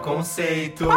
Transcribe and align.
Conceito. 0.00 0.88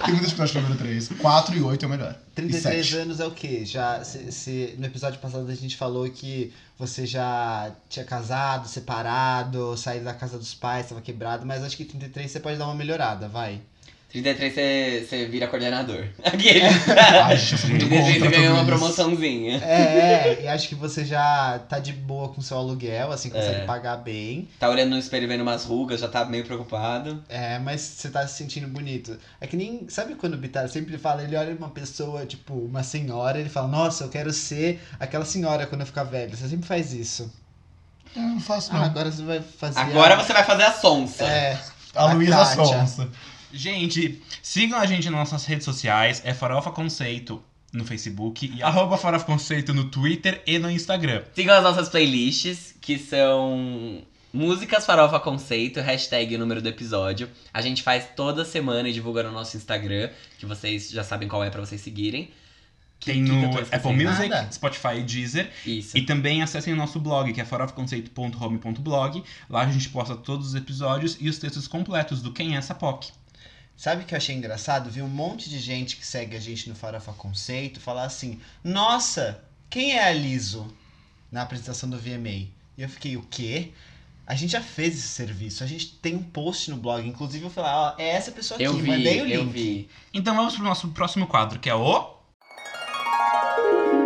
Tem 0.04 0.14
muita 0.14 0.26
dificuldade 0.26 0.52
com 0.52 0.58
o 0.58 0.62
número 0.62 0.78
3. 0.78 1.08
4 1.18 1.56
e 1.56 1.62
8 1.62 1.84
é 1.84 1.86
o 1.86 1.90
melhor. 1.90 2.14
E 2.32 2.34
33 2.34 2.86
7. 2.86 2.96
anos 3.02 3.20
é 3.20 3.26
o 3.26 3.30
quê? 3.30 3.64
Já, 3.64 4.02
se, 4.04 4.30
se- 4.32 4.74
no 4.78 4.86
episódio 4.86 5.18
passado 5.18 5.48
a 5.50 5.54
gente 5.54 5.76
falou 5.76 6.08
que 6.10 6.52
você 6.78 7.06
já 7.06 7.70
tinha 7.88 8.04
casado, 8.04 8.68
separado, 8.68 9.76
saído 9.76 10.04
da 10.04 10.14
casa 10.14 10.38
dos 10.38 10.54
pais, 10.54 10.88
tava 10.88 11.00
quebrado, 11.00 11.44
mas 11.44 11.62
acho 11.62 11.76
que 11.76 11.84
33 11.84 12.30
você 12.30 12.40
pode 12.40 12.56
dar 12.56 12.66
uma 12.66 12.74
melhorada, 12.74 13.28
vai. 13.28 13.60
33 14.10 14.52
você, 14.54 15.06
você 15.08 15.26
vira 15.26 15.46
coordenador. 15.46 16.04
Aquele. 16.24 16.60
Ai, 16.62 17.36
gente, 17.36 17.52
eu 17.52 17.58
sou 17.58 17.70
muito 17.70 17.86
33 17.86 18.20
você 18.20 18.28
ganhou 18.28 18.54
uma 18.54 18.64
promoçãozinha. 18.64 19.58
É, 19.64 19.72
é, 19.72 20.40
e 20.44 20.48
acho 20.48 20.68
que 20.68 20.74
você 20.74 21.04
já 21.04 21.60
tá 21.68 21.78
de 21.78 21.92
boa 21.92 22.28
com 22.28 22.40
seu 22.40 22.56
aluguel, 22.58 23.12
assim, 23.12 23.30
consegue 23.30 23.60
É. 23.60 23.64
pagar 23.64 23.96
bem. 23.98 24.48
Tá 24.58 24.68
olhando 24.68 24.90
no 24.90 24.98
espelho 24.98 25.24
e 25.24 25.26
vendo 25.28 25.42
umas 25.42 25.64
rugas, 25.64 26.00
já 26.00 26.08
tá 26.08 26.24
meio 26.24 26.44
preocupado. 26.44 27.22
É, 27.28 27.58
mas 27.60 27.80
você 27.80 28.10
tá 28.10 28.26
se 28.26 28.36
sentindo 28.36 28.66
bonito. 28.66 29.16
É 29.40 29.46
que 29.46 29.56
nem. 29.56 29.88
Sabe 29.88 30.14
quando 30.16 30.34
o 30.34 30.38
Bitar 30.38 30.68
sempre 30.68 30.98
fala, 30.98 31.22
ele 31.22 31.36
olha 31.36 31.54
uma 31.54 31.70
pessoa, 31.70 32.26
tipo, 32.26 32.52
uma 32.54 32.82
senhora, 32.82 33.38
ele 33.38 33.48
fala, 33.48 33.68
nossa, 33.68 34.04
eu 34.04 34.08
quero 34.08 34.32
ser 34.32 34.80
aquela 34.98 35.24
senhora 35.24 35.66
quando 35.66 35.82
eu 35.82 35.86
ficar 35.86 36.04
velho. 36.04 36.36
Você 36.36 36.48
sempre 36.48 36.66
faz 36.66 36.92
isso. 36.92 37.32
Eu 38.16 38.22
não 38.22 38.40
faço, 38.40 38.70
Ah, 38.72 38.78
não. 38.78 38.84
agora 38.86 39.12
você 39.12 39.22
vai 39.22 39.40
fazer. 39.40 39.78
Agora 39.78 40.14
a... 40.14 40.16
você 40.16 40.32
vai 40.32 40.42
fazer 40.42 40.64
a 40.64 40.72
sonsa. 40.72 41.24
É. 41.24 41.56
a 41.94 42.12
Luísa 42.12 42.36
Kátia. 42.36 42.64
Sonsa. 42.64 43.08
Gente, 43.52 44.20
sigam 44.42 44.78
a 44.78 44.86
gente 44.86 45.04
nas 45.10 45.30
nossas 45.30 45.44
redes 45.44 45.64
sociais. 45.64 46.22
É 46.24 46.32
Farofa 46.34 46.70
Conceito 46.70 47.42
no 47.72 47.84
Facebook 47.84 48.52
e 48.56 48.62
arroba 48.62 48.96
Farofa 48.96 49.24
Conceito 49.24 49.72
no 49.72 49.84
Twitter 49.84 50.42
e 50.46 50.58
no 50.58 50.70
Instagram. 50.70 51.22
Sigam 51.34 51.56
as 51.56 51.62
nossas 51.62 51.88
playlists, 51.88 52.74
que 52.80 52.98
são 52.98 54.02
músicas 54.32 54.86
farofa 54.86 55.18
conceito, 55.18 55.80
hashtag 55.80 56.36
o 56.36 56.38
número 56.38 56.62
do 56.62 56.68
episódio. 56.68 57.28
A 57.52 57.60
gente 57.60 57.82
faz 57.82 58.06
toda 58.16 58.44
semana 58.44 58.88
e 58.88 58.92
divulga 58.92 59.22
no 59.24 59.32
nosso 59.32 59.56
Instagram, 59.56 60.10
que 60.38 60.46
vocês 60.46 60.90
já 60.90 61.02
sabem 61.04 61.28
qual 61.28 61.42
é 61.44 61.50
pra 61.50 61.60
vocês 61.60 61.80
seguirem. 61.80 62.30
Que- 63.00 63.12
Tem 63.12 63.24
que 63.24 63.30
no 63.32 63.58
Apple? 63.58 63.92
Music, 63.96 64.28
Nada. 64.28 64.52
Spotify 64.52 64.98
e 64.98 65.02
Deezer. 65.02 65.50
Isso. 65.64 65.96
E 65.96 66.02
também 66.02 66.42
acessem 66.42 66.72
o 66.74 66.76
nosso 66.76 67.00
blog, 67.00 67.32
que 67.32 67.40
é 67.40 67.44
farofaconceito.home.blog. 67.44 69.22
Lá 69.48 69.62
a 69.62 69.70
gente 69.72 69.88
posta 69.88 70.14
todos 70.16 70.48
os 70.48 70.54
episódios 70.54 71.16
e 71.20 71.28
os 71.28 71.38
textos 71.38 71.66
completos 71.66 72.20
do 72.20 72.32
Quem 72.32 72.54
é 72.54 72.58
essa 72.58 72.74
POC. 72.74 73.10
Sabe 73.80 74.02
o 74.02 74.04
que 74.04 74.12
eu 74.12 74.18
achei 74.18 74.36
engraçado? 74.36 74.90
Vi 74.90 75.00
um 75.00 75.08
monte 75.08 75.48
de 75.48 75.58
gente 75.58 75.96
que 75.96 76.06
segue 76.06 76.36
a 76.36 76.38
gente 76.38 76.68
no 76.68 76.74
Farofa 76.74 77.14
Conceito 77.14 77.80
falar 77.80 78.04
assim: 78.04 78.38
Nossa, 78.62 79.42
quem 79.70 79.96
é 79.96 80.04
a 80.04 80.12
Liso? 80.12 80.70
Na 81.32 81.40
apresentação 81.40 81.88
do 81.88 81.96
VMA. 81.96 82.28
E 82.28 82.52
eu 82.76 82.90
fiquei, 82.90 83.16
o 83.16 83.22
quê? 83.22 83.70
A 84.26 84.34
gente 84.34 84.50
já 84.50 84.60
fez 84.60 84.98
esse 84.98 85.08
serviço, 85.08 85.64
a 85.64 85.66
gente 85.66 85.94
tem 85.94 86.14
um 86.14 86.22
post 86.22 86.70
no 86.70 86.76
blog. 86.76 87.08
Inclusive 87.08 87.42
eu 87.46 87.50
falei, 87.50 87.70
ó, 87.72 87.94
é 87.96 88.10
essa 88.10 88.30
pessoa 88.30 88.56
aqui, 88.56 88.64
Eu 88.64 88.74
vi, 88.74 88.86
mandei 88.86 89.22
o 89.22 89.24
link. 89.24 89.34
eu 89.34 89.48
vi. 89.48 89.88
Então 90.12 90.36
vamos 90.36 90.54
pro 90.54 90.62
nosso 90.62 90.86
próximo 90.88 91.26
quadro, 91.26 91.58
que 91.58 91.70
é 91.70 91.74
o. 91.74 92.16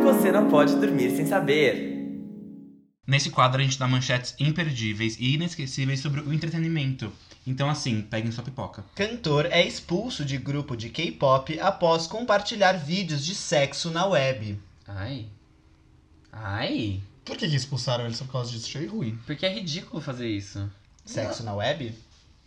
Você 0.04 0.30
não 0.30 0.48
pode 0.48 0.76
dormir 0.76 1.16
sem 1.16 1.26
saber. 1.26 1.93
Nesse 3.06 3.30
quadro 3.30 3.60
a 3.60 3.64
gente 3.64 3.78
dá 3.78 3.86
manchetes 3.86 4.34
imperdíveis 4.38 5.16
e 5.18 5.34
inesquecíveis 5.34 6.00
sobre 6.00 6.20
o 6.20 6.32
entretenimento. 6.32 7.12
Então, 7.46 7.68
assim, 7.68 8.00
peguem 8.00 8.32
sua 8.32 8.42
pipoca. 8.42 8.82
Cantor 8.94 9.46
é 9.50 9.62
expulso 9.66 10.24
de 10.24 10.38
grupo 10.38 10.74
de 10.74 10.88
K-pop 10.88 11.60
após 11.60 12.06
compartilhar 12.06 12.72
vídeos 12.72 13.22
de 13.24 13.34
sexo 13.34 13.90
na 13.90 14.06
web. 14.06 14.58
Ai. 14.88 15.26
Ai. 16.32 17.00
Por 17.24 17.36
que, 17.36 17.48
que 17.48 17.56
expulsaram 17.56 18.06
ele 18.06 18.14
só 18.14 18.24
por 18.24 18.32
causa 18.32 18.50
disso? 18.50 18.66
Achei 18.68 18.86
ruim. 18.86 19.18
Porque 19.26 19.44
é 19.44 19.52
ridículo 19.52 20.00
fazer 20.02 20.28
isso. 20.28 20.70
Sexo 21.04 21.42
na 21.42 21.54
web? 21.54 21.94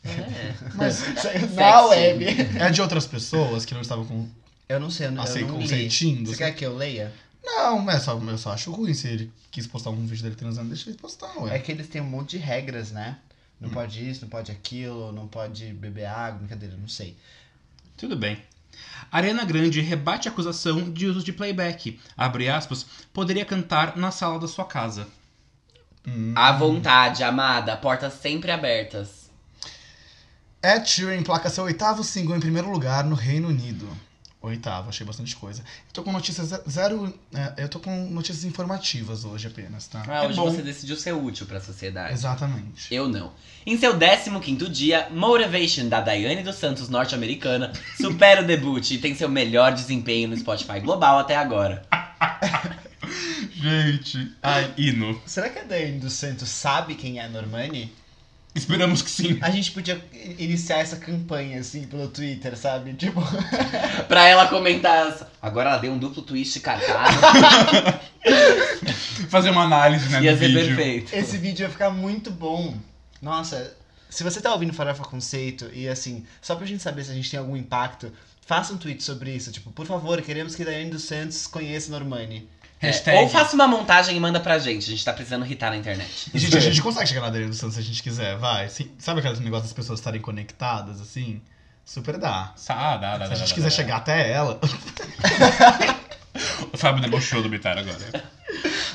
É. 0.03 0.53
Mas 0.75 1.03
na 1.55 1.85
web. 1.87 2.25
é 2.59 2.69
de 2.71 2.81
outras 2.81 3.05
pessoas 3.05 3.65
que 3.65 3.73
não 3.75 3.81
estavam 3.81 4.05
com. 4.05 4.27
Eu 4.67 4.79
não 4.79 4.89
sei, 4.89 5.07
eu 5.07 5.11
não, 5.11 5.23
Assim, 5.23 5.39
eu 5.41 5.47
não 5.47 5.55
li. 5.57 5.61
consentindo. 5.61 6.29
Você 6.31 6.37
quer 6.37 6.51
que 6.53 6.65
eu 6.65 6.75
leia? 6.75 7.13
Não, 7.47 7.89
é 7.89 7.97
só, 7.97 8.19
eu 8.19 8.37
só 8.37 8.51
acho 8.51 8.71
ruim. 8.71 8.93
Se 8.93 9.07
ele 9.07 9.31
quis 9.49 9.65
postar 9.65 9.91
um 9.91 10.05
vídeo 10.05 10.23
dele 10.23 10.35
transando, 10.35 10.67
deixa 10.69 10.89
ele 10.89 10.97
postar, 10.97 11.33
ué. 11.39 11.55
É 11.55 11.59
que 11.59 11.71
eles 11.71 11.87
têm 11.87 12.01
um 12.01 12.05
monte 12.05 12.31
de 12.31 12.37
regras, 12.37 12.91
né? 12.91 13.17
Hum. 13.61 13.67
Não 13.67 13.69
pode 13.69 14.07
isso, 14.07 14.21
não 14.21 14.29
pode 14.29 14.51
aquilo, 14.51 15.11
não 15.13 15.27
pode 15.27 15.73
beber 15.73 16.05
água, 16.05 16.39
brincadeira, 16.39 16.75
não 16.75 16.89
sei. 16.89 17.15
Tudo 17.95 18.15
bem. 18.17 18.37
Ariana 19.11 19.45
Grande 19.45 19.81
rebate 19.81 20.27
a 20.27 20.31
acusação 20.31 20.91
de 20.91 21.07
uso 21.07 21.23
de 21.23 21.33
playback. 21.33 21.99
Abre 22.15 22.49
aspas, 22.49 22.85
poderia 23.13 23.45
cantar 23.45 23.95
na 23.95 24.11
sala 24.11 24.39
da 24.39 24.47
sua 24.47 24.65
casa. 24.65 25.07
Hum. 26.05 26.33
À 26.35 26.51
vontade, 26.51 27.23
amada. 27.23 27.75
Portas 27.77 28.13
sempre 28.13 28.51
abertas. 28.51 29.29
Ed 30.61 30.87
Sheeran 30.87 31.23
placa 31.23 31.49
seu 31.49 31.63
oitavo 31.63 32.03
single 32.03 32.35
em 32.35 32.39
primeiro 32.39 32.69
lugar 32.69 33.03
no 33.05 33.15
Reino 33.15 33.47
Unido. 33.47 33.87
Oitavo, 34.47 34.89
achei 34.89 35.05
bastante 35.05 35.35
coisa. 35.35 35.61
Eu 35.61 35.93
tô 35.93 36.03
com 36.03 36.11
notícias 36.11 36.47
ze- 36.47 36.61
zero. 36.69 37.13
é, 37.33 37.53
eu 37.63 37.69
tô 37.69 37.79
com 37.79 37.91
notícias 38.09 38.43
informativas 38.45 39.25
hoje 39.25 39.47
apenas, 39.47 39.87
tá? 39.87 40.03
Ah, 40.07 40.23
É 40.23 40.27
hoje 40.27 40.35
bom. 40.37 40.49
você 40.49 40.61
decidiu 40.61 40.95
ser 40.95 41.13
útil 41.13 41.45
pra 41.45 41.59
sociedade. 41.59 42.13
Exatamente. 42.13 42.93
Eu 42.93 43.07
não. 43.07 43.31
Em 43.65 43.77
seu 43.77 43.93
15º 43.97 44.69
dia, 44.69 45.07
Motivation, 45.11 45.87
da 45.89 45.99
Daiane 46.01 46.43
dos 46.43 46.55
Santos 46.55 46.89
norte-americana, 46.89 47.71
supera 47.99 48.41
o 48.41 48.45
debut 48.45 48.89
e 48.91 48.97
tem 48.97 49.13
seu 49.15 49.29
melhor 49.29 49.73
desempenho 49.73 50.27
no 50.29 50.37
Spotify 50.37 50.79
global 50.79 51.19
até 51.19 51.35
agora. 51.35 51.81
Gente, 53.51 54.31
ai, 54.41 54.73
hino. 54.77 55.19
Será 55.25 55.49
que 55.49 55.59
a 55.59 55.63
Daiane 55.63 55.99
dos 55.99 56.13
Santos 56.13 56.49
sabe 56.49 56.95
quem 56.95 57.19
é 57.19 57.25
a 57.25 57.29
Normani? 57.29 57.91
Esperamos 58.57 59.01
que 59.01 59.09
sim. 59.09 59.37
A 59.41 59.49
gente 59.49 59.71
podia 59.71 60.03
iniciar 60.37 60.79
essa 60.79 60.95
campanha, 60.97 61.59
assim, 61.59 61.83
pelo 61.83 62.07
Twitter, 62.07 62.57
sabe? 62.57 62.93
Tipo, 62.93 63.21
Pra 64.07 64.27
ela 64.27 64.47
comentar. 64.47 65.07
essa- 65.09 65.29
Agora 65.41 65.69
ela 65.69 65.77
deu 65.79 65.91
um 65.93 65.97
duplo 65.97 66.21
twist 66.23 66.59
cartado. 66.59 67.17
Fazer 69.29 69.49
uma 69.49 69.63
análise, 69.63 70.07
né, 70.09 70.21
Ia 70.21 70.33
do 70.33 70.39
ser 70.39 70.47
vídeo. 70.47 70.65
perfeito. 70.75 71.13
esse 71.15 71.37
vídeo 71.37 71.63
ia 71.63 71.69
ficar 71.69 71.89
muito 71.89 72.29
bom. 72.31 72.75
Nossa, 73.21 73.73
se 74.09 74.23
você 74.23 74.39
tá 74.41 74.53
ouvindo 74.53 74.73
Farofa 74.73 75.03
Conceito 75.03 75.69
e, 75.73 75.87
assim, 75.87 76.25
só 76.41 76.55
pra 76.55 76.65
gente 76.65 76.83
saber 76.83 77.03
se 77.03 77.11
a 77.11 77.13
gente 77.13 77.29
tem 77.29 77.39
algum 77.39 77.55
impacto, 77.57 78.11
faça 78.45 78.73
um 78.73 78.77
tweet 78.77 79.03
sobre 79.03 79.31
isso. 79.35 79.51
Tipo, 79.51 79.71
por 79.71 79.85
favor, 79.85 80.21
queremos 80.21 80.55
que 80.55 80.63
Daiane 80.63 80.89
dos 80.91 81.03
Santos 81.03 81.47
conheça 81.47 81.91
Normani. 81.91 82.47
É, 82.79 83.21
ou 83.21 83.27
faça 83.29 83.55
uma 83.55 83.67
montagem 83.67 84.15
e 84.15 84.19
manda 84.19 84.39
pra 84.39 84.59
gente. 84.59 84.85
A 84.85 84.89
gente 84.89 85.03
tá 85.03 85.11
precisando 85.11 85.45
irritar 85.45 85.71
na 85.71 85.77
internet. 85.77 86.29
E, 86.33 86.37
gente, 86.37 86.57
a 86.57 86.59
gente 86.59 86.81
consegue 86.81 87.07
chegar 87.07 87.21
na 87.21 87.27
Adriana 87.27 87.49
dos 87.49 87.57
Santos 87.59 87.75
se 87.75 87.81
a 87.81 87.83
gente 87.83 88.03
quiser, 88.03 88.37
vai. 88.37 88.69
Sim, 88.69 88.91
sabe 88.99 89.19
aquele 89.19 89.39
negócio 89.39 89.63
das 89.63 89.73
pessoas 89.73 89.99
estarem 89.99 90.21
conectadas, 90.21 91.01
assim? 91.01 91.41
Super 91.83 92.17
dá. 92.17 92.53
Ah, 92.69 92.97
dá, 92.97 93.17
dá, 93.17 93.25
Se 93.25 93.29
dá, 93.29 93.35
a 93.35 93.37
gente 93.39 93.49
dá, 93.49 93.55
quiser 93.55 93.69
dá. 93.69 93.75
chegar 93.75 93.97
até 93.97 94.31
ela. 94.31 94.59
O 96.71 96.77
Fábio 96.77 97.01
debochou 97.01 97.41
do 97.41 97.49
Bitar 97.49 97.77
agora. 97.77 97.97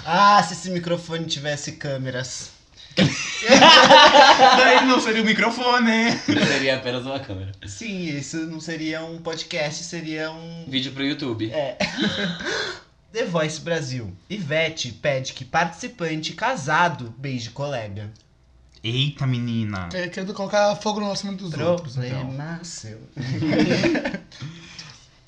Ah, 0.04 0.40
se 0.42 0.52
esse 0.54 0.70
microfone 0.70 1.24
tivesse 1.26 1.72
câmeras. 1.72 2.50
Daí 2.96 4.84
não 4.86 5.00
seria 5.00 5.22
o 5.22 5.24
microfone. 5.24 6.12
Seria 6.18 6.76
apenas 6.76 7.04
uma 7.04 7.18
câmera. 7.18 7.50
Sim, 7.66 8.16
isso 8.16 8.36
não 8.46 8.60
seria 8.60 9.02
um 9.02 9.18
podcast, 9.18 9.82
seria 9.84 10.30
um. 10.30 10.66
Vídeo 10.68 10.92
pro 10.92 11.04
YouTube. 11.04 11.50
É. 11.50 11.76
The 13.12 13.24
Voice 13.24 13.60
Brasil. 13.60 14.10
Ivete 14.28 14.90
pede 14.92 15.34
que 15.34 15.44
participante 15.44 16.32
casado 16.32 17.14
beije 17.18 17.50
colega. 17.50 18.10
Eita, 18.82 19.26
menina. 19.26 19.88
É, 19.92 20.08
Querendo 20.08 20.34
colocar 20.34 20.74
fogo 20.76 20.98
no 20.98 21.06
relacionamento 21.06 21.48
dos 21.48 21.60
outros, 21.60 21.96
então. 21.96 22.26
Problema 22.26 22.64
seu. 22.64 22.98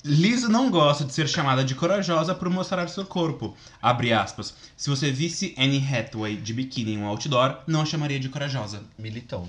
Liso 0.03 0.49
não 0.49 0.69
gosta 0.69 1.03
de 1.03 1.13
ser 1.13 1.27
chamada 1.27 1.63
de 1.63 1.73
corajosa 1.73 2.35
por 2.35 2.49
mostrar 2.49 2.87
seu 2.89 3.05
corpo. 3.05 3.57
Abre 3.81 4.13
aspas. 4.13 4.53
Se 4.77 4.89
você 4.89 5.11
visse 5.11 5.55
Anne 5.57 5.79
Hathaway 5.79 6.35
de 6.37 6.53
biquíni 6.53 6.93
em 6.93 6.99
um 6.99 7.07
outdoor, 7.07 7.59
não 7.65 7.81
a 7.81 7.85
chamaria 7.85 8.19
de 8.19 8.29
corajosa. 8.29 8.83
Militou. 8.99 9.47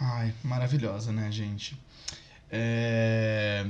Ai, 0.00 0.34
maravilhosa, 0.42 1.12
né, 1.12 1.30
gente? 1.30 1.76
É... 2.50 3.66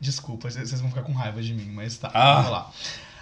Desculpa, 0.00 0.50
vocês 0.50 0.80
vão 0.80 0.88
ficar 0.90 1.02
com 1.02 1.12
raiva 1.12 1.42
de 1.42 1.54
mim, 1.54 1.70
mas 1.72 1.96
tá, 1.96 2.10
Ah. 2.12 2.34
vamos 2.36 2.50
lá. 2.50 2.70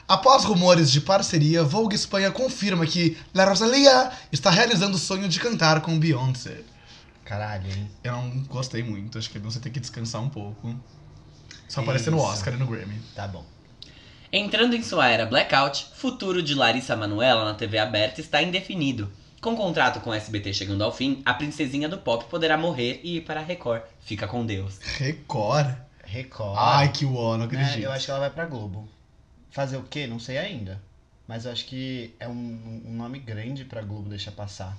Após 0.06 0.44
rumores 0.44 0.90
de 0.90 1.00
parceria, 1.00 1.62
Vogue 1.64 1.94
Espanha 1.96 2.30
confirma 2.30 2.86
que 2.86 3.16
La 3.32 3.44
Rosalia 3.46 4.10
está 4.30 4.50
realizando 4.50 4.96
o 4.96 4.98
sonho 4.98 5.28
de 5.28 5.40
cantar 5.40 5.80
com 5.80 5.98
Beyoncé. 5.98 6.60
Caralho, 7.24 7.66
hein? 7.70 7.90
Eu 8.02 8.12
não 8.12 8.30
gostei 8.44 8.82
muito, 8.82 9.16
acho 9.16 9.30
que 9.30 9.38
você 9.38 9.58
tem 9.58 9.72
que 9.72 9.80
descansar 9.80 10.20
um 10.22 10.28
pouco. 10.28 10.68
Só 11.68 11.80
Isso. 11.80 11.80
aparecer 11.80 12.10
no 12.10 12.18
Oscar 12.18 12.52
e 12.52 12.56
no 12.58 12.66
Grammy. 12.66 13.00
Tá 13.14 13.26
bom. 13.26 13.44
Entrando 14.30 14.74
em 14.74 14.82
sua 14.82 15.08
era 15.08 15.24
blackout, 15.24 15.86
futuro 15.94 16.42
de 16.42 16.54
Larissa 16.54 16.94
Manoela 16.96 17.44
na 17.44 17.54
TV 17.54 17.78
aberta 17.78 18.20
está 18.20 18.42
indefinido. 18.42 19.10
Com 19.40 19.52
o 19.54 19.56
contrato 19.56 20.00
com 20.00 20.10
o 20.10 20.14
SBT 20.14 20.52
chegando 20.52 20.82
ao 20.84 20.92
fim, 20.92 21.22
a 21.24 21.32
princesinha 21.32 21.88
do 21.88 21.98
pop 21.98 22.24
poderá 22.30 22.58
morrer 22.58 23.00
e 23.04 23.18
ir 23.18 23.20
para 23.22 23.40
a 23.40 23.42
Record. 23.44 23.82
Fica 24.00 24.26
com 24.26 24.44
Deus. 24.44 24.78
Record? 24.98 25.74
Record. 26.14 26.56
Ai, 26.56 26.92
que 26.92 27.04
uó, 27.04 27.32
não 27.32 27.38
né? 27.38 27.44
acredito. 27.46 27.82
Eu 27.82 27.90
acho 27.90 28.04
que 28.04 28.10
ela 28.12 28.20
vai 28.20 28.30
pra 28.30 28.46
Globo. 28.46 28.88
Fazer 29.50 29.76
o 29.76 29.82
quê? 29.82 30.06
Não 30.06 30.20
sei 30.20 30.38
ainda. 30.38 30.80
Mas 31.26 31.44
eu 31.44 31.50
acho 31.52 31.64
que 31.64 32.14
é 32.20 32.28
um, 32.28 32.82
um 32.86 32.92
nome 32.94 33.18
grande 33.18 33.64
pra 33.64 33.82
Globo 33.82 34.08
deixar 34.08 34.30
passar. 34.30 34.76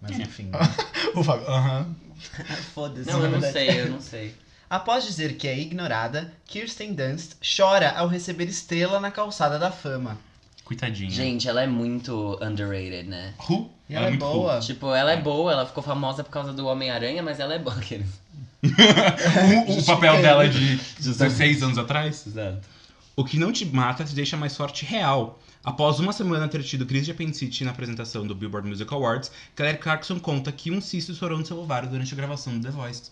Mas 0.00 0.18
enfim. 0.18 0.50
O 1.14 1.22
Fábio, 1.22 1.48
aham. 1.48 1.94
Foda-se. 2.74 3.08
Não, 3.08 3.18
eu 3.18 3.30
não 3.30 3.40
verdade. 3.40 3.52
sei, 3.52 3.80
eu 3.80 3.90
não 3.90 4.00
sei. 4.00 4.34
Após 4.68 5.04
dizer 5.04 5.36
que 5.36 5.46
é 5.46 5.56
ignorada, 5.56 6.32
Kirsten 6.46 6.92
Dunst 6.92 7.34
chora 7.56 7.90
ao 7.92 8.08
receber 8.08 8.44
estrela 8.46 8.98
na 9.00 9.10
calçada 9.10 9.58
da 9.58 9.70
fama. 9.70 10.18
Coitadinha. 10.64 11.10
Gente, 11.10 11.48
ela 11.48 11.62
é 11.62 11.66
muito 11.66 12.36
underrated, 12.42 13.08
né? 13.08 13.34
Who? 13.48 13.70
E 13.88 13.94
ela 13.94 14.06
é 14.06 14.10
muito 14.10 14.20
boa. 14.26 14.58
Tipo, 14.58 14.92
ela 14.92 15.12
é 15.12 15.16
boa, 15.16 15.52
ela 15.52 15.64
ficou 15.64 15.82
famosa 15.82 16.24
por 16.24 16.30
causa 16.30 16.52
do 16.52 16.66
Homem-Aranha, 16.66 17.22
mas 17.22 17.38
ela 17.38 17.54
é 17.54 17.58
boa. 17.58 17.76
O, 19.66 19.78
o 19.80 19.84
papel 19.84 20.22
dela 20.22 20.48
de 20.48 20.76
16 20.98 21.62
anos 21.62 21.78
atrás. 21.78 22.26
Exato. 22.26 22.68
O 23.14 23.24
que 23.24 23.38
não 23.38 23.50
te 23.50 23.64
mata 23.64 24.04
te 24.04 24.14
deixa 24.14 24.36
mais 24.36 24.56
forte 24.56 24.84
real. 24.84 25.40
Após 25.64 25.98
uma 25.98 26.12
semana 26.12 26.46
ter 26.46 26.62
tido 26.62 26.86
crise 26.86 27.06
de 27.06 27.10
apendicite 27.10 27.64
na 27.64 27.72
apresentação 27.72 28.26
do 28.26 28.34
Billboard 28.34 28.68
Music 28.68 28.92
Awards, 28.92 29.32
Kelly 29.56 29.78
Clarkson 29.78 30.20
conta 30.20 30.52
que 30.52 30.70
um 30.70 30.80
cisto 30.80 31.10
estourou 31.10 31.38
no 31.38 31.44
seu 31.44 31.58
ovário 31.58 31.88
durante 31.88 32.12
a 32.12 32.16
gravação 32.16 32.56
do 32.56 32.64
The 32.64 32.70
Voice. 32.70 33.10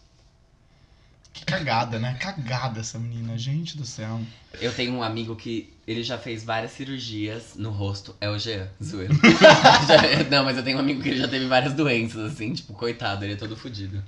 Que 1.33 1.45
cagada, 1.45 1.99
né? 1.99 2.17
Cagada 2.21 2.79
essa 2.79 2.97
menina, 2.97 3.37
gente 3.37 3.77
do 3.77 3.85
céu. 3.85 4.21
Eu 4.61 4.73
tenho 4.73 4.95
um 4.95 5.03
amigo 5.03 5.35
que 5.35 5.73
ele 5.85 6.05
já 6.05 6.17
fez 6.17 6.45
várias 6.45 6.71
cirurgias 6.71 7.55
no 7.57 7.71
rosto. 7.71 8.15
É 8.21 8.31
o 8.31 8.39
Jean, 8.39 8.69
zoeiro. 8.81 9.15
Não, 10.31 10.45
mas 10.45 10.57
eu 10.57 10.63
tenho 10.63 10.77
um 10.77 10.81
amigo 10.81 11.03
que 11.03 11.09
ele 11.09 11.19
já 11.19 11.27
teve 11.27 11.47
várias 11.47 11.73
doenças, 11.73 12.33
assim, 12.33 12.53
tipo, 12.53 12.73
coitado, 12.73 13.25
ele 13.25 13.33
é 13.33 13.37
todo 13.37 13.57
fudido. 13.57 14.01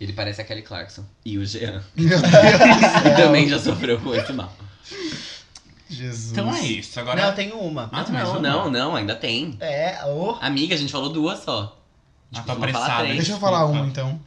Ele 0.00 0.12
parece 0.12 0.40
a 0.40 0.44
Kelly 0.44 0.62
Clarkson. 0.62 1.04
E 1.24 1.38
o 1.38 1.46
Jean. 1.46 1.82
Meu 1.96 2.08
Deus 2.20 2.20
céu. 2.20 3.16
também 3.16 3.48
já 3.48 3.58
sofreu 3.58 3.98
com 3.98 4.14
esse 4.14 4.32
mal. 4.32 4.52
Jesus. 5.88 6.32
Então 6.32 6.54
é 6.54 6.60
isso. 6.60 6.98
Agora. 7.00 7.20
Não, 7.20 7.28
eu 7.28 7.34
tenho 7.34 7.58
uma. 7.58 7.84
Ah, 7.84 8.04
mais 8.10 8.10
não, 8.10 8.30
uma? 8.32 8.40
não, 8.40 8.70
não, 8.70 8.96
ainda 8.96 9.14
tem. 9.14 9.56
É, 9.60 10.04
ô. 10.04 10.36
Amiga, 10.40 10.74
a 10.74 10.78
gente 10.78 10.92
falou 10.92 11.08
duas 11.08 11.40
só. 11.40 11.78
Ah, 12.32 12.34
Tipo, 12.34 12.46
tá 12.46 12.52
apressada. 12.54 13.04
Deixa 13.04 13.32
eu 13.32 13.38
falar 13.38 13.66
uma 13.66 13.86
então. 13.86 14.20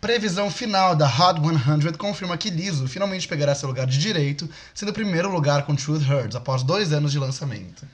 Previsão 0.00 0.50
final 0.50 0.94
da 0.94 1.06
Hot 1.06 1.40
100 1.40 1.92
confirma 1.94 2.36
que 2.36 2.50
Lizzo 2.50 2.86
finalmente 2.86 3.26
pegará 3.26 3.54
seu 3.54 3.68
lugar 3.68 3.86
de 3.86 3.98
direito, 3.98 4.48
sendo 4.74 4.90
o 4.90 4.92
primeiro 4.92 5.30
lugar 5.30 5.64
com 5.64 5.74
Truth 5.74 6.02
Hurts 6.08 6.36
após 6.36 6.62
dois 6.62 6.92
anos 6.92 7.10
de 7.10 7.18
lançamento. 7.18 7.86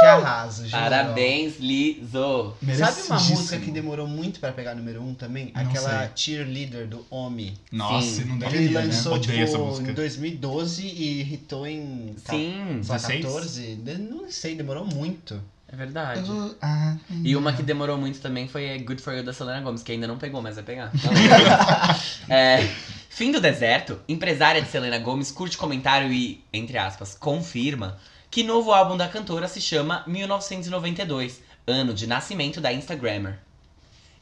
Que 0.00 0.04
arraso, 0.06 0.62
gente. 0.62 0.70
Parabéns, 0.72 1.58
Lizo. 1.58 2.54
Sabe 2.78 3.02
uma 3.08 3.18
música 3.20 3.58
que 3.58 3.70
demorou 3.72 4.06
muito 4.06 4.38
pra 4.38 4.52
pegar 4.52 4.74
número 4.76 5.02
um 5.02 5.12
também? 5.14 5.50
Não 5.54 5.62
Aquela 5.62 6.00
sei. 6.00 6.08
cheerleader 6.14 6.86
do 6.86 7.04
Omi. 7.10 7.58
Nossa, 7.72 8.06
Sim. 8.06 8.24
não 8.26 8.36
Ele 8.36 8.44
deveria, 8.44 8.80
né? 8.80 8.86
lançou, 8.86 9.14
Odeio 9.14 9.42
essa 9.42 9.52
tipo, 9.54 9.64
música. 9.66 9.90
em 9.90 9.94
2012 9.94 10.82
e 10.86 11.34
hitou 11.34 11.66
em 11.66 12.14
ca- 12.24 12.32
Sim, 12.32 12.80
só 12.84 12.92
16? 12.94 13.24
14. 13.24 13.74
De- 13.74 13.98
Não 13.98 14.30
sei, 14.30 14.54
demorou 14.54 14.84
muito. 14.86 15.42
É 15.70 15.76
verdade. 15.76 16.30
Ah, 16.62 16.96
E 17.22 17.36
uma 17.36 17.52
que 17.52 17.62
demorou 17.62 17.98
muito 17.98 18.20
também 18.20 18.48
foi 18.48 18.78
Good 18.78 19.02
For 19.02 19.14
You 19.14 19.22
da 19.22 19.32
Selena 19.32 19.60
Gomez, 19.60 19.82
que 19.82 19.92
ainda 19.92 20.06
não 20.06 20.16
pegou, 20.16 20.40
mas 20.40 20.54
vai 20.54 20.64
pegar. 20.64 20.90
é, 22.28 22.58
fim 23.10 23.30
do 23.30 23.40
deserto, 23.40 24.00
empresária 24.08 24.62
de 24.62 24.68
Selena 24.68 24.98
Gomez 24.98 25.30
curte 25.30 25.58
comentário 25.58 26.10
e, 26.10 26.42
entre 26.52 26.78
aspas, 26.78 27.14
confirma 27.14 27.98
que 28.30 28.42
novo 28.42 28.72
álbum 28.72 28.96
da 28.96 29.08
cantora 29.08 29.46
se 29.46 29.60
chama 29.60 30.04
1992, 30.06 31.42
ano 31.66 31.92
de 31.92 32.06
nascimento 32.06 32.60
da 32.60 32.72
Instagrammer. 32.72 33.38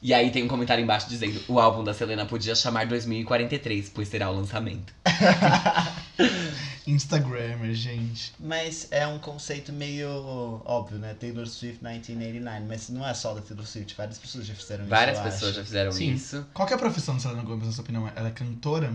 E 0.01 0.13
aí 0.13 0.29
tem 0.31 0.43
um 0.43 0.47
comentário 0.47 0.83
embaixo 0.83 1.09
dizendo: 1.09 1.41
o 1.47 1.59
álbum 1.59 1.83
da 1.83 1.93
Selena 1.93 2.25
podia 2.25 2.55
chamar 2.55 2.85
2043, 2.87 3.89
pois 3.89 4.07
será 4.07 4.29
o 4.29 4.35
lançamento. 4.35 4.93
Instagrammer, 6.85 7.73
gente. 7.73 8.33
Mas 8.39 8.87
é 8.91 9.05
um 9.05 9.19
conceito 9.19 9.73
meio 9.73 10.61
óbvio, 10.65 10.97
né? 10.97 11.13
Taylor 11.19 11.45
Swift 11.45 11.83
1989. 11.83 12.65
Mas 12.67 12.89
não 12.89 13.05
é 13.05 13.13
só 13.13 13.33
da 13.33 13.41
Taylor 13.41 13.65
Swift, 13.65 13.93
várias 13.95 14.17
pessoas 14.17 14.45
já 14.45 14.53
fizeram 14.55 14.85
Várias 14.85 15.17
isso. 15.17 15.27
eu 15.27 15.31
pessoas 15.31 15.55
já 15.55 15.61
acho. 15.61 15.67
fizeram 15.67 15.91
Sim. 15.91 16.13
isso. 16.13 16.45
Qual 16.53 16.67
que 16.67 16.73
é 16.73 16.75
a 16.77 16.79
profissão 16.79 17.15
da 17.15 17.19
Selena 17.21 17.43
Gomez, 17.43 17.67
na 17.67 17.71
sua 17.73 17.83
opinião? 17.83 18.09
Ela 18.15 18.29
é 18.29 18.31
cantora? 18.31 18.93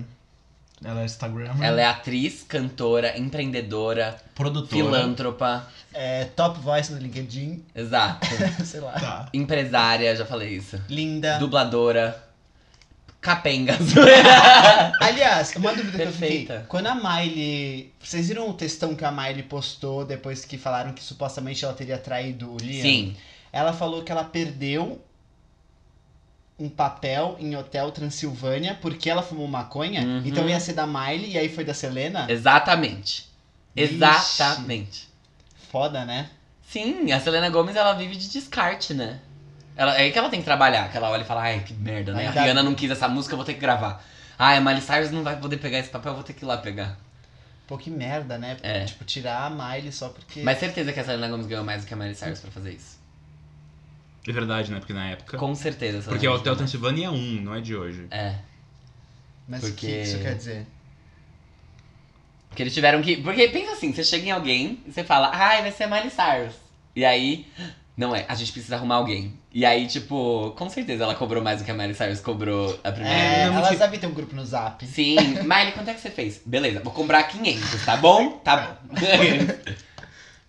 Ela 0.84 1.02
é 1.02 1.04
Instagrammer? 1.04 1.62
Ela 1.62 1.80
é 1.80 1.84
atriz, 1.86 2.44
cantora, 2.46 3.16
empreendedora, 3.18 4.16
Produtora. 4.34 4.74
filântropa. 4.74 5.66
É 5.94 6.24
top 6.24 6.58
voice 6.60 6.92
no 6.92 6.98
LinkedIn, 6.98 7.64
Exato. 7.74 8.26
sei 8.64 8.80
lá. 8.80 8.92
Tá. 8.92 9.28
Empresária, 9.32 10.14
já 10.16 10.24
falei 10.24 10.56
isso. 10.56 10.80
Linda. 10.88 11.38
Dubladora. 11.38 12.28
Capenga. 13.20 13.78
Aliás, 15.00 15.54
uma 15.54 15.70
dúvida 15.72 15.96
que 15.96 16.02
eu 16.02 16.06
Perfeita. 16.06 16.52
fiquei. 16.54 16.66
Quando 16.66 16.88
a 16.88 16.94
Miley. 16.94 17.92
Vocês 18.02 18.26
viram 18.28 18.48
o 18.50 18.52
textão 18.54 18.96
que 18.96 19.04
a 19.04 19.12
Miley 19.12 19.44
postou 19.44 20.04
depois 20.04 20.44
que 20.44 20.58
falaram 20.58 20.92
que 20.92 21.02
supostamente 21.02 21.64
ela 21.64 21.72
teria 21.74 21.98
traído 21.98 22.52
o 22.52 22.56
Liam? 22.56 22.82
Sim. 22.82 23.16
Ela 23.52 23.72
falou 23.72 24.02
que 24.02 24.10
ela 24.10 24.24
perdeu 24.24 25.00
um 26.62 26.68
papel 26.68 27.36
em 27.40 27.56
Hotel 27.56 27.90
Transilvânia 27.90 28.78
porque 28.80 29.10
ela 29.10 29.22
fumou 29.22 29.48
maconha. 29.48 30.02
Uhum. 30.02 30.22
Então 30.24 30.48
ia 30.48 30.60
ser 30.60 30.74
da 30.74 30.86
Miley 30.86 31.32
e 31.32 31.38
aí 31.38 31.48
foi 31.48 31.64
da 31.64 31.74
Selena. 31.74 32.26
Exatamente. 32.28 33.28
Vixe. 33.74 33.94
Exatamente. 33.94 35.08
Foda, 35.70 36.04
né? 36.04 36.30
Sim, 36.68 37.10
a 37.12 37.20
Selena 37.20 37.50
Gomes 37.50 37.74
ela 37.76 37.92
vive 37.94 38.14
de 38.16 38.28
descarte, 38.28 38.94
né? 38.94 39.18
Ela, 39.76 39.96
é 39.96 40.02
aí 40.02 40.12
que 40.12 40.18
ela 40.18 40.28
tem 40.28 40.40
que 40.40 40.44
trabalhar, 40.44 40.90
que 40.90 40.96
ela 40.96 41.10
olha 41.10 41.22
e 41.22 41.24
fala, 41.24 41.42
ai, 41.42 41.60
que 41.60 41.72
merda, 41.74 42.12
né? 42.12 42.26
A 42.26 42.28
Ainda- 42.28 42.42
Rihanna 42.42 42.62
não 42.62 42.74
quis 42.74 42.90
essa 42.90 43.08
música, 43.08 43.32
eu 43.32 43.38
vou 43.38 43.44
ter 43.44 43.54
que 43.54 43.60
gravar. 43.60 44.04
Ai, 44.38 44.58
a 44.58 44.60
Miley 44.60 44.80
Cyrus 44.82 45.10
não 45.10 45.22
vai 45.22 45.36
poder 45.36 45.56
pegar 45.56 45.78
esse 45.78 45.88
papel, 45.88 46.12
eu 46.12 46.16
vou 46.16 46.24
ter 46.24 46.32
que 46.34 46.44
ir 46.44 46.46
lá 46.46 46.58
pegar. 46.58 46.96
Pô, 47.66 47.78
que 47.78 47.90
merda, 47.90 48.38
né? 48.38 48.56
É. 48.62 48.84
Tipo, 48.84 49.04
tirar 49.04 49.46
a 49.46 49.50
Miley 49.50 49.90
só 49.92 50.10
porque. 50.10 50.42
Mas 50.42 50.58
certeza 50.58 50.92
que 50.92 51.00
a 51.00 51.04
Selena 51.04 51.28
Gomes 51.28 51.46
ganhou 51.46 51.64
mais 51.64 51.82
do 51.82 51.88
que 51.88 51.94
a 51.94 51.96
Miley 51.96 52.14
Cyrus 52.14 52.40
pra 52.40 52.50
fazer 52.50 52.72
isso. 52.74 52.98
É 54.26 54.32
verdade, 54.32 54.70
né? 54.70 54.78
Porque 54.78 54.92
na 54.92 55.08
época. 55.10 55.36
Com 55.36 55.54
certeza. 55.54 56.02
Porque 56.08 56.26
o 56.26 56.30
Gomez 56.30 56.40
Hotel. 56.40 56.56
Transilvânia 56.56 57.06
é 57.06 57.10
um, 57.10 57.40
não 57.42 57.54
é 57.54 57.60
de 57.60 57.74
hoje. 57.74 58.06
É. 58.10 58.36
Mas 59.48 59.62
o 59.64 59.66
porque- 59.68 59.86
que 59.86 60.02
isso 60.02 60.18
quer 60.20 60.34
dizer? 60.36 60.66
Porque 62.48 62.62
eles 62.62 62.74
tiveram 62.74 63.00
que. 63.02 63.16
Porque 63.16 63.48
pensa 63.48 63.72
assim, 63.72 63.92
você 63.92 64.04
chega 64.04 64.26
em 64.26 64.30
alguém 64.30 64.80
e 64.86 64.92
você 64.92 65.02
fala, 65.02 65.30
ai, 65.34 65.62
vai 65.62 65.72
ser 65.72 65.84
a 65.84 65.88
Miley 65.88 66.10
Cyrus. 66.10 66.54
E 66.94 67.04
aí. 67.04 67.46
Não 67.94 68.16
é, 68.16 68.24
a 68.26 68.34
gente 68.34 68.52
precisa 68.52 68.76
arrumar 68.76 68.94
alguém. 68.96 69.38
E 69.52 69.66
aí, 69.66 69.86
tipo, 69.86 70.54
com 70.56 70.68
certeza 70.70 71.04
ela 71.04 71.14
cobrou 71.14 71.42
mais 71.42 71.58
do 71.58 71.64
que 71.64 71.70
a 71.70 71.74
Miley 71.74 71.92
Cyrus 71.94 72.20
cobrou 72.20 72.80
a 72.82 72.90
primeira 72.90 73.18
É, 73.18 73.42
vez. 73.50 73.54
não, 73.54 73.68
que- 73.68 73.76
devem 73.76 74.00
ter 74.00 74.06
um 74.06 74.14
grupo 74.14 74.34
no 74.34 74.44
zap. 74.46 74.84
Sim, 74.86 75.16
Miley, 75.42 75.72
quanto 75.72 75.88
é 75.90 75.94
que 75.94 76.00
você 76.00 76.10
fez? 76.10 76.40
Beleza, 76.46 76.80
vou 76.80 76.90
comprar 76.92 77.22
500, 77.24 77.84
tá 77.84 77.96
bom? 77.98 78.30
Tá 78.38 78.56
bom. 78.56 78.96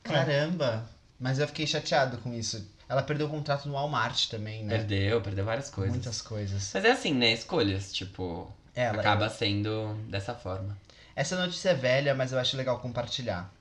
Caramba! 0.03 0.89
Mas 1.19 1.39
eu 1.39 1.47
fiquei 1.47 1.67
chateado 1.67 2.17
com 2.19 2.33
isso. 2.33 2.65
Ela 2.87 3.01
perdeu 3.01 3.27
o 3.27 3.29
contrato 3.29 3.67
no 3.67 3.73
Walmart 3.73 4.27
também, 4.27 4.63
né? 4.63 4.77
perdeu, 4.77 5.21
perdeu 5.21 5.45
várias 5.45 5.69
coisas. 5.69 5.93
Muitas 5.93 6.21
coisas. 6.21 6.71
Mas 6.73 6.85
é 6.85 6.91
assim, 6.91 7.13
né? 7.13 7.31
Escolhas, 7.31 7.93
tipo, 7.93 8.51
Ela, 8.75 8.99
acaba 8.99 9.29
sendo 9.29 9.95
dessa 10.09 10.33
forma. 10.33 10.77
Essa 11.15 11.37
notícia 11.37 11.69
é 11.69 11.73
velha, 11.73 12.15
mas 12.15 12.31
eu 12.31 12.39
acho 12.39 12.57
legal 12.57 12.79
compartilhar. 12.79 13.51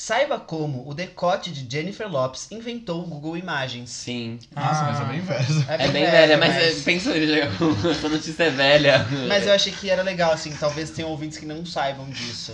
Saiba 0.00 0.38
como 0.38 0.88
o 0.88 0.94
decote 0.94 1.50
de 1.50 1.66
Jennifer 1.68 2.08
Lopes 2.08 2.46
inventou 2.52 3.02
o 3.02 3.06
Google 3.06 3.36
Imagens. 3.36 3.90
Sim. 3.90 4.38
Nossa, 4.54 4.84
mas 4.84 5.00
é 5.00 5.02
Ah. 5.02 5.06
bem 5.06 5.20
velho. 5.20 5.64
É 5.68 5.88
bem 5.88 6.04
velha, 6.08 6.38
mas, 6.38 6.54
é, 6.54 6.70
pensa, 6.84 7.10
essa 7.90 8.08
notícia 8.08 8.44
é 8.44 8.50
velha. 8.50 9.04
Mas 9.26 9.44
eu 9.44 9.52
achei 9.52 9.72
que 9.72 9.90
era 9.90 10.02
legal, 10.02 10.30
assim, 10.30 10.52
talvez 10.52 10.90
tenham 10.90 11.10
ouvintes 11.10 11.36
que 11.36 11.44
não 11.44 11.66
saibam 11.66 12.08
disso. 12.10 12.52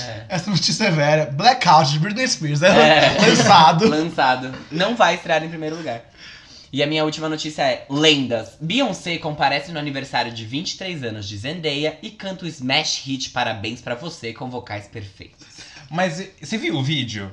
É. 0.00 0.24
Essa 0.30 0.50
notícia 0.50 0.86
é 0.86 0.90
velha. 0.90 1.26
Blackout 1.26 1.92
de 1.92 2.00
Britney 2.00 2.26
Spears. 2.26 2.60
É, 2.62 2.66
É. 2.68 3.20
lançado. 3.24 3.88
Lançado. 3.88 4.52
Não 4.68 4.96
vai 4.96 5.14
estrear 5.14 5.44
em 5.44 5.48
primeiro 5.48 5.76
lugar. 5.76 6.02
E 6.72 6.82
a 6.82 6.86
minha 6.88 7.04
última 7.04 7.28
notícia 7.28 7.62
é: 7.62 7.86
Lendas. 7.88 8.50
Beyoncé 8.60 9.16
comparece 9.18 9.70
no 9.72 9.78
aniversário 9.78 10.32
de 10.32 10.44
23 10.44 11.02
anos 11.04 11.28
de 11.28 11.36
Zendaya 11.36 11.98
e 12.02 12.10
canta 12.10 12.44
o 12.44 12.48
smash 12.48 13.02
hit 13.04 13.30
Parabéns 13.30 13.80
pra 13.80 13.94
você 13.94 14.32
com 14.32 14.50
vocais 14.50 14.86
perfeitos. 14.88 15.39
Mas 15.90 16.30
você 16.40 16.56
viu 16.56 16.76
o 16.76 16.82
vídeo? 16.82 17.30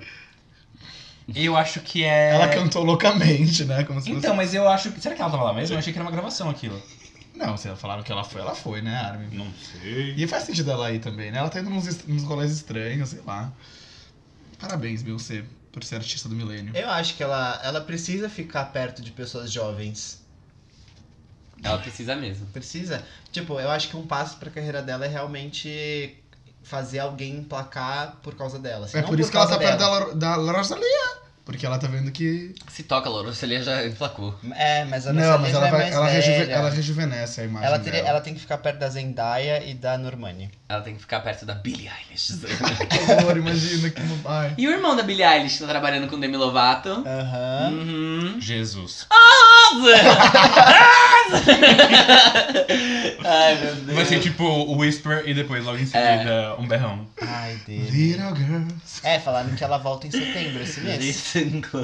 Eu 1.36 1.56
acho 1.58 1.82
que 1.82 2.04
é. 2.04 2.32
Ela 2.36 2.48
cantou 2.48 2.84
loucamente, 2.84 3.66
né? 3.66 3.84
Como 3.84 4.02
se 4.02 4.10
Então, 4.12 4.36
mas 4.36 4.54
eu 4.54 4.68
acho 4.68 4.92
que. 4.92 5.00
Será 5.02 5.14
que 5.14 5.22
ela 5.22 5.30
tava 5.30 5.44
lá 5.44 5.54
mesmo? 5.54 5.76
Eu 5.76 5.80
achei 5.80 5.92
que 5.94 6.00
era 6.00 6.06
uma 6.06 6.12
gravação 6.12 6.50
aquilo. 6.50 6.80
fosse... 6.80 6.98
Não, 7.36 7.56
se 7.56 7.68
ela 7.68 7.78
falaram 7.78 8.02
que 8.02 8.12
ela 8.12 8.24
foi, 8.24 8.42
ela 8.42 8.56
foi, 8.56 8.82
né, 8.82 8.96
Armin? 8.96 9.36
Não 9.38 9.54
sei. 9.54 10.16
E 10.18 10.26
faz 10.26 10.44
sentido 10.44 10.72
ela 10.72 10.88
aí 10.88 10.98
também, 11.00 11.30
né? 11.32 11.38
Ela 11.38 11.50
tá 11.50 11.60
indo 11.60 11.70
nos, 11.70 11.86
est- 11.86 12.08
nos 12.08 12.24
rolês 12.24 12.52
estranhos, 12.52 13.10
sei 13.10 13.22
lá. 13.28 13.52
Parabéns, 14.58 15.04
Beyoncé, 15.04 15.44
por 15.72 15.84
ser 15.84 15.96
artista 15.98 16.28
do 16.28 16.34
milênio. 16.34 16.76
Eu 16.76 16.90
acho 16.90 17.16
que 17.16 17.22
ela, 17.22 17.60
ela 17.64 17.82
precisa 17.82 18.28
ficar 18.28 18.66
perto 18.66 19.04
de 19.04 19.12
pessoas 19.12 19.52
jovens. 19.52 20.26
Ela 21.62 21.78
precisa 21.78 22.16
mesmo. 22.16 22.48
Precisa. 22.48 23.06
Tipo, 23.32 23.60
eu 23.60 23.70
acho 23.70 23.90
que 23.90 23.98
um 23.98 24.08
passo 24.08 24.38
pra 24.38 24.50
carreira 24.50 24.82
dela 24.82 25.06
é 25.06 25.10
realmente 25.10 26.16
fazer 26.68 27.00
alguém 27.00 27.38
emplacar 27.38 28.18
por 28.22 28.36
causa 28.36 28.60
dela. 28.60 28.88
Se 28.88 28.98
É 28.98 29.02
por 29.02 29.18
isso 29.20 29.32
que 29.32 29.38
ela 29.38 29.48
tá 29.48 29.58
perto 29.58 29.80
dela. 29.80 30.14
da, 30.14 30.38
da 30.38 30.52
Rosalia. 30.52 31.27
Porque 31.48 31.66
ela 31.66 31.80
tá 31.80 31.88
vendo 31.88 32.12
que. 32.12 32.54
Se 32.68 32.84
toca, 32.84 33.08
Louro, 33.10 33.34
você 33.34 33.64
já 33.64 33.86
emplacou. 33.88 34.36
É, 34.54 34.84
mas 34.84 35.08
a 35.08 35.14
Não, 35.14 35.40
mas 35.40 35.54
ela, 35.54 35.68
é 35.70 35.72
vai, 35.72 35.80
mais 35.84 35.96
ela, 35.96 36.06
rejuve- 36.10 36.52
ela 36.52 36.70
rejuvenesce 36.70 37.40
a 37.40 37.44
imagem 37.46 37.68
Ela, 37.70 37.80
teria- 37.80 38.00
dela. 38.00 38.10
ela 38.10 38.20
tem 38.22 38.34
que 38.34 38.42
ficar 38.42 38.58
perto 38.58 38.80
da 38.80 38.90
Zendaya 38.90 39.64
e 39.66 39.74
da 39.74 39.98
Normani. 39.98 40.52
Ela 40.68 40.82
tem 40.82 40.94
que 40.94 41.00
ficar 41.00 41.22
perto 41.22 41.46
da 41.46 41.56
Billie 41.56 41.88
Eilish. 42.10 42.34
Que 42.90 43.12
horror, 43.14 43.38
imagina 43.38 43.90
que. 43.90 44.02
Ai. 44.26 44.56
e 44.58 44.68
o 44.68 44.72
irmão 44.72 44.94
da 44.94 45.04
Billie 45.04 45.24
Eilish 45.26 45.60
tá 45.60 45.68
trabalhando 45.68 46.10
com 46.10 46.20
Demi 46.20 46.36
Lovato. 46.36 46.90
Aham. 46.90 47.70
Uhum. 47.72 48.42
Jesus. 48.42 49.08
Ai, 53.26 53.56
meu 53.62 53.76
Deus. 53.76 53.96
Vai 53.96 54.06
ser 54.06 54.20
tipo 54.20 54.44
o 54.44 54.78
Whisper 54.78 55.24
e 55.26 55.34
depois 55.34 55.64
logo 55.64 55.78
em 55.78 55.86
seguida 55.86 56.56
um 56.60 56.68
berrão. 56.68 57.06
Ai, 57.22 57.58
Deus. 57.68 57.90
Little 57.90 58.36
girls. 58.36 59.00
É, 59.04 59.20
falaram 59.20 59.50
que 59.56 59.64
ela 59.64 59.78
volta 59.78 60.08
em 60.08 60.12
setembro 60.12 60.62
esse 60.64 60.80
mês. 60.82 61.34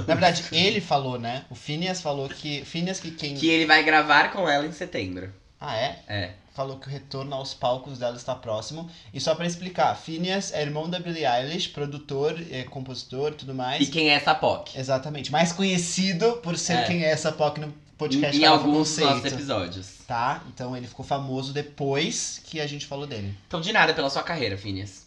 Na 0.07 0.15
verdade, 0.15 0.43
ele 0.51 0.81
falou, 0.81 1.19
né? 1.19 1.45
O 1.49 1.55
Phineas 1.55 2.01
falou 2.01 2.27
que. 2.29 2.63
Phineas 2.65 2.99
que 2.99 3.11
quem. 3.11 3.35
Que 3.35 3.49
ele 3.49 3.65
vai 3.65 3.83
gravar 3.83 4.31
com 4.31 4.47
ela 4.47 4.65
em 4.65 4.71
setembro. 4.71 5.31
Ah, 5.59 5.75
é? 5.77 5.99
É. 6.07 6.31
Falou 6.53 6.77
que 6.77 6.87
o 6.87 6.91
retorno 6.91 7.33
aos 7.33 7.53
palcos 7.53 7.97
dela 7.97 8.15
está 8.15 8.35
próximo. 8.35 8.87
E 9.11 9.19
só 9.19 9.33
pra 9.33 9.45
explicar, 9.47 9.95
Phineas 9.95 10.53
é 10.53 10.61
irmão 10.61 10.87
da 10.87 10.99
Billie 10.99 11.25
Eilish, 11.25 11.69
produtor, 11.69 12.39
é, 12.51 12.63
compositor 12.63 13.31
e 13.31 13.35
tudo 13.35 13.55
mais. 13.55 13.81
E 13.81 13.89
quem 13.89 14.09
é 14.09 14.13
essa 14.13 14.35
POC? 14.35 14.77
Exatamente. 14.77 15.31
Mais 15.31 15.51
conhecido 15.51 16.33
por 16.43 16.57
ser 16.57 16.73
É. 16.79 16.83
quem 16.83 17.03
é 17.03 17.09
essa 17.09 17.31
POC 17.31 17.59
no 17.59 17.73
podcast 17.97 18.37
Em, 18.37 18.41
em 18.41 18.45
alguns 18.45 18.97
nossos 18.97 19.25
episódios. 19.25 19.87
Tá? 20.05 20.43
Então 20.53 20.75
ele 20.77 20.85
ficou 20.85 21.03
famoso 21.05 21.53
depois 21.53 22.41
que 22.43 22.59
a 22.59 22.67
gente 22.67 22.85
falou 22.85 23.07
dele. 23.07 23.35
Então, 23.47 23.59
de 23.61 23.71
nada 23.71 23.93
pela 23.93 24.09
sua 24.09 24.21
carreira, 24.21 24.57
Phineas. 24.57 25.02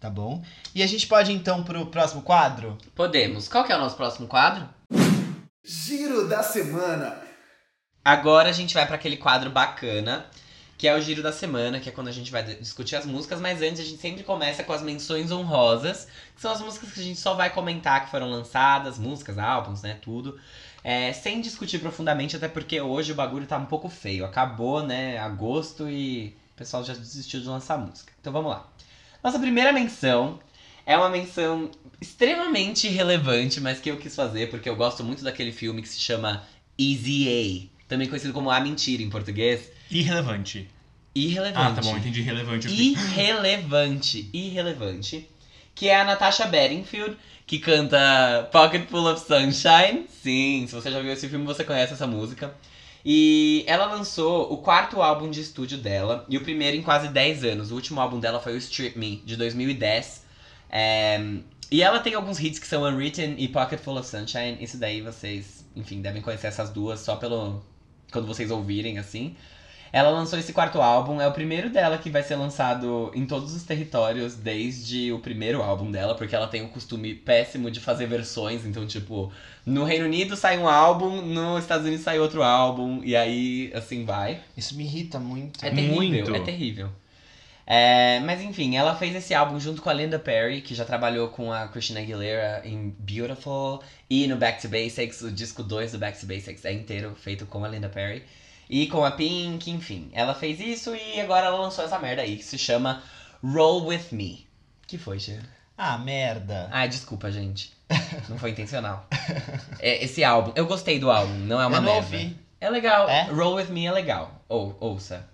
Tá 0.00 0.08
bom? 0.08 0.42
E 0.74 0.82
a 0.82 0.86
gente 0.86 1.06
pode 1.06 1.30
então 1.30 1.62
pro 1.62 1.84
próximo 1.86 2.22
quadro? 2.22 2.78
Podemos. 2.94 3.48
Qual 3.48 3.64
que 3.64 3.72
é 3.72 3.76
o 3.76 3.80
nosso 3.80 3.96
próximo 3.96 4.26
quadro? 4.26 4.66
Giro 5.62 6.26
da 6.26 6.42
semana. 6.42 7.20
Agora 8.02 8.48
a 8.48 8.52
gente 8.52 8.72
vai 8.72 8.86
pra 8.86 8.96
aquele 8.96 9.18
quadro 9.18 9.50
bacana, 9.50 10.24
que 10.78 10.88
é 10.88 10.96
o 10.96 11.00
Giro 11.02 11.22
da 11.22 11.32
Semana, 11.32 11.78
que 11.78 11.90
é 11.90 11.92
quando 11.92 12.08
a 12.08 12.12
gente 12.12 12.32
vai 12.32 12.42
discutir 12.42 12.96
as 12.96 13.04
músicas, 13.04 13.38
mas 13.38 13.60
antes 13.60 13.80
a 13.80 13.84
gente 13.84 14.00
sempre 14.00 14.24
começa 14.24 14.64
com 14.64 14.72
as 14.72 14.80
menções 14.80 15.30
honrosas, 15.30 16.08
que 16.34 16.40
são 16.40 16.50
as 16.50 16.62
músicas 16.62 16.92
que 16.92 17.00
a 17.00 17.02
gente 17.02 17.20
só 17.20 17.34
vai 17.34 17.50
comentar 17.50 18.02
que 18.02 18.10
foram 18.10 18.30
lançadas, 18.30 18.98
músicas, 18.98 19.36
álbuns, 19.36 19.82
né, 19.82 19.98
tudo. 20.00 20.40
É, 20.82 21.12
sem 21.12 21.42
discutir 21.42 21.78
profundamente, 21.78 22.34
até 22.34 22.48
porque 22.48 22.80
hoje 22.80 23.12
o 23.12 23.14
bagulho 23.14 23.46
tá 23.46 23.58
um 23.58 23.66
pouco 23.66 23.90
feio. 23.90 24.24
Acabou, 24.24 24.82
né, 24.82 25.18
agosto 25.18 25.90
e 25.90 26.34
o 26.54 26.56
pessoal 26.56 26.82
já 26.82 26.94
desistiu 26.94 27.40
de 27.40 27.48
lançar 27.48 27.76
música. 27.76 28.10
Então 28.18 28.32
vamos 28.32 28.50
lá. 28.50 28.66
Nossa 29.22 29.38
primeira 29.38 29.72
menção 29.72 30.40
é 30.86 30.96
uma 30.96 31.10
menção 31.10 31.70
extremamente 32.00 32.88
relevante, 32.88 33.60
mas 33.60 33.78
que 33.78 33.90
eu 33.90 33.98
quis 33.98 34.14
fazer 34.16 34.50
porque 34.50 34.68
eu 34.68 34.76
gosto 34.76 35.04
muito 35.04 35.22
daquele 35.22 35.52
filme 35.52 35.82
que 35.82 35.88
se 35.88 36.00
chama 36.00 36.42
Easy 36.78 37.70
A, 37.78 37.86
também 37.86 38.08
conhecido 38.08 38.32
como 38.32 38.50
A 38.50 38.58
Mentira 38.60 39.02
em 39.02 39.10
português. 39.10 39.70
Irrelevante. 39.90 40.68
Irrelevante. 41.14 41.58
Ah, 41.58 41.74
tá 41.74 41.82
bom, 41.82 41.96
entendi 41.96 42.22
relevante. 42.22 42.68
Irrelevante, 42.68 44.30
irrelevante. 44.32 45.28
Que 45.74 45.88
é 45.88 46.00
a 46.00 46.04
Natasha 46.04 46.46
Bedingfield, 46.46 47.16
que 47.46 47.58
canta 47.58 48.48
Pocket 48.52 48.88
Full 48.88 49.06
of 49.06 49.20
Sunshine. 49.20 50.06
Sim, 50.08 50.66
se 50.66 50.74
você 50.74 50.90
já 50.90 51.00
viu 51.00 51.12
esse 51.12 51.28
filme, 51.28 51.44
você 51.44 51.64
conhece 51.64 51.92
essa 51.92 52.06
música. 52.06 52.54
E 53.04 53.64
ela 53.66 53.86
lançou 53.86 54.52
o 54.52 54.58
quarto 54.58 55.00
álbum 55.02 55.30
de 55.30 55.40
estúdio 55.40 55.78
dela, 55.78 56.26
e 56.28 56.36
o 56.36 56.42
primeiro 56.42 56.76
em 56.76 56.82
quase 56.82 57.08
10 57.08 57.44
anos. 57.44 57.70
O 57.70 57.74
último 57.74 58.00
álbum 58.00 58.20
dela 58.20 58.40
foi 58.40 58.54
o 58.54 58.58
Strip 58.58 58.98
Me, 58.98 59.22
de 59.24 59.36
2010. 59.36 60.24
É, 60.70 61.18
E 61.70 61.82
ela 61.82 62.00
tem 62.00 62.14
alguns 62.14 62.38
hits 62.40 62.58
que 62.58 62.66
são 62.66 62.82
Unwritten 62.84 63.36
e 63.38 63.48
Pocket 63.48 63.80
Full 63.80 63.98
of 63.98 64.08
Sunshine. 64.08 64.58
Isso 64.60 64.76
daí 64.78 65.00
vocês, 65.00 65.64
enfim, 65.76 66.00
devem 66.02 66.20
conhecer 66.22 66.48
essas 66.48 66.70
duas 66.70 67.00
só 67.00 67.16
pelo. 67.16 67.62
quando 68.12 68.26
vocês 68.26 68.50
ouvirem, 68.50 68.98
assim. 68.98 69.36
Ela 69.92 70.10
lançou 70.10 70.38
esse 70.38 70.52
quarto 70.52 70.80
álbum, 70.80 71.20
é 71.20 71.26
o 71.26 71.32
primeiro 71.32 71.68
dela 71.68 71.98
que 71.98 72.10
vai 72.10 72.22
ser 72.22 72.36
lançado 72.36 73.10
em 73.14 73.26
todos 73.26 73.54
os 73.54 73.64
territórios 73.64 74.34
desde 74.34 75.12
o 75.12 75.18
primeiro 75.18 75.62
álbum 75.62 75.90
dela, 75.90 76.14
porque 76.14 76.34
ela 76.34 76.46
tem 76.46 76.64
o 76.64 76.68
costume 76.68 77.14
péssimo 77.14 77.70
de 77.70 77.80
fazer 77.80 78.06
versões, 78.06 78.64
então 78.64 78.86
tipo, 78.86 79.32
no 79.66 79.84
Reino 79.84 80.04
Unido 80.04 80.36
sai 80.36 80.58
um 80.58 80.68
álbum, 80.68 81.22
nos 81.22 81.62
Estados 81.62 81.86
Unidos 81.86 82.04
sai 82.04 82.18
outro 82.18 82.42
álbum, 82.42 83.00
e 83.02 83.16
aí 83.16 83.72
assim 83.74 84.04
vai. 84.04 84.40
Isso 84.56 84.76
me 84.76 84.84
irrita 84.84 85.18
muito. 85.18 85.64
É 85.64 85.70
terrível, 85.70 85.96
Muito. 85.96 86.34
é 86.34 86.40
terrível. 86.40 86.90
É, 87.72 88.18
mas 88.24 88.42
enfim, 88.42 88.76
ela 88.76 88.96
fez 88.96 89.14
esse 89.14 89.32
álbum 89.32 89.60
junto 89.60 89.80
com 89.80 89.88
a 89.88 89.92
Linda 89.92 90.18
Perry, 90.18 90.60
que 90.60 90.74
já 90.74 90.84
trabalhou 90.84 91.28
com 91.28 91.52
a 91.52 91.68
Christina 91.68 92.00
Aguilera 92.00 92.62
em 92.64 92.92
Beautiful 92.98 93.80
e 94.08 94.26
no 94.26 94.34
Back 94.36 94.60
to 94.60 94.68
Basics. 94.68 95.20
O 95.22 95.30
disco 95.30 95.62
2 95.62 95.92
do 95.92 95.98
Back 95.98 96.18
to 96.18 96.26
Basics 96.26 96.64
é 96.64 96.72
inteiro 96.72 97.14
feito 97.14 97.46
com 97.46 97.64
a 97.64 97.68
Linda 97.68 97.88
Perry. 97.88 98.24
E 98.72 98.86
com 98.86 99.04
a 99.04 99.10
Pink, 99.10 99.68
enfim. 99.68 100.08
Ela 100.12 100.32
fez 100.32 100.60
isso 100.60 100.94
e 100.94 101.20
agora 101.20 101.46
ela 101.46 101.58
lançou 101.58 101.84
essa 101.84 101.98
merda 101.98 102.22
aí, 102.22 102.36
que 102.36 102.44
se 102.44 102.56
chama 102.56 103.02
Roll 103.42 103.86
With 103.86 104.12
Me. 104.12 104.46
Que 104.86 104.96
foi, 104.96 105.18
Chia? 105.18 105.42
Ah, 105.76 105.98
merda. 105.98 106.68
Ai, 106.70 106.88
desculpa, 106.88 107.32
gente. 107.32 107.72
Não 108.28 108.38
foi 108.38 108.50
intencional. 108.50 109.06
É, 109.82 110.04
esse 110.04 110.22
álbum, 110.22 110.52
eu 110.54 110.66
gostei 110.66 110.98
do 110.98 111.10
álbum, 111.10 111.32
não 111.32 111.58
é 111.58 111.66
uma 111.66 111.78
Eu 111.78 111.82
não 111.82 111.92
merda. 111.94 112.14
ouvi. 112.16 112.36
É 112.60 112.68
legal. 112.68 113.08
É? 113.08 113.22
Roll 113.24 113.54
With 113.54 113.68
Me 113.68 113.86
é 113.86 113.92
legal. 113.92 114.44
Ou, 114.46 114.76
ouça. 114.78 115.26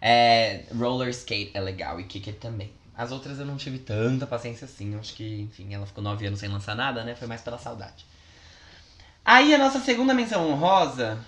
É, 0.00 0.64
Roller 0.76 1.08
Skate 1.08 1.50
é 1.54 1.60
legal 1.60 1.98
e 1.98 2.04
Kick 2.04 2.28
It 2.28 2.38
também. 2.38 2.70
As 2.94 3.10
outras 3.10 3.38
eu 3.40 3.46
não 3.46 3.56
tive 3.56 3.78
tanta 3.78 4.26
paciência 4.26 4.66
assim. 4.66 4.92
Eu 4.92 5.00
acho 5.00 5.14
que, 5.14 5.40
enfim, 5.40 5.72
ela 5.72 5.86
ficou 5.86 6.04
nove 6.04 6.26
anos 6.26 6.38
sem 6.38 6.48
lançar 6.50 6.76
nada, 6.76 7.02
né? 7.02 7.14
Foi 7.14 7.26
mais 7.26 7.40
pela 7.40 7.58
saudade. 7.58 8.04
Aí 9.24 9.54
a 9.54 9.58
nossa 9.58 9.80
segunda 9.80 10.12
menção 10.12 10.48
honrosa 10.50 11.18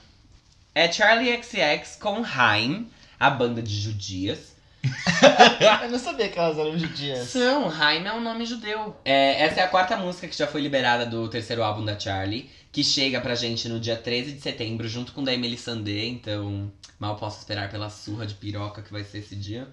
é 0.78 0.92
Charlie 0.92 1.42
XX 1.42 1.96
com 1.96 2.22
Haim, 2.24 2.88
a 3.18 3.28
banda 3.28 3.60
de 3.60 3.80
judias. 3.80 4.54
Eu 5.82 5.90
não 5.90 5.98
sabia 5.98 6.28
que 6.28 6.38
elas 6.38 6.56
eram 6.56 6.78
judias. 6.78 7.30
São, 7.30 7.68
Haim 7.68 8.06
é 8.06 8.12
um 8.12 8.20
nome 8.20 8.46
judeu. 8.46 8.96
É, 9.04 9.42
essa 9.42 9.58
é 9.58 9.64
a 9.64 9.68
quarta 9.68 9.96
música 9.96 10.28
que 10.28 10.38
já 10.38 10.46
foi 10.46 10.60
liberada 10.60 11.04
do 11.04 11.26
terceiro 11.26 11.64
álbum 11.64 11.84
da 11.84 11.98
Charlie, 11.98 12.48
que 12.70 12.84
chega 12.84 13.20
pra 13.20 13.34
gente 13.34 13.68
no 13.68 13.80
dia 13.80 13.96
13 13.96 14.34
de 14.34 14.40
setembro, 14.40 14.86
junto 14.86 15.10
com 15.10 15.24
da 15.24 15.34
Emily 15.34 15.58
Sandé, 15.58 16.06
então 16.06 16.70
mal 16.96 17.16
posso 17.16 17.38
esperar 17.40 17.68
pela 17.68 17.90
surra 17.90 18.24
de 18.24 18.34
piroca 18.34 18.80
que 18.80 18.92
vai 18.92 19.02
ser 19.02 19.18
esse 19.18 19.34
dia. 19.34 19.66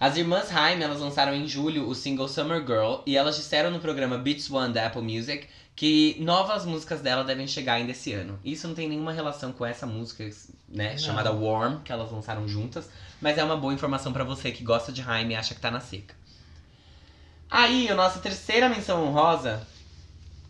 As 0.00 0.16
irmãs 0.16 0.50
Haim, 0.50 0.80
elas 0.80 1.00
lançaram 1.00 1.34
em 1.34 1.46
julho 1.46 1.86
o 1.86 1.94
single 1.94 2.26
Summer 2.26 2.60
Girl, 2.60 3.02
e 3.04 3.18
elas 3.18 3.36
disseram 3.36 3.70
no 3.70 3.80
programa 3.80 4.16
Beats 4.16 4.50
One 4.50 4.72
da 4.72 4.86
Apple 4.86 5.02
Music 5.02 5.46
que 5.78 6.16
novas 6.18 6.64
músicas 6.64 7.00
dela 7.00 7.22
devem 7.22 7.46
chegar 7.46 7.74
ainda 7.74 7.92
esse 7.92 8.12
ano. 8.12 8.36
Isso 8.44 8.66
não 8.66 8.74
tem 8.74 8.88
nenhuma 8.88 9.12
relação 9.12 9.52
com 9.52 9.64
essa 9.64 9.86
música, 9.86 10.28
né, 10.68 10.90
Não. 10.94 10.98
chamada 10.98 11.30
Warm, 11.30 11.82
que 11.84 11.92
elas 11.92 12.10
lançaram 12.10 12.48
juntas, 12.48 12.90
mas 13.20 13.38
é 13.38 13.44
uma 13.44 13.56
boa 13.56 13.72
informação 13.72 14.12
pra 14.12 14.24
você 14.24 14.50
que 14.50 14.64
gosta 14.64 14.90
de 14.90 15.02
Haim 15.02 15.28
e 15.30 15.36
acha 15.36 15.54
que 15.54 15.60
tá 15.60 15.70
na 15.70 15.78
seca. 15.78 16.16
Aí, 17.48 17.88
a 17.88 17.94
nossa 17.94 18.18
terceira 18.18 18.68
menção 18.68 19.06
honrosa 19.06 19.64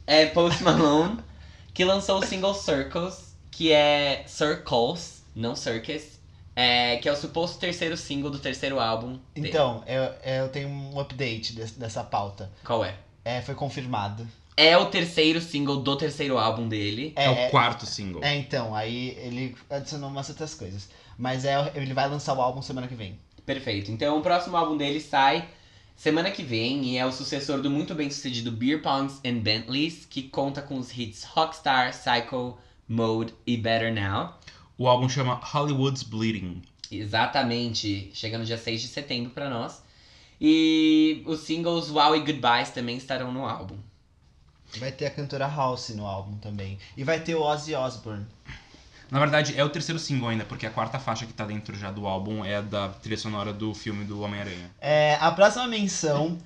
é 0.06 0.24
Post 0.24 0.62
Malone, 0.62 1.18
que 1.74 1.84
lançou 1.84 2.20
o 2.20 2.24
single 2.24 2.54
Circles, 2.54 3.34
que 3.50 3.70
é 3.70 4.24
Circles, 4.26 5.22
não 5.36 5.54
Circus, 5.54 6.18
é, 6.56 6.96
que 6.96 7.06
é 7.06 7.12
o 7.12 7.16
suposto 7.16 7.58
terceiro 7.58 7.98
single 7.98 8.30
do 8.30 8.38
terceiro 8.38 8.80
álbum. 8.80 9.18
dele. 9.34 9.48
Então, 9.50 9.84
eu, 9.86 10.04
eu 10.24 10.48
tenho 10.48 10.70
um 10.70 10.98
update 10.98 11.52
des- 11.54 11.72
dessa 11.72 12.02
pauta. 12.02 12.50
Qual 12.64 12.82
é? 12.82 12.96
É, 13.22 13.42
foi 13.42 13.54
confirmado. 13.54 14.26
É 14.60 14.76
o 14.76 14.86
terceiro 14.86 15.40
single 15.40 15.76
do 15.76 15.94
terceiro 15.94 16.36
álbum 16.36 16.68
dele. 16.68 17.12
É, 17.14 17.30
o 17.30 17.48
quarto 17.48 17.86
single. 17.86 18.24
É, 18.24 18.36
então, 18.36 18.74
aí 18.74 19.16
ele 19.22 19.54
adicionou 19.70 20.10
umas 20.10 20.28
outras 20.28 20.52
coisas. 20.52 20.88
Mas 21.16 21.44
é, 21.44 21.54
ele 21.76 21.94
vai 21.94 22.08
lançar 22.08 22.34
o 22.34 22.42
álbum 22.42 22.60
semana 22.60 22.88
que 22.88 22.94
vem. 22.96 23.20
Perfeito. 23.46 23.92
Então 23.92 24.18
o 24.18 24.20
próximo 24.20 24.56
álbum 24.56 24.76
dele 24.76 25.00
sai 25.00 25.48
semana 25.94 26.32
que 26.32 26.42
vem 26.42 26.84
e 26.86 26.98
é 26.98 27.06
o 27.06 27.12
sucessor 27.12 27.62
do 27.62 27.70
muito 27.70 27.94
bem 27.94 28.10
sucedido 28.10 28.50
Beer 28.50 28.82
Pongs 28.82 29.20
and 29.24 29.38
Bentleys, 29.38 30.04
que 30.04 30.24
conta 30.24 30.60
com 30.60 30.76
os 30.76 30.90
hits 30.90 31.22
Rockstar, 31.22 31.92
Psycho, 31.92 32.58
Mode 32.88 33.34
e 33.46 33.56
Better 33.56 33.94
Now. 33.94 34.40
O 34.76 34.88
álbum 34.88 35.08
chama 35.08 35.34
Hollywood's 35.40 36.02
Bleeding. 36.02 36.62
Exatamente, 36.90 38.10
chega 38.12 38.36
no 38.36 38.44
dia 38.44 38.58
6 38.58 38.80
de 38.82 38.88
setembro 38.88 39.30
pra 39.30 39.48
nós. 39.48 39.84
E 40.40 41.22
os 41.26 41.40
singles 41.40 41.90
Wow 41.90 42.16
e 42.16 42.20
Goodbyes 42.20 42.70
também 42.70 42.96
estarão 42.96 43.30
no 43.30 43.46
álbum. 43.46 43.76
Vai 44.76 44.92
ter 44.92 45.06
a 45.06 45.10
cantora 45.10 45.46
House 45.46 45.90
no 45.90 46.06
álbum 46.06 46.36
também. 46.36 46.78
E 46.96 47.02
vai 47.02 47.20
ter 47.20 47.34
o 47.34 47.42
Ozzy 47.42 47.74
Osbourne. 47.74 48.26
Na 49.10 49.18
verdade, 49.18 49.58
é 49.58 49.64
o 49.64 49.70
terceiro 49.70 49.98
single 49.98 50.28
ainda, 50.28 50.44
porque 50.44 50.66
a 50.66 50.70
quarta 50.70 50.98
faixa 50.98 51.24
que 51.24 51.32
tá 51.32 51.46
dentro 51.46 51.74
já 51.74 51.90
do 51.90 52.06
álbum 52.06 52.44
é 52.44 52.60
da 52.60 52.90
trilha 52.90 53.16
sonora 53.16 53.52
do 53.52 53.72
filme 53.72 54.04
do 54.04 54.20
Homem-Aranha. 54.20 54.70
É, 54.80 55.16
a 55.18 55.30
próxima 55.32 55.66
menção 55.66 56.38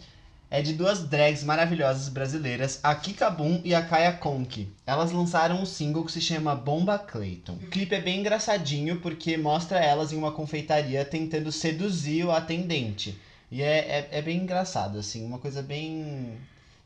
é 0.48 0.60
de 0.60 0.74
duas 0.74 1.08
drags 1.08 1.42
maravilhosas 1.42 2.10
brasileiras, 2.10 2.78
a 2.82 2.94
Kika 2.94 3.30
Boom 3.30 3.62
e 3.64 3.74
a 3.74 3.80
Kaya 3.80 4.12
Conk. 4.12 4.70
Elas 4.86 5.10
lançaram 5.10 5.62
um 5.62 5.64
single 5.64 6.04
que 6.04 6.12
se 6.12 6.20
chama 6.20 6.54
Bomba 6.54 6.98
Clayton. 6.98 7.54
O 7.54 7.66
clipe 7.68 7.94
é 7.94 8.00
bem 8.02 8.20
engraçadinho 8.20 9.00
porque 9.00 9.38
mostra 9.38 9.80
elas 9.80 10.12
em 10.12 10.16
uma 10.18 10.30
confeitaria 10.30 11.06
tentando 11.06 11.50
seduzir 11.50 12.26
o 12.26 12.30
atendente. 12.30 13.18
E 13.50 13.62
é, 13.62 13.78
é, 13.78 14.08
é 14.12 14.22
bem 14.22 14.40
engraçado, 14.40 14.98
assim, 14.98 15.24
uma 15.24 15.38
coisa 15.38 15.62
bem. 15.62 16.38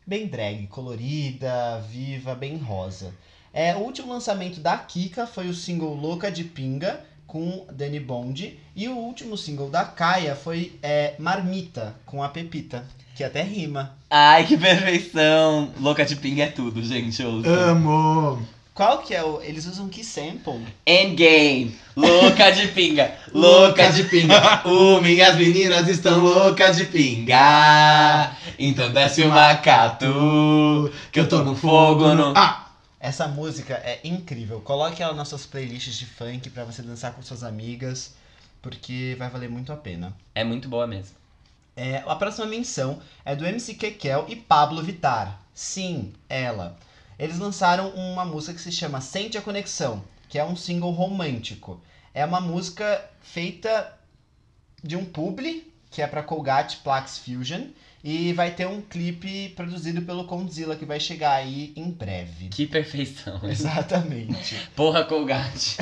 Bem 0.07 0.27
drag, 0.27 0.69
colorida, 0.69 1.81
viva, 1.91 2.35
bem 2.35 2.57
rosa. 2.57 3.13
É, 3.53 3.75
o 3.75 3.81
último 3.81 4.13
lançamento 4.13 4.61
da 4.61 4.77
Kika 4.79 5.27
foi 5.27 5.49
o 5.49 5.55
single 5.55 5.95
Louca 5.95 6.31
de 6.31 6.45
Pinga, 6.45 7.01
com 7.27 7.67
Danny 7.73 7.99
Bond. 7.99 8.59
E 8.77 8.89
o 8.89 8.97
último 8.97 9.37
single 9.37 9.69
da 9.69 9.85
Kaya 9.85 10.37
foi 10.37 10.79
é, 10.83 11.15
Marmita, 11.19 11.95
com 12.05 12.23
a 12.23 12.29
Pepita, 12.29 12.87
que 13.17 13.25
até 13.25 13.43
rima. 13.43 13.97
Ai, 14.09 14.47
que 14.47 14.57
perfeição! 14.57 15.73
Louca 15.81 16.05
de 16.05 16.15
Ping 16.17 16.41
é 16.41 16.49
tudo, 16.49 16.83
gente. 16.83 17.23
ouça. 17.25 17.49
Amo! 17.49 18.56
Qual 18.77 18.99
que 18.99 19.15
é 19.15 19.25
o. 19.25 19.41
Eles 19.41 19.65
usam 19.65 19.89
que 19.89 20.05
sample? 20.05 20.63
Endgame! 20.87 21.75
Louca 21.97 22.51
de 22.51 22.69
pinga! 22.69 23.11
Louca 23.33 23.91
de 23.91 24.05
pinga! 24.05 24.37
Uh, 24.69 25.01
minhas 25.01 25.35
meninas 25.35 25.89
estão 25.89 26.21
loucas 26.21 26.77
de 26.77 26.85
pinga! 26.85 28.37
Então 28.59 28.93
desce 28.93 29.23
o 29.23 29.31
macatu, 29.31 30.93
que 31.11 31.19
eu 31.19 31.27
tô 31.27 31.43
no 31.43 31.57
fogo 31.57 32.15
no. 32.15 32.35
Ah! 32.37 32.71
Essa 33.01 33.27
música 33.27 33.81
é 33.83 33.99
incrível. 34.05 34.61
Coloque 34.61 35.03
ela 35.03 35.15
nas 35.15 35.29
suas 35.29 35.47
playlists 35.47 35.97
de 35.97 36.05
funk 36.05 36.51
pra 36.51 36.65
você 36.65 36.83
dançar 36.83 37.15
com 37.15 37.23
suas 37.23 37.43
amigas, 37.43 38.15
porque 38.61 39.17
vai 39.19 39.31
valer 39.31 39.49
muito 39.49 39.73
a 39.73 39.77
pena. 39.77 40.15
É 40.35 40.45
muito 40.45 40.69
boa 40.69 40.87
mesmo. 40.87 41.17
É, 41.75 42.03
a 42.07 42.15
próxima 42.15 42.45
menção 42.45 43.01
é 43.25 43.35
do 43.35 43.47
MC 43.47 43.73
Kekel 43.73 44.27
e 44.29 44.37
Pablo 44.37 44.83
Vittar. 44.83 45.41
Sim, 45.55 46.13
ela. 46.29 46.77
Eles 47.19 47.39
lançaram 47.39 47.91
uma 47.91 48.25
música 48.25 48.55
que 48.55 48.61
se 48.61 48.73
chama 48.73 49.01
Sente 49.01 49.39
a 49.39 49.43
Conexão, 49.43 50.03
que 50.29 50.39
é 50.39 50.45
um 50.45 50.57
single 50.57 50.91
romântico. 50.91 51.81
É 52.13 52.25
uma 52.25 52.41
música 52.41 53.05
feita 53.21 53.93
de 54.83 54.97
um 54.97 55.05
publi, 55.05 55.73
que 55.91 56.03
é 56.03 56.07
pra 56.07 56.23
Colgate 56.23 56.79
Plax 56.79 57.19
Fusion, 57.19 57.69
e 58.05 58.33
vai 58.33 58.53
ter 58.53 58.69
um 58.69 58.81
clipe 58.81 59.49
produzido 59.57 60.01
pelo 60.03 60.27
Condzilla 60.27 60.77
que 60.77 60.85
vai 60.85 61.01
chegar 61.01 61.33
aí 61.33 61.73
em 61.75 61.91
breve. 61.91 62.49
Que 62.51 62.65
perfeição. 62.65 63.41
Exatamente. 63.43 64.57
Porra, 64.77 65.05
Colgate. 65.05 65.77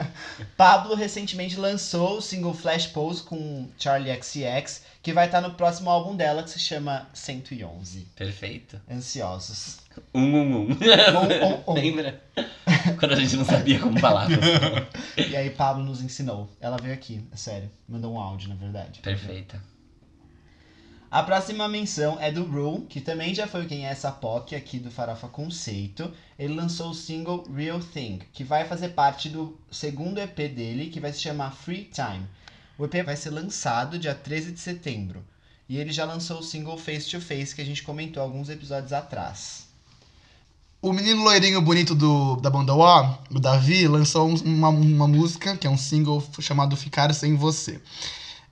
Pablo 0.56 0.94
recentemente 0.94 1.56
lançou 1.56 2.16
o 2.16 2.22
single 2.22 2.54
Flash 2.54 2.86
Pose 2.86 3.22
com 3.22 3.68
Charlie 3.78 4.10
XCX, 4.14 4.84
que 5.06 5.12
vai 5.12 5.26
estar 5.26 5.40
no 5.40 5.52
próximo 5.52 5.88
álbum 5.88 6.16
dela, 6.16 6.42
que 6.42 6.50
se 6.50 6.58
chama 6.58 7.06
111. 7.14 8.08
Perfeito. 8.16 8.80
Ansiosos. 8.90 9.78
Um, 10.12 10.20
um, 10.20 10.40
um. 10.40 10.62
Um, 10.62 10.70
um, 10.72 11.70
um. 11.70 11.74
Lembra? 11.78 12.20
Quando 12.98 13.12
a 13.12 13.14
gente 13.14 13.36
não 13.36 13.44
sabia 13.44 13.78
como 13.78 14.00
falar. 14.00 14.26
E 15.16 15.36
aí 15.36 15.50
Pablo 15.50 15.84
nos 15.84 16.02
ensinou. 16.02 16.50
Ela 16.60 16.76
veio 16.76 16.92
aqui, 16.92 17.24
é 17.30 17.36
sério. 17.36 17.70
Mandou 17.88 18.14
um 18.14 18.18
áudio, 18.18 18.48
na 18.48 18.56
verdade. 18.56 18.98
Perfeita. 18.98 19.62
A 21.08 21.22
próxima 21.22 21.68
menção 21.68 22.20
é 22.20 22.32
do 22.32 22.42
Rule, 22.42 22.86
que 22.86 23.00
também 23.00 23.32
já 23.32 23.46
foi 23.46 23.64
quem 23.66 23.86
é 23.86 23.90
essa 23.90 24.10
POC 24.10 24.56
aqui 24.56 24.80
do 24.80 24.90
Farofa 24.90 25.28
Conceito. 25.28 26.12
Ele 26.36 26.54
lançou 26.54 26.90
o 26.90 26.94
single 26.94 27.44
Real 27.54 27.78
Thing, 27.78 28.18
que 28.32 28.42
vai 28.42 28.64
fazer 28.64 28.88
parte 28.88 29.28
do 29.28 29.56
segundo 29.70 30.18
EP 30.18 30.36
dele, 30.36 30.90
que 30.90 30.98
vai 30.98 31.12
se 31.12 31.20
chamar 31.20 31.52
Free 31.52 31.84
Time. 31.94 32.26
O 32.78 32.84
EP 32.84 33.02
vai 33.04 33.16
ser 33.16 33.30
lançado 33.30 33.98
dia 33.98 34.14
13 34.14 34.52
de 34.52 34.60
setembro. 34.60 35.24
E 35.68 35.78
ele 35.78 35.92
já 35.92 36.04
lançou 36.04 36.38
o 36.38 36.42
single 36.42 36.78
Face 36.78 37.10
to 37.10 37.20
Face, 37.20 37.54
que 37.54 37.60
a 37.60 37.64
gente 37.64 37.82
comentou 37.82 38.22
alguns 38.22 38.48
episódios 38.48 38.92
atrás. 38.92 39.66
O 40.80 40.92
menino 40.92 41.22
loirinho 41.24 41.60
bonito 41.60 41.94
do, 41.94 42.36
da 42.36 42.48
banda 42.50 42.74
O, 42.74 43.18
o 43.34 43.40
Davi, 43.40 43.88
lançou 43.88 44.28
um- 44.28 44.36
uma, 44.44 44.68
uma 44.68 45.08
música, 45.08 45.56
que 45.56 45.66
é 45.66 45.70
um 45.70 45.76
single 45.76 46.22
chamado 46.38 46.76
Ficar 46.76 47.12
Sem 47.14 47.34
Você. 47.34 47.80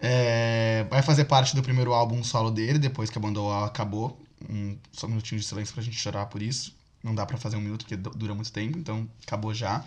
É, 0.01 0.85
vai 0.91 1.03
fazer 1.03 1.27
parte 1.27 1.55
do 1.55 1.63
primeiro 1.63 1.93
álbum 1.95 2.25
solo 2.25 2.51
dele, 2.51 2.79
depois 2.79 3.11
que 3.11 3.19
a 3.19 3.21
banda 3.21 3.41
O 3.41 3.53
acabou. 3.65 4.19
Um, 4.51 4.77
só 4.93 5.07
um 5.07 5.11
minutinho 5.11 5.41
de 5.41 5.47
silêncio 5.47 5.73
pra 5.73 5.83
gente 5.83 5.97
chorar 5.97 6.27
por 6.27 6.43
isso. 6.43 6.75
Não 7.05 7.15
dá 7.15 7.27
pra 7.27 7.39
fazer 7.39 7.57
um 7.57 7.61
minuto, 7.61 7.83
porque 7.85 7.97
du- 7.97 8.11
dura 8.11 8.35
muito 8.35 8.51
tempo, 8.53 8.79
então 8.79 9.09
acabou 9.27 9.55
já. 9.55 9.85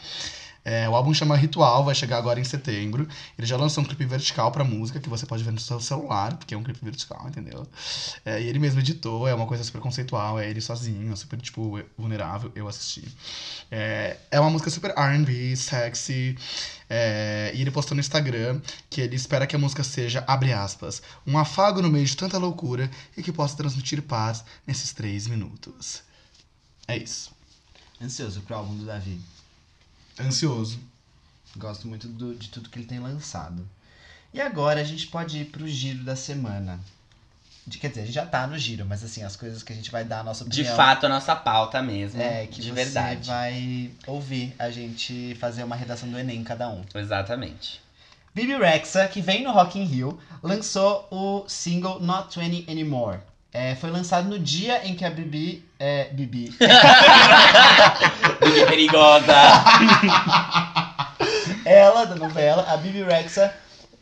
É, 0.65 0.87
o 0.89 0.95
álbum 0.95 1.13
chama 1.13 1.35
Ritual, 1.35 1.83
vai 1.83 1.95
chegar 1.95 2.17
agora 2.17 2.39
em 2.39 2.43
setembro. 2.43 3.07
Ele 3.37 3.47
já 3.47 3.57
lançou 3.57 3.83
um 3.83 3.87
clipe 3.87 4.05
vertical 4.05 4.51
pra 4.51 4.63
música, 4.65 4.99
que 4.99 5.09
você 5.09 5.25
pode 5.25 5.43
ver 5.43 5.51
no 5.51 5.59
seu 5.59 5.79
celular, 5.79 6.35
porque 6.37 6.53
é 6.53 6.57
um 6.57 6.63
clipe 6.63 6.83
vertical, 6.83 7.25
entendeu? 7.27 7.65
É, 8.25 8.41
e 8.41 8.47
ele 8.47 8.59
mesmo 8.59 8.79
editou, 8.81 9.27
é 9.27 9.33
uma 9.33 9.47
coisa 9.47 9.63
super 9.63 9.81
conceitual, 9.81 10.39
é 10.39 10.49
ele 10.49 10.61
sozinho, 10.61 11.11
é 11.13 11.15
super, 11.15 11.39
tipo, 11.41 11.79
vulnerável, 11.97 12.51
eu 12.55 12.67
assisti. 12.67 13.03
É, 13.71 14.17
é 14.31 14.39
uma 14.39 14.49
música 14.49 14.69
super 14.69 14.91
R&B, 14.97 15.55
sexy, 15.55 16.37
é, 16.89 17.51
e 17.53 17.61
ele 17.61 17.71
postou 17.71 17.95
no 17.95 18.01
Instagram 18.01 18.61
que 18.89 19.01
ele 19.01 19.15
espera 19.15 19.47
que 19.47 19.55
a 19.55 19.59
música 19.59 19.83
seja, 19.83 20.23
abre 20.27 20.53
aspas, 20.53 21.01
um 21.25 21.37
afago 21.37 21.81
no 21.81 21.89
meio 21.89 22.05
de 22.05 22.15
tanta 22.15 22.37
loucura 22.37 22.89
e 23.15 23.23
que 23.23 23.31
possa 23.31 23.55
transmitir 23.57 24.01
paz 24.01 24.43
nesses 24.65 24.93
três 24.93 25.27
minutos. 25.27 26.03
É 26.87 26.97
isso. 26.97 27.31
Ansioso 28.01 28.41
pro 28.41 28.55
álbum 28.55 28.75
do 28.77 28.85
Davi. 28.85 29.19
Ansioso. 30.19 30.79
Gosto 31.55 31.87
muito 31.87 32.07
do- 32.07 32.35
de 32.35 32.49
tudo 32.49 32.69
que 32.69 32.77
ele 32.79 32.85
tem 32.87 32.99
lançado. 32.99 33.67
E 34.33 34.39
agora 34.41 34.81
a 34.81 34.83
gente 34.83 35.07
pode 35.07 35.39
ir 35.39 35.45
pro 35.45 35.67
giro 35.67 36.03
da 36.03 36.15
semana. 36.15 36.79
De- 37.65 37.77
quer 37.79 37.89
dizer, 37.89 38.01
a 38.01 38.05
gente 38.05 38.13
já 38.15 38.25
tá 38.25 38.45
no 38.47 38.57
giro, 38.57 38.85
mas 38.85 39.03
assim, 39.03 39.23
as 39.23 39.35
coisas 39.35 39.63
que 39.63 39.73
a 39.73 39.75
gente 39.75 39.89
vai 39.91 40.05
dar 40.05 40.19
a 40.19 40.23
nossa 40.23 40.45
De 40.45 40.61
opinião. 40.61 40.75
fato, 40.75 41.05
a 41.05 41.09
nossa 41.09 41.35
pauta 41.35 41.81
mesmo. 41.81 42.21
É, 42.21 42.45
que 42.47 42.61
de 42.61 42.69
você 42.69 42.73
verdade. 42.75 43.27
vai 43.27 43.91
ouvir 44.05 44.55
a 44.59 44.69
gente 44.69 45.35
fazer 45.39 45.63
uma 45.63 45.75
redação 45.75 46.09
do 46.09 46.17
Enem 46.17 46.43
cada 46.43 46.69
um. 46.69 46.83
Exatamente. 46.93 47.81
Bibi 48.33 48.55
Rexa, 48.55 49.07
que 49.07 49.19
vem 49.19 49.43
no 49.43 49.51
Rock 49.51 49.79
in 49.79 49.83
Rio, 49.85 50.19
lançou 50.43 51.07
o 51.09 51.49
single 51.49 51.99
Not 51.99 52.37
20 52.39 52.69
Anymore. 52.69 53.19
É, 53.53 53.75
foi 53.75 53.89
lançado 53.89 54.27
no 54.29 54.37
dia 54.37 54.85
em 54.85 54.95
que 54.95 55.05
a 55.05 55.09
Bibi. 55.09 55.65
É, 55.79 56.09
Bibi. 56.11 56.53
Bibi 58.43 58.65
perigosa. 58.67 59.33
ela, 61.65 62.05
da 62.05 62.15
novela, 62.15 62.65
a 62.69 62.77
Bibi 62.77 63.03
Rexa, 63.03 63.53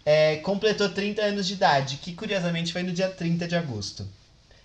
é, 0.05 0.37
completou 0.37 0.89
30 0.89 1.21
anos 1.21 1.47
de 1.47 1.53
idade, 1.53 1.97
que 1.97 2.13
curiosamente 2.13 2.73
foi 2.73 2.83
no 2.83 2.91
dia 2.91 3.09
30 3.09 3.47
de 3.47 3.55
agosto. 3.55 4.07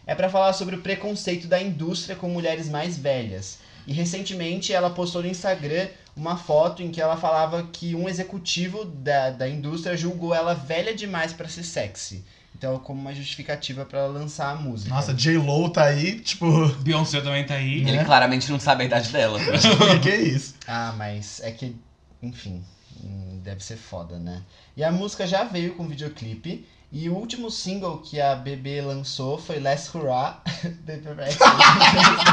É 0.07 0.15
pra 0.15 0.29
falar 0.29 0.53
sobre 0.53 0.77
o 0.77 0.81
preconceito 0.81 1.47
da 1.47 1.61
indústria 1.61 2.17
com 2.17 2.29
mulheres 2.29 2.69
mais 2.69 2.99
velhas. 2.99 3.59
E 3.87 3.93
recentemente 3.93 4.73
ela 4.73 4.91
postou 4.91 5.23
no 5.23 5.29
Instagram 5.29 5.89
uma 6.17 6.37
foto 6.37 6.83
em 6.83 6.91
que 6.91 7.01
ela 7.01 7.17
falava 7.17 7.69
que 7.73 7.95
um 7.95 8.09
executivo 8.09 8.85
da, 8.85 9.31
da 9.31 9.49
indústria 9.49 9.97
julgou 9.97 10.35
ela 10.35 10.55
velha 10.55 10.95
demais 10.95 11.33
pra 11.33 11.49
ser 11.49 11.63
sexy. 11.63 12.25
Então, 12.61 12.79
como 12.79 13.01
uma 13.01 13.15
justificativa 13.15 13.87
pra 13.87 14.01
ela 14.01 14.09
lançar 14.09 14.51
a 14.51 14.55
música. 14.55 14.95
Nossa, 14.95 15.15
J-Lo 15.15 15.71
tá 15.71 15.85
aí, 15.85 16.21
tipo, 16.21 16.69
Beyoncé 16.83 17.23
também 17.23 17.43
tá 17.43 17.55
aí. 17.55 17.83
Né? 17.83 17.89
Ele 17.93 18.05
claramente 18.05 18.53
não 18.53 18.61
sabe 18.61 18.83
a 18.83 18.87
idade 18.87 19.11
dela. 19.11 19.41
que, 19.41 19.99
que 20.01 20.11
é 20.11 20.21
isso? 20.21 20.57
Ah, 20.67 20.93
mas 20.95 21.41
é 21.43 21.53
que, 21.53 21.75
enfim, 22.23 22.63
hum, 23.03 23.41
deve 23.43 23.65
ser 23.65 23.79
foda, 23.79 24.19
né? 24.19 24.43
E 24.77 24.85
a 24.85 24.93
música 24.93 25.27
já 25.27 25.43
veio 25.43 25.75
com 25.75 25.89
videoclipe. 25.89 26.67
E 26.93 27.09
o 27.09 27.15
último 27.15 27.51
single 27.53 27.99
que 27.99 28.21
a 28.21 28.35
BB 28.35 28.81
lançou 28.83 29.39
foi 29.39 29.61
Last 29.61 29.97
Hurrah. 29.97 30.41
Rexa. 30.65 31.39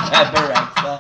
Beberexa. 0.10 0.98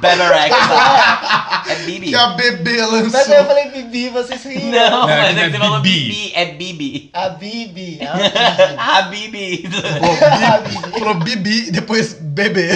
Beberexa. 0.00 1.70
É 1.70 1.74
Bibi. 1.84 2.08
Que 2.08 2.14
a 2.16 2.26
bebê 2.28 2.80
Mas 2.80 2.90
lançou. 3.12 3.32
aí 3.32 3.38
eu 3.40 3.44
falei 3.46 3.70
Bibi, 3.70 4.08
vocês 4.08 4.42
riram. 4.42 4.70
Não, 4.70 4.90
Não, 4.90 5.08
é 5.08 5.22
mas 5.22 5.36
é 5.36 5.40
é 5.40 5.44
que 5.44 5.50
você 5.52 5.58
falou 5.58 5.80
Bibi. 5.80 6.32
É 6.34 6.44
Bibi. 6.46 7.10
A 7.12 7.28
Bibi. 7.28 7.98
A 8.02 8.98
Ah, 8.98 9.02
Bibi. 9.02 9.62
Falou 9.70 10.16
Bibi. 10.16 10.80
Bibi, 10.80 10.98
falou 10.98 11.14
Bibi 11.14 11.68
e 11.68 11.70
depois 11.70 12.14
bebê. 12.14 12.70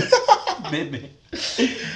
Bebê. 0.71 1.11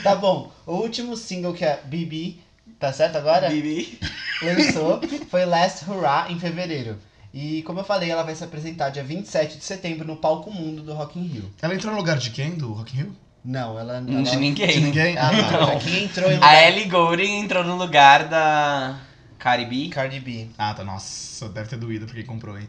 Tá 0.02 0.14
bom. 0.16 0.50
O 0.66 0.74
último 0.74 1.16
single 1.16 1.52
que 1.54 1.64
a 1.64 1.76
Bibi, 1.84 2.40
tá 2.80 2.92
certo 2.92 3.16
agora? 3.16 3.48
Bibi. 3.48 3.98
lançou 4.42 5.00
foi 5.30 5.44
Last 5.44 5.88
Hurrah 5.88 6.26
em 6.30 6.38
fevereiro. 6.40 6.98
E 7.38 7.60
como 7.64 7.80
eu 7.80 7.84
falei, 7.84 8.10
ela 8.10 8.22
vai 8.22 8.34
se 8.34 8.42
apresentar 8.42 8.88
dia 8.88 9.04
27 9.04 9.58
de 9.58 9.62
setembro 9.64 10.06
no 10.06 10.16
Palco 10.16 10.50
Mundo 10.50 10.82
do 10.82 10.94
Rock 10.94 11.18
in 11.18 11.26
Rio. 11.26 11.52
Ela 11.60 11.74
entrou 11.74 11.92
no 11.92 11.98
lugar 11.98 12.16
de 12.16 12.30
quem, 12.30 12.52
do 12.52 12.72
Rock 12.72 12.94
in 12.94 13.00
Rio? 13.00 13.16
Não, 13.44 13.78
ela 13.78 14.00
Não 14.00 14.20
ela- 14.20 14.22
de 14.30 14.36
ninguém. 14.38 14.68
De 14.68 14.80
ninguém? 14.80 15.18
Ah, 15.18 15.30
Não. 15.32 15.66
tá. 15.66 15.76
Quem 15.76 16.04
entrou 16.04 16.30
em 16.30 16.32
A 16.32 16.36
lugar... 16.36 16.68
Ellie 16.68 16.84
Goulding 16.86 17.40
entrou 17.40 17.62
no 17.62 17.76
lugar 17.76 18.26
da 18.26 18.98
Cardi 19.38 19.88
Cardi 19.90 20.18
B. 20.18 20.46
Ah, 20.56 20.72
tá. 20.72 20.82
Nossa, 20.82 21.46
deve 21.50 21.68
ter 21.68 21.76
doído 21.76 22.06
pra 22.06 22.14
quem 22.14 22.24
comprou, 22.24 22.58
hein? 22.58 22.66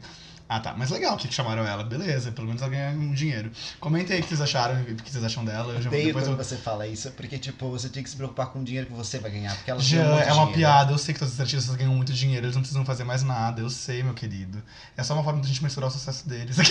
Ah, 0.49 0.61
tá. 0.61 0.73
Mas 0.77 0.89
legal 0.89 1.17
que 1.17 1.31
chamaram 1.33 1.67
ela. 1.67 1.83
Beleza, 1.83 2.31
pelo 2.31 2.47
menos 2.47 2.61
ela 2.61 2.71
ganha 2.71 2.91
um 2.91 3.11
dinheiro. 3.13 3.51
Comenta 3.79 4.13
aí 4.13 4.19
o 4.19 4.23
que 4.23 4.29
vocês 4.29 4.39
acharam, 4.39 4.81
o 4.81 4.95
que 4.95 5.11
vocês 5.11 5.23
acham 5.23 5.43
dela. 5.43 5.73
Eu 5.73 5.81
já, 5.81 5.89
Odeio 5.89 6.05
depois 6.07 6.25
quando 6.25 6.39
eu... 6.39 6.43
você 6.43 6.55
fala 6.55 6.87
isso, 6.87 7.11
porque, 7.11 7.37
tipo, 7.37 7.69
você 7.69 7.89
tem 7.89 8.01
que 8.01 8.09
se 8.09 8.15
preocupar 8.15 8.47
com 8.47 8.59
o 8.59 8.63
dinheiro 8.63 8.87
que 8.87 8.93
você 8.93 9.19
vai 9.19 9.29
ganhar, 9.31 9.53
porque 9.55 9.71
ela 9.71 9.79
Já 9.81 9.97
ganha 9.97 10.09
muito 10.09 10.21
é 10.21 10.25
uma 10.25 10.33
dinheiro. 10.33 10.53
piada, 10.53 10.91
eu 10.93 10.97
sei 10.97 11.13
que 11.13 11.19
todos 11.19 11.33
os 11.33 11.39
artistas 11.41 11.75
ganham 11.75 11.93
muito 11.93 12.13
dinheiro, 12.13 12.45
eles 12.45 12.55
não 12.55 12.61
precisam 12.61 12.85
fazer 12.85 13.03
mais 13.03 13.23
nada, 13.23 13.59
eu 13.61 13.69
sei, 13.69 14.01
meu 14.03 14.13
querido. 14.13 14.63
É 14.95 15.03
só 15.03 15.13
uma 15.13 15.23
forma 15.23 15.41
da 15.41 15.47
gente 15.47 15.61
mensurar 15.61 15.89
o 15.89 15.91
sucesso 15.91 16.27
deles. 16.29 16.55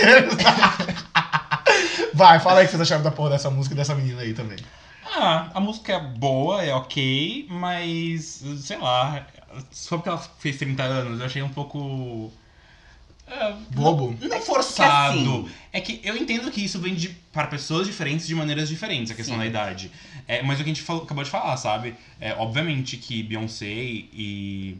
Vai, 2.14 2.40
fala 2.40 2.60
aí 2.60 2.64
o 2.64 2.68
que 2.68 2.72
vocês 2.74 2.80
acharam 2.80 3.02
da 3.02 3.10
porra 3.10 3.30
dessa 3.30 3.50
música 3.50 3.74
e 3.74 3.76
dessa 3.76 3.94
menina 3.94 4.22
aí 4.22 4.32
também. 4.32 4.58
Ah, 5.04 5.50
a 5.54 5.60
música 5.60 5.92
é 5.92 6.00
boa, 6.00 6.62
é 6.62 6.74
ok, 6.74 7.46
mas, 7.50 8.42
sei 8.58 8.78
lá, 8.78 9.26
só 9.70 9.96
porque 9.96 10.08
ela 10.08 10.18
fez 10.38 10.56
30 10.56 10.82
anos, 10.82 11.20
eu 11.20 11.26
achei 11.26 11.42
um 11.42 11.48
pouco. 11.48 12.32
É, 13.26 13.52
Bobo. 13.70 14.16
Não 14.20 14.40
forçado. 14.40 15.18
Porque, 15.18 15.28
assim, 15.48 15.50
É 15.72 15.80
que 15.80 16.00
eu 16.04 16.16
entendo 16.16 16.50
que 16.50 16.64
isso 16.64 16.78
vem 16.78 16.94
de, 16.94 17.08
para 17.32 17.46
pessoas 17.48 17.86
diferentes 17.86 18.26
de 18.26 18.34
maneiras 18.34 18.68
diferentes, 18.68 19.10
a 19.10 19.14
questão 19.14 19.34
Sim. 19.34 19.40
da 19.40 19.46
idade. 19.46 19.90
É, 20.28 20.42
mas 20.42 20.60
o 20.60 20.64
que 20.64 20.70
a 20.70 20.74
gente 20.74 20.82
falou- 20.82 21.02
acabou 21.02 21.22
de 21.24 21.30
falar, 21.30 21.56
sabe? 21.56 21.94
É, 22.20 22.34
obviamente 22.34 22.96
que 22.96 23.22
Beyoncé 23.22 23.66
e 23.66 24.76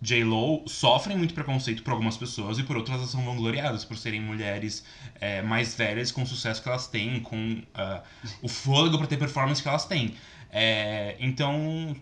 J-Lo 0.00 0.62
sofrem 0.66 1.16
muito 1.16 1.34
preconceito 1.34 1.82
por 1.82 1.92
algumas 1.92 2.16
pessoas 2.16 2.58
e 2.58 2.62
por 2.62 2.76
outras 2.76 2.98
elas 2.98 3.10
são 3.10 3.24
vangloriadas 3.24 3.84
por 3.84 3.96
serem 3.96 4.20
mulheres 4.20 4.84
é, 5.20 5.42
mais 5.42 5.74
velhas 5.74 6.12
com 6.12 6.22
o 6.22 6.26
sucesso 6.26 6.62
que 6.62 6.68
elas 6.68 6.86
têm, 6.86 7.20
com 7.20 7.60
ah, 7.74 8.02
o 8.42 8.48
fôlego 8.48 8.98
pra 8.98 9.06
ter 9.06 9.16
performance 9.16 9.60
que 9.62 9.68
elas 9.68 9.84
têm. 9.86 10.14
É, 10.52 11.16
então, 11.18 11.96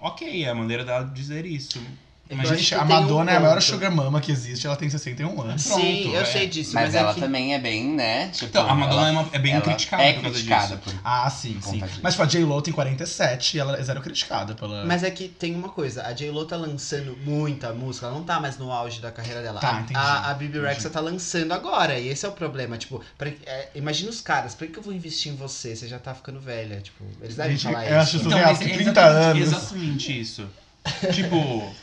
ok, 0.00 0.44
é 0.44 0.48
a 0.50 0.54
maneira 0.54 0.84
dela 0.84 1.04
dizer 1.04 1.46
isso. 1.46 1.80
Mas 2.32 2.48
Gente, 2.48 2.74
acho 2.74 2.74
a 2.76 2.86
tem 2.86 2.96
um 2.96 3.00
Madonna 3.00 3.30
é 3.32 3.36
a 3.36 3.40
maior 3.40 3.60
sugar 3.60 3.90
mama 3.90 4.20
que 4.20 4.30
existe, 4.30 4.66
ela 4.66 4.76
tem 4.76 4.88
61 4.88 5.40
anos. 5.42 5.62
Sim, 5.62 5.70
Pronto, 6.02 6.14
eu 6.16 6.20
é. 6.20 6.24
sei 6.24 6.46
disso, 6.46 6.72
Mas, 6.74 6.84
mas, 6.86 6.94
ela 6.94 7.10
é 7.10 7.14
que... 7.14 7.20
também 7.20 7.54
é 7.54 7.58
bem, 7.58 7.88
né? 7.88 8.28
Tipo, 8.28 8.44
Então, 8.46 8.68
a 8.70 8.74
Madonna 8.74 9.00
ela- 9.02 9.08
é, 9.08 9.10
uma- 9.12 9.28
é 9.32 9.38
bem 9.38 9.52
ela 9.54 9.60
criticada 9.62 10.02
é 10.04 10.12
por 10.12 10.22
causa 10.22 10.34
criticada 10.36 10.76
disso. 10.76 10.90
por- 10.90 11.00
Ah, 11.04 11.28
sim, 11.28 11.58
sim. 11.60 11.82
Mas 12.02 12.12
tipo, 12.14 12.22
a 12.22 12.26
J-Lo 12.26 12.62
tem 12.62 12.72
47 12.72 13.56
e 13.56 13.60
ela 13.60 13.76
é 13.76 13.82
zero 13.82 14.00
criticada 14.00 14.54
pela. 14.54 14.84
Mas 14.84 15.02
é 15.02 15.10
que 15.10 15.28
tem 15.28 15.54
uma 15.54 15.68
coisa, 15.70 16.06
a 16.06 16.12
J-Lo 16.12 16.44
tá 16.44 16.56
lançando 16.56 17.16
muita 17.24 17.72
música, 17.72 18.06
ela 18.06 18.14
não 18.14 18.22
tá 18.24 18.38
mais 18.38 18.56
no 18.58 18.70
auge 18.70 19.00
da 19.00 19.10
carreira 19.10 19.42
dela. 19.42 19.58
Tá, 19.60 19.76
A- 19.76 19.80
entendi, 19.80 19.98
A, 19.98 20.30
a 20.30 20.34
Bibi. 20.34 20.60
Rexa 20.60 20.88
tá 20.90 21.00
lançando 21.00 21.52
agora, 21.52 21.98
e 21.98 22.08
esse 22.08 22.24
é 22.24 22.28
o 22.28 22.32
problema. 22.32 22.78
Tipo, 22.78 23.02
pra, 23.18 23.28
é, 23.28 23.68
imagina 23.74 24.08
os 24.10 24.20
caras, 24.20 24.54
pra 24.54 24.66
que 24.66 24.78
eu 24.78 24.82
vou 24.82 24.92
investir 24.94 25.32
em 25.32 25.36
você? 25.36 25.74
Você 25.74 25.88
já 25.88 25.98
tá 25.98 26.14
ficando 26.14 26.38
velha. 26.40 26.80
Tipo, 26.80 27.04
eles 27.20 27.34
devem 27.34 27.56
Gente, 27.56 27.72
falar 27.72 27.86
eu 27.90 27.98
acho 28.00 28.16
isso. 28.16 28.16
isso- 28.18 28.26
Então, 28.28 28.38
surreal, 28.38 28.54
é 28.54 28.58
30 28.58 28.80
exatamente- 28.82 29.08
anos. 29.42 29.42
Exatamente 29.48 30.20
isso. 30.20 30.46
tipo, 31.12 31.74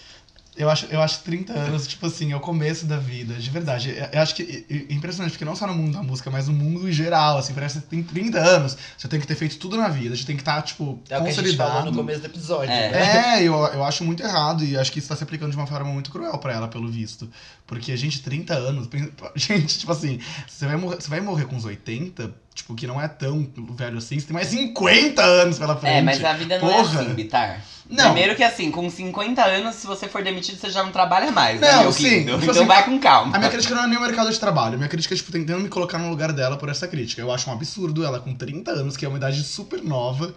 Eu 0.57 0.69
acho, 0.69 0.85
eu 0.87 1.01
acho 1.01 1.19
30 1.23 1.53
anos, 1.53 1.85
tipo 1.87 2.05
assim, 2.07 2.31
é 2.31 2.35
o 2.35 2.39
começo 2.39 2.85
da 2.85 2.97
vida, 2.97 3.35
de 3.35 3.49
verdade. 3.49 3.95
Eu- 4.11 4.21
acho 4.21 4.33
que 4.35 4.65
é 4.69 4.93
impressionante, 4.93 5.31
porque 5.33 5.45
não 5.45 5.55
só 5.55 5.67
no 5.67 5.73
mundo 5.75 5.93
da 5.93 6.01
música, 6.03 6.31
mas 6.31 6.47
no 6.47 6.53
mundo 6.53 6.89
em 6.89 6.91
geral, 6.91 7.37
assim, 7.37 7.53
parece 7.53 7.75
que 7.75 7.81
você 7.81 7.87
tem 7.89 8.01
30 8.03 8.39
anos, 8.39 8.75
você 8.97 9.07
tem 9.07 9.19
que 9.19 9.27
ter 9.27 9.35
feito 9.35 9.57
tudo 9.57 9.77
na 9.77 9.87
vida, 9.87 10.15
você 10.15 10.25
tem 10.25 10.35
que 10.35 10.41
estar, 10.41 10.61
tipo, 10.63 10.99
É 11.09 11.17
o 11.17 11.23
que 11.23 11.29
a 11.29 11.31
gente 11.31 11.55
falou 11.55 11.71
consolidado. 11.73 11.91
no 11.91 11.97
começo 11.97 12.19
do 12.21 12.25
episódio. 12.25 12.71
É. 12.71 12.91
né? 12.91 13.37
É, 13.39 13.43
eu, 13.43 13.53
eu 13.53 13.83
acho 13.83 14.03
muito 14.03 14.23
errado 14.23 14.63
e 14.65 14.75
acho 14.77 14.91
que 14.91 14.99
isso 14.99 15.07
tá 15.07 15.15
se 15.15 15.23
aplicando 15.23 15.51
de 15.51 15.57
uma 15.57 15.67
forma 15.67 15.91
muito 15.91 16.09
cruel 16.11 16.37
pra 16.39 16.53
ela, 16.53 16.67
pelo 16.67 16.87
visto. 16.89 17.29
Porque, 17.67 17.95
gente, 17.95 18.21
30 18.21 18.53
anos. 18.55 18.87
Gente, 19.35 19.77
tipo 19.79 19.91
assim, 19.91 20.19
você 20.47 20.65
vai 20.65 20.77
morrer, 20.77 20.95
você 21.01 21.09
vai 21.09 21.19
morrer 21.21 21.45
com 21.45 21.55
uns 21.55 21.65
80, 21.65 22.33
tipo, 22.57 22.73
que 22.75 22.87
não 22.87 22.99
é 22.99 23.07
tão 23.07 23.47
velho 23.75 23.99
assim, 23.99 24.19
você 24.19 24.25
tem 24.25 24.33
mais 24.33 24.47
50 24.47 25.21
anos 25.23 25.59
pela 25.59 25.75
frente. 25.77 25.93
É, 25.97 26.01
mas 26.01 26.23
a 26.23 26.33
vida 26.33 26.59
não 26.59 26.67
Porra. 26.67 26.99
é 26.99 27.03
assim, 27.03 27.13
Bitar. 27.13 27.61
Não. 27.89 28.05
Primeiro 28.05 28.35
que 28.35 28.43
assim, 28.43 28.69
com 28.69 28.89
50 28.89 29.45
anos, 29.45 29.75
se 29.75 29.87
você 29.87 30.09
for 30.09 30.21
demitido, 30.21 30.59
você 30.59 30.69
já 30.69 30.83
não 30.83 30.91
trabalha 30.91 31.31
mais, 31.31 31.61
né, 31.61 31.71
Não, 31.71 31.83
meu 31.83 31.93
sim, 31.93 32.25
tipo 32.25 32.31
Então 32.31 32.49
assim, 32.49 32.65
vai 32.65 32.83
com 32.83 32.99
calma. 32.99 33.33
A 33.35 33.39
minha 33.39 33.49
crítica 33.49 33.73
não 33.75 33.83
é 33.83 33.87
nem 33.87 33.97
o 33.97 34.01
mercado 34.01 34.29
de 34.29 34.39
trabalho. 34.39 34.73
A 34.73 34.77
minha 34.77 34.89
crítica 34.89 35.13
é, 35.13 35.17
tipo, 35.17 35.31
tentando 35.31 35.61
me 35.61 35.69
colocar 35.69 35.97
no 35.97 36.09
lugar 36.09 36.33
dela 36.33 36.57
por 36.57 36.67
essa 36.67 36.87
crítica. 36.87 37.21
Eu 37.21 37.31
acho 37.31 37.49
um 37.49 37.53
absurdo 37.53 38.03
ela 38.03 38.19
com 38.19 38.33
30 38.33 38.71
anos, 38.71 38.97
que 38.97 39.05
é 39.05 39.07
uma 39.07 39.17
idade 39.17 39.41
super 39.43 39.81
nova. 39.81 40.33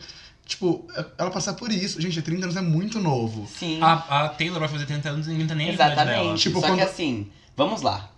Tipo, 0.46 0.86
ela 1.18 1.30
passar 1.30 1.54
por 1.54 1.72
isso. 1.72 2.00
Gente, 2.00 2.20
30 2.22 2.44
anos 2.44 2.56
é 2.56 2.60
muito 2.60 3.00
novo. 3.00 3.48
Sim, 3.58 3.80
a, 3.82 4.24
a 4.24 4.28
Taylor 4.28 4.60
vai 4.60 4.68
fazer 4.68 4.84
30 4.86 5.08
anos 5.08 5.26
e 5.26 5.30
ninguém 5.30 5.46
tá 5.46 5.54
nem 5.54 5.70
exatamente. 5.70 6.42
Tipo, 6.42 6.60
Só 6.60 6.66
quando- 6.68 6.78
que 6.78 6.84
assim, 6.84 7.28
vamos 7.56 7.82
lá. 7.82 8.10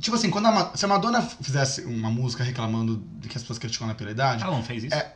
Tipo 0.00 0.16
assim, 0.16 0.30
quando 0.30 0.46
a, 0.46 0.52
Ma- 0.52 0.76
se 0.76 0.84
a 0.84 0.88
Madonna 0.88 1.22
fizesse 1.22 1.82
uma 1.82 2.10
música 2.10 2.42
reclamando 2.42 2.96
de 3.18 3.28
que 3.28 3.36
as 3.36 3.42
pessoas 3.42 3.58
criticam 3.58 3.86
ela 3.86 3.94
pela 3.94 4.10
idade, 4.10 4.42
Ela 4.42 4.52
não 4.56 4.62
fez 4.62 4.84
isso? 4.84 4.94
É. 4.94 5.14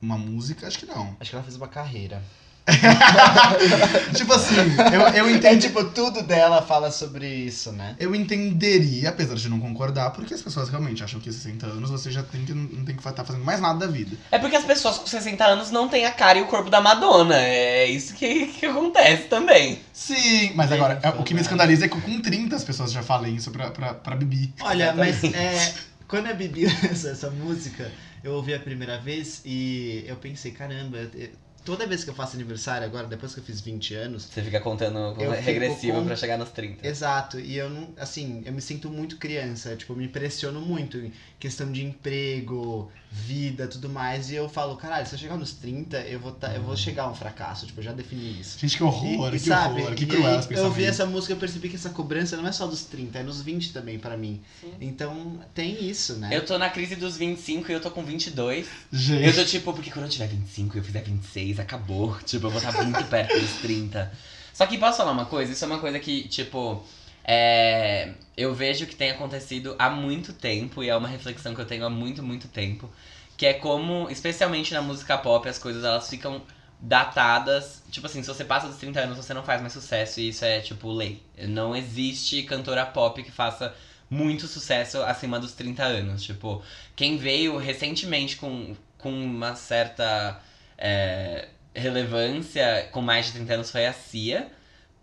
uma 0.00 0.16
música, 0.18 0.66
acho 0.66 0.78
que 0.78 0.86
não. 0.86 1.16
Acho 1.20 1.30
que 1.30 1.36
ela 1.36 1.44
fez 1.44 1.56
uma 1.56 1.68
carreira. 1.68 2.22
tipo 4.16 4.32
assim, 4.32 4.54
eu, 4.92 5.00
eu 5.00 5.26
É 5.28 5.32
entendi. 5.32 5.66
tipo, 5.68 5.84
tudo 5.84 6.22
dela 6.22 6.62
fala 6.62 6.90
sobre 6.90 7.26
isso, 7.28 7.72
né? 7.72 7.94
Eu 7.98 8.14
entenderia, 8.14 9.10
apesar 9.10 9.34
de 9.34 9.48
não 9.48 9.60
concordar, 9.60 10.10
porque 10.10 10.32
as 10.34 10.40
pessoas 10.42 10.68
realmente 10.68 11.02
acham 11.04 11.20
que 11.20 11.30
60 11.32 11.66
anos 11.66 11.90
você 11.90 12.10
já 12.10 12.22
tem 12.22 12.44
que, 12.44 12.52
não 12.54 12.84
tem 12.84 12.96
que 12.96 13.06
estar 13.06 13.24
fazendo 13.24 13.44
mais 13.44 13.60
nada 13.60 13.86
da 13.86 13.92
vida. 13.92 14.16
É 14.30 14.38
porque 14.38 14.56
as 14.56 14.64
pessoas 14.64 14.98
com 14.98 15.06
60 15.06 15.44
anos 15.44 15.70
não 15.70 15.88
têm 15.88 16.06
a 16.06 16.10
cara 16.10 16.38
e 16.38 16.42
o 16.42 16.46
corpo 16.46 16.70
da 16.70 16.80
Madonna. 16.80 17.36
É 17.36 17.86
isso 17.86 18.14
que, 18.14 18.46
que 18.46 18.66
acontece 18.66 19.24
também. 19.24 19.80
Sim, 19.92 20.52
mas 20.54 20.72
agora, 20.72 20.98
é- 21.02 21.10
o 21.10 21.22
que 21.22 21.34
me 21.34 21.40
escandaliza 21.40 21.84
é 21.84 21.88
que 21.88 22.00
com 22.00 22.20
30 22.20 22.56
as 22.56 22.64
pessoas 22.64 22.92
já 22.92 23.02
falem 23.02 23.36
isso 23.36 23.50
pra, 23.50 23.70
pra, 23.70 23.94
pra 23.94 24.16
Bibi. 24.16 24.54
Olha, 24.60 24.92
mas 24.94 25.22
é, 25.24 25.74
quando 26.08 26.28
a 26.28 26.32
Bibi 26.34 26.64
lançou 26.82 27.10
essa 27.10 27.30
música, 27.30 27.90
eu 28.22 28.32
ouvi 28.32 28.54
a 28.54 28.58
primeira 28.58 28.98
vez 28.98 29.42
e 29.44 30.04
eu 30.06 30.16
pensei, 30.16 30.52
caramba, 30.52 30.98
eu- 31.14 31.30
toda 31.64 31.86
vez 31.86 32.04
que 32.04 32.10
eu 32.10 32.14
faço 32.14 32.36
aniversário 32.36 32.86
agora, 32.86 33.06
depois 33.06 33.32
que 33.34 33.40
eu 33.40 33.44
fiz 33.44 33.60
20 33.60 33.94
anos, 33.94 34.24
Você 34.24 34.42
fica 34.42 34.60
contando 34.60 35.14
regressivo 35.40 35.98
com- 35.98 36.04
pra 36.04 36.16
chegar 36.16 36.36
nos 36.36 36.50
30. 36.50 36.86
Exato, 36.86 37.40
e 37.40 37.56
eu 37.56 37.70
não, 37.70 37.92
assim, 37.96 38.42
eu 38.44 38.52
me 38.52 38.60
sinto 38.60 38.90
muito 38.90 39.16
criança, 39.16 39.74
tipo, 39.76 39.94
me 39.94 40.06
pressiono 40.08 40.60
muito 40.60 41.10
questão 41.44 41.70
de 41.70 41.84
emprego, 41.84 42.90
vida, 43.10 43.68
tudo 43.68 43.86
mais, 43.90 44.30
e 44.30 44.34
eu 44.34 44.48
falo, 44.48 44.76
caralho, 44.76 45.06
se 45.06 45.14
eu 45.14 45.18
chegar 45.18 45.36
nos 45.36 45.52
30, 45.52 45.98
eu 45.98 46.18
vou, 46.18 46.32
tá, 46.32 46.48
eu 46.54 46.62
vou 46.62 46.74
chegar 46.74 47.02
a 47.02 47.10
um 47.10 47.14
fracasso, 47.14 47.66
tipo, 47.66 47.80
eu 47.80 47.84
já 47.84 47.92
defini 47.92 48.40
isso. 48.40 48.58
Gente, 48.58 48.78
que 48.78 48.82
horror, 48.82 49.30
E- 49.30 49.36
e 49.36 49.40
que 49.40 49.46
sabe, 49.46 49.82
horror, 49.82 49.94
que 49.94 50.04
e 50.04 50.06
cruel 50.06 50.26
aí 50.26 50.38
esse 50.38 50.54
Eu 50.54 50.64
ouvi 50.64 50.76
pensamento. 50.76 50.88
essa 50.88 51.04
música 51.06 51.34
e 51.34 51.36
percebi 51.36 51.68
que 51.68 51.76
essa 51.76 51.90
cobrança 51.90 52.34
não 52.38 52.46
é 52.48 52.52
só 52.52 52.66
dos 52.66 52.84
30, 52.84 53.18
é 53.18 53.22
nos 53.22 53.42
20 53.42 53.74
também 53.74 53.98
pra 53.98 54.16
mim. 54.16 54.40
Sim. 54.58 54.72
Então, 54.80 55.38
tem 55.52 55.84
isso, 55.84 56.14
né? 56.14 56.34
Eu 56.34 56.46
tô 56.46 56.56
na 56.56 56.70
crise 56.70 56.96
dos 56.96 57.14
25 57.18 57.70
e 57.70 57.74
eu 57.74 57.80
tô 57.80 57.90
com 57.90 58.02
22. 58.02 58.66
Gente, 58.90 59.22
Eu 59.26 59.34
tô 59.34 59.44
tipo, 59.44 59.70
porque 59.74 59.90
quando 59.90 60.06
eu 60.06 60.10
tiver 60.10 60.28
25 60.28 60.78
e 60.78 60.80
eu 60.80 60.84
fizer 60.84 61.02
26, 61.02 61.60
acabou. 61.60 62.16
Tipo, 62.24 62.46
eu 62.46 62.50
vou 62.50 62.58
estar 62.58 62.82
muito 62.82 63.04
perto 63.04 63.38
dos 63.38 63.50
30. 63.60 64.10
Só 64.54 64.64
que 64.66 64.78
posso 64.78 64.96
falar 64.96 65.12
uma 65.12 65.26
coisa? 65.26 65.52
Isso 65.52 65.62
é 65.62 65.66
uma 65.68 65.78
coisa 65.78 65.98
que, 66.00 66.26
tipo, 66.26 66.82
é, 67.24 68.12
eu 68.36 68.54
vejo 68.54 68.86
que 68.86 68.94
tem 68.94 69.10
acontecido 69.10 69.74
há 69.78 69.88
muito 69.88 70.32
tempo 70.32 70.82
e 70.82 70.88
é 70.90 70.96
uma 70.96 71.08
reflexão 71.08 71.54
que 71.54 71.60
eu 71.60 71.66
tenho 71.66 71.86
há 71.86 71.90
muito, 71.90 72.22
muito 72.22 72.48
tempo. 72.48 72.90
Que 73.36 73.46
é 73.46 73.54
como, 73.54 74.08
especialmente 74.10 74.72
na 74.74 74.82
música 74.82 75.16
pop, 75.18 75.48
as 75.48 75.58
coisas 75.58 75.82
elas 75.84 76.08
ficam 76.08 76.42
datadas. 76.80 77.82
Tipo 77.90 78.06
assim, 78.06 78.22
se 78.22 78.28
você 78.28 78.44
passa 78.44 78.68
dos 78.68 78.76
30 78.76 79.00
anos, 79.00 79.16
você 79.16 79.32
não 79.32 79.42
faz 79.42 79.60
mais 79.60 79.72
sucesso 79.72 80.20
e 80.20 80.28
isso 80.28 80.44
é, 80.44 80.60
tipo, 80.60 80.92
lei. 80.92 81.22
Não 81.48 81.74
existe 81.74 82.42
cantora 82.42 82.84
pop 82.86 83.22
que 83.22 83.30
faça 83.32 83.74
muito 84.10 84.46
sucesso 84.46 85.02
acima 85.02 85.40
dos 85.40 85.52
30 85.52 85.82
anos. 85.82 86.22
Tipo, 86.22 86.62
quem 86.94 87.16
veio 87.16 87.56
recentemente 87.56 88.36
com, 88.36 88.76
com 88.98 89.10
uma 89.10 89.56
certa 89.56 90.40
é, 90.78 91.48
relevância 91.74 92.88
com 92.92 93.00
mais 93.00 93.26
de 93.26 93.32
30 93.32 93.54
anos 93.54 93.70
foi 93.70 93.86
a 93.86 93.92
Cia, 93.92 94.48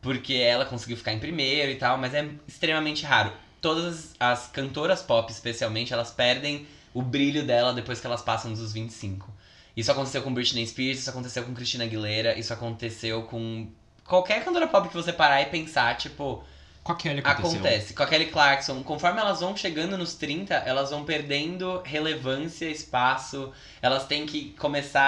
porque 0.02 0.34
ela 0.34 0.66
conseguiu 0.66 0.98
ficar 0.98 1.14
em 1.14 1.20
primeiro 1.20 1.72
e 1.72 1.76
tal, 1.76 1.98
mas 1.98 2.14
é 2.14 2.28
extremamente 2.48 3.06
raro. 3.06 3.32
Todas 3.62 4.16
as 4.20 4.48
cantoras 4.48 5.02
pop, 5.02 5.32
especialmente, 5.32 5.94
elas 5.94 6.12
perdem 6.12 6.66
o 6.94 7.02
brilho 7.02 7.46
dela 7.46 7.74
depois 7.74 8.02
que 8.02 8.08
elas 8.08 8.22
passam 8.22 8.54
dos 8.54 8.74
25. 8.74 9.32
Isso 9.78 9.92
aconteceu 9.92 10.22
com 10.22 10.34
Britney 10.34 10.66
Spears, 10.68 11.00
isso 11.00 11.10
aconteceu 11.10 11.44
com 11.44 11.54
Christina 11.54 11.86
Aguilera, 11.86 12.38
isso 12.38 12.52
aconteceu 12.52 13.24
com 13.24 13.68
qualquer 14.04 14.44
cantora 14.44 14.68
pop 14.68 14.90
que 14.90 14.96
você 14.96 15.14
parar 15.14 15.42
e 15.42 15.46
pensar, 15.46 15.96
tipo, 15.96 16.44
Com 16.84 16.94
a 16.94 16.96
Kelly 16.96 17.22
aconteceu. 17.24 17.60
Acontece. 17.60 17.94
Com 17.94 18.02
a 18.02 18.08
Kelly 18.08 18.26
Clarkson, 18.28 18.82
conforme 18.84 19.20
elas 19.22 19.40
vão 19.40 19.56
chegando 19.56 19.96
nos 19.98 20.16
30, 20.16 20.56
elas 20.56 20.90
vão 20.90 21.06
perdendo 21.06 21.80
relevância, 21.86 22.66
espaço. 22.66 23.54
Elas 23.82 24.08
têm 24.08 24.26
que 24.26 24.54
começar 24.54 25.04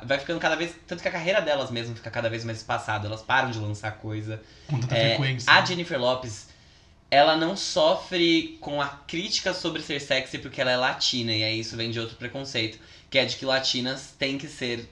a. 0.00 0.04
Vai 0.04 0.18
ficando 0.18 0.38
cada 0.38 0.54
vez. 0.54 0.74
Tanto 0.86 1.00
que 1.00 1.08
a 1.08 1.12
carreira 1.12 1.40
delas 1.40 1.70
mesmo 1.70 1.96
fica 1.96 2.10
cada 2.10 2.28
vez 2.28 2.44
mais 2.44 2.58
espaçada. 2.58 3.06
Elas 3.06 3.22
param 3.22 3.50
de 3.50 3.58
lançar 3.58 3.92
coisa. 3.92 4.42
com 4.68 4.78
tanta 4.80 4.94
É, 4.94 5.16
frequência. 5.16 5.50
a 5.50 5.64
Jennifer 5.64 5.98
Lopes, 5.98 6.48
ela 7.10 7.36
não 7.36 7.56
sofre 7.56 8.58
com 8.60 8.80
a 8.82 8.88
crítica 8.88 9.54
sobre 9.54 9.80
ser 9.82 10.00
sexy 10.00 10.38
porque 10.38 10.60
ela 10.60 10.70
é 10.72 10.76
latina. 10.76 11.32
E 11.32 11.42
aí 11.42 11.60
isso 11.60 11.74
vem 11.74 11.90
de 11.90 11.98
outro 11.98 12.16
preconceito. 12.16 12.78
Que 13.08 13.18
é 13.18 13.24
de 13.24 13.36
que 13.36 13.46
latinas 13.46 14.14
têm 14.18 14.36
que 14.36 14.46
ser. 14.46 14.86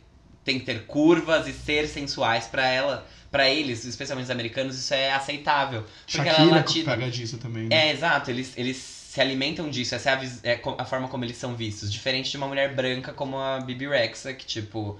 Tem 0.44 0.58
que 0.58 0.64
ter 0.64 0.86
curvas 0.86 1.46
e 1.46 1.52
ser 1.52 1.86
sensuais 1.88 2.46
pra 2.46 2.66
ela. 2.66 3.06
Pra 3.36 3.50
eles, 3.50 3.84
especialmente 3.84 4.24
os 4.24 4.30
americanos, 4.30 4.78
isso 4.78 4.94
é 4.94 5.12
aceitável. 5.12 5.84
Porque 6.06 6.20
ela 6.20 6.28
é 6.28 6.32
Shakira 6.34 6.56
latina. 6.56 6.90
pega 6.96 7.10
disso 7.10 7.36
também. 7.38 7.64
né? 7.68 7.88
É, 7.88 7.92
exato. 7.92 8.30
Eles, 8.30 8.52
eles 8.56 8.76
se 8.76 9.20
alimentam 9.20 9.68
disso. 9.68 9.94
Essa 9.94 10.10
é 10.10 10.14
a, 10.14 10.50
é 10.52 10.60
a 10.78 10.84
forma 10.84 11.08
como 11.08 11.24
eles 11.24 11.36
são 11.36 11.54
vistos. 11.54 11.92
Diferente 11.92 12.30
de 12.30 12.36
uma 12.36 12.46
mulher 12.48 12.74
branca 12.74 13.12
como 13.12 13.38
a 13.38 13.60
Bibi 13.60 13.88
Rexa, 13.88 14.32
que, 14.32 14.46
tipo, 14.46 14.98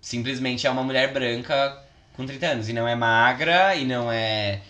simplesmente 0.00 0.66
é 0.66 0.70
uma 0.70 0.82
mulher 0.82 1.12
branca 1.12 1.78
com 2.14 2.26
30 2.26 2.46
anos. 2.46 2.68
E 2.68 2.72
não 2.72 2.86
é 2.86 2.94
magra, 2.94 3.74
e 3.76 3.84
não 3.84 4.10
é. 4.12 4.60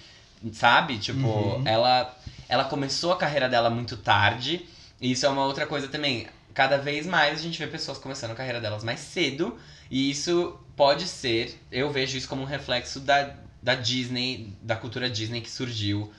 Sabe? 0.52 0.98
Tipo, 0.98 1.26
Uhum. 1.26 1.62
ela, 1.66 2.16
ela 2.48 2.64
começou 2.64 3.12
a 3.12 3.16
carreira 3.16 3.48
dela 3.48 3.68
muito 3.70 3.96
tarde. 3.96 4.64
E 5.00 5.12
isso 5.12 5.26
é 5.26 5.28
uma 5.28 5.44
outra 5.44 5.66
coisa 5.66 5.88
também. 5.88 6.26
Cada 6.54 6.78
vez 6.78 7.06
mais 7.06 7.38
a 7.38 7.42
gente 7.42 7.58
vê 7.58 7.66
pessoas 7.66 7.98
começando 7.98 8.30
a 8.32 8.34
carreira 8.34 8.60
delas 8.60 8.82
mais 8.84 9.00
cedo. 9.00 9.58
E 9.90 10.10
isso 10.10 10.58
pode 10.76 11.06
ser, 11.06 11.58
eu 11.70 11.90
vejo 11.90 12.16
isso 12.16 12.28
como 12.28 12.42
um 12.42 12.46
reflexo 12.46 13.00
da, 13.00 13.34
da 13.62 13.74
Disney, 13.74 14.52
da 14.62 14.76
cultura 14.76 15.10
Disney 15.10 15.40
que 15.40 15.50
surgiu 15.50 16.10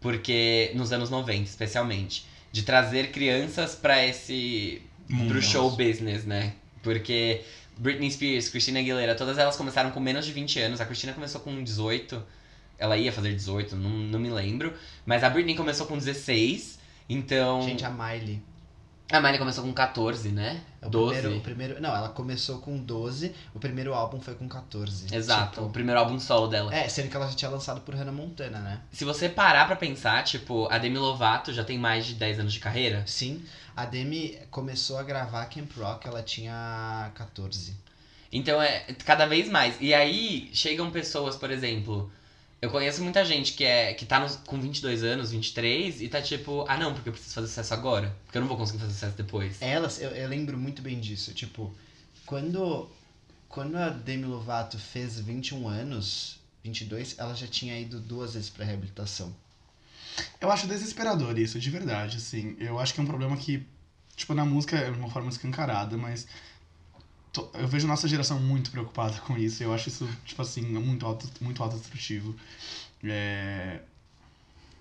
porque 0.00 0.70
nos 0.74 0.92
anos 0.92 1.10
90, 1.10 1.42
especialmente, 1.42 2.26
de 2.52 2.62
trazer 2.62 3.10
crianças 3.10 3.74
pra 3.74 4.06
esse 4.06 4.82
Mundo. 5.08 5.30
pro 5.30 5.42
show 5.42 5.70
business, 5.70 6.24
né? 6.24 6.54
Porque 6.82 7.42
Britney 7.76 8.10
Spears, 8.10 8.48
Christina 8.48 8.78
Aguilera, 8.78 9.14
todas 9.14 9.38
elas 9.38 9.56
começaram 9.56 9.90
com 9.90 10.00
menos 10.00 10.24
de 10.24 10.32
20 10.32 10.60
anos. 10.60 10.80
A 10.80 10.86
Christina 10.86 11.12
começou 11.12 11.40
com 11.40 11.62
18. 11.62 12.22
Ela 12.78 12.96
ia 12.96 13.10
fazer 13.10 13.34
18, 13.34 13.74
não, 13.74 13.90
não 13.90 14.18
me 14.18 14.30
lembro. 14.30 14.72
Mas 15.04 15.24
a 15.24 15.30
Britney 15.30 15.56
começou 15.56 15.86
com 15.86 15.98
16. 15.98 16.78
Então. 17.08 17.62
Gente, 17.62 17.84
a 17.84 17.90
Miley. 17.90 18.40
A 19.10 19.20
Miley 19.20 19.38
começou 19.38 19.64
com 19.64 19.72
14, 19.72 20.28
né? 20.28 20.62
O 20.86 20.90
12. 20.90 21.14
Primeiro, 21.20 21.38
o 21.38 21.42
primeiro, 21.42 21.80
não, 21.80 21.94
ela 21.94 22.08
começou 22.08 22.58
com 22.58 22.76
12, 22.78 23.34
o 23.54 23.58
primeiro 23.58 23.92
álbum 23.94 24.20
foi 24.20 24.34
com 24.34 24.48
14. 24.48 25.14
Exato, 25.14 25.60
o 25.60 25.62
Tipo, 25.64 25.72
primeiro 25.72 26.00
álbum 26.00 26.18
solo 26.18 26.46
dela. 26.48 26.74
é, 26.74 26.88
sendo 26.88 27.08
que 27.10 27.16
ela 27.16 27.28
já 27.28 27.34
tinha 27.34 27.50
lançado 27.50 27.80
por 27.80 27.94
Hannah 27.94 28.12
Montana, 28.12 28.58
né? 28.60 28.80
Se 28.92 29.04
você 29.04 29.28
parar 29.28 29.66
pra 29.66 29.76
pensar, 29.76 30.22
tipo, 30.24 30.66
a 30.70 30.78
Demi 30.78 30.98
Lovato 30.98 31.52
já 31.52 31.64
tem 31.64 31.78
mais 31.78 32.06
de 32.06 32.14
10 32.14 32.40
anos 32.40 32.52
de 32.52 32.60
carreira. 32.60 33.02
Sim, 33.06 33.42
a 33.76 33.84
Demi 33.84 34.38
começou 34.50 34.98
a 34.98 35.02
gravar 35.02 35.44
Camp 35.46 35.70
Rock, 35.76 36.06
ela 36.08 36.22
tinha 36.22 37.10
14. 37.14 37.76
Então 38.32 38.60
é 38.60 38.80
cada 39.04 39.26
vez 39.26 39.48
mais. 39.48 39.76
E 39.80 39.94
aí 39.94 40.50
chegam 40.52 40.90
pessoas, 40.90 41.36
por 41.36 41.50
exemplo. 41.50 42.10
Eu 42.66 42.70
conheço 42.70 43.00
muita 43.00 43.24
gente 43.24 43.52
que 43.52 43.62
é 43.62 43.94
que 43.94 44.04
tá 44.04 44.18
nos, 44.18 44.34
com 44.34 44.60
22 44.60 45.04
anos, 45.04 45.30
23 45.30 46.02
e 46.02 46.08
tá 46.08 46.20
tipo, 46.20 46.64
ah 46.66 46.76
não, 46.76 46.92
porque 46.92 47.08
eu 47.08 47.12
preciso 47.12 47.32
fazer 47.32 47.46
sucesso 47.46 47.72
agora. 47.72 48.12
Porque 48.24 48.38
eu 48.38 48.40
não 48.40 48.48
vou 48.48 48.56
conseguir 48.56 48.80
fazer 48.80 48.92
sucesso 48.92 49.16
depois. 49.16 49.62
Elas, 49.62 50.02
eu, 50.02 50.10
eu 50.10 50.28
lembro 50.28 50.58
muito 50.58 50.82
bem 50.82 50.98
disso, 50.98 51.32
tipo, 51.32 51.72
quando, 52.26 52.90
quando 53.48 53.76
a 53.76 53.90
Demi 53.90 54.24
Lovato 54.24 54.80
fez 54.80 55.20
21 55.20 55.68
anos, 55.68 56.40
22, 56.64 57.14
ela 57.18 57.34
já 57.34 57.46
tinha 57.46 57.78
ido 57.78 58.00
duas 58.00 58.34
vezes 58.34 58.50
pra 58.50 58.64
reabilitação. 58.64 59.32
Eu 60.40 60.50
acho 60.50 60.66
desesperador 60.66 61.38
isso, 61.38 61.60
de 61.60 61.70
verdade, 61.70 62.16
assim. 62.16 62.56
Eu 62.58 62.80
acho 62.80 62.92
que 62.92 62.98
é 62.98 63.02
um 63.04 63.06
problema 63.06 63.36
que, 63.36 63.64
tipo, 64.16 64.34
na 64.34 64.44
música 64.44 64.76
é 64.76 64.90
uma 64.90 65.08
forma 65.08 65.28
escancarada, 65.28 65.96
mas 65.96 66.26
eu 67.54 67.68
vejo 67.68 67.86
nossa 67.86 68.08
geração 68.08 68.38
muito 68.40 68.70
preocupada 68.70 69.18
com 69.20 69.36
isso. 69.36 69.62
Eu 69.62 69.72
acho 69.74 69.88
isso, 69.88 70.08
tipo 70.24 70.40
assim, 70.42 70.62
muito 70.62 71.06
auto, 71.06 71.28
muito 71.40 71.62
autodestrutivo. 71.62 72.34
É... 73.04 73.80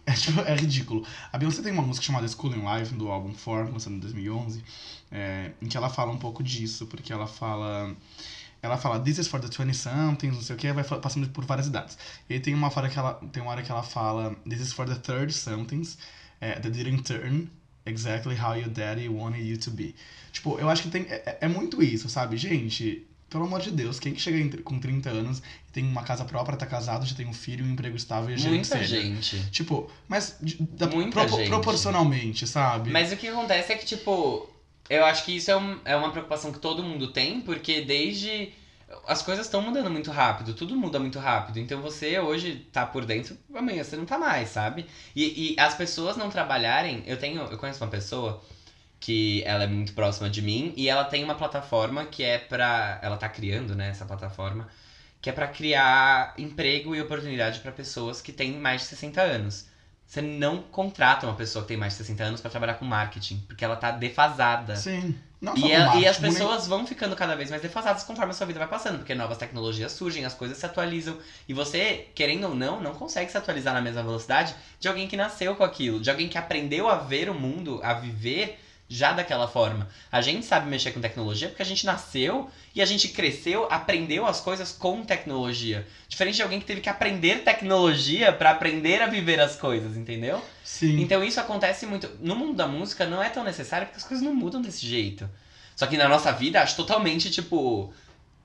É, 0.06 0.14
tipo, 0.14 0.40
é 0.42 0.56
ridículo. 0.56 1.06
A 1.32 1.38
Beyoncé 1.38 1.64
tem 1.64 1.72
uma 1.72 1.82
música 1.82 2.06
chamada 2.06 2.28
School 2.28 2.56
in 2.56 2.64
Life, 2.64 2.94
do 2.94 3.10
álbum 3.10 3.34
Form, 3.34 3.72
lançado 3.72 3.96
em 3.96 4.00
2011, 4.00 4.64
é, 5.12 5.52
em 5.60 5.68
que 5.68 5.76
ela 5.76 5.90
fala 5.90 6.12
um 6.12 6.18
pouco 6.18 6.44
disso, 6.44 6.86
porque 6.88 7.12
ela 7.12 7.28
fala... 7.28 7.96
Ela 8.62 8.78
fala, 8.78 9.00
this 9.00 9.20
is 9.20 9.28
for 9.28 9.40
the 9.40 9.48
20-somethings, 9.48 10.34
não 10.34 10.42
sei 10.42 10.56
o 10.56 10.60
que, 10.60 10.72
vai 10.74 10.84
passando 10.84 11.30
por 11.30 11.46
várias 11.46 11.68
idades. 11.68 11.98
E 12.30 12.34
aí 12.34 12.40
tem 12.40 12.54
uma 12.54 12.68
hora 12.76 12.90
que 12.90 12.98
ela, 12.98 13.14
tem 13.32 13.42
uma 13.42 13.52
hora 13.52 13.62
que 13.62 13.72
ela 13.72 13.84
fala, 13.84 14.36
this 14.48 14.60
is 14.60 14.74
for 14.74 14.88
the 14.88 14.96
30-somethings, 14.96 15.98
é, 16.42 16.54
that 16.54 16.72
didn't 16.72 17.04
turn 17.04 17.48
exactly 17.86 18.36
how 18.36 18.56
your 18.56 18.70
daddy 18.70 19.08
wanted 19.10 19.44
you 19.46 19.58
to 19.58 19.72
be. 19.72 19.96
Tipo, 20.32 20.60
eu 20.60 20.70
acho 20.70 20.84
que 20.84 20.90
tem, 20.90 21.04
é, 21.04 21.38
é 21.42 21.48
muito 21.48 21.82
isso, 21.82 22.10
sabe? 22.10 22.36
Gente, 22.38 23.06
pelo 23.30 23.46
amor 23.46 23.62
de 23.62 23.72
Deus, 23.72 24.00
quem 24.00 24.14
que 24.14 24.22
chega 24.22 24.62
com 24.64 24.80
30 24.80 25.10
anos 25.10 25.40
e 25.68 25.72
tem 25.72 25.84
uma 25.84 26.04
casa 26.04 26.24
própria, 26.26 26.58
tá 26.58 26.66
casado, 26.66 27.06
já 27.06 27.16
tem 27.16 27.26
um 27.26 27.34
filho, 27.34 27.66
um 27.66 27.72
emprego 27.72 27.96
estável 27.98 28.34
e 28.34 28.38
gerente 28.38 28.70
Muita 28.70 28.84
gente. 28.86 29.50
Tipo, 29.52 29.90
mas 30.08 30.38
da- 30.72 30.88
Muita 30.88 31.12
propo- 31.22 31.38
gente. 31.38 31.48
proporcionalmente, 31.50 32.46
sabe? 32.48 32.90
Mas 32.92 33.12
o 33.12 33.18
que 33.18 33.28
acontece 33.28 33.74
é 33.74 33.76
que, 33.76 33.86
tipo, 33.86 34.50
eu 34.90 35.04
acho 35.06 35.26
que 35.26 35.36
isso 35.36 35.50
é, 35.52 35.58
um- 35.58 35.80
é 35.86 35.96
uma 35.96 36.12
preocupação 36.12 36.52
que 36.52 36.60
todo 36.60 36.84
mundo 36.84 37.08
tem, 37.12 37.42
porque 37.42 37.82
desde. 37.82 38.52
As 39.08 39.22
coisas 39.22 39.46
estão 39.46 39.62
mudando 39.62 39.90
muito 39.90 40.12
rápido, 40.12 40.54
tudo 40.54 40.76
muda 40.76 41.00
muito 41.00 41.20
rápido. 41.20 41.60
Então 41.60 41.82
você 41.82 42.20
hoje 42.20 42.68
tá 42.72 42.86
por 42.86 43.06
dentro, 43.06 43.38
amanhã 43.54 43.84
você 43.84 43.96
não 43.96 44.06
tá 44.06 44.18
mais, 44.18 44.50
sabe? 44.50 44.86
E, 45.16 45.54
e 45.54 45.60
as 45.60 45.76
pessoas 45.76 46.18
não 46.18 46.30
trabalharem. 46.30 47.04
Eu 47.06 47.18
tenho. 47.18 47.42
Eu 47.44 47.58
conheço 47.58 47.84
uma 47.84 47.90
pessoa 47.90 48.42
que 49.00 49.44
ela 49.46 49.64
é 49.64 49.68
muito 49.68 49.94
próxima 49.94 50.30
de 50.30 50.42
mim 50.42 50.74
e 50.76 50.90
ela 50.90 51.04
tem 51.04 51.24
uma 51.24 51.36
plataforma 51.36 52.06
que 52.06 52.24
é 52.24 52.38
pra. 52.38 53.00
Ela 53.02 53.18
tá 53.18 53.30
criando, 53.30 53.76
né, 53.76 53.90
essa 53.90 54.06
plataforma, 54.06 54.68
que 55.22 55.30
é 55.30 55.34
pra 55.34 55.48
criar 55.48 56.34
emprego 56.38 56.96
e 56.96 57.02
oportunidade 57.02 57.60
pra 57.60 57.72
pessoas 57.72 58.22
que 58.22 58.32
têm 58.32 58.54
mais 58.54 58.82
de 58.82 58.88
60 58.88 59.22
anos. 59.22 59.68
Você 60.06 60.22
não 60.22 60.62
contrata 60.62 61.26
uma 61.26 61.36
pessoa 61.36 61.64
que 61.64 61.70
tem 61.70 61.78
mais 61.78 61.94
de 61.94 61.98
60 61.98 62.24
anos 62.24 62.42
pra 62.42 62.50
trabalhar 62.52 62.76
com 62.76 62.86
marketing, 62.86 63.40
porque 63.48 63.66
ela 63.66 63.76
tá 63.76 63.92
defasada. 63.92 64.76
Sim. 64.76 65.16
Não 65.46 65.56
E, 65.56 65.72
ela- 65.72 65.96
e 65.98 66.08
as 66.08 66.20
nem- 66.20 66.32
pessoas 66.32 66.66
vão 66.66 66.88
ficando 66.88 67.16
cada 67.16 67.36
vez 67.36 67.50
mais 67.52 67.62
defasadas 67.62 68.04
conforme 68.04 68.32
a 68.32 68.34
sua 68.34 68.48
vida 68.48 68.58
vai 68.58 68.68
passando, 68.68 68.98
porque 68.98 69.14
novas 69.14 69.38
tecnologias 69.38 69.92
surgem, 69.92 70.26
as 70.26 70.34
coisas 70.34 70.58
se 70.58 70.66
atualizam. 70.66 71.16
E 71.48 71.54
você, 71.54 72.08
querendo 72.16 72.48
ou 72.48 72.56
não, 72.56 72.82
não 72.82 72.94
consegue 72.96 73.32
se 73.32 73.38
atualizar 73.38 73.74
na 73.74 73.82
mesma 73.82 74.02
velocidade 74.02 74.56
de 74.80 74.88
alguém 74.88 75.08
que 75.08 75.16
nasceu 75.16 75.56
com 75.56 75.64
aquilo, 75.64 76.00
de 76.02 76.10
alguém 76.10 76.28
que 76.28 76.38
aprendeu 76.38 76.90
a 76.90 76.96
ver 76.96 77.30
o 77.30 77.34
mundo, 77.34 77.80
a 77.84 77.94
viver 77.94 78.60
já 78.88 79.14
daquela 79.14 79.48
forma. 79.48 79.88
A 80.12 80.22
gente 80.22 80.46
sabe 80.46 80.70
mexer 80.70 80.92
com 80.92 81.02
tecnologia 81.02 81.50
porque 81.50 81.62
a 81.62 81.66
gente 81.66 81.86
nasceu 81.86 82.50
e 82.74 82.82
a 82.82 82.86
gente 82.86 83.10
cresceu, 83.10 83.68
aprendeu 83.72 84.26
as 84.26 84.40
coisas 84.40 84.72
com 84.72 85.04
tecnologia. 85.04 85.88
Diferente 86.08 86.36
de 86.36 86.44
alguém 86.44 86.60
que 86.60 86.66
teve 86.66 86.82
que 86.82 86.90
aprender 86.90 87.44
tecnologia 87.44 88.32
pra 88.32 88.52
aprender 88.52 89.02
a 89.02 89.08
viver 89.08 89.40
as 89.40 89.56
coisas, 89.56 89.98
entendeu? 89.98 90.44
Sim. 90.64 91.02
Então 91.02 91.24
isso 91.24 91.40
acontece 91.40 91.86
muito. 91.86 92.10
No 92.22 92.36
mundo 92.36 92.54
da 92.54 92.68
música 92.68 93.06
não 93.06 93.22
é 93.22 93.30
tão 93.30 93.44
necessário 93.44 93.88
porque 93.88 94.00
as 94.00 94.08
coisas 94.08 94.24
não 94.24 94.36
mudam 94.36 94.62
desse 94.62 94.86
jeito. 94.86 95.30
Só 95.76 95.86
que 95.88 95.98
na 95.98 96.08
nossa 96.08 96.32
vida 96.32 96.62
acho 96.62 96.78
totalmente, 96.78 97.30
tipo, 97.30 97.94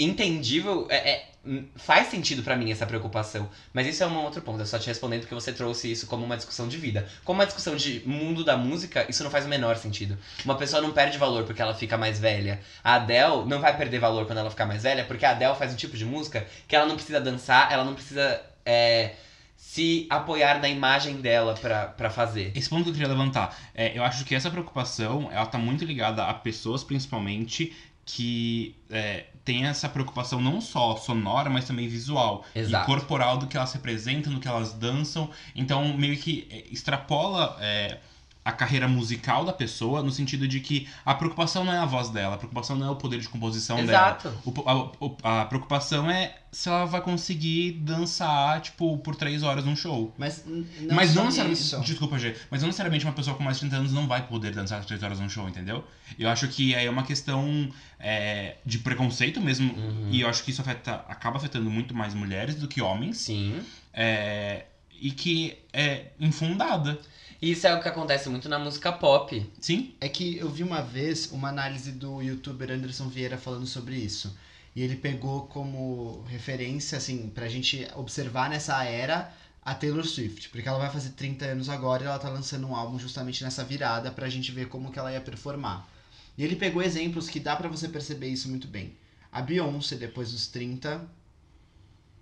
entendível. 0.04 0.86
É, 0.90 1.10
é- 1.10 1.30
hum, 1.44 1.64
faz 1.76 2.08
sentido 2.08 2.42
pra 2.42 2.56
mim 2.56 2.70
essa 2.70 2.86
preocupação. 2.86 3.48
Mas 3.72 3.86
isso 3.86 4.02
é 4.02 4.06
um 4.06 4.16
outro 4.24 4.42
ponto. 4.42 4.60
Eu 4.60 4.66
só 4.66 4.78
te 4.78 4.86
respondendo 4.88 5.20
porque 5.20 5.34
você 5.34 5.52
trouxe 5.52 5.90
isso 5.90 6.06
como 6.06 6.24
uma 6.24 6.36
discussão 6.36 6.68
de 6.68 6.76
vida. 6.76 7.08
Como 7.24 7.38
uma 7.38 7.46
discussão 7.46 7.76
de 7.76 8.02
mundo 8.06 8.44
da 8.44 8.56
música, 8.56 9.06
isso 9.08 9.22
não 9.24 9.30
faz 9.30 9.46
o 9.46 9.48
menor 9.48 9.76
sentido. 9.76 10.18
Uma 10.44 10.56
pessoa 10.56 10.82
não 10.82 10.92
perde 10.92 11.16
valor 11.18 11.44
porque 11.44 11.62
ela 11.62 11.74
fica 11.74 11.96
mais 11.96 12.18
velha. 12.18 12.60
A 12.82 12.94
Adele 12.94 13.44
não 13.46 13.60
vai 13.60 13.76
perder 13.76 13.98
valor 13.98 14.26
quando 14.26 14.38
ela 14.38 14.50
ficar 14.50 14.66
mais 14.66 14.82
velha, 14.82 15.04
porque 15.04 15.24
a 15.24 15.30
Adele 15.30 15.54
faz 15.54 15.72
um 15.72 15.76
tipo 15.76 15.96
de 15.96 16.04
música 16.04 16.46
que 16.68 16.74
ela 16.76 16.86
não 16.86 16.94
precisa 16.96 17.20
dançar, 17.20 17.72
ela 17.72 17.84
não 17.84 17.94
precisa. 17.94 18.40
é, 18.64 19.12
se 19.56 20.06
apoiar 20.08 20.58
na 20.60 20.68
imagem 20.68 21.16
dela 21.20 21.54
pra 21.54 22.10
fazer. 22.10 22.50
Esse 22.54 22.68
ponto 22.68 22.84
que 22.84 22.88
eu 22.90 22.94
queria 22.94 23.08
levantar, 23.08 23.56
é, 23.74 23.96
eu 23.96 24.02
acho 24.02 24.24
que 24.24 24.34
essa 24.34 24.50
preocupação, 24.50 25.28
ela 25.30 25.44
tá 25.46 25.58
muito 25.58 25.84
ligada 25.84 26.24
a 26.24 26.32
pessoas, 26.34 26.82
principalmente, 26.82 27.72
que 28.04 28.76
é, 28.90 29.26
tem 29.44 29.66
essa 29.66 29.88
preocupação 29.88 30.40
não 30.40 30.60
só 30.60 30.96
sonora, 30.96 31.48
mas 31.48 31.66
também 31.66 31.88
visual. 31.88 32.44
Exato. 32.54 32.84
E 32.84 32.86
corporal 32.86 33.38
do 33.38 33.46
que 33.46 33.56
elas 33.56 33.72
representam, 33.72 34.32
do 34.32 34.40
que 34.40 34.48
elas 34.48 34.72
dançam. 34.72 35.30
Então, 35.54 35.96
meio 35.96 36.16
que 36.16 36.46
é, 36.50 36.64
extrapola 36.70 37.56
é, 37.60 37.98
a 38.42 38.52
carreira 38.52 38.88
musical 38.88 39.44
da 39.44 39.52
pessoa, 39.52 40.02
no 40.02 40.10
sentido 40.10 40.48
de 40.48 40.60
que 40.60 40.88
a 41.04 41.14
preocupação 41.14 41.62
não 41.62 41.72
é 41.72 41.78
a 41.78 41.84
voz 41.84 42.08
dela, 42.08 42.36
a 42.36 42.38
preocupação 42.38 42.74
não 42.74 42.86
é 42.86 42.90
o 42.90 42.96
poder 42.96 43.20
de 43.20 43.28
composição 43.28 43.76
dela. 43.76 43.90
Exato. 44.18 44.32
O- 44.46 45.16
a, 45.22 45.42
a 45.42 45.44
preocupação 45.44 46.10
é 46.10 46.36
se 46.50 46.68
ela 46.68 46.84
vai 46.86 47.02
conseguir 47.02 47.72
dançar, 47.72 48.60
tipo, 48.62 48.96
por 48.98 49.14
três 49.14 49.42
horas 49.42 49.64
num 49.64 49.76
show. 49.76 50.12
Mas 50.18 50.42
não 50.46 50.64
mas 50.96 51.14
não 51.14 51.24
necessariamente. 51.26 51.60
isso. 51.62 51.80
Desculpa, 51.80 52.18
G. 52.18 52.34
Mas 52.50 52.62
não 52.62 52.68
necessariamente 52.68 53.04
uma 53.04 53.12
pessoa 53.12 53.36
com 53.36 53.42
mais 53.42 53.56
de 53.58 53.60
30 53.60 53.76
anos 53.76 53.92
não 53.92 54.08
vai 54.08 54.26
poder 54.26 54.52
dançar 54.54 54.82
três 54.86 55.02
horas 55.02 55.20
num 55.20 55.28
show, 55.28 55.46
entendeu? 55.48 55.84
Eu 56.18 56.28
acho 56.30 56.48
que 56.48 56.74
aí 56.74 56.86
é 56.86 56.90
uma 56.90 57.02
questão 57.04 57.70
é, 58.00 58.56
de 58.64 58.78
preconceito 58.78 59.38
mesmo. 59.40 59.72
Uhum. 59.74 60.08
E 60.10 60.22
eu 60.22 60.28
acho 60.28 60.42
que 60.42 60.50
isso 60.50 60.62
afeta, 60.62 61.04
acaba 61.08 61.36
afetando 61.36 61.70
muito 61.70 61.94
mais 61.94 62.14
mulheres 62.14 62.54
do 62.56 62.66
que 62.66 62.80
homens. 62.80 63.18
Sim. 63.18 63.60
é, 63.92 64.64
e 65.00 65.10
que 65.12 65.56
é 65.72 66.06
infundada. 66.18 66.98
Isso 67.40 67.66
é 67.66 67.74
o 67.74 67.80
que 67.80 67.88
acontece 67.88 68.28
muito 68.28 68.50
na 68.50 68.58
música 68.58 68.92
pop. 68.92 69.50
Sim? 69.58 69.94
É 69.98 70.08
que 70.10 70.36
eu 70.36 70.50
vi 70.50 70.62
uma 70.62 70.82
vez 70.82 71.32
uma 71.32 71.48
análise 71.48 71.90
do 71.92 72.20
youtuber 72.20 72.70
Anderson 72.70 73.08
Vieira 73.08 73.38
falando 73.38 73.66
sobre 73.66 73.96
isso. 73.96 74.36
E 74.76 74.82
ele 74.82 74.96
pegou 74.96 75.46
como 75.46 76.22
referência, 76.28 76.98
assim, 76.98 77.30
pra 77.30 77.48
gente 77.48 77.88
observar 77.96 78.50
nessa 78.50 78.84
era 78.84 79.32
a 79.64 79.74
Taylor 79.74 80.04
Swift. 80.04 80.50
Porque 80.50 80.68
ela 80.68 80.78
vai 80.78 80.90
fazer 80.90 81.10
30 81.10 81.46
anos 81.46 81.70
agora 81.70 82.02
e 82.02 82.06
ela 82.06 82.18
tá 82.18 82.28
lançando 82.28 82.66
um 82.66 82.76
álbum 82.76 82.98
justamente 82.98 83.42
nessa 83.42 83.64
virada 83.64 84.10
pra 84.10 84.28
gente 84.28 84.52
ver 84.52 84.68
como 84.68 84.92
que 84.92 84.98
ela 84.98 85.12
ia 85.12 85.20
performar. 85.20 85.88
E 86.36 86.44
ele 86.44 86.56
pegou 86.56 86.82
exemplos 86.82 87.28
que 87.28 87.40
dá 87.40 87.56
pra 87.56 87.68
você 87.68 87.88
perceber 87.88 88.28
isso 88.28 88.50
muito 88.50 88.68
bem. 88.68 88.94
A 89.32 89.40
Beyoncé, 89.40 89.96
depois 89.96 90.30
dos 90.30 90.46
30, 90.48 91.08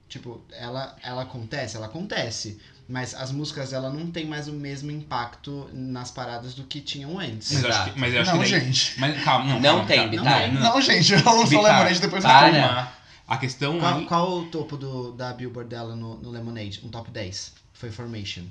tipo, 0.09 0.45
ela, 0.53 0.97
ela 1.03 1.23
acontece? 1.23 1.77
Ela 1.77 1.87
acontece. 1.87 2.61
Mas 2.89 3.15
as 3.15 3.31
músicas 3.31 3.71
dela 3.71 3.91
não 3.91 4.11
tem 4.11 4.25
mais 4.27 4.49
o 4.49 4.53
mesmo 4.53 4.91
impacto 4.91 5.69
nas 5.75 6.11
paradas 6.11 6.55
do 6.55 6.65
que 6.65 6.81
tinham 6.81 7.19
antes. 7.19 7.53
Mas 7.53 7.63
eu 7.65 7.71
acho 7.71 7.85
que, 7.93 8.01
mas 8.01 8.15
eu 8.15 8.23
acho 8.23 8.31
Não, 8.35 8.43
que 8.43 8.51
daí- 8.51 8.61
gente. 8.65 8.99
Mas 9.01 9.23
calma, 9.25 9.45
não. 9.45 9.61
Não 9.61 9.63
calma, 9.63 9.85
tem, 9.87 9.97
calma. 9.99 10.11
Bitar. 10.11 10.53
Não, 10.55 10.61
Não, 10.75 10.81
gente, 10.81 11.13
eu 11.13 11.19
lançou 11.19 11.47
Vitar, 11.47 11.63
Lemonade 11.65 12.01
depois 12.01 12.23
do 12.25 12.27
para. 12.29 12.51
filme. 12.53 12.89
A 13.29 13.37
questão 13.37 13.79
Qual, 13.79 13.95
aí. 13.99 14.07
qual 14.07 14.39
o 14.39 14.45
topo 14.47 14.75
do, 14.79 15.13
da 15.13 15.35
Billboard 15.35 15.69
dela 15.69 15.95
no, 15.95 16.17
no 16.17 16.31
Lemonade? 16.31 16.81
Um 16.83 16.89
top 16.89 17.11
10. 17.11 17.53
Foi 17.75 17.91
Formation. 17.91 18.45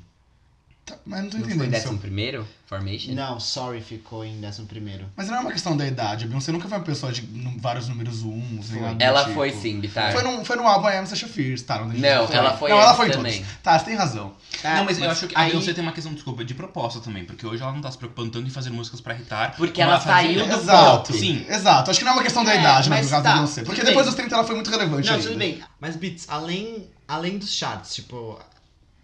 Tá, 0.87 0.95
mas 1.05 1.21
não 1.21 1.29
tô 1.29 1.37
Não 1.37 1.43
foi 1.43 1.51
em 1.51 1.55
entendendo. 1.57 1.71
décimo 1.71 1.91
seu- 1.91 1.99
primeiro? 2.01 2.47
Formation? 2.65 3.13
Não, 3.13 3.39
Sorry 3.41 3.81
ficou 3.81 4.23
em 4.25 4.43
11 4.45 4.63
primeiro. 4.63 5.05
Mas 5.17 5.27
não 5.27 5.35
é 5.35 5.39
uma 5.41 5.51
questão 5.51 5.75
da 5.75 5.85
idade. 5.85 6.23
A 6.25 6.27
Beyoncé 6.27 6.51
nunca 6.53 6.67
foi 6.69 6.77
uma 6.77 6.83
pessoa 6.83 7.11
de 7.11 7.21
vários 7.59 7.87
números 7.89 8.23
uns. 8.23 8.69
Foi. 8.71 8.95
Ela 8.99 9.23
tipo. 9.23 9.33
foi 9.35 9.51
sim, 9.51 9.79
Bitar. 9.81 10.13
Foi 10.13 10.23
no, 10.23 10.43
foi 10.45 10.55
no 10.55 10.65
álbum 10.67 10.87
I 10.89 10.97
Am 10.97 11.05
Sasha 11.05 11.27
Fierce, 11.27 11.63
tá? 11.65 11.79
Não, 11.79 11.87
Não, 11.87 11.93
dizer. 11.93 12.07
ela 12.07 12.57
foi 12.57 12.69
Não, 12.69 12.79
ela 12.79 12.93
foi 12.93 13.09
também. 13.09 13.39
todos. 13.41 13.57
Tá, 13.61 13.77
você 13.77 13.85
tem 13.85 13.95
razão. 13.95 14.33
não, 14.63 14.85
mas, 14.85 14.97
eu 14.97 15.09
acho 15.11 15.27
que 15.27 15.35
a 15.35 15.41
aí- 15.41 15.51
Beyoncé 15.51 15.73
tem 15.73 15.83
uma 15.83 15.91
questão, 15.93 16.13
desculpa, 16.13 16.43
de 16.45 16.53
proposta 16.53 16.99
também, 17.01 17.25
porque 17.25 17.45
hoje 17.45 17.61
ela 17.61 17.73
não 17.73 17.81
tá 17.81 17.91
se 17.91 17.97
preocupando 17.97 18.31
tanto 18.31 18.47
em 18.47 18.51
fazer 18.51 18.69
músicas 18.69 19.01
pra 19.01 19.13
irritar. 19.13 19.55
Porque 19.57 19.81
ela 19.81 19.99
fazia- 19.99 20.13
saiu 20.39 20.47
do 20.47 20.53
Exato. 20.53 21.07
pop. 21.11 21.19
Sim. 21.19 21.45
Exato. 21.49 21.91
Acho 21.91 21.99
que 21.99 22.05
não 22.05 22.13
é 22.13 22.15
uma 22.15 22.23
questão 22.23 22.43
da 22.45 22.53
É, 22.53 22.59
idade, 22.59 22.89
né, 22.89 22.95
mas 22.97 23.05
no 23.05 23.11
caso 23.11 23.23
tá, 23.23 23.29
da 23.29 23.35
Beyoncé. 23.35 23.63
Porque 23.63 23.81
tudo 23.81 23.87
depois 23.87 24.05
bem. 24.05 24.11
dos 24.13 24.15
30 24.15 24.35
ela 24.35 24.43
foi 24.45 24.55
muito 24.55 24.69
relevante 24.71 25.07
Não, 25.07 25.15
ainda. 25.15 25.27
tudo 25.27 25.37
bem. 25.37 25.61
Mas, 25.81 25.95
Beats, 25.97 26.25
além, 26.29 26.87
além 27.07 27.37
dos 27.37 27.53
charts, 27.53 27.93
tipo, 27.95 28.39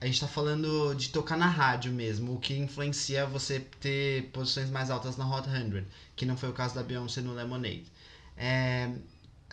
a 0.03 0.05
gente 0.05 0.19
tá 0.19 0.27
falando 0.27 0.93
de 0.95 1.09
tocar 1.09 1.37
na 1.37 1.47
rádio 1.47 1.89
mesmo, 1.89 2.33
o 2.33 2.39
que 2.39 2.53
influencia 2.57 3.25
você 3.25 3.61
ter 3.79 4.29
posições 4.33 4.69
mais 4.69 4.91
altas 4.91 5.15
na 5.15 5.25
Hot 5.25 5.49
100, 5.49 5.87
que 6.13 6.25
não 6.25 6.35
foi 6.35 6.49
o 6.49 6.53
caso 6.53 6.75
da 6.75 6.83
Beyoncé 6.83 7.21
no 7.21 7.33
Lemonade. 7.33 7.85
É, 8.35 8.91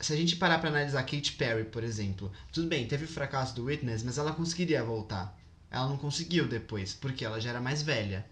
se 0.01 0.13
a 0.13 0.17
gente 0.17 0.35
parar 0.35 0.59
pra 0.59 0.69
analisar 0.69 1.05
Katy 1.05 1.35
Perry, 1.35 1.67
por 1.67 1.85
exemplo, 1.85 2.33
tudo 2.53 2.67
bem, 2.67 2.85
teve 2.89 3.05
o 3.05 3.09
fracasso 3.09 3.55
do 3.55 3.67
Witness, 3.67 4.03
mas 4.03 4.19
ela 4.19 4.33
conseguiria 4.33 4.83
voltar. 4.83 5.39
Ela 5.71 5.87
não 5.87 5.97
conseguiu 5.97 6.49
depois, 6.49 6.95
porque 6.95 7.25
ela 7.25 7.41
já 7.41 7.51
era 7.51 7.61
mais 7.61 7.81
velha. 7.81 8.27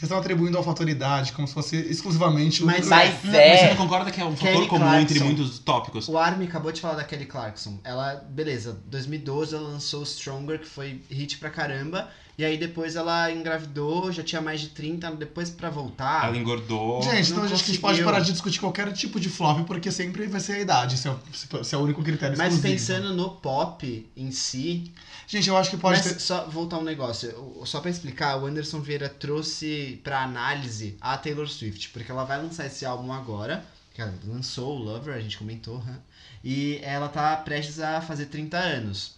Vocês 0.00 0.08
estão 0.08 0.18
atribuindo 0.18 0.56
a 0.56 0.62
autoridade 0.64 1.30
como 1.34 1.46
se 1.46 1.52
fosse 1.52 1.76
exclusivamente 1.76 2.62
o 2.62 2.66
Mas- 2.66 2.88
Mas 2.88 3.22
Não, 3.22 3.32
Mas 3.32 3.40
você 3.60 3.66
é. 3.66 3.68
não 3.68 3.76
concorda 3.76 4.10
que 4.10 4.18
é 4.18 4.24
um 4.24 4.34
Kelly 4.34 4.54
fator 4.54 4.68
comum 4.68 4.80
Clarkson. 4.86 5.02
entre 5.02 5.20
muitos 5.24 5.58
tópicos? 5.58 6.08
O 6.08 6.16
Armin 6.16 6.46
acabou 6.46 6.72
de 6.72 6.80
falar 6.80 6.94
da 6.94 7.04
Kelly 7.04 7.26
Clarkson. 7.26 7.78
Ela, 7.84 8.14
beleza, 8.14 8.80
2012 8.86 9.54
ela 9.54 9.68
lançou 9.68 10.02
Stronger, 10.02 10.58
que 10.60 10.66
foi 10.66 11.02
hit 11.10 11.36
pra 11.36 11.50
caramba. 11.50 12.08
E 12.40 12.44
aí 12.46 12.56
depois 12.56 12.96
ela 12.96 13.30
engravidou, 13.30 14.10
já 14.10 14.22
tinha 14.22 14.40
mais 14.40 14.62
de 14.62 14.68
30, 14.68 15.10
depois 15.10 15.50
pra 15.50 15.68
voltar. 15.68 16.24
Ela 16.26 16.38
engordou. 16.38 17.02
Gente, 17.02 17.32
então 17.32 17.44
Não 17.44 17.52
acho 17.52 17.62
que 17.62 17.70
a 17.70 17.74
gente 17.74 17.80
pode 17.82 18.02
parar 18.02 18.20
de 18.20 18.32
discutir 18.32 18.58
qualquer 18.58 18.90
tipo 18.94 19.20
de 19.20 19.28
flop, 19.28 19.66
porque 19.66 19.92
sempre 19.92 20.26
vai 20.26 20.40
ser 20.40 20.52
a 20.54 20.58
idade, 20.60 20.96
se 20.96 21.06
é, 21.06 21.10
o- 21.10 21.62
se 21.64 21.74
é 21.74 21.76
o 21.76 21.82
único 21.82 22.02
critério 22.02 22.38
Mas 22.38 22.54
exclusivo. 22.54 22.72
pensando 22.96 23.14
no 23.14 23.28
pop 23.28 24.10
em 24.16 24.30
si. 24.30 24.90
Gente, 25.26 25.50
eu 25.50 25.56
acho 25.58 25.68
que 25.68 25.76
pode 25.76 25.98
mas 26.02 26.12
ter... 26.14 26.18
só 26.18 26.46
voltar 26.48 26.78
um 26.78 26.82
negócio. 26.82 27.60
Só 27.66 27.78
pra 27.78 27.90
explicar, 27.90 28.38
o 28.38 28.46
Anderson 28.46 28.80
Vieira 28.80 29.10
trouxe 29.10 30.00
pra 30.02 30.22
análise 30.22 30.96
a 30.98 31.18
Taylor 31.18 31.46
Swift, 31.46 31.90
porque 31.90 32.10
ela 32.10 32.24
vai 32.24 32.38
lançar 32.42 32.64
esse 32.64 32.86
álbum 32.86 33.12
agora. 33.12 33.62
Que 33.92 34.00
ela 34.00 34.14
lançou 34.26 34.76
o 34.78 34.82
Lover, 34.82 35.14
a 35.14 35.20
gente 35.20 35.36
comentou, 35.36 35.76
hã? 35.76 35.98
E 36.42 36.78
ela 36.82 37.08
tá 37.10 37.36
prestes 37.36 37.80
a 37.80 38.00
fazer 38.00 38.26
30 38.26 38.56
anos. 38.56 39.12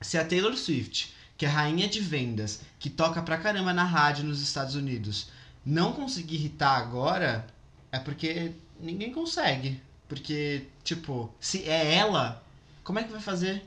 Se 0.00 0.18
a 0.18 0.24
Taylor 0.24 0.56
Swift, 0.56 1.14
que 1.40 1.46
é 1.46 1.48
rainha 1.48 1.88
de 1.88 2.00
vendas, 2.00 2.60
que 2.78 2.90
toca 2.90 3.22
pra 3.22 3.38
caramba 3.38 3.72
na 3.72 3.82
rádio 3.82 4.24
nos 4.24 4.42
Estados 4.42 4.74
Unidos, 4.74 5.30
não 5.64 5.94
conseguir 5.94 6.34
irritar 6.34 6.76
agora, 6.76 7.46
é 7.90 7.98
porque 7.98 8.52
ninguém 8.78 9.10
consegue. 9.10 9.80
Porque, 10.06 10.66
tipo, 10.84 11.34
se 11.40 11.66
é 11.66 11.94
ela, 11.94 12.44
como 12.84 12.98
é 12.98 13.04
que 13.04 13.10
vai 13.10 13.22
fazer? 13.22 13.64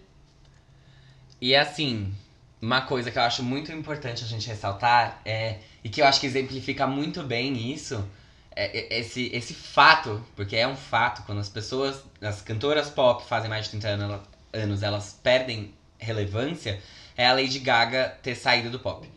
E 1.42 1.56
assim, 1.56 2.14
uma 2.62 2.82
coisa 2.82 3.10
que 3.10 3.18
eu 3.18 3.24
acho 3.24 3.42
muito 3.42 3.72
importante 3.72 4.24
a 4.24 4.28
gente 4.28 4.48
ressaltar 4.48 5.20
é. 5.26 5.58
E 5.84 5.90
que 5.90 6.00
eu 6.00 6.06
acho 6.06 6.20
que 6.20 6.28
exemplifica 6.28 6.86
muito 6.86 7.24
bem 7.24 7.74
isso. 7.74 8.08
É 8.56 8.96
é 8.96 9.00
esse, 9.00 9.32
esse 9.34 9.56
fato, 9.56 10.24
porque 10.36 10.56
é 10.56 10.68
um 10.68 10.76
fato, 10.76 11.24
quando 11.24 11.40
as 11.40 11.50
pessoas, 11.50 12.04
as 12.22 12.40
cantoras 12.40 12.92
pop 12.92 13.28
fazem 13.28 13.50
mais 13.50 13.66
de 13.66 13.72
30 13.72 13.88
anos, 13.88 14.22
anos 14.54 14.84
elas 14.84 15.20
perdem 15.24 15.74
relevância, 15.98 16.80
é 17.18 17.28
a 17.28 17.34
Lady 17.34 17.60
Gaga 17.60 18.18
ter 18.22 18.36
saído 18.36 18.70
do 18.70 18.80
pop. 18.80 19.10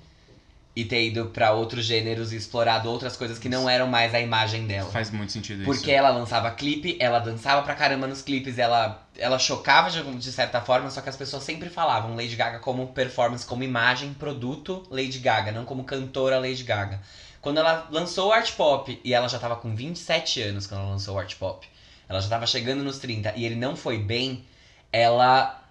E 0.75 0.85
ter 0.85 1.07
ido 1.07 1.27
pra 1.27 1.53
outros 1.53 1.87
gêneros 1.87 2.35
e 2.35 2.37
explorado 2.37 2.91
outras 2.91 3.17
coisas 3.17 3.39
que 3.39 3.49
não 3.49 3.69
eram 3.69 3.87
mais 3.87 4.15
a 4.15 4.21
imagem 4.21 4.67
dela. 4.67 4.91
Faz 4.91 5.11
muito 5.11 5.33
sentido 5.33 5.65
Porque 5.65 5.91
isso. 5.91 5.99
ela 5.99 6.11
lançava 6.11 6.51
clipe, 6.51 6.99
ela 7.01 7.19
dançava 7.19 7.63
pra 7.63 7.75
caramba 7.75 8.07
nos 8.07 8.21
clipes, 8.21 8.59
ela, 8.59 9.03
ela 9.17 9.39
chocava 9.39 9.89
de, 9.91 10.03
de 10.03 10.33
certa 10.33 10.61
forma, 10.61 10.91
só 10.91 11.01
que 11.01 11.09
as 11.09 11.17
pessoas 11.17 11.45
sempre 11.45 11.71
falavam 11.71 12.15
Lady 12.15 12.37
Gaga 12.37 12.59
como 12.59 12.89
performance, 12.89 13.47
como 13.47 13.63
imagem, 13.63 14.13
produto 14.13 14.87
Lady 14.91 15.19
Gaga, 15.19 15.51
não 15.51 15.65
como 15.65 15.83
cantora 15.83 16.39
Lady 16.39 16.63
Gaga. 16.63 17.01
Quando 17.41 17.57
ela 17.59 17.89
lançou 17.91 18.29
o 18.29 18.33
Art 18.33 18.53
Pop, 18.53 19.01
e 19.03 19.15
ela 19.15 19.29
já 19.29 19.39
tava 19.39 19.57
com 19.57 19.75
27 19.75 20.43
anos 20.43 20.67
quando 20.67 20.81
ela 20.81 20.91
lançou 20.91 21.15
o 21.15 21.19
Art 21.19 21.37
Pop, 21.37 21.67
ela 22.07 22.21
já 22.21 22.29
tava 22.29 22.47
chegando 22.47 22.85
nos 22.85 22.99
30 22.99 23.33
e 23.37 23.47
ele 23.47 23.55
não 23.55 23.77
foi 23.77 23.99
bem, 23.99 24.45
ela 24.93 25.63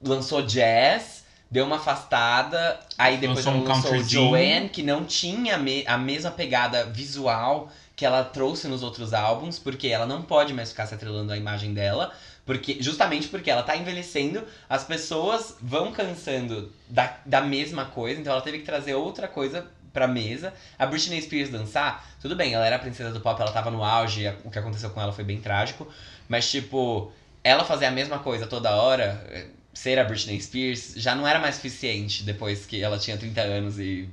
lançou 0.00 0.42
Jazz, 0.42 1.21
deu 1.52 1.66
uma 1.66 1.76
afastada, 1.76 2.80
aí 2.96 3.18
depois 3.18 3.44
Lançou 3.44 3.52
ela 3.52 3.62
um 3.62 3.68
lançou 3.68 3.82
countryzinho. 3.90 4.28
Joanne, 4.30 4.68
que 4.70 4.82
não 4.82 5.04
tinha 5.04 5.58
me- 5.58 5.84
a 5.86 5.98
mesma 5.98 6.30
pegada 6.30 6.86
visual 6.86 7.70
que 7.94 8.06
ela 8.06 8.24
trouxe 8.24 8.66
nos 8.68 8.82
outros 8.82 9.12
álbuns, 9.12 9.58
porque 9.58 9.88
ela 9.88 10.06
não 10.06 10.22
pode 10.22 10.54
mais 10.54 10.70
ficar 10.70 10.86
se 10.86 10.94
atrelando 10.94 11.30
à 11.30 11.36
imagem 11.36 11.74
dela, 11.74 12.10
porque 12.46 12.78
justamente 12.80 13.28
porque 13.28 13.50
ela 13.50 13.62
tá 13.62 13.76
envelhecendo, 13.76 14.42
as 14.66 14.82
pessoas 14.82 15.54
vão 15.60 15.92
cansando 15.92 16.72
da, 16.88 17.18
da 17.26 17.42
mesma 17.42 17.84
coisa, 17.84 18.18
então 18.18 18.32
ela 18.32 18.42
teve 18.42 18.60
que 18.60 18.64
trazer 18.64 18.94
outra 18.94 19.28
coisa 19.28 19.66
pra 19.92 20.08
mesa. 20.08 20.54
A 20.78 20.86
Britney 20.86 21.20
Spears 21.20 21.50
dançar, 21.50 22.08
tudo 22.18 22.34
bem, 22.34 22.54
ela 22.54 22.64
era 22.66 22.76
a 22.76 22.78
princesa 22.78 23.12
do 23.12 23.20
pop, 23.20 23.38
ela 23.40 23.52
tava 23.52 23.70
no 23.70 23.84
auge, 23.84 24.26
o 24.42 24.50
que 24.50 24.58
aconteceu 24.58 24.88
com 24.88 25.02
ela 25.02 25.12
foi 25.12 25.22
bem 25.22 25.38
trágico, 25.38 25.86
mas 26.26 26.50
tipo, 26.50 27.12
ela 27.44 27.62
fazer 27.62 27.84
a 27.84 27.90
mesma 27.90 28.18
coisa 28.20 28.46
toda 28.46 28.74
hora, 28.74 29.22
eh, 29.30 29.46
ser 29.72 29.98
a 29.98 30.04
Britney 30.04 30.40
Spears, 30.40 30.94
já 30.96 31.14
não 31.14 31.26
era 31.26 31.38
mais 31.38 31.56
suficiente 31.56 32.22
depois 32.22 32.66
que 32.66 32.82
ela 32.82 32.98
tinha 32.98 33.16
30 33.16 33.40
anos 33.40 33.78
e 33.78 34.08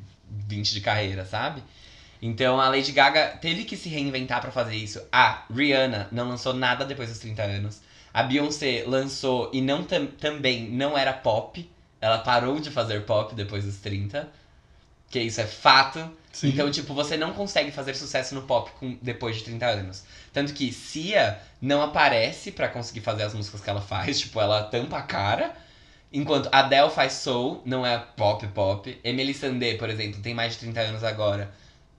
20 0.47 0.73
de 0.73 0.81
carreira, 0.81 1.25
sabe? 1.25 1.61
Então 2.21 2.59
a 2.59 2.67
Lady 2.69 2.91
Gaga 2.91 3.37
teve 3.41 3.63
que 3.63 3.77
se 3.77 3.87
reinventar 3.89 4.41
pra 4.41 4.51
fazer 4.51 4.75
isso. 4.75 5.01
A 5.11 5.43
Rihanna 5.53 6.07
não 6.11 6.27
lançou 6.27 6.53
nada 6.53 6.85
depois 6.85 7.09
dos 7.09 7.19
30 7.19 7.43
anos. 7.43 7.81
A 8.13 8.23
Beyoncé 8.23 8.83
lançou 8.87 9.49
e 9.53 9.61
não 9.61 9.83
tam- 9.83 10.07
também 10.07 10.69
não 10.69 10.97
era 10.97 11.13
pop. 11.13 11.69
Ela 12.01 12.17
parou 12.19 12.59
de 12.59 12.69
fazer 12.71 13.05
pop 13.05 13.33
depois 13.35 13.63
dos 13.65 13.77
30. 13.77 14.27
Que 15.09 15.19
isso 15.21 15.39
é 15.41 15.45
fato. 15.47 16.11
Sim. 16.31 16.49
Então, 16.49 16.69
tipo, 16.69 16.93
você 16.93 17.17
não 17.17 17.33
consegue 17.33 17.71
fazer 17.71 17.95
sucesso 17.95 18.35
no 18.35 18.43
pop 18.43 18.69
com, 18.79 18.97
depois 19.01 19.37
de 19.37 19.43
30 19.45 19.65
anos. 19.67 20.03
Tanto 20.31 20.53
que 20.53 20.71
Cia 20.71 21.39
não 21.61 21.81
aparece 21.81 22.51
pra 22.51 22.67
conseguir 22.67 23.01
fazer 23.01 23.23
as 23.23 23.33
músicas 23.33 23.61
que 23.61 23.69
ela 23.69 23.81
faz. 23.81 24.19
Tipo, 24.21 24.39
ela 24.39 24.63
tampa 24.63 24.97
a 24.97 25.01
cara. 25.01 25.55
Enquanto 26.11 26.49
Adele 26.51 26.89
faz 26.89 27.13
soul, 27.13 27.61
não 27.65 27.85
é 27.85 27.97
pop 27.97 28.45
pop. 28.47 28.99
Emily 29.03 29.33
Sandé, 29.33 29.75
por 29.75 29.89
exemplo, 29.89 30.21
tem 30.21 30.33
mais 30.33 30.53
de 30.53 30.59
30 30.59 30.79
anos 30.81 31.03
agora. 31.03 31.51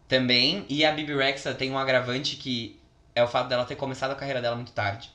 Também. 0.08 0.64
E 0.68 0.84
a 0.84 0.92
Bibi 0.92 1.14
Rexa 1.14 1.54
tem 1.54 1.70
um 1.70 1.78
agravante 1.78 2.36
que 2.36 2.80
é 3.14 3.22
o 3.22 3.28
fato 3.28 3.48
dela 3.48 3.64
ter 3.64 3.76
começado 3.76 4.12
a 4.12 4.16
carreira 4.16 4.40
dela 4.40 4.56
muito 4.56 4.72
tarde. 4.72 5.10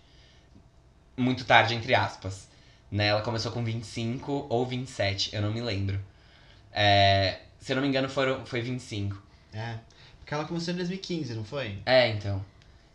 Muito 1.18 1.46
tarde, 1.46 1.74
entre 1.74 1.94
aspas. 1.94 2.48
Né? 2.92 3.08
Ela 3.08 3.22
começou 3.22 3.52
com 3.52 3.64
25 3.64 4.48
ou 4.50 4.66
27, 4.66 5.36
eu 5.36 5.42
não 5.42 5.52
me 5.52 5.62
lembro. 5.62 6.00
É, 6.72 7.40
se 7.60 7.72
eu 7.72 7.76
não 7.76 7.84
me 7.84 7.90
engano, 7.90 8.08
foram, 8.08 8.46
foi 8.46 8.62
25. 8.62 9.22
É. 9.54 9.76
Porque 10.20 10.34
ela 10.34 10.46
começou 10.46 10.74
em 10.74 10.78
2015, 10.78 11.34
não 11.34 11.44
foi? 11.44 11.80
É, 11.86 12.10
então. 12.10 12.44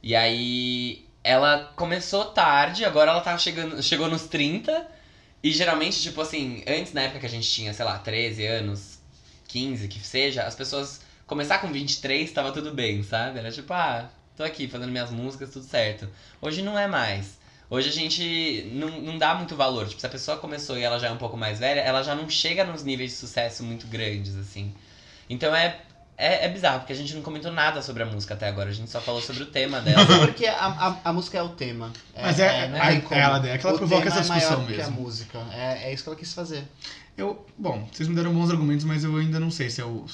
E 0.03 0.17
aí 0.17 1.07
ela 1.23 1.73
começou 1.77 2.27
tarde, 2.27 2.85
agora 2.85 3.11
ela 3.11 3.21
tá 3.21 3.37
chegando, 3.37 3.83
chegou 3.83 4.09
nos 4.09 4.27
30. 4.27 4.87
E 5.43 5.53
geralmente, 5.53 6.01
tipo 6.03 6.21
assim, 6.21 6.63
antes 6.67 6.93
na 6.93 7.03
época 7.03 7.21
que 7.21 7.27
a 7.27 7.31
gente 7.31 7.51
tinha, 7.51 7.73
sei 7.73 7.85
lá, 7.85 7.99
13 7.99 8.47
anos, 8.47 8.99
15, 9.49 9.89
que 9.89 10.01
seja, 10.01 10.45
as 10.45 10.55
pessoas 10.55 11.01
começar 11.27 11.59
com 11.59 11.73
23 11.73 12.31
tava 12.33 12.53
tudo 12.53 12.73
bem, 12.73 13.03
sabe? 13.03 13.39
Era 13.39 13.51
tipo, 13.51 13.73
ah, 13.73 14.11
tô 14.37 14.43
aqui 14.43 14.69
fazendo 14.69 14.91
minhas 14.91 15.11
músicas, 15.11 15.51
tudo 15.51 15.65
certo. 15.65 16.09
Hoje 16.41 16.63
não 16.63 16.79
é 16.79 16.87
mais. 16.87 17.39
Hoje 17.71 17.89
a 17.89 17.93
gente 17.93 18.69
não, 18.73 18.89
não 19.01 19.17
dá 19.17 19.35
muito 19.35 19.55
valor. 19.55 19.89
Tipo, 19.89 20.01
se 20.01 20.07
a 20.07 20.11
pessoa 20.11 20.37
começou 20.39 20.77
e 20.77 20.83
ela 20.83 20.99
já 20.99 21.07
é 21.09 21.11
um 21.13 21.17
pouco 21.17 21.37
mais 21.37 21.61
velha, 21.61 21.81
ela 21.81 22.03
já 22.03 22.15
não 22.15 22.29
chega 22.29 22.65
nos 22.65 22.83
níveis 22.83 23.13
de 23.13 23.17
sucesso 23.17 23.63
muito 23.63 23.87
grandes, 23.87 24.37
assim. 24.37 24.75
Então 25.29 25.55
é, 25.55 25.81
é, 26.21 26.47
é 26.47 26.49
bizarro, 26.49 26.81
porque 26.81 26.93
a 26.93 26.97
gente 26.97 27.15
não 27.15 27.23
comentou 27.23 27.51
nada 27.53 27.81
sobre 27.83 28.03
a 28.03 28.07
música 28.07 28.35
até 28.35 28.47
agora. 28.49 28.71
A 28.71 28.73
gente 28.73 28.91
só 28.91 29.01
falou 29.01 29.21
sobre 29.23 29.43
o 29.43 29.47
tema 29.47 29.81
dela. 29.81 30.05
Porque 30.27 30.47
a, 30.47 30.67
a, 30.67 30.97
a 31.11 31.13
música 31.13 31.39
é 31.39 31.43
o 31.43 31.49
tema. 31.51 31.93
Mas 32.21 32.39
é- 32.39 32.69
não 32.69 32.81
a- 32.81 33.01
como. 33.01 33.21
ela- 33.21 33.49
é 33.49 33.59
que 33.59 33.67
ela 33.67 33.75
O 33.75 33.79
provoca 33.79 34.03
tema 34.03 34.21
essa 34.21 34.27
é 34.27 34.29
maior 34.29 34.41
discussão 34.41 34.65
do 34.67 34.73
que 34.75 34.81
a 34.81 34.85
mesmo. 34.87 35.01
música. 35.01 35.39
É, 35.53 35.89
é 35.91 35.93
isso 35.95 36.03
que 36.03 36.09
ela 36.09 36.19
quis 36.19 36.33
fazer. 36.35 36.65
Eu, 37.17 37.45
bom, 37.59 37.89
vocês 37.93 38.09
me 38.09 38.15
deram 38.15 38.33
bons 38.33 38.51
argumentos, 38.51 38.85
mas 38.85 39.05
eu 39.05 39.17
ainda 39.17 39.39
não 39.41 39.51
sei 39.51 39.69
se 39.71 39.81
eu. 39.81 40.07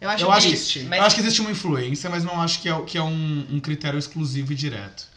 Eu 0.00 0.10
acho 0.10 0.24
Eu 0.24 0.30
acho 0.32 0.48
que-. 0.48 0.82
Mas- 0.84 0.98
eu 0.98 1.04
acho 1.04 1.14
que 1.16 1.20
existe 1.22 1.40
uma 1.40 1.50
influência, 1.50 2.10
mas 2.10 2.22
não 2.22 2.40
acho 2.40 2.60
que 2.60 2.68
é, 2.68 2.80
que 2.82 2.98
é 2.98 3.02
um, 3.02 3.46
um 3.50 3.60
critério 3.60 3.98
exclusivo 3.98 4.52
e 4.52 4.54
direto. 4.54 5.08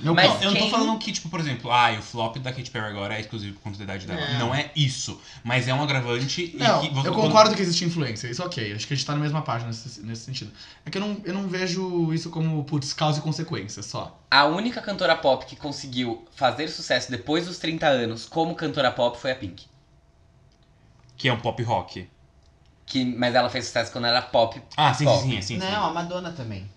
Meu 0.00 0.14
Mas- 0.14 0.30
ponto. 0.32 0.44
Eu 0.44 0.50
não 0.52 0.58
tô 0.60 0.70
falando 0.70 0.98
que, 0.98 1.10
tipo, 1.12 1.28
por 1.28 1.40
exemplo, 1.40 1.70
ah, 1.72 1.90
o 1.98 2.02
flop 2.02 2.36
da 2.38 2.52
Katy 2.52 2.70
Perry 2.70 2.86
agora 2.86 3.16
é 3.16 3.20
exclusivo 3.20 3.54
por 3.56 3.62
conta 3.64 3.78
da 3.78 3.84
idade 3.84 4.06
dela. 4.06 4.20
Não. 4.32 4.38
Não 4.48 4.54
é 4.54 4.70
isso. 4.76 5.20
Mas 5.42 5.66
é 5.66 5.74
um 5.74 5.82
agravante 5.82 6.54
Não, 6.56 6.84
e 6.84 6.88
que 6.88 6.94
você 6.94 7.08
eu 7.08 7.12
concordo 7.14 7.54
que 7.56 7.62
existe 7.62 7.84
influência, 7.84 8.28
isso 8.28 8.42
ok, 8.44 8.72
acho 8.74 8.86
que 8.86 8.94
a 8.94 8.96
gente 8.96 9.06
tá 9.06 9.14
na 9.14 9.20
mesma 9.20 9.42
página 9.42 9.68
nesse, 9.68 10.00
nesse 10.02 10.24
sentido. 10.24 10.52
É 10.86 10.90
que 10.90 10.98
eu 10.98 11.02
não, 11.02 11.20
eu 11.24 11.34
não 11.34 11.48
vejo 11.48 12.12
isso 12.12 12.30
como, 12.30 12.62
putz, 12.64 12.92
causa 12.92 13.18
e 13.18 13.22
consequência 13.22 13.82
só. 13.82 14.18
A 14.30 14.44
única 14.44 14.80
cantora 14.80 15.16
pop 15.16 15.44
que 15.46 15.56
conseguiu 15.56 16.26
fazer 16.34 16.68
sucesso 16.68 17.10
depois 17.10 17.46
dos 17.46 17.58
30 17.58 17.86
anos 17.86 18.24
como 18.26 18.54
cantora 18.54 18.92
pop 18.92 19.18
foi 19.18 19.32
a 19.32 19.34
Pink. 19.36 19.66
Que 21.16 21.28
é 21.28 21.32
um 21.32 21.40
pop 21.40 21.60
rock. 21.64 22.08
Que, 22.86 23.04
mas 23.04 23.34
ela 23.34 23.50
fez 23.50 23.66
sucesso 23.66 23.92
quando 23.92 24.06
era 24.06 24.22
pop. 24.22 24.62
Ah, 24.76 24.94
sim, 24.94 25.04
Pop. 25.04 25.20
sim, 25.22 25.42
sim, 25.42 25.42
sim. 25.42 25.58
Não, 25.58 25.86
a 25.86 25.92
Madonna 25.92 26.32
também. 26.32 26.70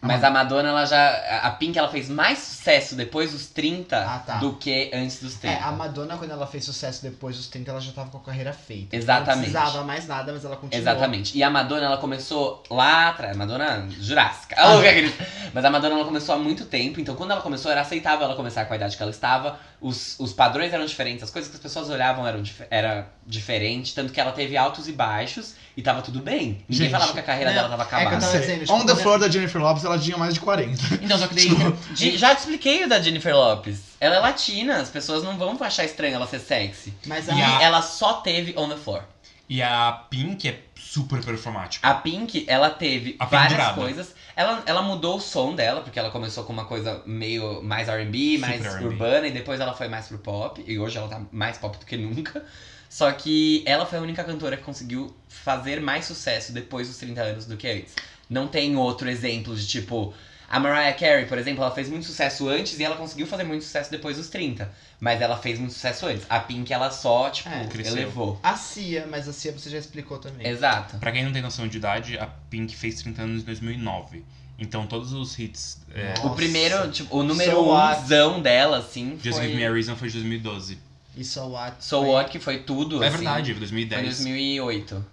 Mas 0.00 0.22
a 0.22 0.30
Madonna, 0.30 0.68
ela 0.68 0.84
já. 0.84 1.40
A 1.42 1.50
Pink, 1.50 1.76
ela 1.78 1.88
fez 1.88 2.08
mais 2.08 2.38
sucesso 2.38 2.94
depois 2.94 3.32
dos 3.32 3.46
30 3.46 3.96
Ah, 3.96 4.18
tá. 4.20 4.34
do 4.36 4.54
que 4.54 4.90
antes 4.94 5.20
dos 5.20 5.34
30. 5.34 5.56
É, 5.56 5.62
a 5.62 5.72
Madonna, 5.72 6.16
quando 6.16 6.30
ela 6.30 6.46
fez 6.46 6.64
sucesso 6.64 7.02
depois 7.02 7.36
dos 7.36 7.48
30, 7.48 7.70
ela 7.70 7.80
já 7.80 7.92
tava 7.92 8.08
com 8.10 8.18
a 8.18 8.20
carreira 8.20 8.52
feita. 8.52 8.94
Exatamente. 8.94 9.50
Não 9.50 9.60
precisava 9.60 9.84
mais 9.84 10.06
nada, 10.06 10.32
mas 10.32 10.44
ela 10.44 10.56
continuou. 10.56 10.80
Exatamente. 10.80 11.36
E 11.36 11.42
a 11.42 11.50
Madonna, 11.50 11.86
ela 11.86 11.96
começou 11.96 12.62
lá 12.70 13.08
atrás. 13.08 13.36
Madonna 13.36 13.88
Jurássica. 14.00 14.54
Ah. 14.58 14.74
Mas 15.52 15.64
a 15.64 15.70
Madonna, 15.70 15.94
ela 15.94 16.04
começou 16.04 16.34
há 16.34 16.38
muito 16.38 16.66
tempo. 16.66 17.00
Então, 17.00 17.14
quando 17.16 17.30
ela 17.30 17.40
começou, 17.40 17.72
era 17.72 17.80
aceitável 17.80 18.26
ela 18.26 18.36
começar 18.36 18.66
com 18.66 18.74
a 18.74 18.76
idade 18.76 18.96
que 18.96 19.02
ela 19.02 19.10
estava. 19.10 19.58
Os, 19.80 20.16
os 20.18 20.32
padrões 20.32 20.72
eram 20.72 20.84
diferentes. 20.86 21.22
As 21.22 21.30
coisas 21.30 21.48
que 21.50 21.56
as 21.56 21.62
pessoas 21.62 21.88
olhavam 21.88 22.26
eram 22.26 22.42
dif 22.42 22.62
era 22.70 23.08
diferente. 23.26 23.94
Tanto 23.94 24.12
que 24.12 24.20
ela 24.20 24.32
teve 24.32 24.56
altos 24.56 24.88
e 24.88 24.92
baixos. 24.92 25.54
E 25.76 25.82
tava 25.82 26.02
tudo 26.02 26.18
bem. 26.20 26.64
Ninguém 26.68 26.86
Gente, 26.86 26.90
falava 26.90 27.12
que 27.12 27.20
a 27.20 27.22
carreira 27.22 27.52
não, 27.52 27.56
dela 27.62 27.68
tava 27.68 27.82
é 27.84 27.86
que 27.86 27.94
eu 27.94 27.98
acabada. 27.98 28.26
tava 28.26 28.38
dizendo, 28.40 28.60
tipo, 28.62 28.72
On 28.72 28.78
the 28.80 28.84
quando- 28.86 29.00
floor 29.02 29.18
da 29.20 29.28
Jennifer 29.28 29.62
Lopez, 29.62 29.84
ela 29.84 29.96
tinha 29.98 30.16
mais 30.18 30.34
de 30.34 30.40
40. 30.40 30.82
Então, 31.00 31.16
só 31.16 31.28
que 31.28 31.34
daí. 31.36 32.16
Já 32.18 32.34
te 32.34 32.40
expliquei 32.40 32.84
o 32.84 32.88
da 32.88 33.00
Jennifer 33.00 33.32
Lopez. 33.36 33.78
Ela 34.00 34.16
é 34.16 34.18
latina, 34.18 34.78
as 34.78 34.88
pessoas 34.88 35.22
não 35.22 35.38
vão 35.38 35.56
achar 35.60 35.84
estranho 35.84 36.16
ela 36.16 36.26
ser 36.26 36.40
sexy. 36.40 36.92
Mas 37.06 37.28
E 37.28 37.30
a, 37.30 37.34
E 37.36 37.42
a- 37.42 37.62
ela 37.62 37.80
só 37.82 38.14
teve 38.14 38.52
On 38.58 38.68
the 38.68 38.76
Floor. 38.76 39.02
E 39.48 39.62
a 39.62 39.92
Pink 40.10 40.48
é 40.48 40.60
super 40.76 41.24
performática. 41.24 41.88
A 41.88 41.94
Pink, 41.94 42.44
ela 42.48 42.70
teve 42.70 43.14
A 43.18 43.24
várias 43.26 43.52
pendurada. 43.52 43.74
coisas. 43.80 44.14
Ela, 44.38 44.62
ela 44.66 44.82
mudou 44.82 45.16
o 45.16 45.20
som 45.20 45.52
dela, 45.52 45.80
porque 45.80 45.98
ela 45.98 46.12
começou 46.12 46.44
com 46.44 46.52
uma 46.52 46.64
coisa 46.64 47.02
meio 47.04 47.60
mais 47.60 47.88
R&B, 47.88 48.38
mais 48.38 48.64
R&B. 48.64 48.84
urbana, 48.84 49.26
e 49.26 49.32
depois 49.32 49.58
ela 49.58 49.74
foi 49.74 49.88
mais 49.88 50.06
pro 50.06 50.16
pop. 50.18 50.62
E 50.64 50.78
hoje 50.78 50.96
ela 50.96 51.08
tá 51.08 51.20
mais 51.32 51.58
pop 51.58 51.76
do 51.76 51.84
que 51.84 51.96
nunca. 51.96 52.44
Só 52.88 53.10
que 53.10 53.64
ela 53.66 53.84
foi 53.84 53.98
a 53.98 54.00
única 54.00 54.22
cantora 54.22 54.56
que 54.56 54.62
conseguiu 54.62 55.12
fazer 55.28 55.80
mais 55.80 56.04
sucesso 56.04 56.52
depois 56.52 56.86
dos 56.86 56.98
30 56.98 57.20
anos 57.20 57.46
do 57.46 57.56
que 57.56 57.66
antes. 57.66 57.96
Não 58.30 58.46
tem 58.46 58.76
outro 58.76 59.10
exemplo 59.10 59.56
de 59.56 59.66
tipo... 59.66 60.14
A 60.48 60.60
Mariah 60.60 60.96
Carey, 60.96 61.26
por 61.26 61.36
exemplo, 61.36 61.64
ela 61.64 61.74
fez 61.74 61.90
muito 61.90 62.06
sucesso 62.06 62.48
antes 62.48 62.78
e 62.78 62.84
ela 62.84 62.94
conseguiu 62.94 63.26
fazer 63.26 63.42
muito 63.42 63.64
sucesso 63.64 63.90
depois 63.90 64.18
dos 64.18 64.28
30. 64.28 64.72
Mas 65.00 65.20
ela 65.20 65.36
fez 65.36 65.58
muito 65.60 65.72
sucesso 65.74 66.06
antes. 66.06 66.26
A 66.28 66.40
Pink, 66.40 66.72
ela 66.72 66.90
só, 66.90 67.30
tipo, 67.30 67.48
É, 67.48 67.66
cresceu. 67.66 67.92
elevou. 67.96 68.40
a 68.42 68.56
Cia, 68.56 69.06
mas 69.08 69.28
a 69.28 69.32
Cia 69.32 69.52
você 69.52 69.70
já 69.70 69.78
explicou 69.78 70.18
também. 70.18 70.44
Exato. 70.46 70.98
Pra 70.98 71.12
quem 71.12 71.24
não 71.24 71.32
tem 71.32 71.40
noção 71.40 71.68
de 71.68 71.76
idade, 71.76 72.18
a 72.18 72.26
Pink 72.26 72.74
fez 72.74 72.96
30 73.02 73.22
anos 73.22 73.42
em 73.42 73.44
2009. 73.44 74.24
Então 74.58 74.88
todos 74.88 75.12
os 75.12 75.38
hits. 75.38 75.78
É, 75.94 76.08
Nossa. 76.10 76.26
O 76.26 76.34
primeiro, 76.34 76.90
tipo, 76.90 77.16
o 77.16 77.22
número 77.22 77.52
So 77.52 77.62
What? 77.68 78.02
umzão 78.02 78.42
dela, 78.42 78.78
assim, 78.78 79.16
Just 79.22 79.38
Give 79.40 79.54
Me 79.54 79.64
a 79.64 79.68
foi 79.68 79.74
Reason 79.76 79.94
foi 79.96 80.08
de 80.08 80.14
2012. 80.14 80.78
E 81.16 81.24
So 81.24 81.46
What? 81.50 81.76
So 81.84 82.00
foi- 82.00 82.08
What, 82.08 82.30
que 82.32 82.38
foi 82.40 82.58
tudo, 82.64 83.00
É 83.02 83.06
assim, 83.06 83.16
verdade, 83.18 83.52
Foi 83.52 83.58
2010. 83.60 84.00
em 84.02 84.04
2008. 84.06 85.06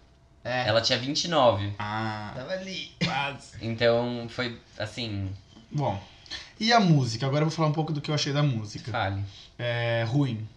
É, 0.43 0.67
Ela 0.67 0.81
tinha 0.81 0.97
29. 0.97 1.73
Ah, 1.77 2.31
tava 2.35 2.53
ali. 2.53 2.91
quase. 3.03 3.49
Então, 3.61 4.25
foi, 4.29 4.57
assim, 4.79 5.29
Bom. 5.71 6.01
E 6.59 6.71
a 6.73 6.79
música? 6.79 7.25
Agora 7.27 7.43
eu 7.43 7.49
vou 7.49 7.55
falar 7.55 7.67
um 7.69 7.73
pouco 7.73 7.91
do 7.93 7.99
que 8.01 8.09
eu 8.09 8.15
achei 8.15 8.31
da 8.33 8.41
música. 8.41 8.91
fale. 8.91 9.21
É 9.57 10.03
ruim. 10.07 10.47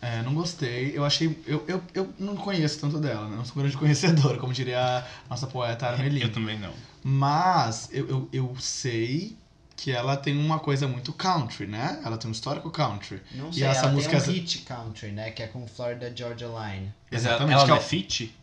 É, 0.00 0.20
não 0.22 0.34
gostei. 0.34 0.92
Eu 0.96 1.04
achei. 1.04 1.38
Eu, 1.46 1.64
eu, 1.68 1.82
eu 1.94 2.12
não 2.18 2.34
conheço 2.36 2.80
tanto 2.80 2.98
dela, 2.98 3.28
né? 3.28 3.36
Não 3.36 3.44
sou 3.44 3.54
um 3.56 3.60
grande 3.60 3.76
conhecedor, 3.78 4.36
como 4.38 4.52
diria 4.52 4.80
a 4.98 5.04
nossa 5.30 5.46
poeta 5.46 5.86
Armelin. 5.86 6.22
Eu 6.22 6.32
também 6.32 6.58
não. 6.58 6.72
Mas 7.04 7.88
eu, 7.92 8.08
eu, 8.08 8.28
eu 8.32 8.56
sei 8.58 9.36
que 9.76 9.90
ela 9.92 10.16
tem 10.16 10.36
uma 10.36 10.58
coisa 10.58 10.86
muito 10.88 11.12
country, 11.12 11.66
né? 11.66 12.00
Ela 12.04 12.16
tem 12.16 12.28
um 12.28 12.32
histórico 12.32 12.68
country. 12.70 13.20
Não 13.32 13.50
E 13.50 13.54
sei, 13.54 13.64
essa 13.64 13.80
ela 13.86 13.92
música- 13.92 14.20
tem 14.20 14.30
um 14.30 14.32
hit 14.34 14.58
country, 14.60 15.12
né? 15.12 15.30
Que 15.30 15.42
é 15.44 15.46
com 15.46 15.66
Florida 15.66 16.12
Georgia 16.14 16.48
Line. 16.48 16.92
Exatamente. 17.10 17.54
Ela 17.54 17.64
que 17.66 17.72
é 17.72 17.76
é 17.76 17.80
feat? 17.80 18.34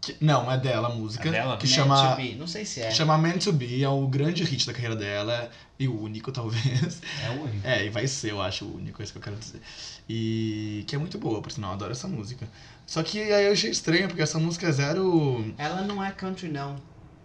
Que- 0.00 0.16
não, 0.20 0.50
é 0.50 0.56
dela 0.58 0.88
a 0.88 0.94
música. 0.94 1.28
É 1.28 1.32
dela? 1.32 1.56
Que 1.56 1.66
Meant 1.66 1.76
chama. 1.76 2.10
to 2.10 2.16
Be. 2.22 2.34
Não 2.34 2.46
sei 2.46 2.64
se 2.64 2.80
é. 2.80 2.90
Chama 2.90 3.18
Meant 3.18 3.42
to 3.44 3.52
Be, 3.52 3.82
é 3.82 3.88
o 3.88 4.06
grande 4.06 4.44
hit 4.44 4.66
da 4.66 4.72
carreira 4.72 4.96
dela. 4.96 5.50
E 5.78 5.86
o 5.88 6.00
único, 6.02 6.30
talvez. 6.32 7.00
É 7.24 7.30
o 7.30 7.42
único. 7.42 7.66
É, 7.66 7.84
e 7.86 7.90
vai 7.90 8.06
ser, 8.06 8.32
eu 8.32 8.40
acho, 8.42 8.64
o 8.64 8.76
único, 8.76 9.00
é 9.00 9.04
isso 9.04 9.12
que 9.12 9.18
eu 9.18 9.22
quero 9.22 9.36
dizer. 9.36 9.60
E 10.08 10.84
que 10.86 10.94
é 10.94 10.98
muito 10.98 11.18
boa, 11.18 11.40
por 11.42 11.52
sinal, 11.52 11.70
eu 11.70 11.74
adoro 11.74 11.92
essa 11.92 12.08
música. 12.08 12.48
Só 12.86 13.02
que 13.02 13.20
aí 13.20 13.46
eu 13.46 13.52
achei 13.52 13.70
estranho, 13.70 14.08
porque 14.08 14.22
essa 14.22 14.38
música 14.38 14.66
é 14.66 14.72
zero. 14.72 15.54
Ela 15.58 15.82
não 15.82 16.02
é 16.02 16.10
country, 16.10 16.48
não. 16.48 16.76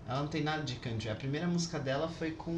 Ela 0.07 0.19
não 0.19 0.27
tem 0.27 0.43
nada 0.43 0.61
de 0.63 0.75
country. 0.75 1.09
A 1.09 1.15
primeira 1.15 1.47
música 1.47 1.79
dela 1.79 2.11
foi 2.19 2.31
com 2.31 2.53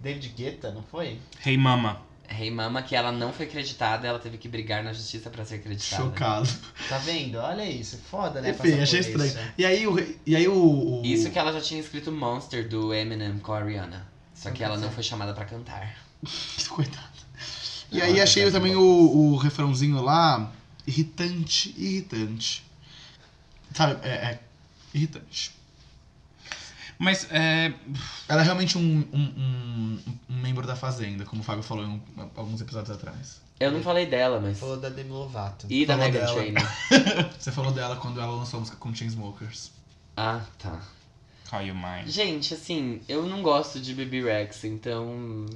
David 0.00 0.28
Guetta, 0.36 0.70
não 0.72 0.82
foi? 0.82 1.18
Hey 1.44 1.56
Mama. 1.58 2.00
Hey 2.30 2.50
Mama, 2.50 2.82
que 2.82 2.94
ela 2.94 3.10
não 3.10 3.32
foi 3.32 3.46
acreditada, 3.46 4.06
ela 4.06 4.18
teve 4.18 4.36
que 4.36 4.48
brigar 4.48 4.84
na 4.84 4.92
justiça 4.92 5.30
pra 5.30 5.44
ser 5.44 5.56
acreditada. 5.56 6.02
Chocado. 6.04 6.48
Tá 6.88 6.98
vendo? 6.98 7.38
Olha 7.38 7.64
isso. 7.64 7.98
Foda, 8.10 8.40
né? 8.42 8.50
Enfim, 8.50 8.78
achei 8.80 9.00
estranho. 9.00 9.52
E 9.56 9.64
aí 9.64 9.86
o. 9.86 9.98
E 10.26 10.36
aí 10.36 10.46
o, 10.46 11.00
o- 11.00 11.02
Isso 11.04 11.30
que 11.30 11.38
ela 11.38 11.52
já 11.52 11.60
tinha 11.60 11.80
escrito 11.80 12.12
Monster 12.12 12.68
do 12.68 12.92
Eminem 12.92 13.38
com 13.38 13.52
a 13.52 13.62
Rihanna. 13.62 14.06
Só 14.34 14.50
que 14.50 14.60
Não 14.60 14.66
ela 14.68 14.78
não 14.78 14.90
foi 14.90 15.02
chamada 15.02 15.32
pra 15.32 15.44
cantar. 15.46 15.96
Coitada. 16.68 17.08
E 17.90 18.00
Ah, 18.00 18.04
aí 18.04 18.20
achei 18.20 18.44
tá 18.44 18.50
também 18.52 18.76
o, 18.76 18.82
o 18.82 19.36
refrãozinho 19.36 20.02
lá 20.02 20.52
irritante, 20.86 21.74
irritante. 21.78 22.62
Sabe, 23.74 23.98
é, 24.06 24.10
é 24.10 24.40
irritante. 24.94 25.52
Mas 26.98 27.26
é. 27.30 27.72
Ela 28.28 28.40
é 28.40 28.44
realmente 28.44 28.76
um, 28.76 29.08
um, 29.12 29.18
um, 29.20 29.98
um 30.30 30.36
membro 30.40 30.66
da 30.66 30.74
Fazenda, 30.74 31.24
como 31.24 31.42
o 31.42 31.44
Fábio 31.44 31.62
falou 31.62 31.84
em 31.84 31.88
um- 31.88 32.00
alguns 32.36 32.60
episódios 32.60 32.90
atrás. 32.90 33.40
Eu 33.60 33.70
não 33.72 33.82
falei 33.82 34.06
dela, 34.06 34.40
mas. 34.40 34.58
Falou 34.58 34.76
da 34.76 34.88
Demi 34.88 35.10
Lovato. 35.10 35.66
E 35.70 35.84
da 35.86 35.94
Falou 35.96 36.10
Megan 36.10 36.24
dela. 36.24 36.34
Trainor. 36.34 37.30
Você 37.38 37.52
falou 37.52 37.72
dela 37.72 37.96
quando 37.96 38.20
ela 38.20 38.32
lançou 38.32 38.58
a 38.58 38.60
música 38.60 38.76
com 38.78 38.94
Chainsmokers. 38.94 39.70
Ah, 40.16 40.40
tá. 40.58 40.80
Call 41.50 41.62
You 41.62 41.74
Mine. 41.74 42.08
Gente, 42.10 42.52
assim, 42.54 43.00
eu 43.08 43.26
não 43.26 43.42
gosto 43.42 43.80
de 43.80 43.94
Bibi 43.94 44.22
Rex, 44.22 44.64
então. 44.64 45.46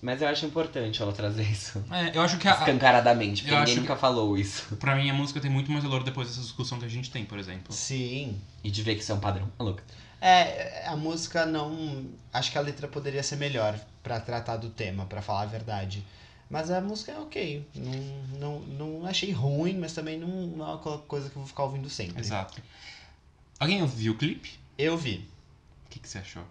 Mas 0.00 0.20
eu 0.20 0.28
acho 0.28 0.44
importante 0.46 1.00
ela 1.00 1.12
trazer 1.12 1.44
isso. 1.44 1.82
É, 1.90 2.16
eu 2.16 2.22
acho 2.22 2.36
que 2.38 2.48
a, 2.48 2.52
Escancaradamente, 2.52 3.42
porque 3.42 3.54
eu 3.54 3.58
ninguém 3.60 3.74
acho 3.74 3.80
nunca 3.82 3.96
falou 3.96 4.36
isso. 4.36 4.74
pra 4.76 4.96
mim 4.96 5.08
a 5.08 5.14
música 5.14 5.38
tem 5.40 5.50
muito 5.50 5.70
mais 5.70 5.84
valor 5.84 6.02
depois 6.02 6.28
dessa 6.28 6.40
discussão 6.40 6.78
que 6.78 6.84
a 6.84 6.88
gente 6.88 7.10
tem, 7.10 7.24
por 7.24 7.38
exemplo. 7.38 7.72
Sim. 7.72 8.40
E 8.64 8.70
de 8.70 8.82
ver 8.82 8.96
que 8.96 9.02
isso 9.02 9.12
é 9.12 9.14
um 9.14 9.20
padrão. 9.20 9.48
Ah, 9.58 9.62
louca. 9.62 9.82
É, 10.24 10.84
a 10.86 10.94
música 10.96 11.44
não. 11.44 12.06
Acho 12.32 12.52
que 12.52 12.56
a 12.56 12.60
letra 12.60 12.86
poderia 12.86 13.24
ser 13.24 13.34
melhor 13.36 13.76
pra 14.04 14.20
tratar 14.20 14.56
do 14.56 14.70
tema, 14.70 15.04
pra 15.06 15.20
falar 15.20 15.42
a 15.42 15.46
verdade. 15.46 16.06
Mas 16.48 16.70
a 16.70 16.80
música 16.80 17.10
é 17.10 17.18
ok. 17.18 17.66
Não, 17.74 18.60
não, 18.60 18.60
não 18.60 19.06
achei 19.06 19.32
ruim, 19.32 19.76
mas 19.78 19.92
também 19.94 20.16
não, 20.18 20.28
não 20.28 20.70
é 20.70 20.74
aquela 20.76 20.98
coisa 20.98 21.28
que 21.28 21.34
eu 21.34 21.40
vou 21.40 21.48
ficar 21.48 21.64
ouvindo 21.64 21.90
sempre. 21.90 22.20
Exato. 22.20 22.62
Alguém 23.58 23.84
viu 23.84 24.12
o 24.12 24.16
clipe? 24.16 24.60
Eu 24.78 24.96
vi. 24.96 25.28
O 25.86 25.90
que, 25.90 25.98
que 25.98 26.08
você 26.08 26.18
achou? 26.18 26.44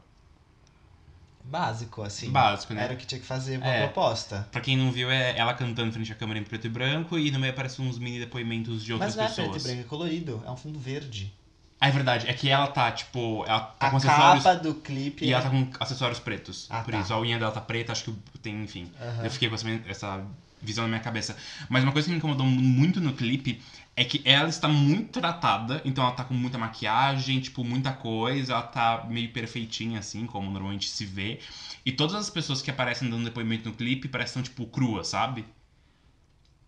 Básico, 1.44 2.02
assim. 2.04 2.30
Básico, 2.30 2.74
né? 2.74 2.84
Era 2.84 2.94
o 2.94 2.98
que 2.98 3.06
tinha 3.06 3.20
que 3.22 3.26
fazer 3.26 3.58
uma 3.58 3.68
É. 3.68 3.86
proposta. 3.88 4.48
Pra 4.52 4.60
quem 4.62 4.76
não 4.78 4.92
viu, 4.92 5.10
é 5.10 5.38
ela 5.38 5.54
cantando 5.54 5.92
frente 5.94 6.12
à 6.12 6.16
câmera 6.16 6.40
em 6.40 6.44
preto 6.44 6.68
e 6.68 6.70
branco 6.70 7.18
e 7.18 7.32
no 7.32 7.40
meio 7.40 7.54
aparecem 7.54 7.86
uns 7.88 7.98
mini 7.98 8.20
depoimentos 8.20 8.84
de 8.84 8.94
outras 8.94 9.16
Mas 9.16 9.18
não 9.18 9.24
é 9.24 9.28
preto 9.28 9.40
e 9.40 9.54
pessoas. 9.54 9.64
branco, 9.64 9.82
é 9.82 9.90
colorido. 9.90 10.44
É 10.46 10.52
um 10.52 10.58
fundo 10.58 10.78
verde. 10.80 11.34
Ah, 11.82 11.88
é 11.88 11.92
verdade. 11.92 12.28
É 12.30 12.34
que 12.34 12.48
ela 12.48 12.68
tá, 12.68 12.92
tipo, 12.92 13.44
ela 13.48 13.60
tá 13.62 13.88
A 13.88 13.90
com 13.90 13.98
acessórios. 13.98 14.44
capa 14.44 14.56
do 14.56 14.76
clipe. 14.76 15.26
E 15.26 15.30
é- 15.30 15.34
ela 15.34 15.42
tá 15.42 15.50
com 15.50 15.68
acessórios 15.80 16.20
pretos. 16.20 16.68
Ah, 16.70 16.82
por 16.84 16.92
tá. 16.92 17.00
isso, 17.00 17.12
a 17.14 17.20
unha 17.20 17.40
dela 17.40 17.52
tá 17.52 17.60
preta, 17.62 17.92
acho 17.92 18.04
que 18.06 18.14
tem, 18.40 18.64
enfim. 18.64 18.90
Aham. 19.02 19.26
Eu 19.26 19.32
fiquei 19.32 19.50
com 19.50 19.56
essa, 19.56 19.68
essa 19.88 20.24
visão 20.62 20.84
na 20.84 20.90
minha 20.90 21.02
cabeça. 21.02 21.36
Mas 21.70 21.84
uma 21.84 21.92
coisa 21.92 22.06
que 22.06 22.12
me 22.12 22.18
incomodou 22.20 22.46
muito 22.46 23.02
no 23.02 23.14
clipe 23.14 23.60
é 23.96 24.06
que 24.06 24.22
ela 24.24 24.48
está 24.48 24.68
muito 24.68 25.20
tratada, 25.20 25.82
então 25.84 26.04
ela 26.04 26.14
tá 26.14 26.24
com 26.24 26.34
muita 26.36 26.58
maquiagem, 26.58 27.40
tipo, 27.42 27.64
muita 27.64 27.92
coisa, 27.92 28.54
ela 28.54 28.62
tá 28.62 29.06
meio 29.10 29.30
perfeitinha, 29.34 30.00
assim, 30.00 30.26
como 30.28 30.50
normalmente 30.52 30.88
se 30.88 31.04
vê. 31.06 31.40
E 31.86 31.92
todas 31.92 32.16
as 32.16 32.30
pessoas 32.30 32.62
que 32.62 32.70
aparecem 32.70 33.10
dando 33.10 33.26
depoimento 33.26 33.68
no 33.70 33.76
clipe 33.76 34.08
parecem, 34.08 34.42
tipo, 34.44 34.66
cruas, 34.68 35.08
sabe? 35.08 35.46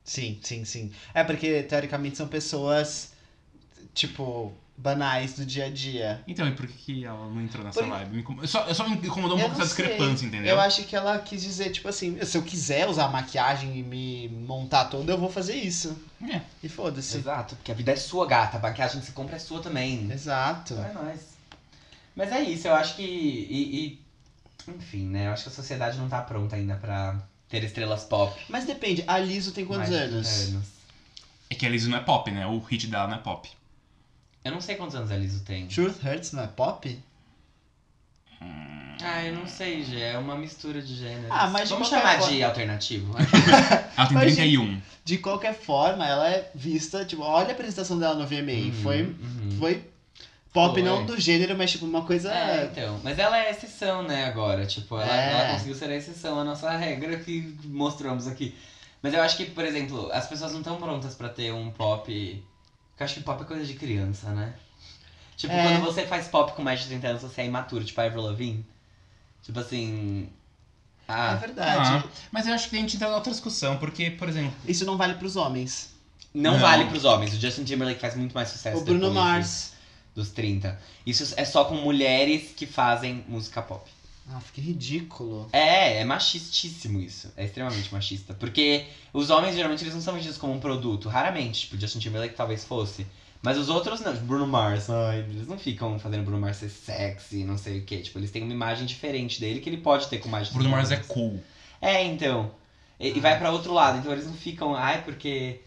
Sim, 0.04 0.40
sim, 0.44 0.66
sim. 0.66 0.92
É 1.14 1.24
porque, 1.24 1.64
teoricamente, 1.64 2.18
são 2.18 2.28
pessoas, 2.28 3.14
tipo, 3.94 4.54
banais 4.76 5.34
do 5.36 5.46
dia 5.46 5.66
a 5.66 5.70
dia. 5.70 6.24
Então, 6.28 6.48
e 6.48 6.52
por 6.54 6.66
que, 6.68 6.74
que 6.74 7.06
ela 7.06 7.28
não 7.30 7.42
entrou 7.42 7.64
nessa 7.64 7.80
Por- 7.82 7.90
vibe? 7.90 8.16
Me 8.16 8.22
incom- 8.22 8.46
Só, 8.48 8.74
só 8.74 8.88
me 8.90 8.96
incomodou 8.96 9.38
um 9.38 9.40
Eu 9.42 9.46
pouco 9.48 9.62
essa 9.62 9.68
discrepância, 9.76 10.26
entendeu? 10.26 10.56
Eu 10.56 10.60
acho 10.60 10.84
que 10.84 10.96
ela 10.96 11.20
quis 11.20 11.42
dizer, 11.44 11.70
tipo 11.72 11.88
assim, 11.88 12.18
se 12.26 12.38
eu 12.38 12.42
quiser 12.42 12.90
usar 12.90 13.08
maquiagem 13.10 13.78
e 13.78 13.84
me 13.84 14.28
montar 14.30 14.86
toda, 14.86 15.12
eu 15.12 15.18
vou 15.18 15.30
fazer 15.30 15.56
isso. 15.56 15.96
É. 16.28 16.42
E 16.64 16.68
foda-se. 16.70 17.18
Exato, 17.18 17.56
porque 17.56 17.72
a 17.72 17.76
vida 17.76 17.92
é 17.92 17.96
sua, 17.96 18.26
gata. 18.26 18.58
A 18.58 18.60
maquiagem 18.60 19.00
que 19.00 19.06
você 19.06 19.12
compra 19.12 19.36
é 19.36 19.40
sua 19.40 19.62
também. 19.62 20.12
Exato. 20.12 20.74
É 20.74 20.92
nóis. 20.94 21.34
Mas 22.16 22.32
é 22.32 22.42
isso, 22.42 22.68
eu 22.68 22.76
acho 22.76 22.96
que. 22.96 23.04
E, 23.04 23.86
e- 23.86 24.72
enfim, 24.72 25.06
né? 25.08 25.28
Eu 25.28 25.32
acho 25.34 25.44
que 25.44 25.50
a 25.50 25.54
sociedade 25.54 25.98
não 25.98 26.08
tá 26.08 26.22
pronta 26.22 26.56
ainda 26.56 26.76
pra 26.76 27.22
ter 27.50 27.64
estrelas 27.64 28.04
pop. 28.06 28.40
Mas 28.50 28.66
depende, 28.66 29.04
a 29.06 29.18
Liso 29.20 29.52
tem 29.52 29.66
quantos 29.66 29.90
mais 29.90 30.02
anos? 30.02 30.28
30 30.28 30.50
anos. 30.56 30.68
É 31.50 31.56
que 31.56 31.66
a 31.66 31.70
Lizzie 31.70 31.90
não 31.90 31.98
é 31.98 32.02
pop, 32.02 32.32
né? 32.32 32.48
O 32.48 32.58
hit 32.60 32.88
dela 32.88 33.08
não 33.08 33.16
é 33.16 33.20
pop. 33.20 33.50
Eu 34.44 34.52
não 34.52 34.62
sei 34.62 34.76
quantos 34.76 34.96
anos 34.96 35.10
a 35.12 35.16
Liso 35.18 35.44
tem. 35.44 35.68
Truth 35.68 36.04
Hurts 36.04 36.32
não 36.34 36.44
é 36.44 36.48
pop? 36.48 37.00
Ah, 39.06 39.24
eu 39.26 39.34
não 39.36 39.48
sei, 39.48 39.84
Gê. 39.84 40.00
É 40.02 40.18
uma 40.18 40.36
mistura 40.36 40.82
de 40.82 40.96
gêneros. 40.96 41.28
Ah, 41.30 41.48
mas 41.48 41.64
de 41.68 41.74
Vamos 41.74 41.90
qualquer 41.90 42.08
chamar 42.08 42.20
forma- 42.20 42.36
de 42.36 42.44
alternativo? 42.44 43.14
Ela 43.98 44.08
tem 44.08 44.14
Mas, 44.18 44.36
31. 44.36 44.82
De 45.04 45.18
qualquer 45.18 45.54
forma, 45.54 46.08
ela 46.08 46.30
é 46.30 46.50
vista, 46.56 47.04
tipo, 47.04 47.22
olha 47.24 47.50
a 47.50 47.52
apresentação 47.52 48.00
dela 48.00 48.16
no 48.16 48.26
VMA. 48.26 48.72
Foi, 48.82 49.02
Uhum. 49.02 49.58
foi 49.60 49.84
pop 50.54 50.74
Foi. 50.74 50.82
não 50.82 51.06
do 51.06 51.20
gênero, 51.20 51.58
mas 51.58 51.72
tipo 51.72 51.86
uma 51.86 52.06
coisa. 52.06 52.32
É, 52.34 52.66
então. 52.72 53.00
Mas 53.04 53.20
ela 53.20 53.38
é 53.38 53.52
exceção, 53.52 54.04
né, 54.04 54.26
agora. 54.26 54.66
Tipo, 54.66 54.98
ela, 54.98 55.14
É. 55.14 55.32
ela 55.34 55.54
conseguiu 55.54 55.76
ser 55.76 55.90
a 55.90 55.96
exceção, 55.96 56.40
a 56.40 56.44
nossa 56.46 56.70
regra 56.72 57.18
que 57.20 57.58
mostramos 57.66 58.28
aqui. 58.28 58.56
Mas 59.02 59.14
eu 59.14 59.22
acho 59.22 59.36
que, 59.36 59.46
por 59.46 59.66
exemplo, 59.66 60.10
as 60.14 60.28
pessoas 60.28 60.54
não 60.54 60.60
estão 60.60 60.78
prontas 60.78 61.14
pra 61.16 61.28
ter 61.28 61.52
um 61.54 61.70
pop. 61.72 62.42
Porque 62.94 63.04
eu 63.04 63.06
acho 63.06 63.14
que 63.16 63.22
pop 63.22 63.42
é 63.42 63.46
coisa 63.46 63.66
de 63.66 63.74
criança, 63.74 64.30
né? 64.32 64.54
Tipo, 65.36 65.54
É. 65.54 65.64
quando 65.64 65.84
você 65.86 66.06
faz 66.06 66.28
pop 66.28 66.54
com 66.54 66.62
mais 66.62 66.82
de 66.82 66.88
30 66.88 67.08
anos, 67.08 67.22
você 67.24 67.42
é 67.42 67.46
imaturo, 67.46 67.84
tipo 67.84 68.00
a 68.00 68.06
Avril 68.06 68.22
Lavigne. 68.22 68.66
Tipo 69.42 69.60
assim. 69.60 70.30
É 71.08 71.12
Ah, 71.12 71.36
verdade. 71.36 72.06
Ah, 72.06 72.10
mas 72.32 72.48
eu 72.48 72.54
acho 72.54 72.70
que 72.70 72.76
a 72.78 72.80
gente 72.80 72.96
entra 72.96 73.10
em 73.10 73.14
outra 73.14 73.32
discussão, 73.32 73.78
porque, 73.78 74.12
por 74.12 74.30
exemplo, 74.30 74.54
Isso 74.68 74.86
não 74.86 74.96
vale 74.96 75.16
pros 75.16 75.36
homens. 75.36 75.94
não, 76.34 76.54
Não. 76.54 76.60
vale 76.60 76.86
pros 76.86 77.04
homens. 77.04 77.34
O 77.34 77.40
Justin 77.42 77.64
Timberlake 77.64 78.00
faz 78.00 78.16
muito 78.16 78.34
mais 78.34 78.50
sucesso. 78.50 78.78
o 78.78 78.82
Bruno 78.86 79.12
Mars. 79.14 79.74
Dos 80.16 80.30
30. 80.30 80.80
Isso 81.06 81.34
é 81.36 81.44
só 81.44 81.66
com 81.66 81.74
mulheres 81.76 82.52
que 82.56 82.68
fazem 82.68 83.26
música 83.28 83.62
pop. 83.64 83.90
Ah, 84.30 84.40
que 84.54 84.62
ridículo. 84.62 85.50
É, 85.52 86.00
é 86.00 86.06
machistíssimo 86.06 87.00
isso. 87.00 87.32
É 87.36 87.44
extremamente 87.44 87.94
machista. 87.94 88.34
Porque 88.34 88.86
os 89.12 89.30
homens, 89.30 89.56
geralmente, 89.56 89.84
eles 89.84 89.94
não 89.94 90.02
são 90.02 90.14
vendidos 90.14 90.38
como 90.38 90.54
um 90.54 90.60
produto. 90.60 91.10
Raramente. 91.10 91.62
Tipo, 91.62 91.80
Justin 91.80 92.00
Timberlake 92.00 92.36
talvez 92.36 92.64
fosse. 92.64 93.06
Mas 93.42 93.58
os 93.58 93.68
outros 93.68 94.00
não. 94.00 94.14
Tipo, 94.14 94.26
Bruno 94.26 94.48
Mars. 94.48 94.90
Ai, 94.90 95.20
eles 95.20 95.48
não 95.48 95.60
ficam 95.60 96.00
fazendo 96.00 96.24
Bruno 96.24 96.40
Mars 96.40 96.58
ser 96.58 96.70
sexy, 96.70 97.44
não 97.44 97.58
sei 97.58 97.80
o 97.80 97.84
quê. 97.84 97.98
Tipo, 97.98 98.20
eles 98.20 98.32
têm 98.32 98.44
uma 98.44 98.54
imagem 98.54 98.86
diferente 98.86 99.40
dele 99.42 99.60
que 99.60 99.70
ele 99.70 99.78
pode 99.78 100.08
ter 100.08 100.20
com 100.20 100.30
mais 100.30 100.48
de 100.48 100.54
Bruno 100.54 100.70
30 100.70 100.78
Mars 100.78 100.92
é 100.92 101.14
cool. 101.14 101.44
É, 101.82 102.04
então. 102.06 102.52
E, 102.98 103.10
e 103.10 103.20
vai 103.20 103.38
pra 103.38 103.52
outro 103.52 103.74
lado. 103.74 103.98
Então 103.98 104.12
eles 104.12 104.26
não 104.26 104.34
ficam, 104.34 104.74
ai, 104.74 105.04
porque 105.04 105.60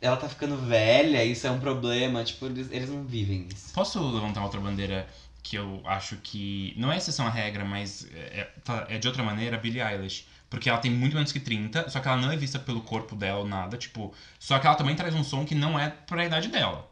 ela 0.00 0.16
tá 0.16 0.28
ficando 0.28 0.56
velha, 0.56 1.24
isso 1.24 1.44
é 1.44 1.50
um 1.50 1.58
problema. 1.58 2.22
Tipo, 2.22 2.46
eles, 2.46 2.68
eles 2.70 2.88
não 2.88 3.02
vivem 3.02 3.48
isso. 3.52 3.72
Posso 3.74 4.00
levantar 4.00 4.44
outra 4.44 4.60
bandeira 4.60 5.08
que 5.48 5.56
eu 5.56 5.80
acho 5.84 6.16
que 6.16 6.74
não 6.76 6.90
é 6.92 6.96
exceção 6.96 7.26
à 7.26 7.30
regra, 7.30 7.64
mas 7.64 8.06
é, 8.12 8.40
é- 8.40 8.44
tá- 8.64 8.86
é 8.88 8.98
de 8.98 9.06
outra 9.06 9.22
maneira, 9.22 9.56
a 9.56 9.60
Billie 9.60 9.80
Eilish. 9.80 10.26
Porque 10.50 10.68
ela 10.68 10.78
tem 10.78 10.90
muito 10.90 11.14
menos 11.14 11.32
que 11.32 11.40
30, 11.40 11.88
só 11.88 12.00
que 12.00 12.06
ela 12.08 12.16
não 12.16 12.30
é 12.32 12.36
vista 12.36 12.58
pelo 12.58 12.80
corpo 12.80 13.14
dela 13.16 13.40
ou 13.40 13.46
nada, 13.48 13.76
tipo. 13.76 14.12
Só 14.38 14.58
que 14.58 14.66
ela 14.66 14.76
também 14.76 14.94
traz 14.96 15.14
um 15.14 15.24
som 15.24 15.44
que 15.44 15.54
não 15.54 15.78
é 15.78 15.88
pra 15.90 16.24
idade 16.24 16.48
dela. 16.48 16.88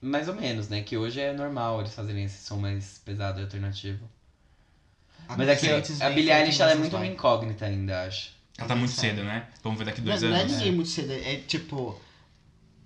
Mais 0.00 0.28
ou 0.28 0.34
menos, 0.34 0.68
né? 0.68 0.82
Que 0.82 0.96
hoje 0.96 1.20
é 1.20 1.32
normal 1.32 1.80
eles 1.80 1.94
fazerem 1.94 2.24
esse 2.24 2.44
som 2.44 2.56
mais 2.58 2.98
pesado 3.04 3.40
e 3.40 3.42
alternativo. 3.42 4.08
Mas 5.28 5.48
é 5.48 5.56
que 5.56 6.02
a 6.02 6.10
Billie 6.10 6.30
Eilish 6.32 6.60
ela 6.60 6.72
é 6.72 6.74
muito 6.74 6.96
uma 6.96 7.06
incógnita 7.06 7.64
ainda, 7.66 8.02
acho. 8.04 8.32
Ela 8.58 8.68
tá 8.68 8.76
muito 8.76 8.92
cedo, 8.92 9.24
né? 9.24 9.48
Vamos 9.62 9.78
ver 9.78 9.84
daqui 9.86 10.00
Não, 10.00 10.08
dois 10.08 10.22
não 10.22 10.36
é 10.36 10.40
anos. 10.40 10.52
ninguém 10.52 10.72
muito 10.72 10.90
cedo. 10.90 11.12
É 11.12 11.36
tipo. 11.38 11.98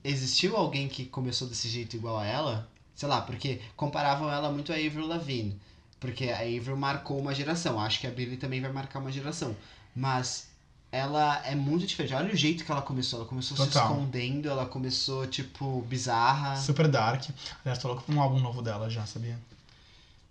Existiu 0.04 0.56
alguém 0.56 0.88
que 0.88 1.04
começou 1.06 1.48
desse 1.48 1.68
jeito 1.68 1.96
igual 1.96 2.18
a 2.18 2.24
ela? 2.26 2.70
Sei 2.98 3.08
lá, 3.08 3.20
porque 3.20 3.60
comparavam 3.76 4.28
ela 4.28 4.50
muito 4.50 4.72
a 4.72 4.74
Avril 4.74 5.06
Lavigne. 5.06 5.56
Porque 6.00 6.30
a 6.30 6.38
Avril 6.38 6.76
marcou 6.76 7.16
uma 7.20 7.32
geração. 7.32 7.78
Acho 7.78 8.00
que 8.00 8.08
a 8.08 8.10
Billie 8.10 8.36
também 8.36 8.60
vai 8.60 8.72
marcar 8.72 8.98
uma 8.98 9.12
geração. 9.12 9.54
Mas 9.94 10.48
ela 10.90 11.40
é 11.46 11.54
muito 11.54 11.86
diferente. 11.86 12.12
Olha 12.12 12.34
o 12.34 12.36
jeito 12.36 12.64
que 12.64 12.72
ela 12.72 12.82
começou. 12.82 13.20
Ela 13.20 13.28
começou 13.28 13.56
se 13.56 13.66
Total. 13.66 13.92
escondendo, 13.92 14.48
ela 14.48 14.66
começou, 14.66 15.28
tipo, 15.28 15.80
bizarra. 15.82 16.56
Super 16.56 16.88
dark. 16.88 17.22
Aliás, 17.64 17.80
tô 17.80 17.86
louco 17.86 18.02
pra 18.02 18.12
um 18.12 18.20
álbum 18.20 18.40
novo 18.40 18.62
dela 18.62 18.90
já, 18.90 19.06
sabia? 19.06 19.38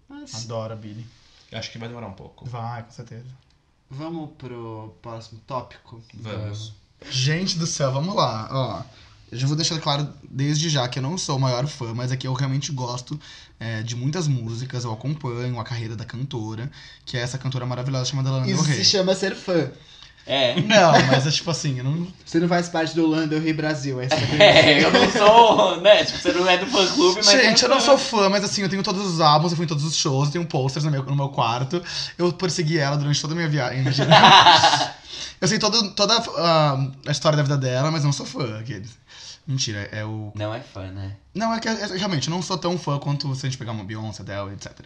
Mas 0.10 0.44
Adoro 0.44 0.74
a 0.74 0.76
Billy. 0.76 1.08
Eu 1.50 1.60
acho 1.60 1.72
que 1.72 1.78
vai 1.78 1.88
demorar 1.88 2.08
um 2.08 2.14
pouco. 2.14 2.44
Vai, 2.46 2.84
com 2.84 2.92
certeza. 2.92 3.30
vamos 3.90 4.32
pro 4.38 4.94
próximo 5.02 5.40
tópico. 5.48 6.04
Vamos. 6.14 6.74
Gente 7.10 7.58
do 7.58 7.66
céu, 7.66 7.94
vamos 7.94 8.14
lá. 8.14 8.50
Ó, 8.52 8.84
já 9.32 9.48
vou 9.48 9.56
deixar 9.56 9.80
claro 9.80 10.08
desde 10.30 10.70
já 10.70 10.88
que 10.88 11.00
eu 11.00 11.04
não 11.04 11.18
sou 11.18 11.38
o 11.38 11.40
maior 11.40 11.68
fã, 11.68 11.94
mas 11.94 12.12
aqui 12.12 12.28
eu 12.28 12.34
realmente 12.34 12.72
gosto 12.72 13.20
é, 13.60 13.82
de 13.82 13.96
muitas 13.96 14.28
músicas, 14.28 14.84
eu 14.84 14.94
acompanho 14.94 15.60
a 15.60 15.64
carreira 15.64 15.96
da 15.96 16.06
cantora, 16.06 16.70
que 17.06 17.18
é 17.18 17.22
essa 17.22 17.38
cantora 17.38 17.66
maravilhosa 17.66 18.06
chamada 18.06 18.32
Lana 18.32 18.46
Del 18.46 18.56
Isso 18.56 18.64
Rey. 18.64 18.78
se 18.78 18.86
chama 18.86 19.16
ser 19.16 19.36
fã. 19.36 19.70
É. 20.28 20.60
Não, 20.60 20.92
mas 21.08 21.26
é 21.26 21.32
tipo 21.32 21.50
assim, 21.50 21.78
eu 21.78 21.86
não. 21.86 22.06
Você 22.26 22.38
não 22.38 22.50
faz 22.50 22.68
parte 22.68 22.94
do 22.94 23.08
Lando 23.08 23.40
Rio 23.40 23.56
Brasil, 23.56 24.02
é 24.02 24.08
isso 24.08 24.16
que 24.18 24.24
eu 24.24 24.28
quero 24.28 24.44
É, 24.44 24.84
eu 24.84 24.92
não 24.92 25.10
sou, 25.10 25.82
né? 25.82 26.04
Tipo, 26.04 26.20
você 26.20 26.34
não 26.34 26.50
é 26.50 26.58
do 26.58 26.66
fã 26.66 26.86
clube, 26.86 27.16
mas. 27.16 27.28
Gente, 27.28 27.64
é 27.64 27.66
eu 27.66 27.70
não 27.70 27.80
fã. 27.80 27.86
sou 27.86 27.98
fã, 27.98 28.30
mas 28.30 28.44
assim, 28.44 28.62
eu 28.62 28.68
tenho 28.68 28.84
todos 28.84 29.06
os 29.06 29.22
álbuns, 29.22 29.54
eu 29.54 29.56
fui 29.56 29.64
em 29.64 29.70
todos 29.70 29.86
os 29.86 29.96
shows, 29.96 30.28
eu 30.28 30.34
tenho 30.34 30.46
posters 30.46 30.84
no 30.84 30.92
meu, 30.92 31.02
no 31.04 31.16
meu 31.16 31.30
quarto. 31.30 31.82
Eu 32.18 32.34
persegui 32.34 32.78
ela 32.78 32.98
durante 32.98 33.22
toda 33.22 33.34
a 33.34 33.38
minha 33.38 33.48
viagem. 33.48 33.86
eu 35.40 35.48
sei 35.48 35.58
todo, 35.60 35.92
toda 35.92 36.14
ah, 36.18 36.88
a 37.06 37.12
história 37.12 37.38
da 37.38 37.44
vida 37.44 37.58
dela, 37.58 37.90
mas 37.90 38.04
não 38.04 38.12
sou 38.12 38.26
fã. 38.26 38.60
Aqueles. 38.60 38.90
Mentira, 39.48 39.88
é 39.94 40.04
o. 40.04 40.34
Não 40.36 40.54
é 40.54 40.60
fã, 40.60 40.92
né? 40.92 41.16
Não, 41.34 41.54
é 41.54 41.60
que 41.62 41.70
é- 41.70 41.96
realmente, 41.96 42.28
eu 42.28 42.34
não 42.34 42.42
sou 42.42 42.58
tão 42.58 42.78
fã 42.78 43.00
quanto 43.00 43.34
se 43.34 43.46
a 43.46 43.50
gente 43.50 43.58
pegar 43.58 43.72
uma 43.72 43.84
Beyoncé, 43.86 44.22
Adele, 44.22 44.54
etc. 44.54 44.82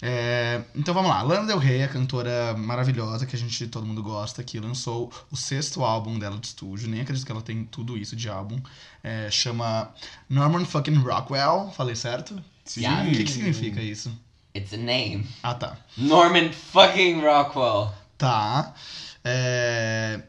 É, 0.00 0.60
então 0.74 0.92
vamos 0.92 1.08
lá. 1.08 1.22
Lana 1.22 1.46
Del 1.46 1.58
Rey, 1.58 1.84
a 1.84 1.88
cantora 1.88 2.52
maravilhosa 2.54 3.26
que 3.26 3.36
a 3.36 3.38
gente, 3.38 3.68
todo 3.68 3.86
mundo 3.86 4.02
gosta, 4.02 4.42
que 4.42 4.58
lançou 4.58 5.12
o 5.30 5.36
sexto 5.36 5.84
álbum 5.84 6.18
dela 6.18 6.36
de 6.36 6.48
estúdio. 6.48 6.88
Nem 6.88 7.02
acredito 7.02 7.24
que 7.24 7.30
ela 7.30 7.42
tem 7.42 7.64
tudo 7.64 7.96
isso 7.96 8.16
de 8.16 8.28
álbum. 8.28 8.58
É, 9.04 9.30
chama 9.30 9.94
Norman 10.28 10.64
fucking 10.64 10.96
Rockwell. 10.96 11.70
Falei 11.76 11.94
certo? 11.94 12.42
Sim. 12.64 12.84
O 12.86 13.12
que, 13.12 13.22
que 13.22 13.30
significa 13.30 13.80
isso? 13.80 14.12
It's 14.52 14.74
a 14.74 14.76
name. 14.76 15.26
Ah, 15.44 15.54
tá. 15.54 15.76
Norman 15.96 16.52
fucking 16.52 17.20
Rockwell. 17.20 17.92
Tá. 18.18 18.74
É... 19.24 20.22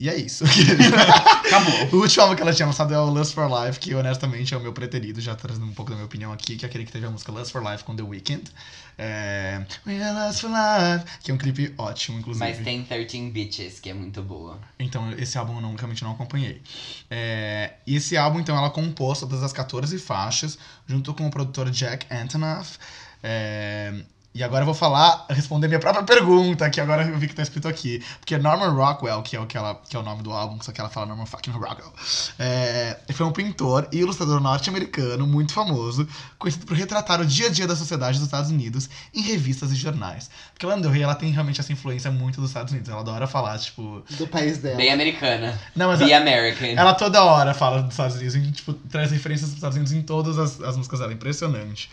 E 0.00 0.08
é 0.08 0.16
isso. 0.16 0.44
Acabou. 1.44 1.98
o 1.98 2.02
último 2.02 2.22
álbum 2.22 2.36
que 2.36 2.42
ela 2.42 2.52
tinha 2.52 2.66
lançado 2.66 2.94
é 2.94 2.98
o 2.98 3.06
Lust 3.06 3.34
for 3.34 3.48
Life, 3.48 3.80
que 3.80 3.94
honestamente 3.94 4.54
é 4.54 4.56
o 4.56 4.60
meu 4.60 4.72
preferido, 4.72 5.20
já 5.20 5.34
trazendo 5.34 5.66
um 5.66 5.72
pouco 5.72 5.90
da 5.90 5.96
minha 5.96 6.06
opinião 6.06 6.32
aqui, 6.32 6.56
que 6.56 6.64
é 6.64 6.68
aquele 6.68 6.84
que 6.84 6.92
teve 6.92 7.06
a 7.06 7.10
música 7.10 7.32
Lust 7.32 7.50
for 7.50 7.62
Life 7.68 7.82
com 7.82 7.96
The 7.96 8.04
Weeknd. 8.04 8.44
É... 8.96 9.64
We 9.84 10.00
are 10.00 10.26
Lust 10.26 10.40
for 10.40 10.50
Life, 10.50 11.18
que 11.22 11.30
é 11.32 11.34
um 11.34 11.38
clipe 11.38 11.74
ótimo, 11.76 12.20
inclusive. 12.20 12.44
Mas 12.44 12.58
tem 12.58 12.84
13 12.84 13.30
Bitches, 13.30 13.80
que 13.80 13.90
é 13.90 13.94
muito 13.94 14.22
boa. 14.22 14.58
Então, 14.78 15.10
esse 15.12 15.36
álbum 15.36 15.56
eu 15.56 15.60
não, 15.62 15.74
realmente 15.74 16.04
não 16.04 16.12
acompanhei. 16.12 16.62
É, 17.10 17.74
E 17.86 17.96
esse 17.96 18.16
álbum, 18.16 18.38
então, 18.38 18.56
ela 18.56 18.70
compôs 18.70 19.18
todas 19.18 19.42
as 19.42 19.52
14 19.52 19.98
faixas, 19.98 20.58
junto 20.86 21.12
com 21.12 21.26
o 21.26 21.30
produtor 21.30 21.70
Jack 21.70 22.06
Antonoff. 22.14 22.78
É, 23.20 23.92
E 24.38 24.44
agora 24.44 24.62
eu 24.62 24.66
vou 24.66 24.74
falar, 24.74 25.26
responder 25.30 25.66
minha 25.66 25.80
própria 25.80 26.04
pergunta, 26.04 26.70
que 26.70 26.80
agora 26.80 27.02
eu 27.02 27.18
vi 27.18 27.26
que 27.26 27.34
tá 27.34 27.42
escrito 27.42 27.66
aqui. 27.66 28.00
Porque 28.20 28.38
Norman 28.38 28.70
Rockwell, 28.70 29.20
que 29.20 29.34
é 29.34 29.40
o, 29.40 29.46
que 29.46 29.58
ela, 29.58 29.82
que 29.88 29.96
é 29.96 29.98
o 29.98 30.02
nome 30.04 30.22
do 30.22 30.30
álbum, 30.30 30.62
só 30.62 30.70
que 30.70 30.80
ela 30.80 30.88
fala 30.88 31.06
Norman 31.06 31.26
fucking 31.26 31.50
Rockwell, 31.50 31.92
é, 32.38 33.00
foi 33.12 33.26
um 33.26 33.32
pintor 33.32 33.88
e 33.90 33.98
ilustrador 33.98 34.40
norte-americano 34.40 35.26
muito 35.26 35.52
famoso, 35.52 36.06
conhecido 36.38 36.66
por 36.66 36.76
retratar 36.76 37.20
o 37.20 37.26
dia 37.26 37.48
a 37.48 37.50
dia 37.50 37.66
da 37.66 37.74
sociedade 37.74 38.18
dos 38.18 38.28
Estados 38.28 38.48
Unidos 38.48 38.88
em 39.12 39.22
revistas 39.22 39.72
e 39.72 39.74
jornais. 39.74 40.30
Porque 40.52 40.64
a 40.64 40.68
Lana 40.68 40.82
Del 40.82 40.92
Rey, 40.92 41.02
ela 41.02 41.16
tem 41.16 41.32
realmente 41.32 41.60
essa 41.60 41.72
influência 41.72 42.08
muito 42.12 42.40
dos 42.40 42.50
Estados 42.50 42.72
Unidos. 42.72 42.88
Ela 42.88 43.00
adora 43.00 43.26
falar, 43.26 43.58
tipo... 43.58 44.04
Do 44.18 44.28
país 44.28 44.58
dela. 44.58 44.76
Bem 44.76 44.92
americana. 44.92 45.58
Não, 45.74 45.88
mas 45.88 45.98
Be 45.98 46.14
American. 46.14 46.68
ela 46.76 46.94
toda 46.94 47.24
hora 47.24 47.52
fala 47.54 47.82
dos 47.82 47.90
Estados 47.90 48.14
Unidos, 48.14 48.36
e, 48.36 48.52
tipo, 48.52 48.72
traz 48.72 49.10
referências 49.10 49.48
dos 49.48 49.56
Estados 49.56 49.74
Unidos 49.74 49.92
em 49.92 50.02
todas 50.02 50.38
as, 50.38 50.60
as 50.60 50.76
músicas 50.76 51.00
dela, 51.00 51.12
impressionante. 51.12 51.90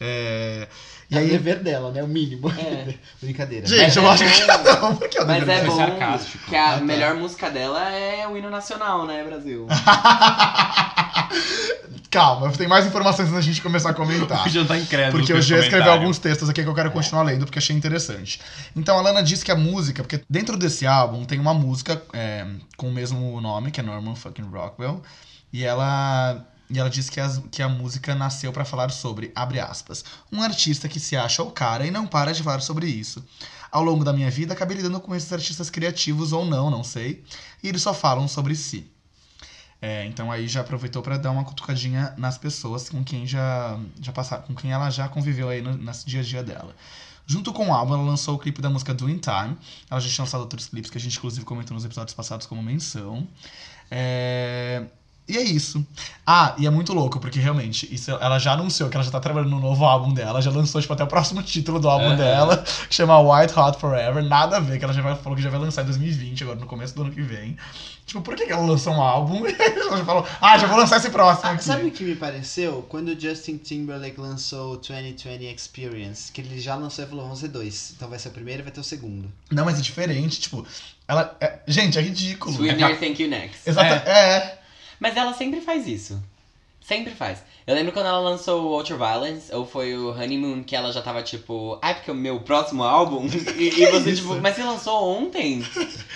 É... 0.00 0.68
E 1.10 1.16
é 1.16 1.18
o 1.18 1.20
aí, 1.22 1.28
dever 1.30 1.58
dela, 1.62 1.90
né? 1.92 2.02
O 2.02 2.08
mínimo. 2.08 2.50
É. 2.50 2.94
Brincadeira. 3.22 3.66
gente, 3.66 3.80
Mas 3.82 3.96
eu 3.96 4.06
é 4.06 4.10
acho 4.10 4.24
que 4.24 4.46
bom. 4.46 4.62
não, 4.88 4.96
porque 4.96 5.18
eu 5.18 5.26
Mas 5.26 5.48
é 5.48 5.64
bom 5.64 5.76
sarcástico. 5.76 6.44
que 6.48 6.56
a 6.56 6.70
Ah, 6.70 6.78
tá. 6.78 6.84
melhor 6.84 7.14
música 7.14 7.50
dela 7.50 7.90
é 7.90 8.26
o 8.26 8.36
hino 8.36 8.50
nacional, 8.50 9.06
né, 9.06 9.22
Brasil? 9.22 9.66
Calma, 12.10 12.50
tem 12.52 12.68
mais 12.68 12.86
informações 12.86 13.24
antes 13.26 13.34
da 13.34 13.40
gente 13.40 13.60
começar 13.60 13.90
a 13.90 13.94
comentar. 13.94 14.46
O 14.46 14.48
Jean 14.48 14.64
tá 14.64 14.78
incrédulo. 14.78 15.18
Porque 15.18 15.32
com 15.32 15.38
eu 15.38 15.58
escrevi 15.60 15.88
alguns 15.88 16.18
textos 16.18 16.48
aqui 16.48 16.62
que 16.62 16.68
eu 16.68 16.74
quero 16.74 16.90
continuar 16.92 17.24
lendo 17.24 17.44
porque 17.44 17.58
achei 17.58 17.74
interessante. 17.74 18.40
Então 18.76 18.96
a 18.96 19.02
Lana 19.02 19.20
disse 19.22 19.44
que 19.44 19.50
a 19.50 19.56
música, 19.56 20.02
porque 20.02 20.22
dentro 20.30 20.56
desse 20.56 20.86
álbum 20.86 21.24
tem 21.24 21.40
uma 21.40 21.52
música 21.52 22.00
é, 22.12 22.46
com 22.76 22.88
o 22.88 22.92
mesmo 22.92 23.40
nome, 23.40 23.72
que 23.72 23.80
é 23.80 23.82
Norman 23.82 24.14
fucking 24.14 24.44
Rockwell, 24.48 25.02
e 25.52 25.64
ela 25.64 26.46
e 26.70 26.78
ela 26.78 26.88
disse 26.90 27.10
que, 27.10 27.20
as- 27.20 27.42
que 27.50 27.62
a 27.62 27.68
música 27.68 28.14
nasceu 28.14 28.52
pra 28.52 28.64
falar 28.64 28.90
sobre, 28.90 29.30
abre 29.34 29.60
aspas, 29.60 30.04
um 30.32 30.40
artista 30.42 30.88
que 30.88 30.98
se 31.00 31.16
acha 31.16 31.42
o 31.42 31.50
cara 31.50 31.86
e 31.86 31.90
não 31.90 32.06
para 32.06 32.32
de 32.32 32.42
falar 32.42 32.60
sobre 32.60 32.86
isso. 32.86 33.24
Ao 33.70 33.82
longo 33.82 34.04
da 34.04 34.12
minha 34.12 34.30
vida, 34.30 34.52
acabei 34.54 34.76
lidando 34.76 35.00
com 35.00 35.14
esses 35.14 35.32
artistas 35.32 35.68
criativos 35.68 36.32
ou 36.32 36.44
não, 36.44 36.70
não 36.70 36.84
sei, 36.84 37.24
e 37.62 37.68
eles 37.68 37.82
só 37.82 37.92
falam 37.92 38.26
sobre 38.28 38.54
si. 38.54 38.90
É, 39.82 40.06
então 40.06 40.32
aí 40.32 40.48
já 40.48 40.62
aproveitou 40.62 41.02
pra 41.02 41.18
dar 41.18 41.30
uma 41.30 41.44
cutucadinha 41.44 42.14
nas 42.16 42.38
pessoas 42.38 42.88
com 42.88 43.04
quem 43.04 43.26
já, 43.26 43.78
já 44.00 44.12
passaram, 44.12 44.44
com 44.44 44.54
quem 44.54 44.72
ela 44.72 44.88
já 44.88 45.08
conviveu 45.08 45.48
aí 45.50 45.60
no, 45.60 45.76
nesse 45.76 46.06
dia 46.06 46.20
a 46.20 46.24
dia 46.24 46.42
dela. 46.42 46.74
Junto 47.26 47.52
com 47.52 47.68
o 47.68 47.72
álbum, 47.72 47.94
ela 47.94 48.02
lançou 48.02 48.34
o 48.34 48.38
clipe 48.38 48.62
da 48.62 48.70
música 48.70 48.94
Do 48.94 49.08
In 49.10 49.18
Time. 49.18 49.56
Ela 49.90 50.00
já 50.00 50.08
tinha 50.08 50.24
lançado 50.24 50.40
outros 50.40 50.68
clipes 50.68 50.90
que 50.90 50.96
a 50.98 51.00
gente 51.00 51.16
inclusive 51.18 51.44
comentou 51.44 51.74
nos 51.74 51.84
episódios 51.84 52.14
passados 52.14 52.46
como 52.46 52.62
menção. 52.62 53.26
É, 53.90 54.84
E 55.26 55.38
é 55.38 55.42
isso. 55.42 55.84
Ah, 56.26 56.54
e 56.58 56.66
é 56.66 56.70
muito 56.70 56.92
louco, 56.92 57.18
porque 57.18 57.40
realmente, 57.40 57.92
isso 57.94 58.10
ela 58.10 58.38
já 58.38 58.52
anunciou 58.52 58.90
que 58.90 58.96
ela 58.96 59.02
já 59.04 59.10
tá 59.10 59.20
trabalhando 59.20 59.50
no 59.52 59.60
novo 59.60 59.84
álbum 59.86 60.12
dela, 60.12 60.42
já 60.42 60.50
lançou, 60.50 60.80
tipo, 60.80 60.92
até 60.92 61.02
o 61.02 61.06
próximo 61.06 61.40
título 61.44 61.80
do 61.80 61.88
álbum 61.88 62.08
Aham. 62.08 62.16
dela, 62.16 62.64
que 62.88 62.94
chama 62.94 63.18
White 63.18 63.58
Hot 63.58 63.78
Forever. 63.78 64.22
Nada 64.22 64.58
a 64.58 64.60
ver, 64.60 64.78
que 64.78 64.84
ela 64.84 64.92
já 64.92 65.00
vai, 65.00 65.14
falou 65.16 65.34
que 65.34 65.42
já 65.42 65.48
vai 65.48 65.58
lançar 65.60 65.80
em 65.82 65.86
2020, 65.86 66.42
agora 66.42 66.58
no 66.58 66.66
começo 66.66 66.94
do 66.94 67.02
ano 67.02 67.10
que 67.10 67.22
vem. 67.22 67.56
Tipo, 68.06 68.20
por 68.20 68.36
que, 68.36 68.44
que 68.44 68.52
ela 68.52 68.66
lançou 68.66 68.92
um 68.92 69.00
álbum? 69.00 69.44
E 69.48 69.54
ela 69.80 69.96
já 69.96 70.04
falou, 70.04 70.26
ah, 70.42 70.58
já 70.58 70.66
vou 70.66 70.76
lançar 70.76 70.98
esse 70.98 71.08
próximo 71.08 71.48
Ah, 71.48 71.52
aqui. 71.54 71.64
sabe 71.64 71.86
o 71.86 71.90
que 71.90 72.04
me 72.04 72.14
pareceu? 72.16 72.84
Quando 72.90 73.08
o 73.08 73.18
Justin 73.18 73.56
Timberlake 73.56 74.20
lançou 74.20 74.74
o 74.74 74.76
2020 74.76 75.54
Experience, 75.56 76.30
que 76.32 76.42
ele 76.42 76.60
já 76.60 76.74
lançou 76.74 77.02
e 77.04 77.08
falou, 77.08 77.26
vão 77.26 77.36
ser 77.36 77.48
dois. 77.48 77.94
Então 77.96 78.08
vai 78.10 78.18
ser 78.18 78.28
o 78.28 78.32
primeiro 78.32 78.60
e 78.60 78.64
vai 78.64 78.72
ter 78.72 78.80
o 78.80 78.84
segundo. 78.84 79.32
Não, 79.50 79.64
mas 79.64 79.78
é 79.78 79.80
diferente, 79.82 80.38
tipo, 80.40 80.66
ela. 81.08 81.34
é- 81.40 81.60
gente, 81.66 81.98
é 81.98 82.02
ridículo. 82.02 82.54
Sweetener, 82.54 82.98
thank 83.00 83.22
you 83.22 83.28
next. 83.30 83.58
Exato. 83.66 84.06
É. 84.08 84.58
Mas 84.98 85.16
ela 85.16 85.32
sempre 85.34 85.60
faz 85.60 85.86
isso. 85.86 86.22
Sempre 86.86 87.14
faz. 87.14 87.42
Eu 87.66 87.74
lembro 87.74 87.92
quando 87.92 88.04
ela 88.04 88.18
lançou 88.18 88.66
o 88.66 88.76
Ultraviolence, 88.76 89.50
ou 89.54 89.66
foi 89.66 89.96
o 89.96 90.10
Honeymoon, 90.10 90.62
que 90.62 90.76
ela 90.76 90.92
já 90.92 91.00
tava 91.00 91.22
tipo, 91.22 91.78
ai, 91.80 91.94
porque 91.94 92.10
é 92.10 92.12
o 92.12 92.16
meu 92.16 92.40
próximo 92.40 92.82
álbum? 92.82 93.26
E, 93.56 93.68
e 93.68 93.86
você, 93.86 94.10
Isso. 94.10 94.22
tipo, 94.22 94.40
mas 94.40 94.54
você 94.54 94.64
lançou 94.64 95.16
ontem? 95.16 95.64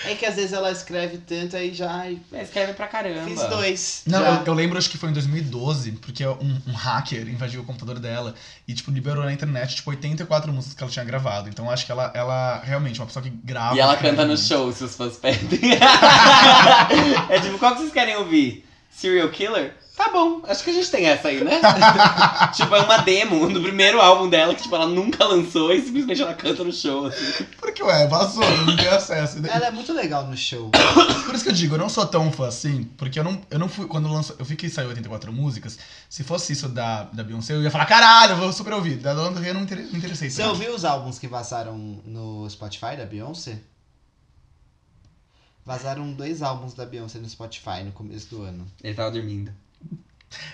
É 0.05 0.15
que 0.15 0.27
às 0.27 0.35
vezes 0.35 0.53
ela 0.53 0.71
escreve 0.71 1.19
tanto 1.19 1.57
aí 1.57 1.73
já 1.73 1.91
ai, 1.91 2.19
Escreve 2.33 2.75
pra 2.75 2.87
caramba. 2.87 3.25
fiz 3.25 3.43
dois. 3.45 4.03
Não, 4.07 4.23
eu, 4.23 4.45
eu 4.45 4.55
lembro, 4.55 4.77
acho 4.77 4.91
que 4.91 4.99
foi 4.99 5.09
em 5.09 5.13
2012, 5.13 5.93
porque 5.93 6.27
um, 6.27 6.61
um 6.67 6.73
hacker 6.73 7.27
invadiu 7.29 7.63
o 7.63 7.65
computador 7.65 7.99
dela 7.99 8.35
e, 8.67 8.75
tipo, 8.75 8.91
liberou 8.91 9.25
na 9.25 9.33
internet, 9.33 9.77
tipo, 9.77 9.89
84 9.89 10.53
músicas 10.53 10.75
que 10.75 10.83
ela 10.83 10.93
tinha 10.93 11.05
gravado. 11.05 11.49
Então, 11.49 11.65
eu 11.65 11.71
acho 11.71 11.87
que 11.87 11.93
ela, 11.93 12.13
ela 12.15 12.61
realmente, 12.63 12.99
é 12.99 13.03
uma 13.03 13.07
pessoa 13.07 13.23
que 13.23 13.31
grava. 13.31 13.75
E 13.75 13.81
ela 13.81 13.97
canta 13.97 14.27
no 14.27 14.37
show, 14.37 14.71
se 14.71 14.85
os 14.85 14.95
fãs 14.95 15.17
pedem. 15.17 15.61
é 17.31 17.41
tipo, 17.41 17.59
qual 17.59 17.73
que 17.73 17.81
vocês 17.81 17.93
querem 17.93 18.17
ouvir? 18.17 18.68
Serial 18.99 19.29
Killer? 19.29 19.77
Tá 19.97 20.11
bom, 20.11 20.43
acho 20.45 20.65
que 20.65 20.71
a 20.71 20.73
gente 20.73 20.91
tem 20.91 21.07
essa 21.07 21.29
aí, 21.29 21.43
né? 21.43 21.61
tipo, 22.55 22.75
é 22.75 22.83
uma 22.83 22.99
demo 22.99 23.49
do 23.49 23.61
primeiro 23.61 24.01
álbum 24.01 24.29
dela 24.29 24.53
que, 24.55 24.63
tipo, 24.63 24.75
ela 24.75 24.87
nunca 24.87 25.25
lançou 25.25 25.73
e 25.73 25.81
simplesmente 25.81 26.21
ela 26.21 26.35
canta 26.35 26.65
no 26.65 26.73
show, 26.73 27.07
assim. 27.07 27.45
Porque, 27.61 27.81
ué, 27.81 28.09
vazou, 28.09 28.43
eu 28.43 28.67
não 28.67 28.77
tenho 28.77 28.93
acesso. 28.93 29.39
Ela 29.47 29.67
é 29.67 29.71
muito 29.71 29.93
legal 29.93 30.27
no 30.27 30.37
show. 30.37 30.71
Por 31.25 31.35
isso 31.35 31.45
que 31.45 31.51
eu 31.51 31.55
digo, 31.55 31.75
eu 31.77 31.79
não 31.79 31.89
sou 31.89 32.07
tão 32.07 32.31
fã 32.33 32.49
assim, 32.49 32.85
porque 32.97 33.21
eu 33.21 33.25
não, 33.25 33.41
eu 33.51 33.59
não 33.59 33.69
fui. 33.69 33.87
Quando 33.87 34.09
lançou. 34.09 34.35
Eu 34.39 34.45
vi 34.45 34.57
que 34.57 34.69
saiu 34.69 34.89
84 34.89 35.33
músicas. 35.33 35.79
Se 36.09 36.25
fosse 36.25 36.53
isso 36.53 36.69
da, 36.69 37.05
da 37.05 37.23
Beyoncé, 37.23 37.55
eu 37.55 37.63
ia 37.63 37.71
falar, 37.71 37.87
caralho, 37.87 38.33
eu 38.33 38.37
vou 38.37 38.53
super 38.53 38.73
ouvir. 38.73 38.97
Da 38.97 39.15
Del 39.15 39.33
Rey 39.35 39.51
eu 39.51 39.55
não 39.55 39.61
me 39.63 39.99
interessei. 39.99 40.31
Você 40.31 40.43
ouviu 40.43 40.75
os 40.75 40.85
álbuns 40.85 41.19
que 41.19 41.29
vazaram 41.29 41.77
no 42.05 42.49
Spotify 42.51 42.97
da 42.97 43.05
Beyoncé? 43.05 43.59
Vazaram 45.69 46.11
dois 46.15 46.41
álbuns 46.41 46.73
da 46.73 46.87
Beyoncé 46.87 47.19
no 47.19 47.29
Spotify 47.29 47.85
no 47.85 47.93
começo 47.93 48.31
do 48.31 48.41
ano. 48.41 48.67
Ele 48.83 48.95
tava 48.95 49.11
dormindo. 49.11 49.53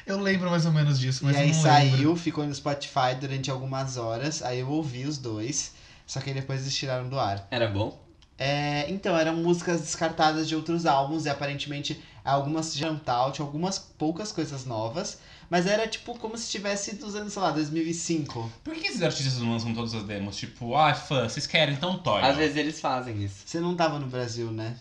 Eu 0.04 0.18
lembro 0.18 0.50
mais 0.50 0.66
ou 0.66 0.72
menos 0.72 0.98
disso, 0.98 1.24
mas 1.24 1.36
e 1.36 1.38
aí 1.38 1.50
eu 1.50 1.54
não 1.54 1.62
saiu, 1.62 1.96
lembro. 1.98 2.16
ficou 2.16 2.44
no 2.44 2.52
Spotify 2.52 3.14
durante 3.20 3.48
algumas 3.48 3.96
horas. 3.96 4.42
Aí 4.42 4.58
eu 4.58 4.68
ouvi 4.68 5.04
os 5.04 5.16
dois. 5.16 5.72
Só 6.04 6.18
que 6.18 6.30
aí 6.30 6.34
depois 6.34 6.62
eles 6.62 6.74
tiraram 6.74 7.08
do 7.08 7.16
ar. 7.16 7.46
Era 7.48 7.68
bom? 7.68 7.96
É, 8.36 8.90
então, 8.90 9.16
eram 9.16 9.36
músicas 9.36 9.82
descartadas 9.82 10.48
de 10.48 10.56
outros 10.56 10.84
álbuns 10.84 11.26
e 11.26 11.28
aparentemente 11.28 12.02
algumas 12.24 12.74
de 12.74 12.84
Antal, 12.84 13.30
tinha 13.30 13.46
algumas 13.46 13.78
poucas 13.78 14.32
coisas 14.32 14.66
novas. 14.66 15.20
Mas 15.48 15.66
era 15.68 15.86
tipo 15.86 16.18
como 16.18 16.36
se 16.36 16.50
tivesse 16.50 16.96
dos 16.96 17.14
anos, 17.14 17.32
sei 17.32 17.42
lá, 17.42 17.52
2005. 17.52 18.50
Por 18.64 18.74
que 18.74 18.88
esses 18.88 19.00
artistas 19.02 19.38
não 19.38 19.52
lançam 19.52 19.72
todas 19.72 19.94
as 19.94 20.02
demos? 20.02 20.36
Tipo, 20.36 20.74
ah, 20.74 20.92
fã, 20.92 21.28
vocês 21.28 21.46
querem, 21.46 21.74
então 21.74 21.98
toy. 21.98 22.20
Às 22.20 22.36
vezes 22.36 22.56
eles 22.56 22.80
fazem 22.80 23.22
isso. 23.22 23.42
Você 23.46 23.60
não 23.60 23.76
tava 23.76 24.00
no 24.00 24.08
Brasil, 24.08 24.50
né? 24.50 24.76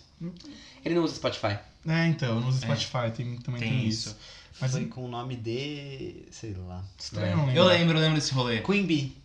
Ele 0.85 0.95
não 0.95 1.03
usa 1.03 1.15
Spotify. 1.15 1.57
É, 1.87 2.07
então, 2.07 2.39
no 2.39 2.49
É. 2.49 2.51
Spotify 2.53 3.11
tem, 3.15 3.37
também 3.37 3.59
tem, 3.61 3.69
Tem 3.71 3.87
isso. 3.87 4.09
isso. 4.09 4.17
Mas 4.61 4.71
Foi 4.71 4.85
com 4.85 5.05
o 5.05 5.07
nome 5.07 5.35
de. 5.35 6.25
sei 6.31 6.53
lá. 6.67 6.83
estranho, 6.97 7.35
não 7.37 7.43
Eu 7.51 7.63
lembro. 7.65 7.67
lembro, 7.79 7.97
eu 7.97 8.01
lembro 8.01 8.15
desse 8.19 8.33
rolê. 8.33 8.61
Queen 8.61 8.85
Bee. 8.85 9.15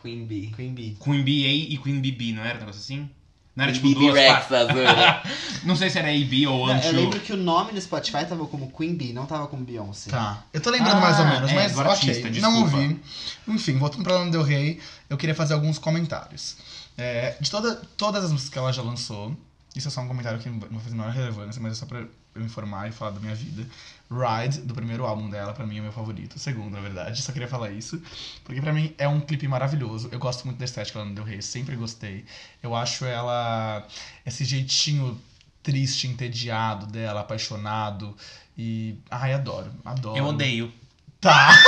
Queen 0.00 0.24
Bee. 0.26 0.52
Queen 0.56 0.72
Bee. 0.74 0.96
Queen 1.02 1.22
BA 1.22 1.72
e 1.74 1.78
Queen 1.78 2.00
BB, 2.00 2.32
não 2.32 2.42
era 2.42 2.56
um 2.56 2.60
negócio 2.60 2.80
assim? 2.80 3.08
Não 3.54 3.64
era 3.64 3.72
Queen 3.72 3.82
tipo 3.92 4.00
Bee 4.00 4.08
duas 4.08 4.18
Rex. 4.18 4.46
Não 5.64 5.76
sei 5.76 5.90
se 5.90 5.98
era 5.98 6.08
AB 6.08 6.46
ou 6.46 6.66
Não, 6.68 6.80
eu 6.82 6.92
lembro 6.92 7.20
que 7.20 7.32
o 7.32 7.36
nome 7.36 7.72
no 7.72 7.80
Spotify 7.80 8.24
tava 8.24 8.46
como 8.46 8.72
Queen 8.72 8.94
Bee, 8.94 9.12
não 9.12 9.26
tava 9.26 9.46
como 9.48 9.62
Beyoncé. 9.64 10.10
Tá. 10.10 10.42
Eu 10.54 10.60
tô 10.62 10.70
lembrando 10.70 10.96
Ah, 10.96 11.00
mais 11.00 11.18
ou 11.18 11.26
menos, 11.26 11.50
é, 11.50 11.54
mas 11.54 11.72
do 11.72 11.80
ok. 11.80 11.90
artista, 11.92 12.22
não 12.22 12.30
desculpa. 12.32 12.76
ouvi. 12.76 13.00
Enfim, 13.48 13.76
voltando 13.76 14.02
pra 14.04 14.14
Lana 14.14 14.30
Del 14.30 14.42
Rey, 14.42 14.80
eu 15.10 15.18
queria 15.18 15.34
fazer 15.34 15.52
alguns 15.54 15.78
comentários. 15.78 16.56
É, 16.96 17.36
de 17.38 17.50
toda, 17.50 17.74
todas 17.96 18.24
as 18.24 18.32
músicas 18.32 18.50
que 18.52 18.58
ela 18.58 18.72
já 18.72 18.80
lançou, 18.82 19.36
isso 19.74 19.88
é 19.88 19.90
só 19.90 20.00
um 20.00 20.08
comentário 20.08 20.40
que 20.40 20.48
não 20.48 20.58
vai 20.58 20.80
fazer 20.80 20.94
a 20.94 20.98
menor 20.98 21.12
relevância, 21.12 21.62
mas 21.62 21.72
é 21.72 21.74
só 21.76 21.86
pra 21.86 22.04
eu 22.34 22.42
informar 22.42 22.88
e 22.88 22.92
falar 22.92 23.12
da 23.12 23.20
minha 23.20 23.34
vida. 23.34 23.66
Ride, 24.10 24.62
do 24.62 24.74
primeiro 24.74 25.06
álbum 25.06 25.30
dela, 25.30 25.52
pra 25.52 25.64
mim 25.64 25.78
é 25.78 25.80
meu 25.80 25.92
favorito. 25.92 26.38
Segundo, 26.38 26.72
na 26.72 26.80
verdade. 26.80 27.18
Só 27.22 27.30
queria 27.30 27.46
falar 27.46 27.70
isso. 27.70 28.02
Porque 28.44 28.60
pra 28.60 28.72
mim 28.72 28.92
é 28.98 29.06
um 29.06 29.20
clipe 29.20 29.46
maravilhoso. 29.46 30.08
Eu 30.10 30.18
gosto 30.18 30.44
muito 30.44 30.58
da 30.58 30.64
estética 30.64 30.98
da 30.98 31.04
Lana 31.04 31.14
Del 31.14 31.24
Rey, 31.24 31.40
sempre 31.40 31.76
gostei. 31.76 32.24
Eu 32.60 32.74
acho 32.74 33.04
ela. 33.04 33.86
esse 34.26 34.44
jeitinho 34.44 35.20
triste, 35.62 36.08
entediado 36.08 36.86
dela, 36.86 37.20
apaixonado. 37.20 38.16
E. 38.58 38.98
Ai, 39.08 39.32
adoro. 39.32 39.70
Adoro. 39.84 40.16
Eu 40.16 40.26
odeio. 40.26 40.72
Tá. 41.20 41.54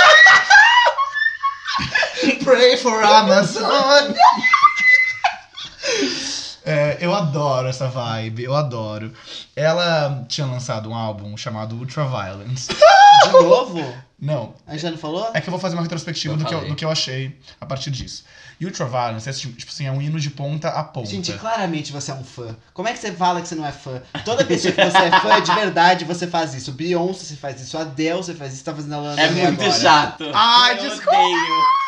Pray 2.43 2.77
for 2.77 3.05
Amazon. 3.05 4.13
É, 6.65 6.99
eu 7.01 7.13
adoro 7.15 7.69
essa 7.69 7.89
vibe, 7.89 8.45
eu 8.45 8.55
adoro. 8.55 9.13
Ela 9.57 10.25
tinha 10.29 10.47
lançado 10.47 10.89
um 10.91 10.95
álbum 10.95 11.37
chamado 11.37 11.75
Ultraviolence. 11.77 12.69
De 13.25 13.31
novo? 13.33 13.95
Não, 14.19 14.55
A 14.67 14.73
gente 14.73 14.83
já 14.83 14.91
não 14.91 14.97
falou? 14.99 15.31
é 15.35 15.41
que 15.41 15.49
eu 15.49 15.51
vou 15.51 15.59
fazer 15.61 15.75
uma 15.75 15.83
retrospectiva 15.83 16.35
Eu 16.35 16.39
do 16.39 16.45
que 16.45 16.55
eu, 16.55 16.69
do 16.69 16.75
que 16.77 16.85
eu 16.85 16.91
achei 16.91 17.37
a 17.61 17.67
partir 17.67 17.91
disso. 17.91 18.25
E 18.61 18.65
Ultraviolence 18.65 19.29
é 19.29 19.33
tipo 19.33 19.69
assim, 19.69 19.87
é 19.87 19.91
um 19.93 20.01
hino 20.01 20.19
de 20.21 20.31
ponta 20.31 20.69
a 20.69 20.85
ponta. 20.85 21.09
Gente, 21.11 21.33
claramente 21.33 21.91
você 21.93 22.13
é 22.13 22.15
um 22.15 22.23
fã. 22.23 22.57
Como 22.73 22.87
é 22.89 22.93
que 22.93 22.99
você 23.01 23.11
fala 23.13 23.41
que 23.43 23.49
você 23.49 23.57
não 23.57 23.67
é 23.67 23.73
fã? 23.73 24.01
Toda 24.25 24.45
pessoa 24.45 24.73
que 24.73 24.85
você 24.85 24.97
é 24.99 25.21
fã 25.21 25.41
de 25.43 25.53
verdade, 25.55 26.05
você 26.05 26.27
faz 26.29 26.55
isso. 26.55 26.71
Beyoncé, 26.73 27.25
você 27.25 27.37
faz 27.37 27.61
isso. 27.61 27.77
Adele, 27.77 28.17
você 28.19 28.35
faz 28.35 28.55
isso. 28.55 28.65
Tá 28.65 28.73
fazendo 28.73 28.95
a 28.95 28.99
Lana 28.99 29.21
É 29.21 29.31
muito 29.31 29.61
agora. 29.63 29.81
chato. 29.81 30.25
Ai, 30.33 30.79
Eu 30.79 30.83
desculpa. 30.89 31.11
odeio. 31.19 31.82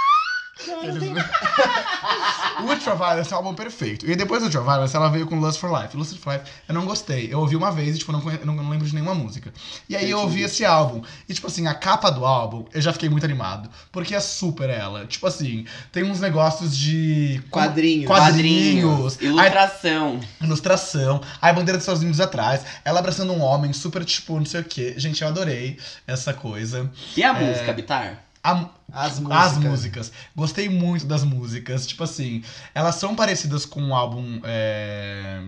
o 2.61 2.65
Ultraviolence 2.65 3.33
é 3.33 3.35
um 3.35 3.39
álbum 3.39 3.55
perfeito. 3.55 4.09
E 4.09 4.15
depois 4.15 4.41
do 4.41 4.47
Ultraviolence, 4.47 4.95
ela 4.95 5.09
veio 5.09 5.27
com 5.27 5.39
Lust 5.39 5.59
for 5.59 5.73
Life. 5.81 5.97
Lust 5.97 6.17
for 6.19 6.35
Life, 6.35 6.45
eu 6.69 6.75
não 6.75 6.85
gostei. 6.87 7.33
Eu 7.33 7.41
ouvi 7.41 7.57
uma 7.57 7.73
vez 7.73 7.97
e, 7.97 7.99
tipo, 7.99 8.13
não, 8.13 8.21
conhe- 8.21 8.41
não, 8.45 8.55
não 8.55 8.71
lembro 8.71 8.87
de 8.87 8.95
nenhuma 8.95 9.15
música. 9.15 9.53
E 9.89 9.97
aí 9.97 10.11
eu 10.11 10.21
ouvi 10.21 10.43
esse 10.43 10.65
álbum. 10.65 11.03
E, 11.29 11.35
tipo 11.35 11.47
assim, 11.47 11.67
a 11.67 11.75
capa 11.75 12.11
do 12.11 12.25
álbum, 12.25 12.65
eu 12.73 12.81
já 12.81 12.93
fiquei 12.93 13.09
muito 13.09 13.25
animado. 13.25 13.69
Porque 13.91 14.15
é 14.15 14.21
super 14.21 14.71
ela. 14.71 15.07
Tipo 15.07 15.27
assim, 15.27 15.67
tem 15.91 16.05
uns 16.05 16.21
negócios 16.21 16.77
de... 16.77 17.43
Quadrinhos. 17.51 18.07
Quadrinhos. 18.07 19.19
Aí, 19.21 19.27
Ilustração. 19.27 20.21
ilustração. 20.41 21.21
Aí 21.43 21.51
a 21.51 21.53
bandeira 21.53 21.79
dos 21.79 21.83
Estados 21.85 22.03
Unidos 22.03 22.21
atrás. 22.21 22.63
Ela 22.85 23.01
abraçando 23.01 23.33
um 23.33 23.43
homem 23.43 23.73
super, 23.73 24.05
tipo, 24.05 24.39
não 24.39 24.47
sei 24.47 24.61
o 24.61 24.65
quê. 24.65 24.95
Gente, 24.97 25.23
eu 25.23 25.29
adorei 25.29 25.79
essa 26.07 26.33
coisa. 26.33 26.91
E 27.17 27.23
a 27.23 27.33
música, 27.33 27.73
Bitar? 27.73 28.24
A, 28.45 28.69
As 28.93 29.19
músicas. 29.19 29.53
as 29.53 29.59
músicas. 29.59 30.13
Gostei 30.37 30.69
muito 30.69 31.07
das 31.07 31.25
músicas. 31.25 31.87
Tipo 31.87 32.05
assim, 32.05 32.45
elas 32.75 32.97
são 32.97 33.17
parecidas 33.17 33.65
com 33.65 33.83
o 33.89 33.95
álbum 33.95 34.41
é, 34.45 35.41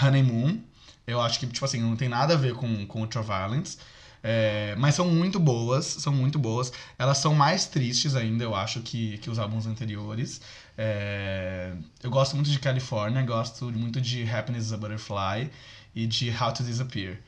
Honeymoon. 0.00 0.60
Eu 1.06 1.20
acho 1.22 1.40
que, 1.40 1.46
tipo 1.46 1.64
assim, 1.64 1.80
não 1.80 1.96
tem 1.96 2.08
nada 2.08 2.34
a 2.34 2.36
ver 2.36 2.54
com, 2.54 2.86
com 2.86 3.00
Ultraviolence. 3.00 3.78
É, 4.22 4.74
mas 4.78 4.94
são 4.94 5.06
muito 5.10 5.38
boas, 5.40 5.84
são 5.86 6.12
muito 6.12 6.38
boas. 6.38 6.72
Elas 6.98 7.18
são 7.18 7.34
mais 7.34 7.66
tristes 7.66 8.14
ainda, 8.14 8.44
eu 8.44 8.54
acho, 8.54 8.80
que, 8.80 9.18
que 9.18 9.30
os 9.30 9.38
álbuns 9.38 9.66
anteriores. 9.66 10.40
É, 10.78 11.72
eu 12.02 12.10
gosto 12.10 12.34
muito 12.36 12.50
de 12.50 12.58
California, 12.58 13.22
gosto 13.22 13.66
muito 13.72 14.00
de 14.00 14.28
Happiness 14.30 14.66
is 14.66 14.72
a 14.72 14.76
Butterfly 14.76 15.50
e 15.94 16.06
de 16.06 16.30
How 16.30 16.52
to 16.52 16.62
Disappear. 16.62 17.18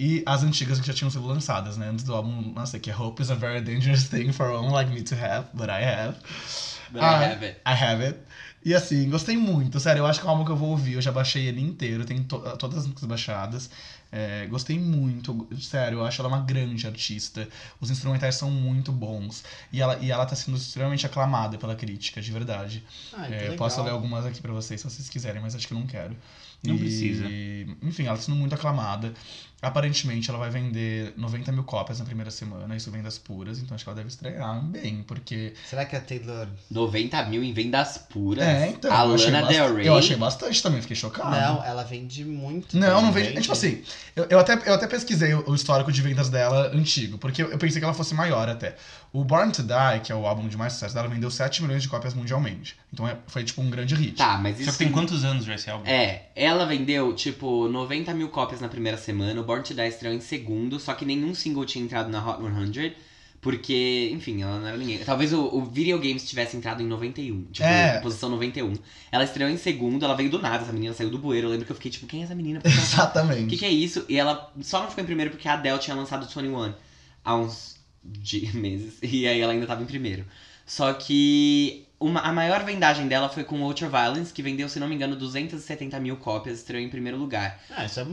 E 0.00 0.22
as 0.26 0.42
antigas 0.44 0.78
que 0.80 0.86
já 0.86 0.92
tinham 0.94 1.10
sido 1.10 1.26
lançadas, 1.26 1.76
né? 1.76 1.88
Antes 1.88 2.04
do 2.04 2.14
álbum 2.14 2.52
lançar, 2.54 2.78
que 2.78 2.90
é 2.90 2.96
Hope 2.96 3.20
is 3.22 3.30
a 3.30 3.34
very 3.34 3.60
dangerous 3.60 4.04
thing 4.08 4.32
for 4.32 4.48
one 4.50 4.70
like 4.72 4.90
me 4.92 5.02
to 5.02 5.14
have, 5.16 5.48
but 5.52 5.68
I 5.68 5.82
have. 5.84 6.16
But 6.90 7.02
Ah, 7.02 7.20
I 7.20 7.24
have 7.24 7.44
it. 7.44 7.60
I 7.66 7.72
have 7.84 8.04
it. 8.04 8.18
E 8.64 8.74
assim, 8.74 9.08
gostei 9.08 9.36
muito, 9.36 9.78
sério, 9.80 10.00
eu 10.00 10.06
acho 10.06 10.20
que 10.20 10.26
é 10.26 10.28
um 10.28 10.32
álbum 10.32 10.44
que 10.44 10.50
eu 10.50 10.56
vou 10.56 10.70
ouvir, 10.70 10.94
eu 10.94 11.00
já 11.02 11.12
baixei 11.12 11.46
ele 11.46 11.60
inteiro, 11.60 12.04
tem 12.04 12.22
to- 12.22 12.40
todas 12.58 12.78
as 12.78 12.84
músicas 12.86 13.04
baixadas. 13.08 13.70
É, 14.10 14.46
gostei 14.46 14.78
muito, 14.78 15.46
sério, 15.60 15.98
eu 15.98 16.04
acho 16.06 16.20
ela 16.20 16.28
uma 16.28 16.40
grande 16.40 16.86
artista. 16.86 17.48
Os 17.80 17.90
instrumentais 17.90 18.34
são 18.36 18.50
muito 18.50 18.90
bons. 18.90 19.44
E 19.72 19.80
ela, 19.80 19.98
e 20.00 20.10
ela 20.10 20.24
tá 20.26 20.34
sendo 20.34 20.56
extremamente 20.56 21.06
aclamada 21.06 21.56
pela 21.58 21.74
crítica, 21.76 22.20
de 22.20 22.32
verdade. 22.32 22.82
Ai, 23.12 23.28
que 23.28 23.34
É, 23.34 23.48
eu 23.48 23.56
posso 23.56 23.82
ler 23.82 23.90
algumas 23.90 24.24
aqui 24.26 24.40
pra 24.40 24.52
vocês 24.52 24.80
se 24.80 24.88
vocês 24.90 25.08
quiserem, 25.08 25.40
mas 25.40 25.54
acho 25.54 25.66
que 25.66 25.74
eu 25.74 25.78
não 25.78 25.86
quero. 25.86 26.16
Não 26.62 26.74
E, 26.74 26.78
precisa. 26.78 27.24
Enfim, 27.82 28.06
ela 28.06 28.16
tá 28.16 28.22
sendo 28.22 28.36
muito 28.36 28.54
aclamada. 28.54 29.12
Aparentemente, 29.60 30.30
ela 30.30 30.38
vai 30.38 30.50
vender 30.50 31.12
90 31.16 31.50
mil 31.50 31.64
cópias 31.64 31.98
na 31.98 32.04
primeira 32.04 32.30
semana, 32.30 32.76
isso 32.76 32.92
vendas 32.92 33.18
puras, 33.18 33.58
então 33.58 33.74
acho 33.74 33.82
que 33.84 33.90
ela 33.90 33.96
deve 33.96 34.08
estrear 34.08 34.62
bem, 34.62 35.02
porque. 35.02 35.52
Será 35.68 35.84
que 35.84 35.96
a 35.96 36.00
Taylor. 36.00 36.46
90 36.70 37.24
mil 37.24 37.42
em 37.42 37.52
vendas 37.52 37.98
puras. 37.98 38.44
É, 38.44 38.68
então. 38.68 38.92
A 38.92 39.02
Lana 39.02 39.42
Del 39.46 39.74
Rey? 39.74 39.88
Eu 39.88 39.96
achei 39.96 40.16
bastante 40.16 40.62
também, 40.62 40.80
fiquei 40.80 40.94
chocado. 40.94 41.30
Não, 41.30 41.64
ela 41.64 41.82
vende 41.82 42.24
muito. 42.24 42.78
Não, 42.78 43.02
não 43.02 43.08
também, 43.08 43.24
vejo. 43.30 43.40
Tipo 43.40 43.52
assim, 43.52 43.82
eu, 44.14 44.26
eu, 44.30 44.38
até, 44.38 44.52
eu 44.64 44.74
até 44.74 44.86
pesquisei 44.86 45.34
o, 45.34 45.50
o 45.50 45.54
histórico 45.56 45.90
de 45.90 46.02
vendas 46.02 46.28
dela 46.28 46.70
antigo, 46.72 47.18
porque 47.18 47.42
eu, 47.42 47.50
eu 47.50 47.58
pensei 47.58 47.80
que 47.80 47.84
ela 47.84 47.94
fosse 47.94 48.14
maior 48.14 48.48
até. 48.48 48.76
O 49.12 49.24
Born 49.24 49.50
to 49.50 49.62
Die, 49.62 50.00
que 50.04 50.12
é 50.12 50.14
o 50.14 50.26
álbum 50.26 50.46
de 50.46 50.56
mais 50.56 50.74
sucesso 50.74 50.94
dela, 50.94 51.08
vendeu 51.08 51.30
7 51.30 51.62
milhões 51.62 51.82
de 51.82 51.88
cópias 51.88 52.14
mundialmente. 52.14 52.76
Então 52.92 53.08
é- 53.08 53.16
foi 53.26 53.42
tipo 53.42 53.60
um 53.62 53.70
grande 53.70 53.94
hit. 53.94 54.16
Tá, 54.16 54.38
mas 54.38 54.56
Só 54.56 54.62
isso. 54.62 54.72
que 54.72 54.78
tem 54.78 54.92
quantos 54.92 55.24
anos 55.24 55.44
já 55.44 55.54
esse 55.54 55.68
álbum? 55.70 55.84
É, 55.88 56.26
ela 56.36 56.64
vendeu, 56.66 57.12
tipo, 57.14 57.68
90 57.68 58.12
mil 58.14 58.28
cópias 58.28 58.60
na 58.60 58.68
primeira 58.68 58.98
semana, 58.98 59.42
Born 59.48 59.62
to 59.64 59.72
Die 59.74 59.88
estreou 59.88 60.14
em 60.14 60.20
segundo, 60.20 60.78
só 60.78 60.92
que 60.92 61.06
nenhum 61.06 61.34
single 61.34 61.64
tinha 61.64 61.82
entrado 61.82 62.10
na 62.10 62.20
Hot 62.22 62.38
100, 62.74 62.92
porque, 63.40 64.10
enfim, 64.12 64.42
ela 64.42 64.58
não 64.58 64.66
era 64.66 64.76
ninguém. 64.76 64.98
Talvez 64.98 65.32
o, 65.32 65.40
o 65.40 65.64
Videogames 65.64 66.28
tivesse 66.28 66.56
entrado 66.56 66.82
em 66.82 66.86
91, 66.86 67.44
tipo, 67.52 67.66
É. 67.66 67.94
na 67.94 68.00
posição 68.00 68.28
91. 68.28 68.74
Ela 69.10 69.24
estreou 69.24 69.48
em 69.48 69.56
segundo, 69.56 70.04
ela 70.04 70.14
veio 70.14 70.28
do 70.28 70.38
nada, 70.42 70.64
essa 70.64 70.72
menina 70.72 70.92
saiu 70.92 71.08
do 71.08 71.18
bueiro, 71.18 71.46
eu 71.46 71.50
lembro 71.52 71.64
que 71.64 71.72
eu 71.72 71.76
fiquei 71.76 71.90
tipo, 71.90 72.06
quem 72.06 72.20
é 72.20 72.24
essa 72.24 72.34
menina? 72.34 72.60
Por 72.60 72.70
que 72.70 72.76
ela 72.76 72.86
tá- 72.86 72.90
O 72.90 73.24
Exatamente. 73.24 73.46
que, 73.48 73.56
que 73.56 73.64
é 73.64 73.70
isso? 73.70 74.04
E 74.08 74.16
ela 74.18 74.52
só 74.60 74.82
não 74.82 74.88
ficou 74.90 75.02
em 75.02 75.06
primeiro 75.06 75.30
porque 75.30 75.48
a 75.48 75.54
Adele 75.54 75.78
tinha 75.78 75.96
lançado 75.96 76.26
21 76.26 76.74
há 77.24 77.34
uns 77.36 77.76
meses. 78.54 78.98
E 79.02 79.26
aí 79.26 79.40
ela 79.40 79.52
ainda 79.52 79.66
tava 79.66 79.82
em 79.82 79.86
primeiro. 79.86 80.26
Só 80.66 80.92
que 80.92 81.86
uma, 82.00 82.20
a 82.20 82.32
maior 82.32 82.64
vendagem 82.64 83.08
dela 83.08 83.28
foi 83.28 83.44
com 83.44 83.60
Ultra 83.62 83.88
Violence, 83.88 84.32
que 84.32 84.42
vendeu, 84.42 84.68
se 84.68 84.78
não 84.78 84.88
me 84.88 84.94
engano, 84.94 85.16
270 85.16 85.98
mil 86.00 86.16
cópias, 86.16 86.58
estreou 86.58 86.82
em 86.82 86.88
primeiro 86.88 87.18
lugar. 87.18 87.60
Ah, 87.70 87.84
isso 87.84 88.00
é. 88.00 88.06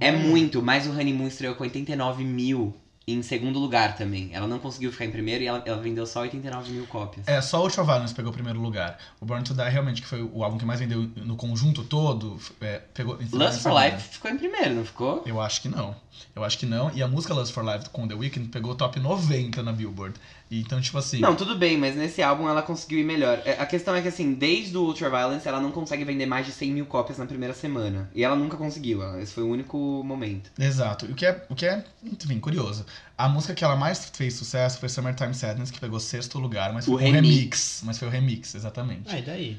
É 0.00 0.12
muito, 0.12 0.62
mas 0.62 0.86
o 0.86 0.90
Honeymoon 0.90 1.26
estreou 1.26 1.54
com 1.54 1.64
89 1.64 2.24
mil 2.24 2.74
em 3.08 3.22
segundo 3.22 3.58
lugar 3.60 3.96
também. 3.96 4.30
Ela 4.32 4.48
não 4.48 4.58
conseguiu 4.58 4.90
ficar 4.90 5.04
em 5.04 5.10
primeiro 5.12 5.44
e 5.44 5.46
ela, 5.46 5.62
ela 5.64 5.80
vendeu 5.80 6.04
só 6.06 6.22
89 6.22 6.72
mil 6.72 6.86
cópias. 6.86 7.28
É, 7.28 7.40
só 7.40 7.62
Ultraviolence 7.62 8.12
pegou 8.12 8.30
o 8.30 8.34
primeiro 8.34 8.60
lugar. 8.60 8.98
O 9.20 9.24
Born 9.24 9.44
to 9.44 9.54
Die 9.54 9.68
realmente, 9.68 10.02
que 10.02 10.08
foi 10.08 10.22
o 10.22 10.42
álbum 10.42 10.58
que 10.58 10.64
mais 10.64 10.80
vendeu 10.80 11.08
no 11.16 11.36
conjunto 11.36 11.84
todo, 11.84 12.40
é, 12.60 12.80
pegou. 12.92 13.16
Lust 13.32 13.60
for 13.60 13.72
Life 13.80 14.08
ficou 14.14 14.30
em 14.30 14.36
primeiro, 14.36 14.74
não 14.74 14.84
ficou? 14.84 15.22
Eu 15.24 15.40
acho 15.40 15.62
que 15.62 15.68
não. 15.68 15.94
Eu 16.34 16.42
acho 16.42 16.58
que 16.58 16.66
não. 16.66 16.90
E 16.94 17.02
a 17.02 17.06
música 17.06 17.32
Lust 17.32 17.52
for 17.52 17.64
Life 17.64 17.88
com 17.90 18.08
The 18.08 18.14
Weeknd 18.14 18.48
pegou 18.48 18.74
top 18.74 18.98
90 18.98 19.62
na 19.62 19.72
Billboard. 19.72 20.18
Então, 20.50 20.80
tipo 20.80 20.96
assim. 20.98 21.18
Não, 21.18 21.34
tudo 21.34 21.56
bem, 21.56 21.76
mas 21.76 21.96
nesse 21.96 22.22
álbum 22.22 22.48
ela 22.48 22.62
conseguiu 22.62 22.98
ir 23.00 23.04
melhor. 23.04 23.40
É, 23.44 23.52
A 23.60 23.66
questão 23.66 23.94
é 23.94 24.02
que, 24.02 24.08
assim, 24.08 24.32
desde 24.32 24.76
o 24.76 24.82
Ultraviolence, 24.82 25.46
ela 25.48 25.60
não 25.60 25.72
consegue 25.72 26.04
vender 26.04 26.26
mais 26.26 26.46
de 26.46 26.52
100 26.52 26.70
mil 26.70 26.86
cópias 26.86 27.18
na 27.18 27.26
primeira 27.26 27.52
semana. 27.52 28.08
E 28.14 28.22
ela 28.22 28.36
nunca 28.36 28.56
conseguiu, 28.56 29.02
esse 29.18 29.32
foi 29.32 29.42
o 29.42 29.48
único 29.48 29.76
momento. 30.04 30.50
Exato. 30.58 31.06
O 31.06 31.14
que 31.14 31.26
é, 31.26 31.44
o 31.48 31.54
que 31.54 31.66
é 31.66 31.84
enfim, 32.04 32.38
curioso. 32.38 32.86
A 33.18 33.28
música 33.28 33.54
que 33.54 33.64
ela 33.64 33.76
mais 33.76 34.10
fez 34.14 34.34
sucesso 34.34 34.78
foi 34.78 34.88
Summertime 34.88 35.34
Sadness, 35.34 35.70
que 35.70 35.80
pegou 35.80 35.98
sexto 35.98 36.38
lugar, 36.38 36.72
mas 36.72 36.84
foi 36.84 36.94
O 36.94 36.96
um 36.96 37.00
remix. 37.00 37.26
remix. 37.28 37.82
Mas 37.84 37.98
foi 37.98 38.08
o 38.08 38.10
remix, 38.10 38.54
exatamente. 38.54 39.12
Ah, 39.12 39.18
e 39.18 39.22
daí? 39.22 39.58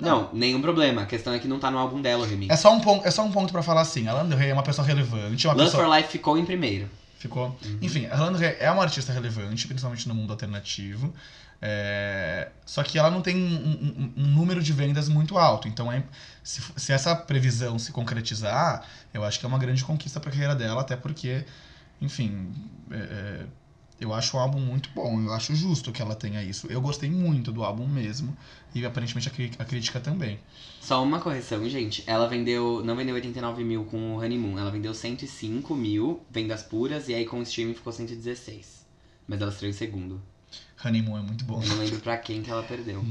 Não, 0.00 0.30
nenhum 0.32 0.62
problema. 0.62 1.02
A 1.02 1.06
questão 1.06 1.32
é 1.32 1.40
que 1.40 1.48
não 1.48 1.58
tá 1.58 1.70
no 1.70 1.78
álbum 1.78 2.00
dela 2.00 2.22
o 2.24 2.26
remix. 2.28 2.52
É 2.52 2.56
só 2.56 2.72
um 2.72 2.80
ponto, 2.80 3.04
é 3.06 3.10
só 3.10 3.24
um 3.24 3.32
ponto 3.32 3.52
para 3.52 3.62
falar 3.62 3.80
assim. 3.80 4.06
A 4.06 4.12
Lana 4.12 4.28
Del 4.28 4.38
Rey 4.38 4.50
é 4.50 4.52
uma 4.52 4.62
pessoa 4.62 4.86
relevante, 4.86 5.46
uma 5.48 5.54
Lust 5.54 5.72
pessoa 5.72 5.84
for 5.88 5.96
Life 5.96 6.10
ficou 6.10 6.38
em 6.38 6.44
primeiro. 6.44 6.88
Ficou. 7.18 7.58
Enfim, 7.82 8.06
a 8.06 8.16
Lana 8.16 8.42
é 8.44 8.70
uma 8.70 8.82
artista 8.82 9.12
relevante, 9.12 9.66
principalmente 9.66 10.06
no 10.08 10.14
mundo 10.14 10.30
alternativo. 10.32 11.12
É, 11.60 12.48
Só 12.64 12.82
que 12.84 12.96
ela 12.98 13.10
não 13.10 13.20
tem 13.20 13.36
um, 13.36 13.56
um- 13.56 14.12
um 14.16 14.26
número 14.28 14.62
de 14.62 14.72
vendas 14.72 15.08
muito 15.08 15.36
alto. 15.36 15.66
Então, 15.66 15.90
é... 15.90 16.04
se, 16.44 16.62
se 16.76 16.92
essa 16.92 17.16
previsão 17.16 17.78
se 17.78 17.90
concretizar, 17.90 18.84
eu 19.12 19.24
acho 19.24 19.40
que 19.40 19.44
é 19.44 19.48
uma 19.48 19.58
grande 19.58 19.84
conquista 19.84 20.20
pra 20.20 20.30
carreira 20.30 20.54
dela, 20.54 20.80
até 20.82 20.94
porque, 20.96 21.44
enfim, 22.00 22.52
é, 22.92 22.96
é, 22.96 23.46
eu 24.00 24.14
acho 24.14 24.36
o 24.36 24.40
álbum 24.40 24.60
muito 24.60 24.90
bom. 24.94 25.20
Eu 25.20 25.32
acho 25.32 25.54
justo 25.54 25.90
que 25.92 26.00
ela 26.02 26.14
tenha 26.14 26.42
isso. 26.42 26.66
Eu 26.68 26.80
gostei 26.80 27.10
muito 27.10 27.50
do 27.52 27.64
álbum 27.64 27.86
mesmo. 27.86 28.36
E 28.74 28.84
aparentemente 28.84 29.28
a, 29.28 29.30
cri- 29.30 29.52
a 29.58 29.64
crítica 29.64 29.98
também. 30.00 30.38
Só 30.80 31.02
uma 31.02 31.20
correção, 31.20 31.68
gente. 31.68 32.04
Ela 32.06 32.28
vendeu. 32.28 32.82
Não 32.84 32.94
vendeu 32.96 33.14
89 33.14 33.64
mil 33.64 33.84
com 33.84 34.14
o 34.16 34.20
Honeymoon. 34.20 34.58
Ela 34.58 34.70
vendeu 34.70 34.94
105 34.94 35.74
mil 35.74 36.20
vendas 36.30 36.62
puras 36.62 37.08
e 37.08 37.14
aí 37.14 37.24
com 37.26 37.38
o 37.40 37.42
streaming 37.42 37.74
ficou 37.74 37.92
116. 37.92 38.86
Mas 39.26 39.40
ela 39.40 39.50
estreou 39.50 39.70
em 39.70 39.74
segundo. 39.74 40.20
Honeymoon 40.84 41.18
é 41.18 41.22
muito 41.22 41.44
bom. 41.44 41.60
Eu 41.62 41.68
não 41.68 41.78
lembro 41.78 41.98
pra 42.00 42.16
quem 42.16 42.40
que 42.42 42.50
ela 42.50 42.62
perdeu. 42.62 43.02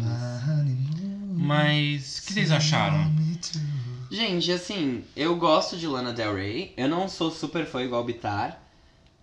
Mas 1.36 2.20
o 2.20 2.26
que 2.28 2.34
vocês 2.34 2.52
acharam? 2.52 3.10
me 3.12 3.36
too. 3.36 3.62
Gente, 4.10 4.52
assim, 4.52 5.04
eu 5.16 5.36
gosto 5.36 5.78
de 5.78 5.86
Lana 5.86 6.14
Del 6.14 6.34
Rey. 6.36 6.74
Eu 6.78 6.88
não 6.88 7.10
sou 7.10 7.30
super 7.30 7.66
fã 7.66 7.84
igual 7.84 8.04
Bitar. 8.04 8.62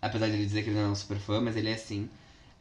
Apesar 0.05 0.26
de 0.26 0.32
ele 0.34 0.44
dizer 0.44 0.62
que 0.62 0.68
ele 0.70 0.78
não 0.78 0.86
é 0.86 0.90
um 0.90 0.94
super 0.94 1.16
fã, 1.18 1.40
mas 1.40 1.57
ele 1.57 1.70
é 1.70 1.76
sim. 1.76 2.09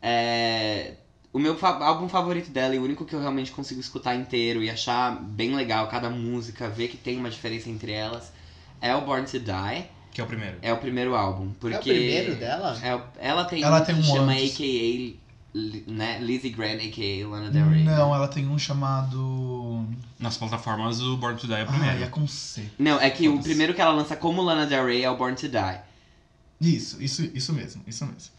É... 0.02 0.94
O 1.32 1.40
meu 1.40 1.58
fa- 1.58 1.84
álbum 1.84 2.08
favorito 2.08 2.52
dela 2.52 2.76
e 2.76 2.80
o 2.80 2.84
único 2.84 3.06
que 3.06 3.14
eu 3.16 3.20
realmente 3.20 3.52
consigo 3.52 3.82
escutar 3.82 4.16
inteiro 4.16 4.62
e 4.64 4.70
achar 4.70 5.12
bem 5.20 5.56
legal 5.56 5.88
cada 5.88 6.10
música, 6.10 6.70
ver 6.70 6.88
que 6.90 6.98
tem 6.98 7.18
uma 7.18 7.30
diferença 7.30 7.70
entre 7.70 7.92
elas, 7.92 8.32
é 8.80 8.96
o 8.96 9.02
Born 9.02 9.26
to 9.26 9.40
Die. 9.40 9.86
Que 10.12 10.22
é 10.22 10.24
o 10.24 10.28
primeiro. 10.28 10.58
É 10.62 10.72
o 10.72 10.78
primeiro 10.78 11.16
álbum. 11.16 11.50
Porque 11.60 11.76
É 11.76 11.80
o 11.80 11.82
primeiro 11.82 12.36
dela? 12.36 12.80
É 12.84 12.96
o- 12.96 13.02
ela 13.18 13.46
tem 13.46 13.64
Ela 13.64 13.82
um 13.82 13.86
tem 13.86 13.96
que 13.96 14.02
um 14.02 14.04
chama 14.04 14.32
antes. 14.34 14.54
AKA, 14.54 15.20
né? 15.88 16.20
Lizzie 16.22 16.52
Grant, 16.52 16.80
AKA 16.82 17.28
Lana 17.28 17.50
Del 17.50 17.68
Rey. 17.68 17.84
Não, 17.84 18.14
ela 18.14 18.28
tem 18.28 18.48
um 18.48 18.58
chamado. 18.60 19.88
Nas 20.20 20.38
plataformas, 20.38 21.02
o 21.02 21.18
Born 21.18 21.38
to 21.40 21.48
Die 21.48 21.54
é 21.54 21.60
o 21.64 21.64
Ah, 21.64 21.66
primeiro. 21.66 22.04
é 22.04 22.08
com 22.08 22.28
C. 22.28 22.64
Não, 22.78 23.00
é 23.02 23.10
que 23.10 23.28
o 23.28 23.32
Foda-se. 23.32 23.50
primeiro 23.50 23.74
que 23.74 23.82
ela 23.82 23.92
lança 23.92 24.16
como 24.16 24.42
Lana 24.42 24.66
Del 24.68 24.86
Rey 24.86 25.04
é 25.04 25.10
o 25.10 25.18
Born 25.18 25.36
to 25.36 25.48
Die. 25.50 25.80
Isso, 26.64 27.02
isso, 27.02 27.30
isso 27.34 27.54
mesmo, 27.54 27.82
isso 27.86 28.06
mesmo. 28.06 28.32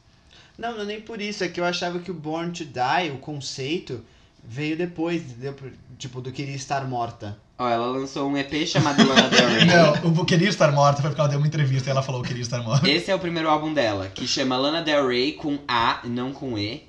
Não, 0.56 0.72
não 0.74 0.82
é 0.82 0.86
nem 0.86 1.00
por 1.00 1.20
isso. 1.20 1.44
É 1.44 1.48
que 1.48 1.60
eu 1.60 1.64
achava 1.64 1.98
que 1.98 2.10
o 2.10 2.14
Born 2.14 2.52
to 2.52 2.64
Die, 2.64 3.10
o 3.12 3.18
conceito, 3.18 4.04
veio 4.42 4.76
depois, 4.76 5.22
entendeu? 5.22 5.54
Tipo, 5.98 6.20
do 6.20 6.32
Queria 6.32 6.54
Estar 6.54 6.86
Morta. 6.86 7.36
Ó, 7.56 7.68
ela 7.68 7.86
lançou 7.86 8.28
um 8.28 8.36
EP 8.36 8.66
chamado 8.66 9.06
Lana 9.06 9.28
Del 9.28 9.48
Rey. 9.48 9.64
Não, 9.64 10.16
eu 10.16 10.24
queria 10.24 10.48
estar 10.48 10.72
morta 10.72 11.00
foi 11.00 11.10
porque 11.10 11.20
ela 11.20 11.30
deu 11.30 11.38
uma 11.38 11.46
entrevista 11.46 11.88
e 11.88 11.92
ela 11.92 12.02
falou 12.02 12.20
que 12.20 12.28
queria 12.28 12.42
estar 12.42 12.60
morta. 12.62 12.88
Esse 12.88 13.12
é 13.12 13.14
o 13.14 13.18
primeiro 13.18 13.48
álbum 13.48 13.72
dela, 13.72 14.08
que 14.08 14.26
chama 14.26 14.56
Lana 14.56 14.82
Del 14.82 15.06
Rey 15.06 15.34
com 15.34 15.58
A, 15.68 16.00
não 16.04 16.32
com 16.32 16.58
E. 16.58 16.82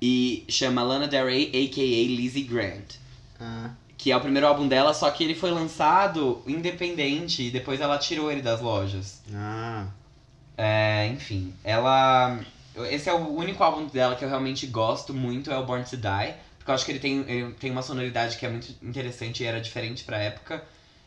E 0.00 0.44
chama 0.48 0.82
Lana 0.82 1.08
Del 1.08 1.26
Rey, 1.26 1.46
a.k.a. 1.46 2.08
Lizzie 2.08 2.42
Grant. 2.42 2.96
Ah. 3.40 3.70
Que 3.96 4.12
é 4.12 4.16
o 4.16 4.20
primeiro 4.20 4.46
álbum 4.46 4.68
dela, 4.68 4.92
só 4.92 5.10
que 5.10 5.24
ele 5.24 5.34
foi 5.34 5.50
lançado 5.50 6.42
independente 6.46 7.44
e 7.44 7.50
depois 7.50 7.80
ela 7.80 7.96
tirou 7.96 8.30
ele 8.30 8.42
das 8.42 8.60
lojas. 8.60 9.22
Ah. 9.32 9.86
É, 10.64 11.08
enfim, 11.08 11.52
ela. 11.64 12.38
Esse 12.88 13.10
é 13.10 13.12
o 13.12 13.34
único 13.34 13.64
álbum 13.64 13.86
dela 13.86 14.14
que 14.14 14.24
eu 14.24 14.28
realmente 14.28 14.64
gosto 14.68 15.12
muito, 15.12 15.50
é 15.50 15.58
o 15.58 15.66
Born 15.66 15.84
to 15.84 15.96
Die. 15.96 16.34
Porque 16.56 16.70
eu 16.70 16.74
acho 16.76 16.84
que 16.84 16.92
ele 16.92 17.00
tem, 17.00 17.24
ele 17.28 17.52
tem 17.54 17.72
uma 17.72 17.82
sonoridade 17.82 18.36
que 18.36 18.46
é 18.46 18.48
muito 18.48 18.72
interessante 18.80 19.42
e 19.42 19.46
era 19.46 19.60
diferente 19.60 20.04
pra 20.04 20.18
época. 20.18 20.62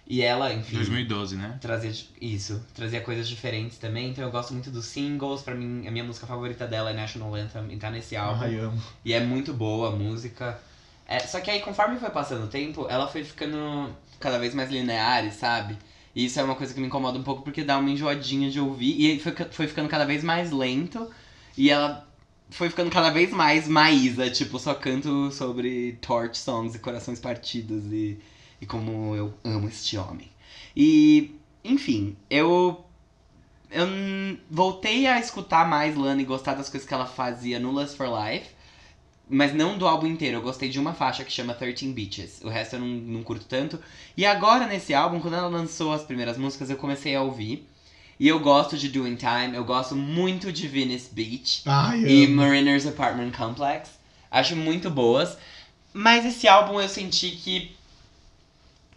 E 0.05 0.21
ela, 0.21 0.53
enfim. 0.53 0.75
2012, 0.75 1.37
né? 1.37 1.57
Trazia 1.61 1.93
isso, 2.19 2.61
trazia 2.75 2.99
coisas 2.99 3.29
diferentes 3.29 3.77
também. 3.77 4.09
Então 4.09 4.25
eu 4.25 4.29
gosto 4.29 4.53
muito 4.53 4.69
dos 4.69 4.87
singles. 4.87 5.41
Pra 5.41 5.55
mim, 5.55 5.87
a 5.87 5.91
minha 5.91 6.03
música 6.03 6.27
favorita 6.27 6.67
dela 6.67 6.89
é 6.89 6.93
National 6.93 7.33
Anthem 7.33 7.71
e 7.71 7.77
tá 7.77 7.89
nesse 7.89 8.17
álbum. 8.17 8.43
Ai, 8.43 8.59
amo. 8.59 8.83
E 9.05 9.13
é 9.13 9.21
muito 9.21 9.53
boa 9.53 9.87
a 9.87 9.91
música. 9.91 10.59
É, 11.07 11.19
só 11.19 11.39
que 11.39 11.49
aí, 11.49 11.61
conforme 11.61 11.97
foi 11.97 12.09
passando 12.09 12.43
o 12.43 12.49
tempo, 12.49 12.87
ela 12.89 13.07
foi 13.07 13.23
ficando 13.23 13.89
cada 14.19 14.37
vez 14.37 14.53
mais 14.53 14.69
linear, 14.69 15.31
sabe? 15.31 15.77
E 16.15 16.25
isso 16.25 16.39
é 16.39 16.43
uma 16.43 16.55
coisa 16.55 16.73
que 16.73 16.79
me 16.79 16.87
incomoda 16.87 17.19
um 17.19 17.23
pouco 17.23 17.41
porque 17.41 17.63
dá 17.63 17.77
uma 17.77 17.89
enjoadinha 17.89 18.49
de 18.49 18.59
ouvir. 18.59 19.15
E 19.15 19.19
foi, 19.19 19.33
foi 19.51 19.67
ficando 19.67 19.89
cada 19.89 20.05
vez 20.05 20.23
mais 20.23 20.51
lento. 20.51 21.11
E 21.57 21.69
ela 21.69 22.07
foi 22.49 22.69
ficando 22.69 22.89
cada 22.89 23.09
vez 23.09 23.31
mais 23.31 23.67
Maísa. 23.67 24.29
Tipo, 24.29 24.57
só 24.57 24.73
canto 24.73 25.29
sobre 25.31 25.97
torch 26.01 26.37
songs 26.37 26.73
e 26.73 26.79
corações 26.79 27.19
partidos. 27.19 27.83
E, 27.91 28.17
e 28.61 28.65
como 28.65 29.13
eu 29.15 29.33
amo 29.43 29.67
este 29.67 29.97
homem. 29.97 30.29
E, 30.75 31.35
enfim, 31.63 32.15
eu 32.29 32.81
eu 33.71 33.87
voltei 34.49 35.05
a 35.07 35.19
escutar 35.19 35.67
mais 35.67 35.97
Lana 35.97 36.21
e 36.21 36.25
gostar 36.25 36.53
das 36.53 36.69
coisas 36.69 36.87
que 36.87 36.93
ela 36.93 37.05
fazia 37.05 37.59
no 37.59 37.71
Lust 37.71 37.97
for 37.97 38.07
Life. 38.07 38.54
Mas 39.29 39.53
não 39.53 39.77
do 39.77 39.87
álbum 39.87 40.07
inteiro. 40.07 40.37
Eu 40.37 40.41
gostei 40.41 40.69
de 40.69 40.79
uma 40.79 40.93
faixa 40.93 41.23
que 41.23 41.31
chama 41.31 41.53
13 41.53 41.87
Beaches. 41.91 42.41
O 42.43 42.49
resto 42.49 42.75
eu 42.75 42.79
não, 42.79 42.87
não 42.87 43.23
curto 43.23 43.45
tanto. 43.45 43.79
E 44.15 44.25
agora, 44.25 44.67
nesse 44.67 44.93
álbum, 44.93 45.19
quando 45.19 45.35
ela 45.35 45.47
lançou 45.47 45.91
as 45.93 46.03
primeiras 46.03 46.37
músicas, 46.37 46.69
eu 46.69 46.77
comecei 46.77 47.15
a 47.15 47.21
ouvir. 47.21 47.67
E 48.19 48.27
eu 48.27 48.39
gosto 48.39 48.77
de 48.77 48.87
Doing 48.89 49.15
Time. 49.15 49.55
Eu 49.55 49.65
gosto 49.65 49.95
muito 49.95 50.51
de 50.51 50.67
Venice 50.67 51.09
Beach. 51.13 51.63
Ai, 51.65 52.01
E 52.03 52.25
amo. 52.25 52.35
Mariner's 52.35 52.85
Apartment 52.85 53.31
Complex. 53.31 53.89
Acho 54.29 54.55
muito 54.55 54.89
boas. 54.89 55.37
Mas 55.93 56.25
esse 56.25 56.47
álbum 56.47 56.79
eu 56.79 56.87
senti 56.87 57.31
que 57.31 57.75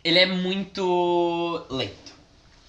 ele 0.05 0.19
é 0.19 0.27
muito 0.27 1.65
lento. 1.71 2.13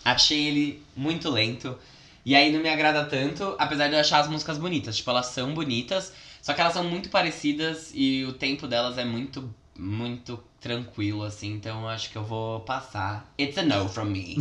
Achei 0.03 0.47
ele 0.47 0.83
muito 0.95 1.29
lento. 1.29 1.77
E 2.25 2.35
aí 2.35 2.51
não 2.51 2.61
me 2.61 2.69
agrada 2.69 3.05
tanto, 3.05 3.55
apesar 3.57 3.87
de 3.87 3.93
eu 3.95 3.99
achar 3.99 4.19
as 4.19 4.29
músicas 4.29 4.57
bonitas. 4.57 4.97
Tipo, 4.97 5.09
elas 5.11 5.27
são 5.27 5.53
bonitas, 5.53 6.13
só 6.41 6.53
que 6.53 6.61
elas 6.61 6.73
são 6.73 6.83
muito 6.83 7.09
parecidas 7.09 7.91
e 7.93 8.23
o 8.25 8.33
tempo 8.33 8.67
delas 8.67 8.97
é 8.97 9.05
muito, 9.05 9.53
muito 9.77 10.41
tranquilo, 10.59 11.23
assim. 11.23 11.53
Então 11.53 11.81
eu 11.81 11.89
acho 11.89 12.09
que 12.09 12.17
eu 12.17 12.23
vou 12.23 12.61
passar. 12.61 13.31
It's 13.39 13.57
a 13.57 13.63
no 13.63 13.87
from 13.89 14.05
me. 14.05 14.37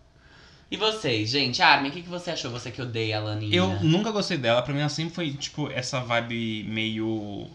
e 0.70 0.76
vocês, 0.76 1.30
gente? 1.30 1.62
Armin, 1.62 1.90
o 1.90 1.92
que, 1.92 2.02
que 2.02 2.08
você 2.08 2.30
achou? 2.30 2.50
Você 2.50 2.70
que 2.70 2.82
odeia 2.82 3.18
a 3.18 3.20
Laninha. 3.20 3.54
Eu 3.54 3.80
nunca 3.82 4.10
gostei 4.10 4.38
dela, 4.38 4.62
pra 4.62 4.72
mim 4.72 4.80
ela 4.80 4.88
sempre 4.88 5.14
foi, 5.14 5.32
tipo, 5.32 5.70
essa 5.70 6.00
vibe 6.00 6.64
meio. 6.64 7.48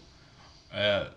é, 0.70 1.08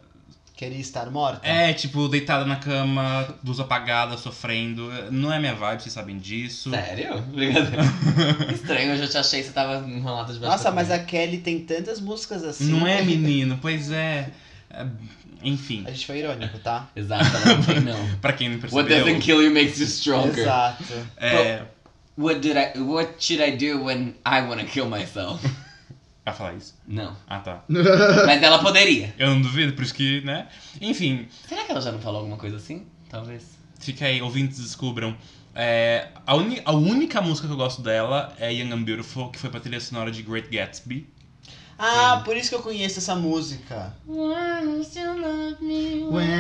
Queria 0.56 0.80
estar 0.80 1.10
morta? 1.12 1.46
É, 1.46 1.74
tipo, 1.74 2.08
deitada 2.08 2.46
na 2.46 2.56
cama, 2.56 3.28
luz 3.44 3.60
apagada, 3.60 4.16
sofrendo. 4.18 4.90
Não 5.12 5.32
é 5.34 5.38
minha 5.38 5.54
vibe, 5.54 5.82
vocês 5.82 5.92
sabem 5.94 6.18
disso. 6.18 6.70
Sério? 6.70 7.22
Brincadeira. 7.24 7.84
Estranho, 8.54 8.92
eu 8.94 8.98
já 9.00 9.08
te 9.08 9.18
achei 9.18 9.42
que 9.42 9.48
você 9.48 9.52
tava 9.54 9.86
enrolado 9.86 10.34
de 10.34 10.40
Nossa, 10.40 10.72
mas 10.72 10.90
a 10.90 11.00
Kelly 11.00 11.40
tem 11.40 11.60
tantas 11.66 12.00
músicas 12.00 12.42
assim. 12.44 12.72
Não 12.72 12.88
é, 12.88 13.02
menino? 13.04 13.60
Pois 13.62 13.92
é. 13.92 14.30
É, 14.70 14.86
Enfim, 15.44 15.84
A 15.86 15.92
gente 15.92 16.06
foi 16.06 16.20
irônico, 16.20 16.58
tá? 16.60 16.88
Exato, 16.96 17.26
não 17.84 18.18
pra 18.22 18.32
quem 18.32 18.48
não 18.48 18.56
What 18.58 18.72
percebeu. 18.72 19.04
doesn't 19.06 19.22
kill 19.26 19.42
you 19.44 19.52
makes 19.52 19.78
you 19.80 19.88
stronger. 19.88 20.40
Exato. 20.40 20.84
É. 21.18 21.64
What 22.18 22.40
did 22.40 22.56
I 22.56 22.80
what 22.80 23.16
should 23.20 23.44
I 23.44 23.58
do 23.58 23.84
when 23.84 24.16
I 24.26 24.40
wanna 24.48 24.64
kill 24.64 24.86
myself? 24.88 25.46
Vai 26.26 26.34
falar 26.34 26.54
isso? 26.56 26.76
Não. 26.88 27.16
Ah, 27.28 27.40
tá. 27.40 27.64
Mas 27.70 28.42
ela 28.42 28.58
poderia. 28.60 29.14
Eu 29.18 29.30
não 29.30 29.42
duvido, 29.42 29.74
por 29.74 29.84
isso 29.84 29.94
que, 29.94 30.22
né? 30.22 30.48
Enfim, 30.82 31.28
Será 31.48 31.64
que 31.64 31.72
ela 31.72 31.80
já 31.80 31.92
não 31.92 32.00
falou 32.00 32.22
alguma 32.22 32.38
coisa 32.38 32.58
assim? 32.58 32.88
Talvez. 33.10 33.58
fica 33.80 34.06
aí, 34.06 34.22
ouvintes 34.22 34.60
descubram. 34.60 35.16
É, 35.54 36.10
a, 36.26 36.34
a 36.34 36.74
única 36.74 37.22
música 37.22 37.48
que 37.48 37.54
eu 37.54 37.58
gosto 37.58 37.82
dela 37.82 38.34
é 38.40 38.52
Young 38.52 38.74
and 38.74 38.82
Beautiful, 38.82 39.30
que 39.30 39.38
foi 39.38 39.50
pra 39.52 39.60
trilha 39.60 39.80
sonora 39.80 40.12
de 40.12 40.24
Great 40.24 40.50
Gatsby. 40.50 41.08
Ah, 41.78 42.22
por 42.24 42.38
isso 42.38 42.50
que 42.50 42.56
eu 42.56 42.62
conheço 42.62 43.00
essa 43.00 43.16
música. 43.16 43.94
When 44.08 44.78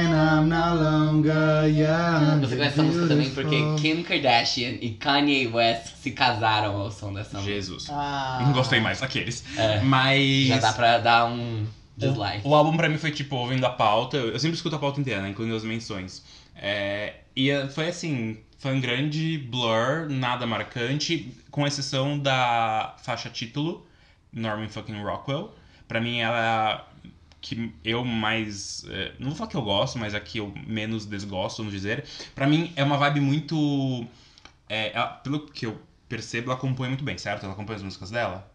I'm 0.08 0.48
no 0.48 0.76
longer 0.76 1.68
young. 1.68 2.40
Você 2.40 2.56
conhece 2.56 2.74
essa 2.74 2.84
música 2.84 3.08
também 3.08 3.30
porque. 3.32 3.58
Kim 3.82 4.04
Kardashian 4.04 4.78
e 4.82 4.92
Kanye 4.92 5.48
West 5.48 5.96
se 6.02 6.12
casaram 6.12 6.78
ao 6.78 6.92
som 6.92 7.14
dessa 7.14 7.38
música. 7.38 7.54
Jesus. 7.54 7.88
Ah. 7.90 8.40
Não 8.44 8.54
gostei 8.54 8.80
mais 8.80 9.02
daqueles. 9.02 9.44
É, 9.58 9.82
Mas. 9.82 10.48
já 10.48 10.58
dá 10.58 10.72
pra 10.72 11.00
dar 11.00 11.26
um 11.26 11.66
dislike. 11.98 12.48
O, 12.48 12.52
o 12.52 12.56
álbum 12.56 12.78
pra 12.78 12.88
mim 12.88 12.98
foi 12.98 13.12
tipo, 13.12 13.36
ouvindo 13.36 13.66
a 13.66 13.70
pauta. 13.70 14.16
Eu, 14.16 14.30
eu 14.30 14.40
sempre 14.40 14.56
escuto 14.56 14.78
a 14.78 14.80
pauta 14.80 15.02
inteira, 15.02 15.22
né? 15.22 15.30
Incluindo 15.30 15.56
as 15.56 15.64
menções. 15.64 16.24
É, 16.56 17.16
e 17.36 17.50
é, 17.50 17.68
foi 17.68 17.90
assim. 17.90 18.38
Foi 18.58 18.74
um 18.74 18.80
grande 18.80 19.38
blur, 19.38 20.08
nada 20.10 20.48
marcante, 20.48 21.32
com 21.52 21.68
exceção 21.68 22.18
da 22.18 22.96
faixa 23.04 23.30
título, 23.30 23.86
Norman 24.36 24.70
fucking 24.70 25.02
Rockwell. 25.02 25.52
Pra 25.88 26.00
mim 26.02 26.20
ela 26.20 26.38
é 26.38 26.48
a 26.48 26.86
que 27.42 27.72
eu 27.84 28.04
mais. 28.04 28.84
é, 28.90 29.14
não 29.20 29.30
vou 29.30 29.36
falar 29.38 29.50
que 29.50 29.56
eu 29.58 29.62
gosto, 29.62 29.98
mas 30.00 30.14
a 30.16 30.20
que 30.20 30.40
eu 30.40 30.54
menos 30.68 31.06
desgosto, 31.06 31.58
vamos 31.60 31.74
dizer. 31.74 32.04
Pra 32.36 32.46
mim 32.48 32.72
é 32.76 32.84
uma 32.84 32.98
vibe 32.98 33.22
muito. 33.22 34.06
é, 34.70 34.92
ela- 34.96 35.08
pelo 35.08 35.48
que 35.48 35.66
eu 35.66 35.80
percebo, 36.10 36.52
ela 36.52 36.60
compõe 36.60 36.88
muito 36.90 37.04
bem, 37.04 37.18
certo? 37.18 37.46
Ela 37.46 37.56
compõe 37.56 37.76
as 37.76 37.84
músicas 37.84 38.10
dela? 38.12 38.52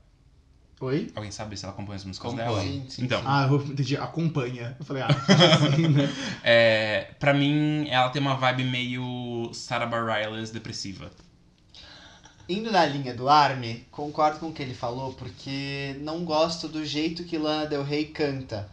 Oi? 0.80 1.12
Alguém 1.14 1.30
sabe 1.30 1.56
se 1.58 1.64
ela 1.64 1.74
compõe 1.74 1.94
as 1.96 2.04
músicas 2.04 2.30
Compõe. 2.30 2.44
dela? 2.44 2.60
Sim, 2.62 2.86
sim, 2.88 3.04
Então. 3.04 3.20
sim. 3.20 3.26
Ah, 3.28 3.46
eu 3.50 3.56
entendi. 3.62 3.96
Acompanha. 3.98 4.74
Eu 4.78 4.84
falei, 4.84 5.02
ah, 5.02 5.08
assim, 5.68 5.88
né? 5.88 6.08
É, 6.42 7.10
pra 7.20 7.34
mim, 7.34 7.86
ela 7.90 8.08
tem 8.08 8.20
uma 8.22 8.34
vibe 8.34 8.64
meio 8.64 9.50
Sarah 9.52 9.84
Bareilles 9.86 10.50
depressiva. 10.50 11.10
Indo 12.50 12.72
na 12.72 12.84
linha 12.84 13.14
do 13.14 13.28
Army, 13.28 13.86
concordo 13.92 14.40
com 14.40 14.48
o 14.48 14.52
que 14.52 14.60
ele 14.60 14.74
falou, 14.74 15.12
porque 15.12 15.94
não 16.00 16.24
gosto 16.24 16.66
do 16.66 16.84
jeito 16.84 17.22
que 17.22 17.38
Lana 17.38 17.64
Del 17.64 17.84
Rey 17.84 18.06
canta. 18.06 18.68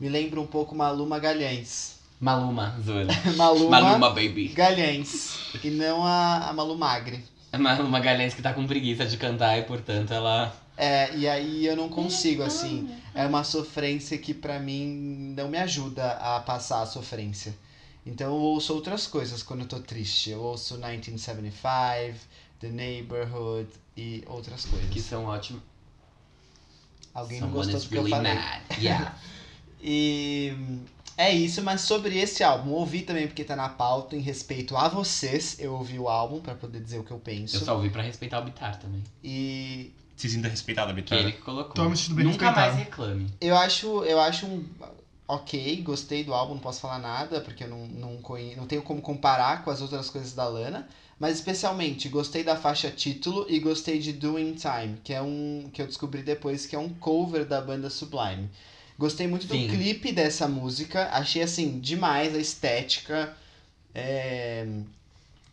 Me 0.00 0.08
lembra 0.08 0.40
um 0.40 0.46
pouco 0.48 0.74
Malu 0.74 1.06
Magalhães. 1.06 2.00
Maluma, 2.18 2.76
Zola. 2.84 3.06
Maluma, 3.38 3.80
Maluma, 3.80 4.08
baby. 4.10 4.48
Galhães. 4.48 5.54
E 5.62 5.70
não 5.70 6.04
a, 6.04 6.48
a 6.48 6.52
Malu 6.52 6.76
Magre. 6.76 7.22
É 7.52 7.56
Maluma 7.56 8.00
Galhães 8.00 8.34
que 8.34 8.42
tá 8.42 8.52
com 8.52 8.66
preguiça 8.66 9.06
de 9.06 9.16
cantar 9.16 9.56
e, 9.58 9.62
portanto, 9.62 10.12
ela... 10.12 10.52
É, 10.76 11.16
e 11.16 11.28
aí 11.28 11.64
eu 11.64 11.76
não 11.76 11.88
consigo, 11.88 12.42
assim. 12.42 12.90
É 13.14 13.24
uma 13.26 13.44
sofrência 13.44 14.18
que 14.18 14.34
pra 14.34 14.58
mim 14.58 15.34
não 15.36 15.48
me 15.48 15.58
ajuda 15.58 16.14
a 16.14 16.40
passar 16.40 16.82
a 16.82 16.86
sofrência. 16.86 17.54
Então 18.04 18.26
eu 18.28 18.40
ouço 18.40 18.74
outras 18.74 19.06
coisas 19.06 19.40
quando 19.40 19.60
eu 19.60 19.68
tô 19.68 19.78
triste. 19.78 20.30
Eu 20.30 20.40
ouço 20.40 20.74
1975, 20.74 22.18
The 22.60 22.68
Neighborhood 22.68 23.68
e 23.96 24.22
outras 24.26 24.64
coisas. 24.66 24.88
Que 24.90 25.00
são 25.00 25.24
ótimos. 25.24 25.62
Alguém 27.12 27.40
não 27.40 27.48
Someone 27.48 27.72
gostou 27.72 27.78
is 27.78 27.84
do 27.84 27.88
que 27.90 27.96
eu 27.96 28.02
really 28.04 28.10
falei. 28.16 28.34
mad. 28.34 28.62
Yeah. 28.78 29.14
E 29.82 30.54
é 31.16 31.32
isso, 31.34 31.62
mas 31.62 31.80
sobre 31.80 32.18
esse 32.18 32.44
álbum, 32.44 32.70
ouvi 32.72 33.00
também 33.00 33.26
porque 33.26 33.42
tá 33.42 33.56
na 33.56 33.68
pauta 33.70 34.14
em 34.14 34.20
respeito 34.20 34.76
a 34.76 34.88
vocês. 34.88 35.56
Eu 35.58 35.72
ouvi 35.72 35.98
o 35.98 36.06
álbum 36.06 36.38
pra 36.40 36.54
poder 36.54 36.80
dizer 36.82 36.98
o 36.98 37.02
que 37.02 37.10
eu 37.10 37.18
penso. 37.18 37.56
Eu 37.56 37.60
só 37.62 37.74
ouvi 37.76 37.88
pra 37.88 38.02
respeitar 38.02 38.40
o 38.40 38.44
Bitar 38.44 38.78
também. 38.78 39.02
E 39.24 39.90
Se 40.16 40.28
sinta 40.28 40.48
respeitada, 40.48 40.92
Que 40.92 41.00
Bitar. 41.00 41.18
ele 41.18 41.32
que 41.32 41.40
colocou. 41.40 41.72
Tô 41.72 41.88
me 41.88 41.96
sentindo 41.96 42.16
bem 42.16 42.26
Nunca 42.26 42.44
respeitado. 42.44 42.74
mais 42.74 42.84
reclame. 42.86 43.26
eu 43.40 43.56
acho, 43.56 44.04
eu 44.04 44.20
acho 44.20 44.44
um 44.44 44.62
ok, 45.26 45.80
gostei 45.82 46.22
do 46.24 46.34
álbum, 46.34 46.54
não 46.54 46.60
posso 46.60 46.80
falar 46.80 46.98
nada, 46.98 47.40
porque 47.40 47.64
eu 47.64 47.68
não, 47.68 47.86
não, 47.86 48.16
conhe... 48.20 48.54
não 48.54 48.66
tenho 48.66 48.82
como 48.82 49.00
comparar 49.00 49.64
com 49.64 49.70
as 49.70 49.80
outras 49.80 50.10
coisas 50.10 50.34
da 50.34 50.46
Lana. 50.46 50.86
Mas 51.20 51.36
especialmente 51.36 52.08
gostei 52.08 52.42
da 52.42 52.56
faixa 52.56 52.90
título 52.90 53.44
e 53.46 53.60
gostei 53.60 53.98
de 53.98 54.10
Doing 54.10 54.54
Time, 54.54 54.98
que 55.04 55.12
é 55.12 55.20
um 55.20 55.68
que 55.70 55.82
eu 55.82 55.86
descobri 55.86 56.22
depois 56.22 56.64
que 56.64 56.74
é 56.74 56.78
um 56.78 56.88
cover 56.88 57.44
da 57.44 57.60
banda 57.60 57.90
Sublime. 57.90 58.48
Gostei 58.98 59.26
muito 59.26 59.46
Sim. 59.46 59.66
do 59.66 59.72
clipe 59.74 60.12
dessa 60.12 60.48
música, 60.48 61.10
achei 61.12 61.42
assim 61.42 61.78
demais 61.78 62.34
a 62.34 62.38
estética. 62.38 63.36
É 63.94 64.66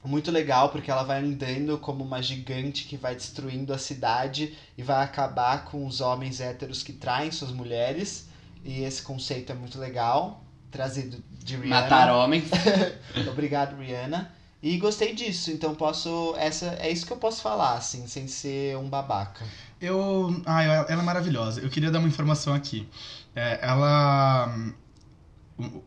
muito 0.06 0.32
legal 0.32 0.70
porque 0.70 0.90
ela 0.90 1.04
vai 1.04 1.20
andando 1.20 1.78
como 1.80 2.02
uma 2.02 2.22
gigante 2.22 2.86
que 2.86 2.96
vai 2.96 3.14
destruindo 3.14 3.74
a 3.74 3.78
cidade 3.78 4.56
e 4.78 4.82
vai 4.82 5.04
acabar 5.04 5.66
com 5.66 5.86
os 5.86 6.00
homens 6.00 6.40
héteros 6.40 6.82
que 6.82 6.94
traem 6.94 7.30
suas 7.30 7.52
mulheres. 7.52 8.30
E 8.64 8.84
esse 8.84 9.02
conceito 9.02 9.52
é 9.52 9.56
muito 9.56 9.78
legal, 9.78 10.44
trazido 10.72 11.22
de 11.44 11.58
Rihanna. 11.58 11.82
Matar 11.82 12.16
homens. 12.16 12.46
Obrigado, 13.30 13.78
Rihanna. 13.78 14.37
E 14.62 14.78
gostei 14.78 15.14
disso, 15.14 15.52
então 15.52 15.76
posso. 15.76 16.34
Essa, 16.38 16.78
é 16.80 16.92
isso 16.92 17.06
que 17.06 17.14
eu 17.14 17.18
posso 17.18 17.42
falar, 17.42 17.74
assim, 17.76 18.08
sem 18.08 18.28
ser 18.28 18.76
um 18.78 18.90
babaca. 18.90 19.46
Eu. 19.80 20.42
Ah, 20.46 20.64
ela 20.64 20.86
é 20.90 20.96
maravilhosa. 20.96 21.62
Eu 21.62 21.70
queria 21.70 21.92
dar 21.92 22.00
uma 22.00 22.08
informação 22.08 22.54
aqui. 22.54 22.88
É, 23.36 23.60
ela. 23.62 24.52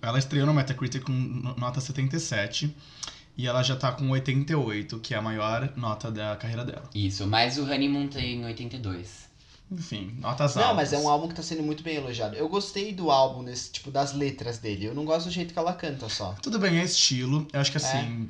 Ela 0.02 0.18
estreou 0.18 0.46
no 0.46 0.54
Metacritic 0.54 1.02
com 1.04 1.12
no- 1.12 1.56
nota 1.56 1.80
77. 1.80 2.74
E 3.36 3.46
ela 3.46 3.62
já 3.62 3.74
tá 3.76 3.90
com 3.92 4.08
88, 4.10 4.98
que 4.98 5.14
é 5.14 5.16
a 5.16 5.22
maior 5.22 5.72
nota 5.76 6.10
da 6.10 6.36
carreira 6.36 6.64
dela. 6.64 6.82
Isso, 6.94 7.26
mas 7.26 7.56
o 7.58 7.62
Honeymoon 7.64 8.08
tem 8.08 8.44
82. 8.44 9.30
Enfim, 9.72 10.14
notas 10.18 10.56
Não, 10.56 10.62
altas. 10.64 10.76
mas 10.76 10.92
é 10.92 10.98
um 10.98 11.08
álbum 11.08 11.28
que 11.28 11.34
tá 11.34 11.42
sendo 11.42 11.62
muito 11.62 11.82
bem 11.82 11.96
elogiado. 11.96 12.34
Eu 12.36 12.48
gostei 12.48 12.92
do 12.92 13.10
álbum, 13.10 13.42
nesse, 13.42 13.70
tipo, 13.70 13.90
das 13.90 14.12
letras 14.12 14.58
dele. 14.58 14.86
Eu 14.86 14.94
não 14.94 15.04
gosto 15.04 15.26
do 15.26 15.32
jeito 15.32 15.52
que 15.54 15.58
ela 15.58 15.72
canta 15.72 16.08
só. 16.08 16.34
Tudo 16.42 16.58
bem, 16.58 16.78
é 16.80 16.84
estilo. 16.84 17.46
Eu 17.52 17.60
acho 17.60 17.70
que 17.70 17.76
assim. 17.78 18.28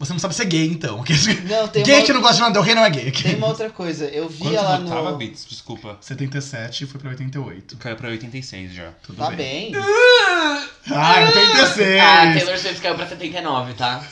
Você 0.00 0.12
não 0.14 0.18
sabe 0.18 0.34
ser 0.34 0.46
gay, 0.46 0.66
então. 0.66 0.96
Não, 1.46 1.68
tem 1.68 1.84
gay 1.84 1.96
uma, 1.98 2.06
que 2.06 2.12
não 2.14 2.20
gosta 2.22 2.36
de 2.36 2.40
Lana 2.40 2.54
Del 2.54 2.62
Rey 2.62 2.74
não 2.74 2.84
é 2.84 2.90
gay. 2.90 3.12
tem 3.12 3.34
uma 3.36 3.48
outra 3.48 3.68
coisa. 3.68 4.06
Eu 4.06 4.28
vi 4.30 4.38
Quanto 4.44 4.88
tava, 4.88 5.10
no. 5.10 5.16
Beats? 5.18 5.46
Desculpa. 5.46 5.98
77 6.00 6.86
foi 6.86 6.98
pra 6.98 7.10
88. 7.10 7.76
Caiu 7.76 7.96
pra 7.96 8.08
86 8.08 8.72
já. 8.72 8.92
Tudo 9.02 9.16
Tá 9.18 9.28
bem. 9.30 9.70
bem. 9.70 9.72
Ah, 10.92 11.20
86! 11.26 12.00
Ah, 12.00 12.32
Taylor 12.32 12.58
Swift 12.58 12.80
caiu 12.80 12.94
pra 12.94 13.06
79, 13.06 13.74
tá? 13.74 14.02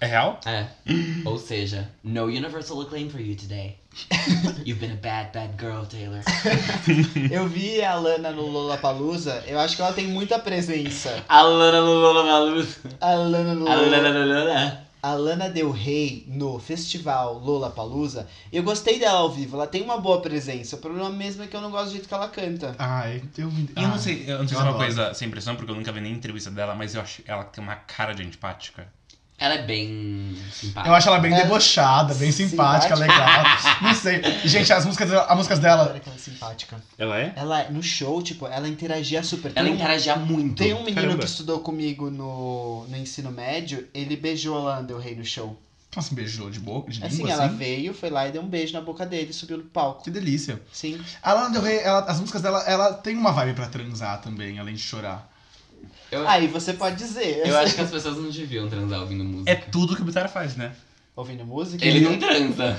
É 0.00 0.06
real? 0.06 0.40
É. 0.44 0.66
Ou 1.24 1.38
seja, 1.38 1.88
no 2.02 2.24
universal 2.24 2.80
acclaim 2.82 3.08
for 3.08 3.20
you 3.20 3.36
today. 3.36 3.76
You've 4.66 4.80
been 4.80 4.92
a 4.92 4.96
bad, 4.96 5.30
bad 5.32 5.54
girl, 5.58 5.84
Taylor. 5.84 6.20
Eu 7.30 7.46
vi 7.48 7.82
a 7.82 7.94
Lana 7.94 8.30
no 8.32 8.42
Lollapalooza. 8.42 9.42
Eu 9.46 9.58
acho 9.60 9.76
que 9.76 9.82
ela 9.82 9.92
tem 9.92 10.06
muita 10.08 10.38
presença. 10.38 11.22
A 11.28 11.42
Lana 11.42 11.80
Lula 11.80 12.24
Maluz. 12.24 12.78
A 13.00 13.12
Lana 13.14 13.54
no 13.54 13.68
A 13.68 13.74
Lana 13.76 14.08
Lula. 14.24 14.87
A 15.02 15.14
Lana 15.14 15.48
Del 15.48 15.70
Rey 15.70 16.24
no 16.26 16.58
festival 16.58 17.38
Lollapalooza, 17.38 18.28
eu 18.52 18.62
gostei 18.62 18.98
dela 18.98 19.20
ao 19.20 19.30
vivo, 19.30 19.56
ela 19.56 19.66
tem 19.66 19.82
uma 19.82 19.98
boa 19.98 20.20
presença. 20.20 20.76
O 20.76 20.78
problema 20.78 21.10
mesmo 21.10 21.42
é 21.42 21.46
que 21.46 21.54
eu 21.54 21.60
não 21.60 21.70
gosto 21.70 21.86
do 21.86 21.92
jeito 21.92 22.08
que 22.08 22.14
ela 22.14 22.28
canta. 22.28 22.74
Ai, 22.78 23.22
eu. 23.36 23.48
E 23.48 23.68
eu 23.76 23.84
ah, 23.84 23.88
não 23.88 23.98
sei, 23.98 24.24
eu 24.26 24.38
não 24.38 24.48
sei 24.48 24.56
eu 24.56 24.60
se 24.60 24.66
é 24.66 24.70
uma 24.70 24.76
coisa 24.76 25.14
sem 25.14 25.28
impressão, 25.28 25.56
porque 25.56 25.70
eu 25.70 25.76
nunca 25.76 25.92
vi 25.92 26.00
nem 26.00 26.12
entrevista 26.12 26.50
dela, 26.50 26.74
mas 26.74 26.94
eu 26.94 27.00
acho 27.00 27.22
ela 27.26 27.44
tem 27.44 27.62
uma 27.62 27.76
cara 27.76 28.14
de 28.14 28.22
antipática. 28.22 28.86
Ela 29.38 29.54
é 29.54 29.62
bem 29.62 30.36
simpática. 30.52 30.90
Eu 30.90 30.94
acho 30.96 31.08
ela 31.08 31.18
bem 31.20 31.32
É. 31.32 31.42
debochada, 31.42 32.12
bem 32.14 32.32
simpática, 32.32 32.96
Simpática. 32.96 33.20
legal. 33.24 33.44
Não 33.82 33.94
sei. 33.94 34.20
E, 34.44 34.48
gente, 34.48 34.72
as 34.72 34.84
músicas, 34.84 35.12
as 35.12 35.36
músicas 35.36 35.58
dela. 35.60 35.88
Olha 35.90 36.00
que 36.00 36.08
ela 36.08 36.16
é 36.16 36.20
simpática. 36.20 36.82
Ela 36.98 37.18
é? 37.20 37.32
Ela, 37.36 37.70
no 37.70 37.80
show, 37.82 38.20
tipo, 38.20 38.46
ela 38.48 38.66
interagia 38.68 39.22
super. 39.22 39.52
Ela 39.54 39.68
um- 39.68 39.74
interagia 39.74 40.16
muito. 40.16 40.56
Tem 40.62 40.72
um 40.74 40.78
menino 40.80 40.94
Caramba. 41.02 41.18
que 41.18 41.24
estudou 41.26 41.60
comigo 41.60 42.10
no, 42.10 42.84
no 42.88 42.96
ensino 42.96 43.30
médio, 43.30 43.86
ele 43.94 44.16
beijou 44.16 44.58
a 44.58 44.60
Lana 44.60 44.82
Del 44.82 44.98
Rey 44.98 45.14
no 45.14 45.24
show. 45.24 45.56
Assim, 45.96 46.14
beijou 46.14 46.50
de 46.50 46.60
boca, 46.60 46.90
de 46.90 47.02
Assim, 47.02 47.16
língua, 47.18 47.32
ela 47.32 47.46
assim? 47.46 47.56
veio, 47.56 47.94
foi 47.94 48.10
lá 48.10 48.28
e 48.28 48.32
deu 48.32 48.42
um 48.42 48.46
beijo 48.48 48.72
na 48.74 48.80
boca 48.80 49.06
dele, 49.06 49.32
subiu 49.32 49.56
no 49.56 49.64
palco. 49.64 50.02
Que 50.04 50.10
delícia. 50.10 50.60
Sim. 50.72 51.00
A 51.22 51.32
Lana 51.32 51.50
Del 51.50 51.62
Rey, 51.62 51.78
ela- 51.78 52.00
as 52.04 52.20
músicas 52.20 52.42
dela, 52.42 52.62
ela 52.66 52.92
tem 52.92 53.16
uma 53.16 53.32
vibe 53.32 53.54
pra 53.54 53.66
transar 53.68 54.20
também, 54.20 54.58
além 54.58 54.74
de 54.74 54.82
chorar. 54.82 55.28
Eu, 56.10 56.26
Aí 56.28 56.46
você 56.46 56.72
pode 56.72 56.96
dizer. 56.96 57.42
eu 57.46 57.58
acho 57.58 57.74
que 57.74 57.80
as 57.82 57.90
pessoas 57.90 58.16
não 58.16 58.30
deviam 58.30 58.68
transar 58.68 59.00
ouvindo 59.00 59.24
música. 59.24 59.50
É 59.50 59.54
tudo 59.54 59.94
que 59.94 60.02
o 60.02 60.04
Bitar 60.04 60.28
faz, 60.30 60.56
né? 60.56 60.72
Ouvindo 61.14 61.44
música? 61.44 61.84
Ele 61.84 62.00
não 62.00 62.18
transa. 62.18 62.78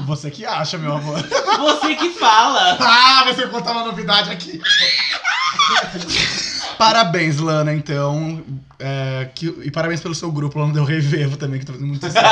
Você 0.00 0.30
que 0.30 0.46
acha, 0.46 0.78
meu 0.78 0.92
amor. 0.94 1.18
Você 1.20 1.96
que 1.96 2.10
fala. 2.10 2.76
ah, 2.80 3.24
você 3.26 3.46
contar 3.48 3.72
uma 3.72 3.84
novidade 3.84 4.30
aqui. 4.30 4.60
Parabéns, 6.78 7.38
Lana, 7.38 7.74
então. 7.74 8.42
É, 8.78 9.28
que- 9.34 9.54
e 9.64 9.70
parabéns 9.70 10.00
pelo 10.00 10.14
seu 10.14 10.30
grupo, 10.32 10.58
Lana 10.58 10.72
Del 10.72 10.84
Rey 10.84 11.00
Vevo 11.00 11.36
também, 11.36 11.60
que 11.60 11.66
tá 11.66 11.72
fazendo 11.72 11.88
muito 11.88 12.04
sucesso. 12.06 12.26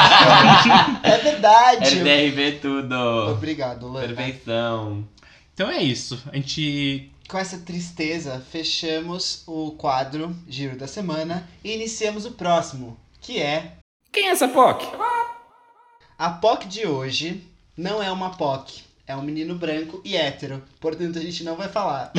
É 1.02 1.18
verdade! 1.18 1.98
RDRV 2.00 2.52
tudo. 2.60 2.94
Obrigado, 3.32 3.88
Lana. 3.92 4.06
Perfeição. 4.08 5.04
Então 5.54 5.70
é 5.70 5.82
isso. 5.82 6.22
A 6.32 6.36
gente. 6.36 7.10
Com 7.30 7.38
essa 7.38 7.58
tristeza, 7.58 8.44
fechamos 8.50 9.44
o 9.46 9.70
quadro 9.78 10.36
Giro 10.48 10.76
da 10.76 10.88
Semana 10.88 11.48
e 11.62 11.72
iniciamos 11.72 12.24
o 12.24 12.32
próximo, 12.32 12.98
que 13.20 13.40
é 13.40 13.76
Quem 14.10 14.26
é 14.26 14.30
essa 14.32 14.48
POC? 14.48 14.84
a 16.18 16.30
POC 16.30 16.66
de 16.66 16.88
hoje 16.88 17.46
não 17.76 18.02
é 18.02 18.10
uma 18.10 18.30
POC, 18.36 18.82
é 19.06 19.14
um 19.14 19.22
menino 19.22 19.54
branco 19.54 20.02
e 20.04 20.16
hétero, 20.16 20.60
portanto 20.80 21.20
a 21.20 21.22
gente 21.22 21.44
não 21.44 21.54
vai 21.54 21.68
falar. 21.68 22.12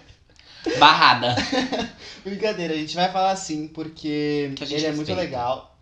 Barrada. 0.80 1.36
Brincadeira, 2.24 2.72
a 2.72 2.78
gente 2.78 2.94
vai 2.94 3.12
falar 3.12 3.36
sim, 3.36 3.68
porque 3.68 4.54
ele 4.62 4.86
é 4.86 4.92
muito 4.92 5.08
respeita. 5.08 5.14
legal. 5.14 5.76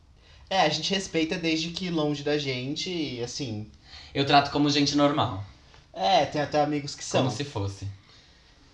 É, 0.51 0.62
a 0.62 0.68
gente 0.68 0.92
respeita 0.92 1.38
desde 1.38 1.70
que 1.70 1.88
longe 1.88 2.24
da 2.24 2.36
gente 2.36 2.90
e 2.90 3.22
assim. 3.22 3.70
Eu 4.12 4.26
trato 4.26 4.51
como 4.51 4.68
gente 4.68 4.96
normal. 4.96 5.44
É, 5.92 6.26
tem 6.26 6.40
até 6.40 6.61
amigos 6.61 6.96
que 6.96 7.05
são. 7.05 7.22
Como 7.22 7.36
se 7.36 7.44
fosse. 7.44 7.99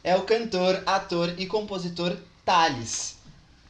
É 0.06 0.14
o 0.14 0.22
cantor, 0.22 0.84
ator 0.86 1.34
e 1.36 1.46
compositor 1.46 2.16
Thales. 2.44 3.16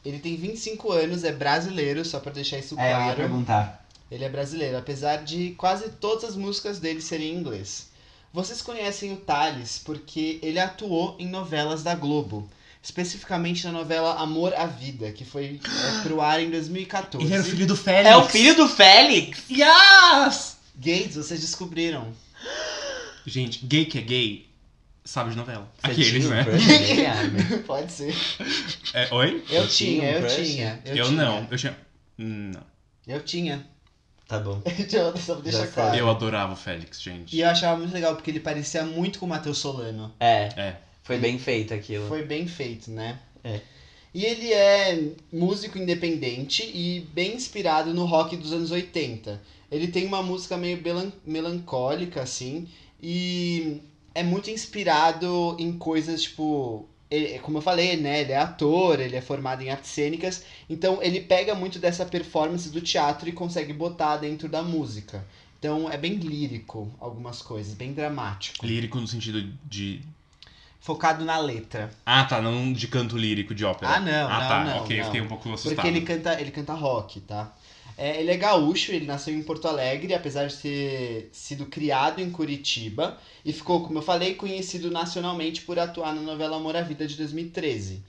Ele 0.05 0.19
tem 0.19 0.35
25 0.37 0.91
anos, 0.91 1.23
é 1.23 1.31
brasileiro, 1.31 2.05
só 2.05 2.19
pra 2.19 2.31
deixar 2.31 2.59
isso 2.59 2.79
É, 2.79 2.83
eu 2.83 2.89
ia 2.89 2.95
claro. 2.95 3.15
perguntar. 3.15 3.85
Ele 4.11 4.23
é 4.23 4.29
brasileiro, 4.29 4.77
apesar 4.77 5.23
de 5.23 5.55
quase 5.57 5.89
todas 5.89 6.23
as 6.23 6.35
músicas 6.35 6.77
dele 6.77 7.01
serem 7.01 7.33
em 7.33 7.39
inglês. 7.39 7.87
Vocês 8.31 8.61
conhecem 8.61 9.11
o 9.13 9.17
Thales 9.17 9.81
porque 9.83 10.37
ele 10.43 10.59
atuou 10.59 11.15
em 11.17 11.27
novelas 11.27 11.81
da 11.81 11.95
Globo. 11.95 12.47
Especificamente 12.83 13.65
na 13.65 13.71
novela 13.71 14.13
Amor 14.21 14.53
à 14.53 14.67
Vida, 14.67 15.11
que 15.11 15.25
foi 15.25 15.59
é, 15.65 16.03
pro 16.03 16.21
ar 16.21 16.39
em 16.39 16.51
2014. 16.51 17.25
Ele 17.25 17.33
era 17.33 17.41
o 17.41 17.45
filho 17.45 17.65
do 17.65 17.75
Félix. 17.75 18.09
É 18.13 18.15
o 18.15 18.25
filho 18.25 18.55
do 18.55 18.69
Félix? 18.69 19.39
Yes! 19.49 20.57
Gays, 20.75 21.15
vocês 21.15 21.41
descobriram. 21.41 22.13
Gente, 23.25 23.65
gay 23.65 23.85
que 23.85 23.97
é 23.97 24.01
gay, 24.01 24.46
sabe 25.07 25.31
de 25.31 25.37
novela. 25.37 25.67
Você 25.83 25.91
Aqueles, 25.91 26.23
tinha 26.23 26.27
um 26.27 26.29
né? 26.29 26.43
Pode 27.65 27.91
ser. 27.91 28.13
É, 28.93 29.07
oi? 29.13 29.43
Eu 29.49 29.63
Você 29.63 29.75
tinha 29.75 30.03
um 30.03 30.05
eu 30.05 30.19
crush? 30.21 30.35
tinha. 30.35 30.81
Eu, 30.85 30.95
Eu, 30.97 31.05
tinha. 31.05 31.23
não. 31.23 31.47
Eu 31.49 31.57
tinha. 31.57 31.77
Não. 32.17 32.61
Eu 33.07 33.21
tinha. 33.23 33.67
Tá 34.27 34.39
bom. 34.39 34.61
Só 35.19 35.35
pra 35.35 35.43
deixar 35.43 35.67
claro. 35.67 35.95
Eu 35.95 36.09
adorava 36.09 36.53
o 36.53 36.55
Félix, 36.57 37.01
gente. 37.01 37.35
E 37.35 37.39
eu 37.41 37.47
achava 37.49 37.77
muito 37.77 37.93
legal 37.93 38.15
porque 38.15 38.29
ele 38.29 38.39
parecia 38.41 38.83
muito 38.83 39.19
com 39.19 39.25
o 39.25 39.29
Matheus 39.29 39.57
Solano. 39.57 40.13
É, 40.19 40.49
É. 40.57 40.75
foi 41.03 41.17
bem 41.17 41.39
feito 41.39 41.73
aquilo. 41.73 42.07
Foi 42.07 42.23
bem 42.25 42.45
feito, 42.47 42.91
né? 42.91 43.19
É. 43.43 43.61
E 44.13 44.25
ele 44.25 44.51
é 44.51 45.03
músico 45.31 45.77
independente 45.77 46.63
e 46.63 47.07
bem 47.13 47.35
inspirado 47.35 47.93
no 47.93 48.03
rock 48.05 48.35
dos 48.35 48.51
anos 48.51 48.71
80. 48.71 49.39
Ele 49.71 49.87
tem 49.87 50.05
uma 50.05 50.23
música 50.23 50.57
meio 50.57 50.81
melan- 50.81 51.11
melancólica, 51.25 52.21
assim, 52.21 52.67
e 53.01 53.79
é 54.19 54.23
muito 54.23 54.49
inspirado 54.49 55.55
em 55.59 55.77
coisas 55.77 56.21
tipo. 56.23 56.87
ele- 57.09 57.39
como 57.39 57.57
eu 57.59 57.61
falei, 57.61 57.95
né? 57.95 58.21
Ele 58.21 58.33
é 58.33 58.37
ator, 58.37 58.99
ele 58.99 59.15
é 59.15 59.21
formado 59.21 59.61
em 59.61 59.69
artes 59.69 59.91
cênicas, 59.91 60.43
então 60.69 61.01
ele 61.01 61.21
pega 61.21 61.55
muito 61.55 61.79
dessa 61.79 62.05
performance 62.05 62.69
do 62.69 62.81
teatro 62.81 63.29
e 63.29 63.31
consegue 63.31 63.71
botar 63.71 64.17
dentro 64.17 64.49
da 64.49 64.61
música. 64.61 65.25
Então 65.59 65.89
é 65.89 65.97
bem 65.97 66.15
lírico 66.15 66.91
algumas 66.99 67.41
coisas, 67.41 67.73
bem 67.73 67.93
dramático. 67.93 68.65
Lírico 68.65 68.99
no 68.99 69.07
sentido 69.07 69.41
de. 69.65 70.01
Focado 70.79 71.25
na 71.25 71.37
letra. 71.39 71.89
Ah, 72.05 72.23
tá. 72.23 72.41
Não 72.41 72.71
de 72.71 72.87
canto 72.87 73.17
lírico 73.17 73.53
de 73.55 73.65
ópera. 73.65 73.95
Ah, 73.95 73.99
não, 73.99 74.27
Ah, 74.29 74.39
não, 74.39 74.47
tá. 74.47 74.63
não, 74.65 74.77
ok, 74.83 74.97
não. 74.97 75.05
fiquei 75.05 75.21
um 75.21 75.27
pouco 75.27 75.49
assustado. 75.53 75.75
Porque 75.75 75.87
ele 75.87 76.01
canta, 76.01 76.39
ele 76.39 76.51
canta 76.51 76.73
rock, 76.73 77.19
tá? 77.21 77.51
É, 77.97 78.19
ele 78.19 78.29
é 78.29 78.37
gaúcho, 78.37 78.91
ele 78.91 79.07
nasceu 79.07 79.33
em 79.33 79.41
Porto 79.41 79.67
Alegre, 79.67 80.13
apesar 80.13 80.47
de 80.47 80.55
ter 80.57 81.29
sido 81.31 81.65
criado 81.65 82.19
em 82.19 82.29
Curitiba. 82.29 83.17
E 83.43 83.51
ficou, 83.51 83.83
como 83.83 83.97
eu 83.97 84.03
falei, 84.03 84.35
conhecido 84.35 84.91
nacionalmente 84.91 85.63
por 85.63 85.79
atuar 85.79 86.13
na 86.13 86.21
novela 86.21 86.57
Amor 86.57 86.75
à 86.75 86.81
Vida 86.81 87.07
de 87.07 87.17
2013. 87.17 88.03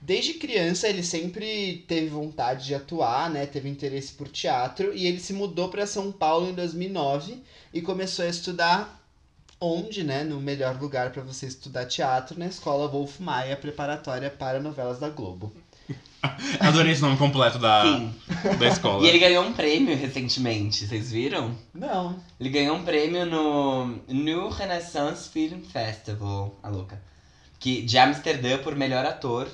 Desde 0.00 0.34
criança, 0.34 0.86
ele 0.86 1.02
sempre 1.02 1.84
teve 1.88 2.08
vontade 2.08 2.66
de 2.66 2.74
atuar, 2.74 3.30
né? 3.30 3.46
Teve 3.46 3.68
interesse 3.68 4.12
por 4.12 4.28
teatro. 4.28 4.94
E 4.94 5.06
ele 5.06 5.18
se 5.18 5.32
mudou 5.32 5.68
para 5.68 5.86
São 5.86 6.12
Paulo 6.12 6.48
em 6.48 6.54
2009 6.54 7.42
e 7.72 7.80
começou 7.80 8.24
a 8.24 8.28
estudar 8.28 9.02
onde, 9.60 10.04
né? 10.04 10.22
No 10.22 10.40
melhor 10.40 10.80
lugar 10.80 11.10
para 11.10 11.22
você 11.22 11.46
estudar 11.46 11.86
teatro, 11.86 12.38
na 12.38 12.46
Escola 12.46 12.86
Wolf 12.86 13.18
Maia, 13.18 13.56
preparatória 13.56 14.30
para 14.30 14.60
novelas 14.60 14.98
da 15.00 15.08
Globo. 15.08 15.52
Adorei 16.60 16.92
esse 16.92 17.02
nome 17.02 17.16
completo 17.16 17.58
da, 17.58 17.82
Sim. 17.82 18.14
da 18.58 18.68
escola. 18.68 19.04
E 19.04 19.08
ele 19.08 19.18
ganhou 19.18 19.44
um 19.44 19.52
prêmio 19.52 19.96
recentemente, 19.96 20.86
vocês 20.86 21.10
viram? 21.12 21.54
Não, 21.74 22.18
Ele 22.40 22.48
ganhou 22.48 22.76
um 22.76 22.82
prêmio 22.82 23.26
no 23.26 23.98
New 24.08 24.48
Renaissance 24.48 25.28
Film 25.28 25.60
Festival, 25.60 26.58
a 26.62 26.68
louca. 26.68 27.00
Que, 27.58 27.82
de 27.82 27.98
Amsterdã 27.98 28.58
por 28.58 28.74
melhor 28.74 29.04
ator 29.04 29.48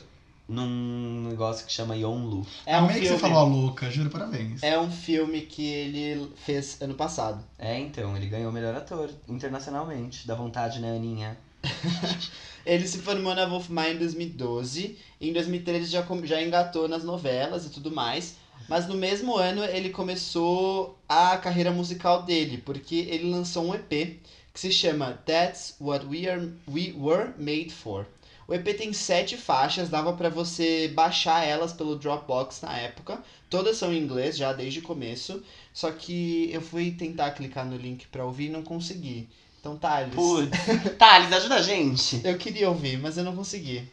num 0.48 1.28
negócio 1.28 1.64
que 1.64 1.72
chama 1.72 1.94
Yonlu. 1.96 2.44
É 2.66 2.76
um, 2.76 2.84
Amei 2.84 2.94
que 2.96 3.02
filme, 3.02 3.16
você 3.16 3.20
falou 3.20 3.38
a 3.38 3.44
louca, 3.44 3.90
juro, 3.90 4.10
parabéns. 4.10 4.62
é 4.62 4.78
um 4.78 4.90
filme 4.90 5.42
que 5.42 5.64
ele 5.64 6.32
fez 6.44 6.80
ano 6.82 6.94
passado. 6.94 7.44
É, 7.56 7.78
então, 7.78 8.16
ele 8.16 8.26
ganhou 8.26 8.50
o 8.50 8.52
melhor 8.52 8.74
ator 8.74 9.10
internacionalmente. 9.28 10.26
Dá 10.26 10.34
vontade, 10.34 10.80
né, 10.80 10.96
Aninha? 10.96 11.38
Ele 12.64 12.86
se 12.86 12.98
formou 12.98 13.34
na 13.34 13.46
Wolf 13.46 13.68
Maia 13.68 13.94
em 13.94 13.98
2012. 13.98 14.98
E 15.20 15.28
em 15.28 15.32
2013 15.32 15.90
já, 15.90 16.06
já 16.24 16.42
engatou 16.42 16.88
nas 16.88 17.04
novelas 17.04 17.66
e 17.66 17.70
tudo 17.70 17.90
mais. 17.90 18.36
Mas 18.68 18.86
no 18.86 18.94
mesmo 18.94 19.36
ano 19.36 19.64
ele 19.64 19.90
começou 19.90 20.98
a 21.08 21.36
carreira 21.36 21.70
musical 21.70 22.22
dele, 22.22 22.58
porque 22.58 22.96
ele 23.08 23.30
lançou 23.30 23.64
um 23.64 23.74
EP 23.74 24.20
que 24.52 24.60
se 24.60 24.70
chama 24.70 25.20
That's 25.24 25.76
What 25.80 26.06
We, 26.06 26.28
Are, 26.28 26.52
We 26.68 26.92
Were 26.96 27.32
Made 27.38 27.70
For. 27.70 28.06
O 28.46 28.54
EP 28.54 28.76
tem 28.76 28.92
sete 28.92 29.36
faixas, 29.36 29.88
dava 29.88 30.12
pra 30.12 30.28
você 30.28 30.88
baixar 30.88 31.46
elas 31.46 31.72
pelo 31.72 31.94
Dropbox 31.94 32.62
na 32.62 32.76
época. 32.76 33.22
Todas 33.48 33.76
são 33.76 33.92
em 33.92 33.98
inglês 33.98 34.36
já 34.36 34.52
desde 34.52 34.80
o 34.80 34.82
começo. 34.82 35.40
Só 35.72 35.92
que 35.92 36.50
eu 36.52 36.60
fui 36.60 36.90
tentar 36.90 37.30
clicar 37.30 37.64
no 37.64 37.76
link 37.76 38.08
pra 38.08 38.24
ouvir 38.24 38.46
e 38.46 38.50
não 38.50 38.64
consegui. 38.64 39.28
Então, 39.60 39.76
Thales. 39.76 40.14
Putz. 40.14 40.58
Thales, 40.98 41.32
ajuda 41.32 41.56
a 41.56 41.62
gente. 41.62 42.20
Eu 42.24 42.38
queria 42.38 42.68
ouvir, 42.68 42.98
mas 42.98 43.18
eu 43.18 43.24
não 43.24 43.36
consegui. 43.36 43.86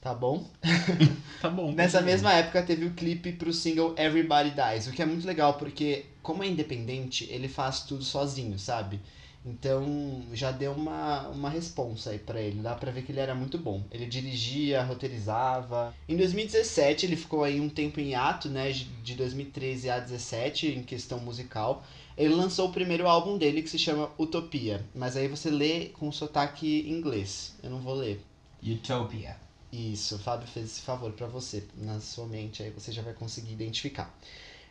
Tá 0.00 0.14
bom? 0.14 0.48
Tá 1.40 1.48
bom. 1.48 1.70
Nessa 1.70 2.00
mesma 2.00 2.32
época 2.32 2.64
teve 2.64 2.84
o 2.84 2.94
clipe 2.94 3.30
pro 3.30 3.52
single 3.52 3.94
Everybody 3.96 4.50
Dies, 4.50 4.88
o 4.88 4.90
que 4.90 5.00
é 5.00 5.06
muito 5.06 5.24
legal 5.24 5.54
porque, 5.54 6.04
como 6.20 6.42
é 6.42 6.48
independente, 6.48 7.28
ele 7.30 7.46
faz 7.46 7.82
tudo 7.82 8.02
sozinho, 8.02 8.58
sabe? 8.58 8.98
Então 9.46 10.24
já 10.32 10.50
deu 10.50 10.72
uma, 10.72 11.28
uma 11.28 11.48
responsa 11.48 12.10
aí 12.10 12.18
pra 12.18 12.40
ele, 12.40 12.60
dá 12.60 12.74
pra 12.74 12.90
ver 12.90 13.02
que 13.02 13.12
ele 13.12 13.20
era 13.20 13.36
muito 13.36 13.56
bom. 13.56 13.84
Ele 13.92 14.04
dirigia, 14.06 14.82
roteirizava. 14.82 15.94
Em 16.08 16.16
2017 16.16 17.06
ele 17.06 17.14
ficou 17.16 17.44
aí 17.44 17.60
um 17.60 17.68
tempo 17.68 18.00
em 18.00 18.16
ato, 18.16 18.48
né? 18.48 18.72
De 18.72 18.84
de 18.84 19.14
2013 19.14 19.88
a 19.90 19.98
2017 19.98 20.66
em 20.66 20.82
questão 20.82 21.20
musical. 21.20 21.84
Ele 22.18 22.34
lançou 22.34 22.68
o 22.68 22.72
primeiro 22.72 23.06
álbum 23.06 23.38
dele 23.38 23.62
que 23.62 23.70
se 23.70 23.78
chama 23.78 24.10
Utopia, 24.18 24.84
mas 24.92 25.16
aí 25.16 25.28
você 25.28 25.50
lê 25.50 25.90
com 25.90 26.10
sotaque 26.10 26.84
inglês. 26.90 27.54
Eu 27.62 27.70
não 27.70 27.78
vou 27.78 27.94
ler. 27.94 28.20
Utopia. 28.60 29.36
Isso, 29.72 30.16
o 30.16 30.18
Fábio 30.18 30.48
fez 30.48 30.66
esse 30.66 30.80
favor 30.80 31.12
pra 31.12 31.28
você, 31.28 31.62
na 31.76 32.00
sua 32.00 32.26
mente, 32.26 32.60
aí 32.60 32.70
você 32.70 32.90
já 32.90 33.02
vai 33.02 33.14
conseguir 33.14 33.52
identificar. 33.52 34.12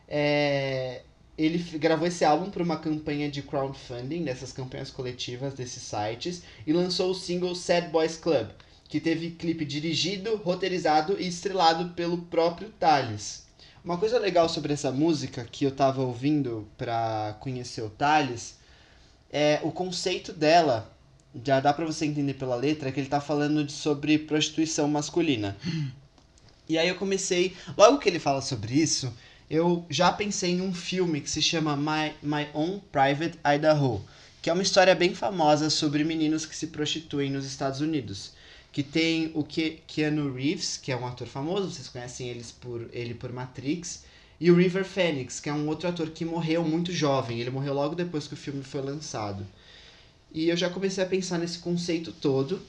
É, 0.10 1.04
ele 1.38 1.60
gravou 1.78 2.06
esse 2.06 2.26
álbum 2.26 2.50
para 2.50 2.64
uma 2.64 2.78
campanha 2.78 3.32
de 3.32 3.42
crowdfunding, 3.42 4.26
dessas 4.26 4.52
campanhas 4.52 4.92
coletivas 4.92 5.54
desses 5.54 5.84
sites, 5.84 6.44
e 6.66 6.74
lançou 6.74 7.12
o 7.12 7.16
single 7.16 7.56
Sad 7.56 7.88
Boys 7.88 8.18
Club, 8.18 8.50
que 8.90 9.00
teve 9.00 9.32
clipe 9.32 9.64
dirigido, 9.64 10.36
roteirizado 10.36 11.16
e 11.18 11.26
estrelado 11.26 11.94
pelo 11.94 12.18
próprio 12.24 12.70
Thales. 12.78 13.47
Uma 13.88 13.98
coisa 13.98 14.20
legal 14.20 14.50
sobre 14.50 14.74
essa 14.74 14.92
música 14.92 15.48
que 15.50 15.64
eu 15.64 15.72
tava 15.72 16.02
ouvindo 16.02 16.68
pra 16.78 17.38
conhecer 17.40 17.82
o 17.82 17.90
Thales 17.90 18.58
é 19.32 19.62
o 19.64 19.72
conceito 19.72 20.34
dela 20.34 20.94
já 21.46 21.62
dá 21.62 21.72
pra 21.72 21.86
você 21.86 22.06
entender 22.06 22.34
pela 22.34 22.58
letra 22.58 22.92
que 22.92 23.00
ele 23.00 23.08
tá 23.08 23.22
falando 23.22 23.64
de- 23.64 23.72
sobre 23.72 24.20
prostituição 24.20 24.90
masculina. 24.90 25.56
E 26.68 26.78
aí 26.78 26.90
eu 26.90 26.96
comecei, 26.96 27.56
logo 27.78 27.98
que 27.98 28.10
ele 28.10 28.20
fala 28.20 28.42
sobre 28.42 28.74
isso, 28.74 29.14
eu 29.50 29.86
já 29.90 30.12
pensei 30.12 30.52
em 30.52 30.60
um 30.62 30.74
filme 30.74 31.22
que 31.22 31.30
se 31.30 31.42
chama 31.42 31.78
My, 31.78 32.14
My 32.22 32.50
Own 32.54 32.82
Private 32.92 33.40
Idaho, 33.56 34.04
que 34.42 34.50
é 34.50 34.54
uma 34.54 34.64
história 34.64 34.94
bem 34.96 35.16
famosa 35.16 35.70
sobre 35.70 36.04
meninos 36.04 36.46
que 36.46 36.58
se 36.58 36.68
prostituem 36.68 37.32
nos 37.32 37.46
Estados 37.46 37.80
Unidos. 37.80 38.34
Que 38.78 38.84
tem 38.84 39.32
o 39.34 39.44
Ke 39.44 39.80
Keanu 39.88 40.32
Reeves, 40.32 40.78
que 40.78 40.92
é 40.92 40.96
um 40.96 41.08
ator 41.08 41.26
famoso, 41.26 41.72
vocês 41.72 41.88
conhecem 41.88 42.30
eles 42.30 42.52
por, 42.52 42.88
ele 42.94 43.16
por 43.16 43.34
Matrix, 43.34 44.04
e 44.40 44.52
o 44.52 44.56
River 44.56 44.86
Phoenix, 44.86 45.40
que 45.40 45.50
é 45.50 45.52
um 45.52 45.68
outro 45.68 45.90
ator 45.90 46.12
que 46.12 46.24
morreu 46.24 46.64
muito 46.64 46.92
jovem, 46.92 47.40
ele 47.40 47.50
morreu 47.50 47.74
logo 47.74 47.96
depois 47.96 48.28
que 48.28 48.36
o 48.36 48.38
filme 48.38 48.64
foi 48.64 48.82
lançado. 48.84 49.44
E 50.32 50.48
eu 50.48 50.56
já 50.56 50.70
comecei 50.70 51.04
a 51.04 51.08
pensar 51.08 51.40
nesse 51.40 51.58
conceito 51.58 52.12
todo. 52.12 52.62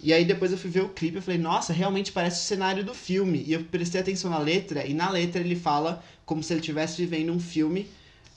E 0.00 0.12
aí 0.12 0.24
depois 0.24 0.52
eu 0.52 0.58
fui 0.58 0.70
ver 0.70 0.84
o 0.84 0.90
clipe 0.90 1.18
e 1.18 1.20
falei, 1.20 1.40
nossa, 1.40 1.72
realmente 1.72 2.12
parece 2.12 2.42
o 2.42 2.44
cenário 2.44 2.84
do 2.84 2.94
filme. 2.94 3.42
E 3.44 3.52
eu 3.52 3.64
prestei 3.64 4.00
atenção 4.00 4.30
na 4.30 4.38
letra, 4.38 4.86
e 4.86 4.94
na 4.94 5.10
letra 5.10 5.40
ele 5.40 5.56
fala 5.56 6.00
como 6.24 6.44
se 6.44 6.52
ele 6.52 6.60
estivesse 6.60 7.04
vivendo 7.04 7.32
um 7.32 7.40
filme 7.40 7.88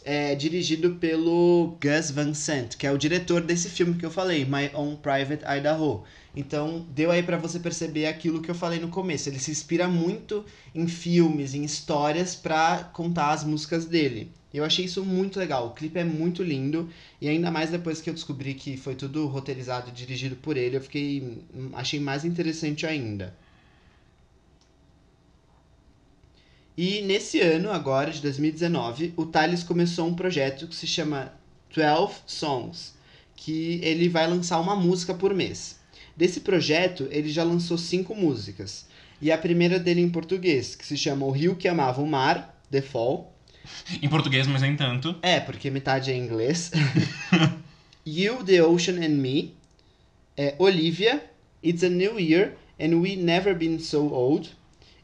é, 0.03 0.33
dirigido 0.33 0.95
pelo 0.95 1.77
Gus 1.79 2.09
Van 2.09 2.33
Sant, 2.33 2.75
que 2.75 2.87
é 2.87 2.91
o 2.91 2.97
diretor 2.97 3.41
desse 3.41 3.69
filme 3.69 3.93
que 3.93 4.05
eu 4.07 4.09
falei, 4.09 4.45
My 4.45 4.71
Own 4.73 4.95
Private 4.95 5.43
Idaho. 5.45 6.03
Então, 6.35 6.85
deu 6.91 7.11
aí 7.11 7.23
pra 7.23 7.37
você 7.37 7.59
perceber 7.59 8.05
aquilo 8.05 8.41
que 8.41 8.49
eu 8.51 8.55
falei 8.55 8.79
no 8.79 8.89
começo. 8.89 9.29
Ele 9.29 9.39
se 9.39 9.51
inspira 9.51 9.87
muito 9.87 10.45
em 10.75 10.87
filmes, 10.87 11.53
em 11.53 11.63
histórias 11.63 12.35
pra 12.35 12.83
contar 12.93 13.31
as 13.31 13.43
músicas 13.43 13.85
dele. 13.85 14.31
Eu 14.53 14.63
achei 14.63 14.85
isso 14.85 15.05
muito 15.05 15.39
legal. 15.39 15.67
O 15.67 15.73
clipe 15.73 15.99
é 15.99 16.03
muito 16.03 16.43
lindo 16.43 16.89
e 17.21 17.27
ainda 17.27 17.51
mais 17.51 17.69
depois 17.69 18.01
que 18.01 18.09
eu 18.09 18.13
descobri 18.13 18.53
que 18.53 18.77
foi 18.77 18.95
tudo 18.95 19.27
roteirizado 19.27 19.89
e 19.89 19.91
dirigido 19.91 20.35
por 20.35 20.57
ele, 20.57 20.77
eu 20.77 20.81
fiquei 20.81 21.43
achei 21.73 21.99
mais 21.99 22.25
interessante 22.25 22.85
ainda. 22.85 23.35
E 26.77 27.01
nesse 27.01 27.41
ano, 27.41 27.71
agora 27.71 28.09
de 28.09 28.21
2019, 28.21 29.13
o 29.17 29.25
Thales 29.25 29.63
começou 29.63 30.07
um 30.07 30.15
projeto 30.15 30.67
que 30.67 30.75
se 30.75 30.87
chama 30.87 31.33
12 31.75 32.21
Songs, 32.25 32.93
que 33.35 33.79
ele 33.83 34.07
vai 34.09 34.27
lançar 34.27 34.59
uma 34.59 34.75
música 34.75 35.13
por 35.13 35.33
mês. 35.33 35.78
Desse 36.19 36.41
projeto, 36.41 37.07
ele 37.11 37.29
já 37.29 37.45
lançou 37.45 37.77
cinco 37.77 38.13
músicas. 38.13 38.85
E 39.21 39.31
a 39.31 39.37
primeira 39.37 39.79
dele 39.79 40.01
em 40.01 40.09
português, 40.09 40.75
que 40.75 40.85
se 40.85 40.97
chama 40.97 41.25
O 41.25 41.31
Rio 41.31 41.55
que 41.55 41.65
Amava 41.65 42.01
o 42.01 42.05
Mar, 42.05 42.61
The 42.69 42.81
Fall. 42.81 43.33
Em 44.03 44.09
português, 44.09 44.45
mas 44.45 44.61
nem 44.61 44.75
tanto. 44.75 45.15
É, 45.21 45.39
porque 45.39 45.69
metade 45.69 46.11
é 46.11 46.15
em 46.15 46.21
inglês. 46.21 46.71
you, 48.05 48.43
The 48.43 48.61
Ocean 48.61 48.95
and 48.95 49.15
Me. 49.15 49.55
É, 50.35 50.55
Olivia, 50.59 51.23
It's 51.63 51.85
a 51.85 51.89
New 51.89 52.19
Year 52.19 52.57
and 52.77 52.99
We 52.99 53.15
Never 53.15 53.55
Been 53.55 53.79
So 53.79 54.13
Old. 54.13 54.49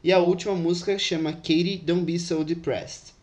E 0.04 0.12
a 0.12 0.20
última 0.20 0.54
música 0.54 1.00
chama 1.00 1.32
Katie, 1.32 1.78
Don't 1.78 2.04
Be 2.04 2.20
So 2.20 2.44
Depressed. 2.44 3.14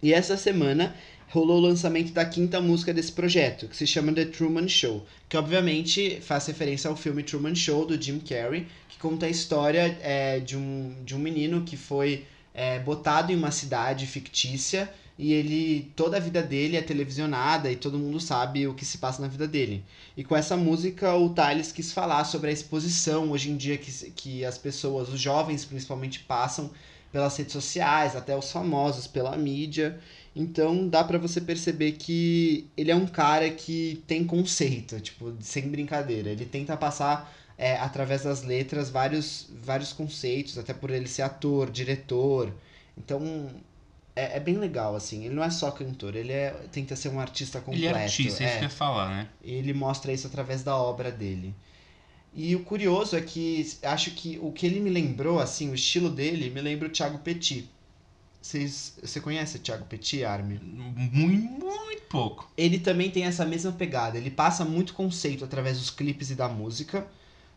E 0.00 0.14
essa 0.14 0.36
semana 0.36 0.94
rolou 1.32 1.56
o 1.56 1.60
lançamento 1.60 2.12
da 2.12 2.26
quinta 2.26 2.60
música 2.60 2.92
desse 2.92 3.10
projeto, 3.10 3.66
que 3.66 3.74
se 3.74 3.86
chama 3.86 4.12
The 4.12 4.26
Truman 4.26 4.68
Show, 4.68 5.06
que 5.30 5.36
obviamente 5.36 6.20
faz 6.20 6.46
referência 6.46 6.90
ao 6.90 6.96
filme 6.96 7.22
Truman 7.22 7.54
Show, 7.54 7.86
do 7.86 8.00
Jim 8.00 8.18
Carrey, 8.18 8.66
que 8.86 8.98
conta 8.98 9.24
a 9.24 9.30
história 9.30 9.98
é, 10.02 10.40
de, 10.40 10.58
um, 10.58 10.94
de 11.02 11.16
um 11.16 11.18
menino 11.18 11.62
que 11.62 11.74
foi 11.74 12.26
é, 12.52 12.78
botado 12.80 13.32
em 13.32 13.36
uma 13.36 13.50
cidade 13.50 14.06
fictícia 14.06 14.92
e 15.18 15.32
ele 15.32 15.90
toda 15.96 16.18
a 16.18 16.20
vida 16.20 16.42
dele 16.42 16.76
é 16.76 16.82
televisionada 16.82 17.72
e 17.72 17.76
todo 17.76 17.98
mundo 17.98 18.20
sabe 18.20 18.66
o 18.66 18.74
que 18.74 18.84
se 18.84 18.98
passa 18.98 19.22
na 19.22 19.28
vida 19.28 19.48
dele. 19.48 19.82
E 20.14 20.22
com 20.22 20.36
essa 20.36 20.54
música 20.54 21.14
o 21.14 21.30
Thales 21.30 21.72
quis 21.72 21.92
falar 21.92 22.24
sobre 22.24 22.50
a 22.50 22.52
exposição 22.52 23.30
hoje 23.30 23.50
em 23.50 23.56
dia 23.56 23.78
que, 23.78 23.90
que 24.10 24.44
as 24.44 24.58
pessoas, 24.58 25.08
os 25.08 25.18
jovens 25.18 25.64
principalmente, 25.64 26.20
passam 26.20 26.70
pelas 27.10 27.36
redes 27.36 27.52
sociais, 27.52 28.16
até 28.16 28.36
os 28.36 28.50
famosos 28.50 29.06
pela 29.06 29.36
mídia. 29.36 29.98
Então 30.34 30.88
dá 30.88 31.04
para 31.04 31.18
você 31.18 31.40
perceber 31.40 31.92
que 31.92 32.66
ele 32.76 32.90
é 32.90 32.96
um 32.96 33.06
cara 33.06 33.50
que 33.50 34.02
tem 34.06 34.24
conceito, 34.24 34.98
tipo, 35.00 35.34
sem 35.40 35.68
brincadeira. 35.68 36.30
Ele 36.30 36.46
tenta 36.46 36.76
passar 36.76 37.32
é, 37.58 37.76
através 37.76 38.22
das 38.22 38.42
letras 38.42 38.88
vários, 38.88 39.48
vários 39.62 39.92
conceitos, 39.92 40.56
até 40.56 40.72
por 40.72 40.90
ele 40.90 41.06
ser 41.06 41.22
ator, 41.22 41.70
diretor. 41.70 42.52
Então 42.96 43.50
é, 44.16 44.36
é 44.36 44.40
bem 44.40 44.56
legal, 44.56 44.96
assim. 44.96 45.24
Ele 45.24 45.34
não 45.34 45.44
é 45.44 45.50
só 45.50 45.70
cantor, 45.70 46.16
ele 46.16 46.32
é, 46.32 46.50
tenta 46.70 46.96
ser 46.96 47.08
um 47.08 47.20
artista 47.20 47.60
completo. 47.60 47.86
Ele 47.86 47.98
é 47.98 48.04
artista, 48.04 48.42
é 48.42 48.46
isso 48.46 48.58
que 48.58 48.64
eu 48.64 48.68
ia 48.68 48.70
falar, 48.70 49.10
né? 49.10 49.28
Ele 49.42 49.72
mostra 49.72 50.12
isso 50.12 50.26
através 50.26 50.62
da 50.62 50.76
obra 50.76 51.10
dele. 51.10 51.54
E 52.34 52.56
o 52.56 52.60
curioso 52.60 53.14
é 53.14 53.20
que 53.20 53.70
acho 53.82 54.12
que 54.12 54.38
o 54.42 54.50
que 54.50 54.64
ele 54.64 54.80
me 54.80 54.88
lembrou, 54.88 55.38
assim, 55.38 55.70
o 55.70 55.74
estilo 55.74 56.08
dele, 56.08 56.48
me 56.48 56.62
lembra 56.62 56.88
o 56.88 56.90
Thiago 56.90 57.18
Petit. 57.18 57.68
Você 58.42 59.20
conhece 59.20 59.56
o 59.56 59.60
Thiago 59.60 59.84
Petit, 59.84 60.24
Armin? 60.24 60.58
Muito, 60.58 61.64
muito 61.64 62.02
pouco. 62.10 62.50
Ele 62.56 62.78
também 62.78 63.08
tem 63.10 63.24
essa 63.24 63.44
mesma 63.44 63.70
pegada. 63.70 64.18
Ele 64.18 64.30
passa 64.30 64.64
muito 64.64 64.94
conceito 64.94 65.44
através 65.44 65.78
dos 65.78 65.90
clipes 65.90 66.30
e 66.30 66.34
da 66.34 66.48
música. 66.48 67.06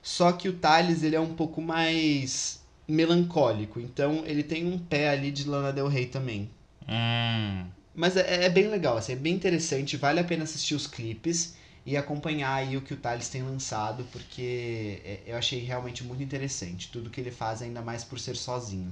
Só 0.01 0.31
que 0.31 0.47
o 0.47 0.53
Thales, 0.53 1.01
ele 1.01 1.15
é 1.15 1.19
um 1.19 1.33
pouco 1.33 1.59
mais 1.59 2.61
melancólico. 2.87 3.79
Então, 3.79 4.23
ele 4.27 4.43
tem 4.43 4.65
um 4.65 4.77
pé 4.77 5.09
ali 5.09 5.31
de 5.31 5.49
Lana 5.49 5.73
Del 5.73 5.87
Rey 5.87 6.05
também. 6.05 6.49
Hum. 6.87 7.65
Mas 7.95 8.15
é, 8.15 8.45
é 8.45 8.49
bem 8.49 8.67
legal, 8.67 8.97
assim, 8.97 9.13
é 9.13 9.15
bem 9.15 9.33
interessante. 9.33 9.97
Vale 9.97 10.19
a 10.19 10.23
pena 10.23 10.43
assistir 10.43 10.75
os 10.75 10.85
clipes 10.85 11.55
e 11.85 11.97
acompanhar 11.97 12.53
aí 12.53 12.77
o 12.77 12.81
que 12.81 12.93
o 12.93 12.97
Thales 12.97 13.29
tem 13.29 13.41
lançado, 13.41 14.05
porque 14.11 15.01
é, 15.03 15.19
eu 15.25 15.37
achei 15.37 15.59
realmente 15.59 16.03
muito 16.03 16.21
interessante. 16.21 16.89
Tudo 16.91 17.09
que 17.09 17.19
ele 17.19 17.31
faz, 17.31 17.63
ainda 17.63 17.81
mais 17.81 18.03
por 18.03 18.19
ser 18.19 18.35
sozinho. 18.35 18.91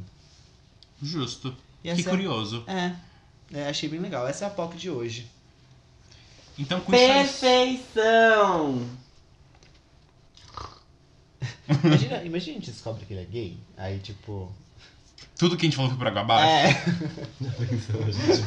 Justo. 1.01 1.55
E 1.83 1.93
que 1.93 2.01
essa 2.01 2.09
curioso. 2.09 2.63
É, 2.67 2.95
é, 3.53 3.69
achei 3.69 3.89
bem 3.89 3.99
legal. 3.99 4.27
Essa 4.27 4.45
é 4.45 4.47
a 4.47 4.51
POC 4.51 4.77
de 4.77 4.89
hoje. 4.89 5.27
Então, 6.57 6.79
com 6.79 6.93
isso. 6.93 7.03
Perfeição! 7.41 8.87
Imagina, 11.83 12.23
imagina 12.23 12.57
a 12.57 12.59
gente 12.59 12.71
descobre 12.71 13.05
que 13.05 13.13
ele 13.13 13.21
é 13.21 13.25
gay. 13.25 13.57
Aí, 13.77 13.99
tipo. 13.99 14.51
Tudo 15.37 15.57
que 15.57 15.65
a 15.65 15.67
gente 15.67 15.75
falou 15.75 15.89
foi 15.89 15.97
por 15.97 16.07
água 16.07 16.21
abaixo. 16.21 16.77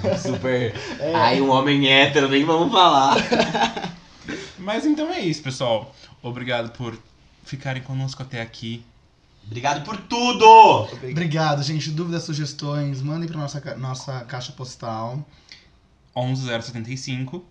É. 0.05 0.17
Super. 0.19 0.75
Ai, 1.15 1.41
um 1.41 1.51
homem 1.51 1.89
hétero, 1.89 2.29
nem 2.29 2.45
vamos 2.45 2.73
falar. 2.73 3.17
Mas 4.59 4.87
então 4.87 5.13
é 5.13 5.21
isso, 5.21 5.43
pessoal. 5.43 5.95
Obrigado 6.23 6.71
por 6.73 6.99
ficarem 7.45 7.83
conosco 7.83 8.23
até 8.23 8.41
aqui. 8.41 8.85
Obrigado 9.47 9.85
por 9.85 9.97
tudo! 9.97 10.45
Obrigado, 10.93 11.63
gente. 11.63 11.91
Dúvidas, 11.91 12.25
sugestões, 12.25 13.01
mandem 13.01 13.29
pra 13.29 13.39
nossa, 13.39 13.61
nossa 13.77 14.21
caixa 14.25 14.53
postal. 14.53 15.25
11075. 16.15 17.45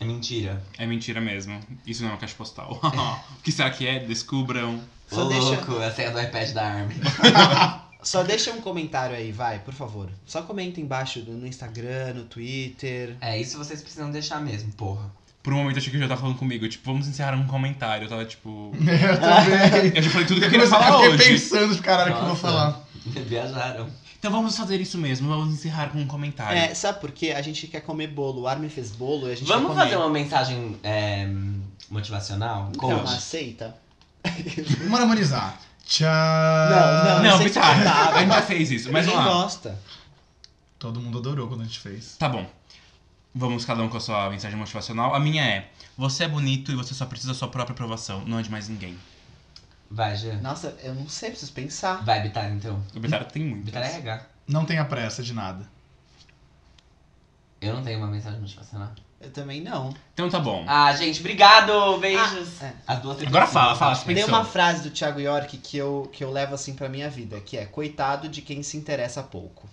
É 0.00 0.04
mentira. 0.04 0.62
É 0.78 0.86
mentira 0.86 1.20
mesmo. 1.20 1.60
Isso 1.86 2.02
não 2.02 2.10
é 2.10 2.12
uma 2.12 2.18
caixa 2.18 2.34
postal. 2.36 2.80
o 3.38 3.42
que 3.42 3.52
será 3.52 3.70
que 3.70 3.86
é? 3.86 3.98
Descubram. 4.00 4.80
Só 5.08 5.24
Ô, 5.24 5.28
deixa- 5.28 5.42
louco, 5.44 5.76
a 5.78 5.90
senha 5.90 6.10
do 6.10 6.20
iPad 6.20 6.50
da 6.52 6.64
Armin. 6.66 6.94
Só 8.00 8.22
deixa 8.22 8.52
um 8.52 8.60
comentário 8.60 9.16
aí, 9.16 9.32
vai, 9.32 9.58
por 9.58 9.74
favor. 9.74 10.08
Só 10.24 10.42
comenta 10.42 10.80
embaixo 10.80 11.20
do- 11.20 11.32
no 11.32 11.46
Instagram, 11.46 12.14
no 12.14 12.24
Twitter. 12.24 13.16
É, 13.20 13.38
isso 13.40 13.58
vocês 13.58 13.82
precisam 13.82 14.10
deixar 14.10 14.40
mesmo, 14.40 14.72
porra. 14.72 15.10
Por 15.48 15.54
um 15.54 15.56
momento 15.60 15.76
eu 15.76 15.80
achei 15.80 15.90
que 15.90 15.96
eu 15.96 16.02
já 16.02 16.08
tava 16.08 16.20
falando 16.20 16.36
comigo. 16.36 16.68
Tipo, 16.68 16.84
vamos 16.92 17.08
encerrar 17.08 17.34
um 17.34 17.46
comentário. 17.46 18.04
Eu 18.04 18.08
tava 18.10 18.22
tipo. 18.26 18.70
Eu 18.76 19.18
também. 19.18 19.92
Eu 19.96 20.02
já 20.02 20.10
falei 20.10 20.26
tudo 20.26 20.40
que 20.40 20.44
eu 20.44 20.48
Eu 20.48 20.50
queria 20.50 20.66
falar 20.66 20.92
fiquei 20.92 21.08
hoje. 21.08 21.24
pensando, 21.26 21.78
caralho, 21.82 22.14
que 22.14 22.20
eu 22.20 22.26
vou 22.26 22.36
falar. 22.36 22.84
Viajaram. 23.06 23.88
Então 24.18 24.30
vamos 24.30 24.54
fazer 24.54 24.78
isso 24.78 24.98
mesmo. 24.98 25.26
Vamos 25.26 25.54
encerrar 25.54 25.88
com 25.88 26.00
um 26.00 26.06
comentário. 26.06 26.58
É, 26.58 26.74
sabe 26.74 27.00
por 27.00 27.10
quê? 27.12 27.30
A 27.30 27.40
gente 27.40 27.66
quer 27.66 27.80
comer 27.80 28.08
bolo. 28.08 28.42
O 28.42 28.46
Armin 28.46 28.68
fez 28.68 28.90
bolo 28.90 29.26
e 29.26 29.32
a 29.32 29.34
gente 29.34 29.48
Vamos 29.48 29.68
quer 29.68 29.68
comer. 29.68 29.84
fazer 29.84 29.96
uma 29.96 30.10
mensagem 30.10 30.76
é, 30.82 31.26
motivacional? 31.88 32.68
Então, 32.76 32.98
Coach? 32.98 33.14
aceita? 33.14 33.74
Vamos 34.82 35.00
harmonizar. 35.00 35.58
Tchau. 35.86 36.06
Não, 36.10 37.22
Não, 37.22 37.30
isso 37.36 37.40
é 37.40 37.44
Vitar, 37.48 37.74
insuportável. 37.78 38.16
a 38.16 38.20
gente 38.20 38.32
já 38.34 38.42
fez 38.42 38.70
isso. 38.70 38.92
Mas 38.92 39.06
vamos 39.06 39.24
lá. 39.24 39.32
gosta. 39.32 39.78
Todo 40.78 41.00
mundo 41.00 41.16
adorou 41.16 41.48
quando 41.48 41.62
a 41.62 41.64
gente 41.64 41.78
fez. 41.80 42.16
Tá 42.18 42.28
bom. 42.28 42.46
Vamos 43.38 43.64
cada 43.64 43.80
um 43.84 43.88
com 43.88 43.96
a 43.96 44.00
sua 44.00 44.28
mensagem 44.28 44.58
motivacional. 44.58 45.14
A 45.14 45.20
minha 45.20 45.44
é: 45.44 45.70
Você 45.96 46.24
é 46.24 46.28
bonito 46.28 46.72
e 46.72 46.74
você 46.74 46.92
só 46.92 47.06
precisa 47.06 47.32
da 47.32 47.38
sua 47.38 47.46
própria 47.46 47.72
aprovação, 47.72 48.24
não 48.26 48.36
é 48.36 48.42
de 48.42 48.50
mais 48.50 48.68
ninguém. 48.68 48.98
Vai, 49.88 50.16
Jean. 50.16 50.40
Nossa, 50.40 50.76
eu 50.82 50.92
não 50.92 51.08
sei, 51.08 51.30
preciso 51.30 51.52
pensar. 51.52 52.04
Vai, 52.04 52.20
Bitar, 52.20 52.50
então. 52.50 52.82
O 52.96 52.98
Betara 52.98 53.24
tem 53.24 53.44
muito. 53.44 53.64
Bitar 53.64 53.84
é 53.84 53.94
RH. 53.94 54.26
Não 54.48 54.64
tenha 54.64 54.84
pressa 54.84 55.22
de 55.22 55.32
nada. 55.32 55.64
Eu 57.60 57.74
não 57.74 57.82
tenho 57.84 57.98
uma 57.98 58.08
mensagem 58.08 58.40
motivacional. 58.40 58.90
Eu 59.20 59.30
também 59.30 59.60
não. 59.60 59.94
Então 60.14 60.28
tá 60.28 60.40
bom. 60.40 60.64
Ah, 60.66 60.92
gente, 60.92 61.20
obrigado! 61.20 61.96
Beijos! 61.98 62.60
Ah, 62.60 62.66
é. 62.66 62.74
As 62.88 62.98
duas 63.00 63.22
Agora 63.22 63.46
fala, 63.46 63.76
fala, 63.76 63.94
Tem 63.96 64.06
Tem 64.06 64.14
Pensou. 64.16 64.34
uma 64.34 64.44
frase 64.44 64.82
do 64.82 64.90
Thiago 64.90 65.20
York 65.20 65.58
que 65.58 65.76
eu, 65.76 66.10
que 66.12 66.24
eu 66.24 66.32
levo 66.32 66.56
assim 66.56 66.74
pra 66.74 66.88
minha 66.88 67.08
vida, 67.08 67.40
que 67.40 67.56
é 67.56 67.64
coitado 67.66 68.28
de 68.28 68.42
quem 68.42 68.64
se 68.64 68.76
interessa 68.76 69.22
pouco. 69.22 69.68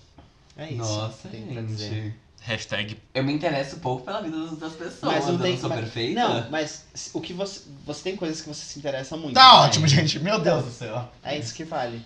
É 0.56 0.68
isso. 0.70 0.78
Nossa, 0.78 1.30
tem 1.30 1.48
pra 1.48 1.62
dizer. 1.64 2.16
Hashtag. 2.46 2.98
Eu 3.14 3.24
me 3.24 3.34
interesso 3.34 3.78
pouco 3.78 4.04
pela 4.06 4.22
vida 4.22 4.38
das- 4.56 4.74
pessoas. 4.74 5.02
Mas 5.02 5.26
não 5.26 5.34
eu 5.34 5.40
tem 5.40 5.54
não 5.54 5.60
sou 5.62 5.70
mas- 5.70 5.80
perfeita. 5.80 6.20
Não, 6.28 6.50
mas 6.52 6.86
o 7.14 7.20
que 7.20 7.34
você. 7.34 7.62
Você 7.86 8.04
tem 8.04 8.16
coisas 8.16 8.40
que 8.42 8.48
você 8.48 8.64
se 8.64 8.78
interessa 8.80 9.18
muito. 9.18 9.34
Tá 9.34 9.42
né? 9.62 9.66
ótimo, 9.66 9.88
gente. 9.88 10.20
Meu 10.20 10.40
Deus 10.40 10.66
do 10.66 10.72
céu. 10.72 11.12
É 11.24 11.38
isso 11.38 11.54
que 11.56 11.64
vale. 11.64 12.02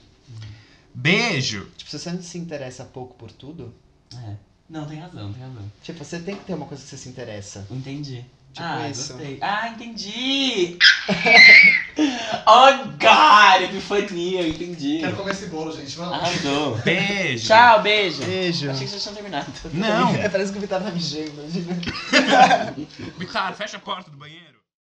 Beijo! 0.93 1.69
Tipo, 1.77 1.91
se 1.91 1.99
você 1.99 2.11
não 2.11 2.21
se 2.21 2.37
interessa 2.37 2.83
pouco 2.85 3.15
por 3.15 3.31
tudo, 3.31 3.73
É. 4.13 4.35
Não, 4.69 4.85
tem 4.85 4.99
razão, 4.99 5.33
tem 5.33 5.41
razão. 5.41 5.63
tipo, 5.81 6.03
você 6.05 6.19
tem 6.19 6.35
que 6.35 6.43
ter 6.45 6.53
uma 6.53 6.65
coisa 6.67 6.83
que 6.83 6.89
você 6.89 6.97
se 6.97 7.09
interessa. 7.09 7.65
Entendi. 7.71 8.23
Tipo 8.53 8.67
ah, 8.67 8.89
isso. 8.89 9.13
gostei. 9.13 9.37
Ah, 9.41 9.69
entendi! 9.69 10.77
oh, 12.47 12.85
God! 12.97 13.61
Epifania, 13.63 14.47
entendi. 14.47 14.99
Quero 14.99 15.15
comer 15.15 15.31
esse 15.31 15.45
bolo, 15.47 15.71
gente. 15.71 15.95
Vamos. 15.95 16.13
Arrasou. 16.13 16.77
Beijo! 16.83 17.47
Tchau, 17.47 17.81
beijo. 17.81 18.23
Beijo. 18.23 18.71
Achei 18.71 18.85
que 18.85 18.91
vocês 18.91 19.03
tinham 19.03 19.15
terminado. 19.15 19.51
Não! 19.73 20.15
É, 20.15 20.27
parece 20.29 20.51
que 20.51 20.57
o 20.57 20.61
Vitor 20.61 20.81
tá 20.81 20.91
mijando. 20.91 21.31
Vitar, 23.17 23.53
fecha 23.55 23.77
a 23.77 23.79
porta 23.79 24.09
do 24.09 24.17
banheiro. 24.17 24.58